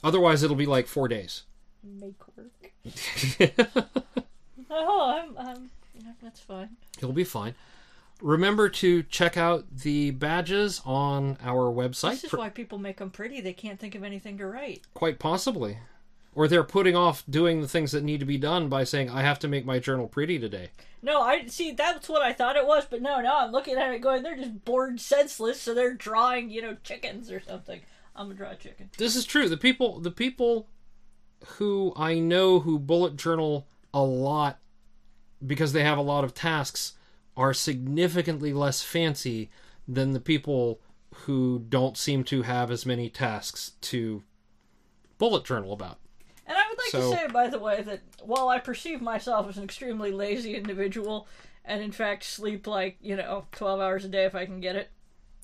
Otherwise, 0.03 0.43
it'll 0.43 0.55
be 0.55 0.65
like 0.65 0.87
four 0.87 1.07
days. 1.07 1.43
make 1.83 2.15
work. 2.35 2.71
oh, 4.69 5.21
I'm, 5.21 5.37
I'm, 5.37 5.69
that's 6.21 6.39
fine. 6.39 6.69
It'll 6.97 7.13
be 7.13 7.23
fine. 7.23 7.55
Remember 8.22 8.69
to 8.69 9.03
check 9.03 9.35
out 9.35 9.65
the 9.69 10.11
badges 10.11 10.81
on 10.85 11.38
our 11.41 11.72
website. 11.72 12.22
This 12.22 12.26
is 12.26 12.34
why 12.34 12.49
people 12.49 12.77
make 12.77 12.98
them 12.98 13.10
pretty. 13.10 13.41
They 13.41 13.53
can't 13.53 13.80
think 13.80 13.95
of 13.95 14.03
anything 14.03 14.38
to 14.38 14.45
write. 14.45 14.84
Quite 14.93 15.19
possibly. 15.19 15.80
Or 16.34 16.48
they're 16.48 16.64
putting 16.64 16.95
off 16.95 17.23
doing 17.30 17.61
the 17.61 17.68
things 17.68 17.91
that 17.91 18.03
need 18.03 18.19
to 18.19 18.26
be 18.26 18.38
done 18.38 18.69
by 18.69 18.84
saying, 18.84 19.10
I 19.10 19.22
have 19.22 19.39
to 19.39 19.48
make 19.48 19.65
my 19.65 19.80
journal 19.80 20.07
pretty 20.07 20.39
today. 20.39 20.69
No, 21.02 21.22
I 21.22 21.48
see. 21.48 21.72
That's 21.72 22.07
what 22.07 22.22
I 22.22 22.31
thought 22.31 22.56
it 22.56 22.65
was, 22.65 22.85
but 22.89 23.02
no, 23.02 23.19
no, 23.22 23.35
I'm 23.38 23.52
looking 23.52 23.76
at 23.76 23.91
it 23.91 24.02
going. 24.02 24.23
They're 24.23 24.38
just 24.38 24.64
bored 24.64 24.99
senseless, 24.99 25.60
so 25.60 25.73
they're 25.73 25.93
drawing, 25.93 26.52
you 26.52 26.61
know, 26.61 26.77
chickens 26.84 27.31
or 27.31 27.41
something. 27.41 27.81
I'm 28.15 28.27
gonna 28.27 28.38
draw 28.38 28.52
a 28.52 28.56
chicken. 28.56 28.91
This 28.98 29.15
is 29.15 29.26
true. 29.26 29.49
The 29.49 29.57
people 29.57 29.99
the 29.99 30.11
people 30.11 30.68
who 31.57 31.93
I 31.95 32.19
know 32.19 32.60
who 32.60 32.77
bullet 32.77 33.15
journal 33.15 33.68
a 33.93 34.03
lot 34.03 34.60
because 35.45 35.73
they 35.73 35.84
have 35.84 35.98
a 35.98 36.03
lot 36.03 36.23
of 36.23 36.34
tasks 36.34 36.93
are 37.37 37.53
significantly 37.53 38.53
less 38.53 38.81
fancy 38.81 39.49
than 39.87 40.11
the 40.11 40.19
people 40.19 40.79
who 41.25 41.65
don't 41.69 41.97
seem 41.97 42.23
to 42.25 42.41
have 42.43 42.71
as 42.71 42.85
many 42.85 43.09
tasks 43.09 43.73
to 43.81 44.23
bullet 45.17 45.43
journal 45.45 45.73
about. 45.73 45.97
And 46.47 46.57
I 46.57 46.67
would 46.69 46.77
like 46.77 46.89
So- 46.91 47.11
to 47.11 47.17
say, 47.17 47.27
by 47.27 47.47
the 47.47 47.59
way, 47.59 47.81
that 47.81 48.01
while 48.23 48.49
I 48.49 48.59
perceive 48.59 49.01
myself 49.01 49.47
as 49.47 49.57
an 49.57 49.63
extremely 49.63 50.11
lazy 50.11 50.55
individual, 50.55 51.27
and 51.63 51.81
in 51.83 51.91
fact 51.91 52.23
sleep 52.23 52.65
like 52.65 52.97
you 53.01 53.15
know 53.15 53.45
12 53.51 53.79
hours 53.79 54.03
a 54.03 54.09
day 54.09 54.25
if 54.25 54.33
I 54.35 54.45
can 54.45 54.59
get 54.59 54.75
it, 54.75 54.89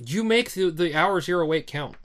You 0.03 0.23
make 0.23 0.51
the, 0.51 0.69
the 0.72 0.93
hours 0.95 1.27
you're 1.27 1.41
awake 1.41 1.68
count. 1.68 1.95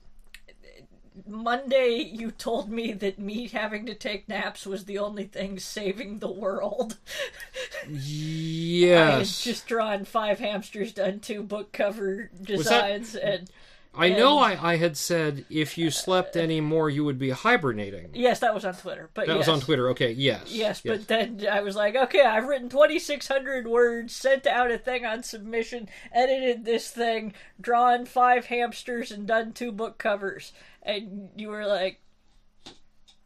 Monday 1.26 1.97
you 2.12 2.30
told 2.30 2.70
me 2.70 2.93
that 2.93 3.18
me 3.18 3.48
having 3.48 3.84
to 3.86 3.94
take 3.94 4.28
naps 4.28 4.64
was 4.66 4.84
the 4.86 4.98
only 4.98 5.24
thing 5.24 5.59
saving 5.59 6.18
the 6.18 6.30
world. 6.32 6.97
I 7.84 7.89
had 7.89 8.01
Yes. 8.01 9.43
just 9.44 9.66
drawn 9.66 10.05
five 10.05 10.39
hamsters, 10.39 10.93
done 10.93 11.20
two 11.20 11.43
book 11.43 11.72
cover 11.72 12.30
that- 12.32 12.47
designs, 12.47 13.14
and 13.14 13.51
I 13.94 14.09
know 14.09 14.39
I, 14.39 14.73
I 14.73 14.77
had 14.77 14.97
said 14.97 15.44
if 15.51 15.77
you 15.77 15.90
slept 15.90 16.35
any 16.36 16.60
more, 16.62 16.89
you 16.89 17.05
would 17.05 17.19
be 17.19 17.31
hibernating. 17.31 18.10
Yes, 18.14 18.39
that 18.40 18.55
was 18.55 18.64
on 18.64 18.74
Twitter. 18.74 19.10
But 19.12 19.27
That 19.27 19.36
yes. 19.36 19.47
was 19.47 19.48
on 19.48 19.60
Twitter. 19.60 19.90
Okay, 19.90 20.12
yes. 20.12 20.44
Yes, 20.48 20.81
but 20.81 21.09
then 21.09 21.47
I 21.51 21.60
was 21.60 21.77
like, 21.77 21.94
okay, 21.94 22.23
I've 22.23 22.47
written 22.47 22.70
2,600 22.70 23.69
words, 23.69 24.14
sent 24.16 24.47
out 24.47 24.70
a 24.70 24.78
thing 24.78 25.05
on 25.05 25.23
submission, 25.23 25.89
edited 26.10 26.64
this 26.64 26.90
thing, 26.90 27.35
drawn 27.60 28.06
five 28.06 28.47
hamsters, 28.47 29.10
and 29.10 29.27
done 29.27 29.52
two 29.52 29.73
book 29.73 29.98
covers. 29.98 30.52
And 30.82 31.28
you 31.36 31.48
were 31.48 31.66
like, 31.66 32.01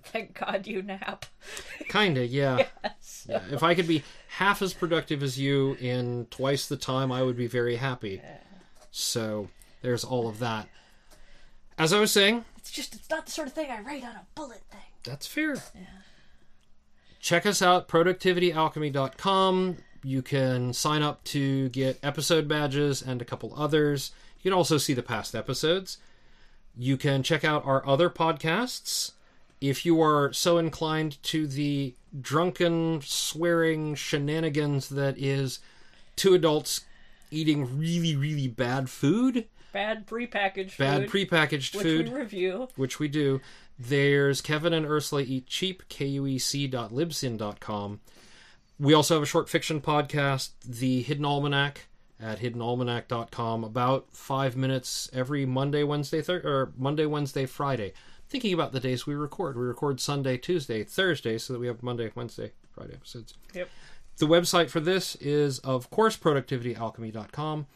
thank 0.02 0.38
God 0.38 0.66
you 0.66 0.82
nap. 0.82 1.26
Kinda, 1.88 2.26
yeah. 2.26 2.66
Yes. 2.82 3.26
Yeah, 3.28 3.42
If 3.52 3.62
I 3.62 3.74
could 3.76 3.86
be 3.88 4.02
half 4.28 4.62
as 4.62 4.74
productive 4.74 5.22
as 5.22 5.38
you 5.38 5.76
in 5.80 6.26
twice 6.30 6.66
the 6.66 6.76
time, 6.76 7.12
I 7.12 7.22
would 7.22 7.36
be 7.36 7.46
very 7.46 7.76
happy. 7.76 8.20
So 8.90 9.48
there's 9.86 10.02
all 10.02 10.26
of 10.26 10.40
that. 10.40 10.66
As 11.78 11.92
I 11.92 12.00
was 12.00 12.10
saying, 12.10 12.44
It's 12.58 12.72
just, 12.72 12.92
it's 12.96 13.08
not 13.08 13.24
the 13.26 13.30
sort 13.32 13.46
of 13.46 13.54
thing 13.54 13.70
I 13.70 13.80
write 13.80 14.02
on 14.02 14.10
a 14.16 14.26
bullet 14.34 14.62
thing. 14.68 14.80
that's 15.04 15.28
fair. 15.28 15.56
Check 17.20 17.46
us 17.46 17.62
out, 17.62 17.86
productivityalchemy.com. 17.88 19.76
You 20.02 20.22
can 20.22 20.72
sign 20.72 21.02
up 21.02 21.22
to 21.24 21.68
get 21.68 22.00
episode 22.02 22.48
badges 22.48 23.00
and 23.00 23.22
a 23.22 23.24
couple 23.24 23.54
others. 23.56 24.10
You 24.38 24.50
can 24.50 24.56
also 24.56 24.76
see 24.76 24.92
the 24.92 25.02
past 25.04 25.36
episodes. 25.36 25.98
You 26.76 26.96
can 26.96 27.22
check 27.22 27.44
out 27.44 27.64
our 27.64 27.86
other 27.86 28.10
podcasts. 28.10 29.12
If 29.60 29.86
you 29.86 30.02
are 30.02 30.32
so 30.32 30.58
inclined 30.58 31.22
to 31.24 31.46
the 31.46 31.94
drunken, 32.20 33.00
swearing 33.02 33.94
shenanigans 33.94 34.88
that 34.88 35.16
is 35.16 35.60
two 36.16 36.34
adults 36.34 36.80
eating 37.30 37.78
really, 37.78 38.14
really 38.16 38.48
bad 38.48 38.88
food, 38.90 39.46
Bad 39.76 40.06
prepackaged 40.06 40.78
bad 40.78 41.10
food, 41.10 41.28
prepackaged 41.28 41.76
which 41.76 41.82
food, 41.82 42.08
we 42.08 42.14
review. 42.14 42.68
which 42.76 42.98
we 42.98 43.08
do. 43.08 43.42
There's 43.78 44.40
Kevin 44.40 44.72
and 44.72 44.86
Ursula 44.86 45.20
Eat 45.20 45.46
Cheap, 45.46 45.82
kuec.libsyn.com. 45.90 48.00
We 48.78 48.94
also 48.94 49.14
have 49.14 49.22
a 49.22 49.26
short 49.26 49.50
fiction 49.50 49.82
podcast, 49.82 50.52
The 50.64 51.02
Hidden 51.02 51.26
Almanac, 51.26 51.88
at 52.18 52.40
hiddenalmanac.com, 52.40 53.64
about 53.64 54.06
five 54.12 54.56
minutes 54.56 55.10
every 55.12 55.44
Monday, 55.44 55.82
Wednesday, 55.82 56.22
thir- 56.22 56.40
or 56.42 56.72
Monday, 56.78 57.04
Wednesday, 57.04 57.44
Friday. 57.44 57.92
Thinking 58.30 58.54
about 58.54 58.72
the 58.72 58.80
days 58.80 59.06
we 59.06 59.14
record. 59.14 59.58
We 59.58 59.64
record 59.64 60.00
Sunday, 60.00 60.38
Tuesday, 60.38 60.84
Thursday, 60.84 61.36
so 61.36 61.52
that 61.52 61.58
we 61.58 61.66
have 61.66 61.82
Monday, 61.82 62.10
Wednesday, 62.14 62.52
Friday 62.72 62.94
episodes. 62.94 63.34
Yep. 63.52 63.68
The 64.16 64.26
website 64.26 64.70
for 64.70 64.80
this 64.80 65.16
is, 65.16 65.58
of 65.58 65.90
course, 65.90 66.16
productivityalchemy.com. 66.16 67.66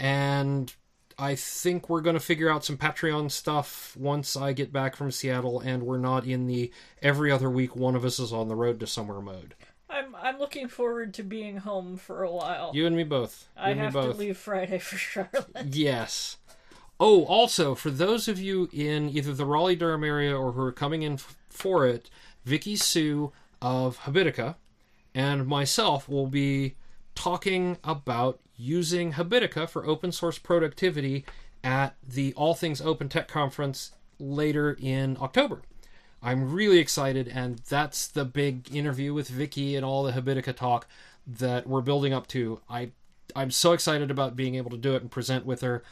And 0.00 0.74
I 1.18 1.34
think 1.34 1.88
we're 1.88 2.02
going 2.02 2.14
to 2.14 2.20
figure 2.20 2.50
out 2.50 2.64
some 2.64 2.76
Patreon 2.76 3.30
stuff 3.30 3.96
once 3.96 4.36
I 4.36 4.52
get 4.52 4.72
back 4.72 4.96
from 4.96 5.10
Seattle 5.10 5.60
and 5.60 5.82
we're 5.82 5.98
not 5.98 6.26
in 6.26 6.46
the 6.46 6.70
every 7.00 7.30
other 7.32 7.48
week 7.48 7.74
one 7.74 7.96
of 7.96 8.04
us 8.04 8.18
is 8.18 8.32
on 8.32 8.48
the 8.48 8.54
road 8.54 8.80
to 8.80 8.86
somewhere 8.86 9.20
mode. 9.22 9.54
I'm 9.88 10.14
I'm 10.16 10.38
looking 10.38 10.68
forward 10.68 11.14
to 11.14 11.22
being 11.22 11.58
home 11.58 11.96
for 11.96 12.22
a 12.22 12.30
while. 12.30 12.72
You 12.74 12.86
and 12.86 12.96
me 12.96 13.04
both. 13.04 13.48
You 13.56 13.62
I 13.62 13.72
have 13.74 13.92
to 13.94 14.10
leave 14.10 14.36
Friday 14.36 14.78
for 14.78 14.96
Charlotte. 14.96 15.46
Yes. 15.70 16.36
Oh, 16.98 17.24
also, 17.24 17.74
for 17.74 17.90
those 17.90 18.26
of 18.26 18.38
you 18.40 18.68
in 18.72 19.10
either 19.10 19.32
the 19.34 19.44
Raleigh 19.44 19.76
Durham 19.76 20.02
area 20.02 20.36
or 20.36 20.52
who 20.52 20.62
are 20.62 20.72
coming 20.72 21.02
in 21.02 21.14
f- 21.14 21.36
for 21.50 21.86
it, 21.86 22.08
Vicky 22.44 22.74
Hsu 22.76 23.32
of 23.60 23.98
Habitica 24.00 24.56
and 25.14 25.46
myself 25.46 26.08
will 26.08 26.26
be 26.26 26.74
talking 27.14 27.76
about 27.84 28.40
using 28.56 29.12
Habitica 29.12 29.68
for 29.68 29.86
open 29.86 30.12
source 30.12 30.38
productivity 30.38 31.24
at 31.62 31.96
the 32.06 32.32
All 32.34 32.54
Things 32.54 32.80
Open 32.80 33.08
Tech 33.08 33.28
Conference 33.28 33.92
later 34.18 34.76
in 34.80 35.16
October. 35.20 35.62
I'm 36.22 36.52
really 36.52 36.78
excited, 36.78 37.28
and 37.28 37.58
that's 37.68 38.06
the 38.06 38.24
big 38.24 38.74
interview 38.74 39.12
with 39.12 39.28
Vicky 39.28 39.76
and 39.76 39.84
all 39.84 40.02
the 40.02 40.12
Habitica 40.12 40.54
talk 40.56 40.86
that 41.26 41.66
we're 41.66 41.82
building 41.82 42.12
up 42.12 42.26
to. 42.28 42.60
I 42.68 42.90
I'm 43.34 43.50
so 43.50 43.72
excited 43.72 44.10
about 44.10 44.36
being 44.36 44.54
able 44.54 44.70
to 44.70 44.76
do 44.76 44.94
it 44.94 45.02
and 45.02 45.10
present 45.10 45.44
with 45.44 45.60
her, 45.60 45.82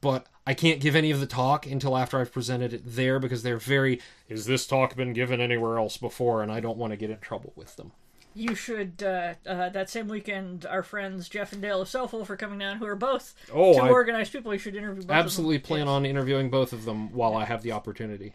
but 0.00 0.26
I 0.46 0.54
can't 0.54 0.80
give 0.80 0.94
any 0.94 1.10
of 1.10 1.20
the 1.20 1.26
talk 1.26 1.66
until 1.66 1.96
after 1.96 2.18
I've 2.18 2.32
presented 2.32 2.72
it 2.72 2.82
there 2.84 3.18
because 3.18 3.42
they're 3.42 3.58
very. 3.58 4.00
Is 4.28 4.46
this 4.46 4.66
talk 4.66 4.96
been 4.96 5.12
given 5.12 5.40
anywhere 5.40 5.78
else 5.78 5.96
before? 5.96 6.42
And 6.42 6.50
I 6.50 6.60
don't 6.60 6.78
want 6.78 6.92
to 6.92 6.96
get 6.96 7.10
in 7.10 7.18
trouble 7.18 7.52
with 7.56 7.76
them. 7.76 7.92
You 8.38 8.54
should 8.54 9.02
uh, 9.02 9.34
uh, 9.46 9.68
that 9.70 9.90
same 9.90 10.06
weekend. 10.08 10.64
Our 10.64 10.82
friends 10.82 11.28
Jeff 11.28 11.52
and 11.52 11.60
Dale 11.60 11.82
of 11.82 11.88
Selfwolf 11.88 12.26
for 12.26 12.36
coming 12.36 12.58
down, 12.58 12.76
who 12.78 12.86
are 12.86 12.94
both 12.96 13.34
Oh, 13.52 13.74
two 13.74 13.80
I- 13.80 13.90
organized 13.90 14.32
people. 14.32 14.52
You 14.52 14.58
should 14.60 14.76
interview. 14.76 15.02
Both 15.02 15.10
Absolutely 15.16 15.56
of 15.56 15.62
them. 15.62 15.66
plan 15.66 15.80
Yes. 15.86 15.88
on 15.88 16.06
interviewing 16.06 16.48
both 16.50 16.72
of 16.72 16.84
them 16.84 17.12
while 17.12 17.34
I 17.34 17.44
have 17.46 17.62
the 17.62 17.72
opportunity. 17.72 18.32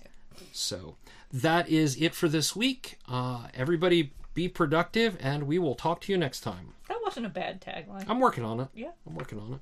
So 0.51 0.95
that 1.31 1.69
is 1.69 1.95
it 2.01 2.13
for 2.13 2.27
this 2.27 2.55
week. 2.55 2.97
Uh, 3.07 3.47
everybody 3.53 4.11
be 4.33 4.49
productive, 4.49 5.15
and 5.21 5.43
we 5.43 5.57
will 5.59 5.75
talk 5.75 6.01
to 6.01 6.11
you 6.11 6.17
next 6.17 6.41
time. 6.41 6.73
That 6.89 6.97
wasn't 7.03 7.25
a 7.25 7.29
bad 7.29 7.61
tagline. 7.61 8.03
I'm 8.09 8.19
working 8.19 8.43
on 8.43 8.59
it. 8.59 8.67
Yeah. 8.75 8.91
I'm 9.07 9.15
working 9.15 9.39
on 9.39 9.53
it. 9.53 9.59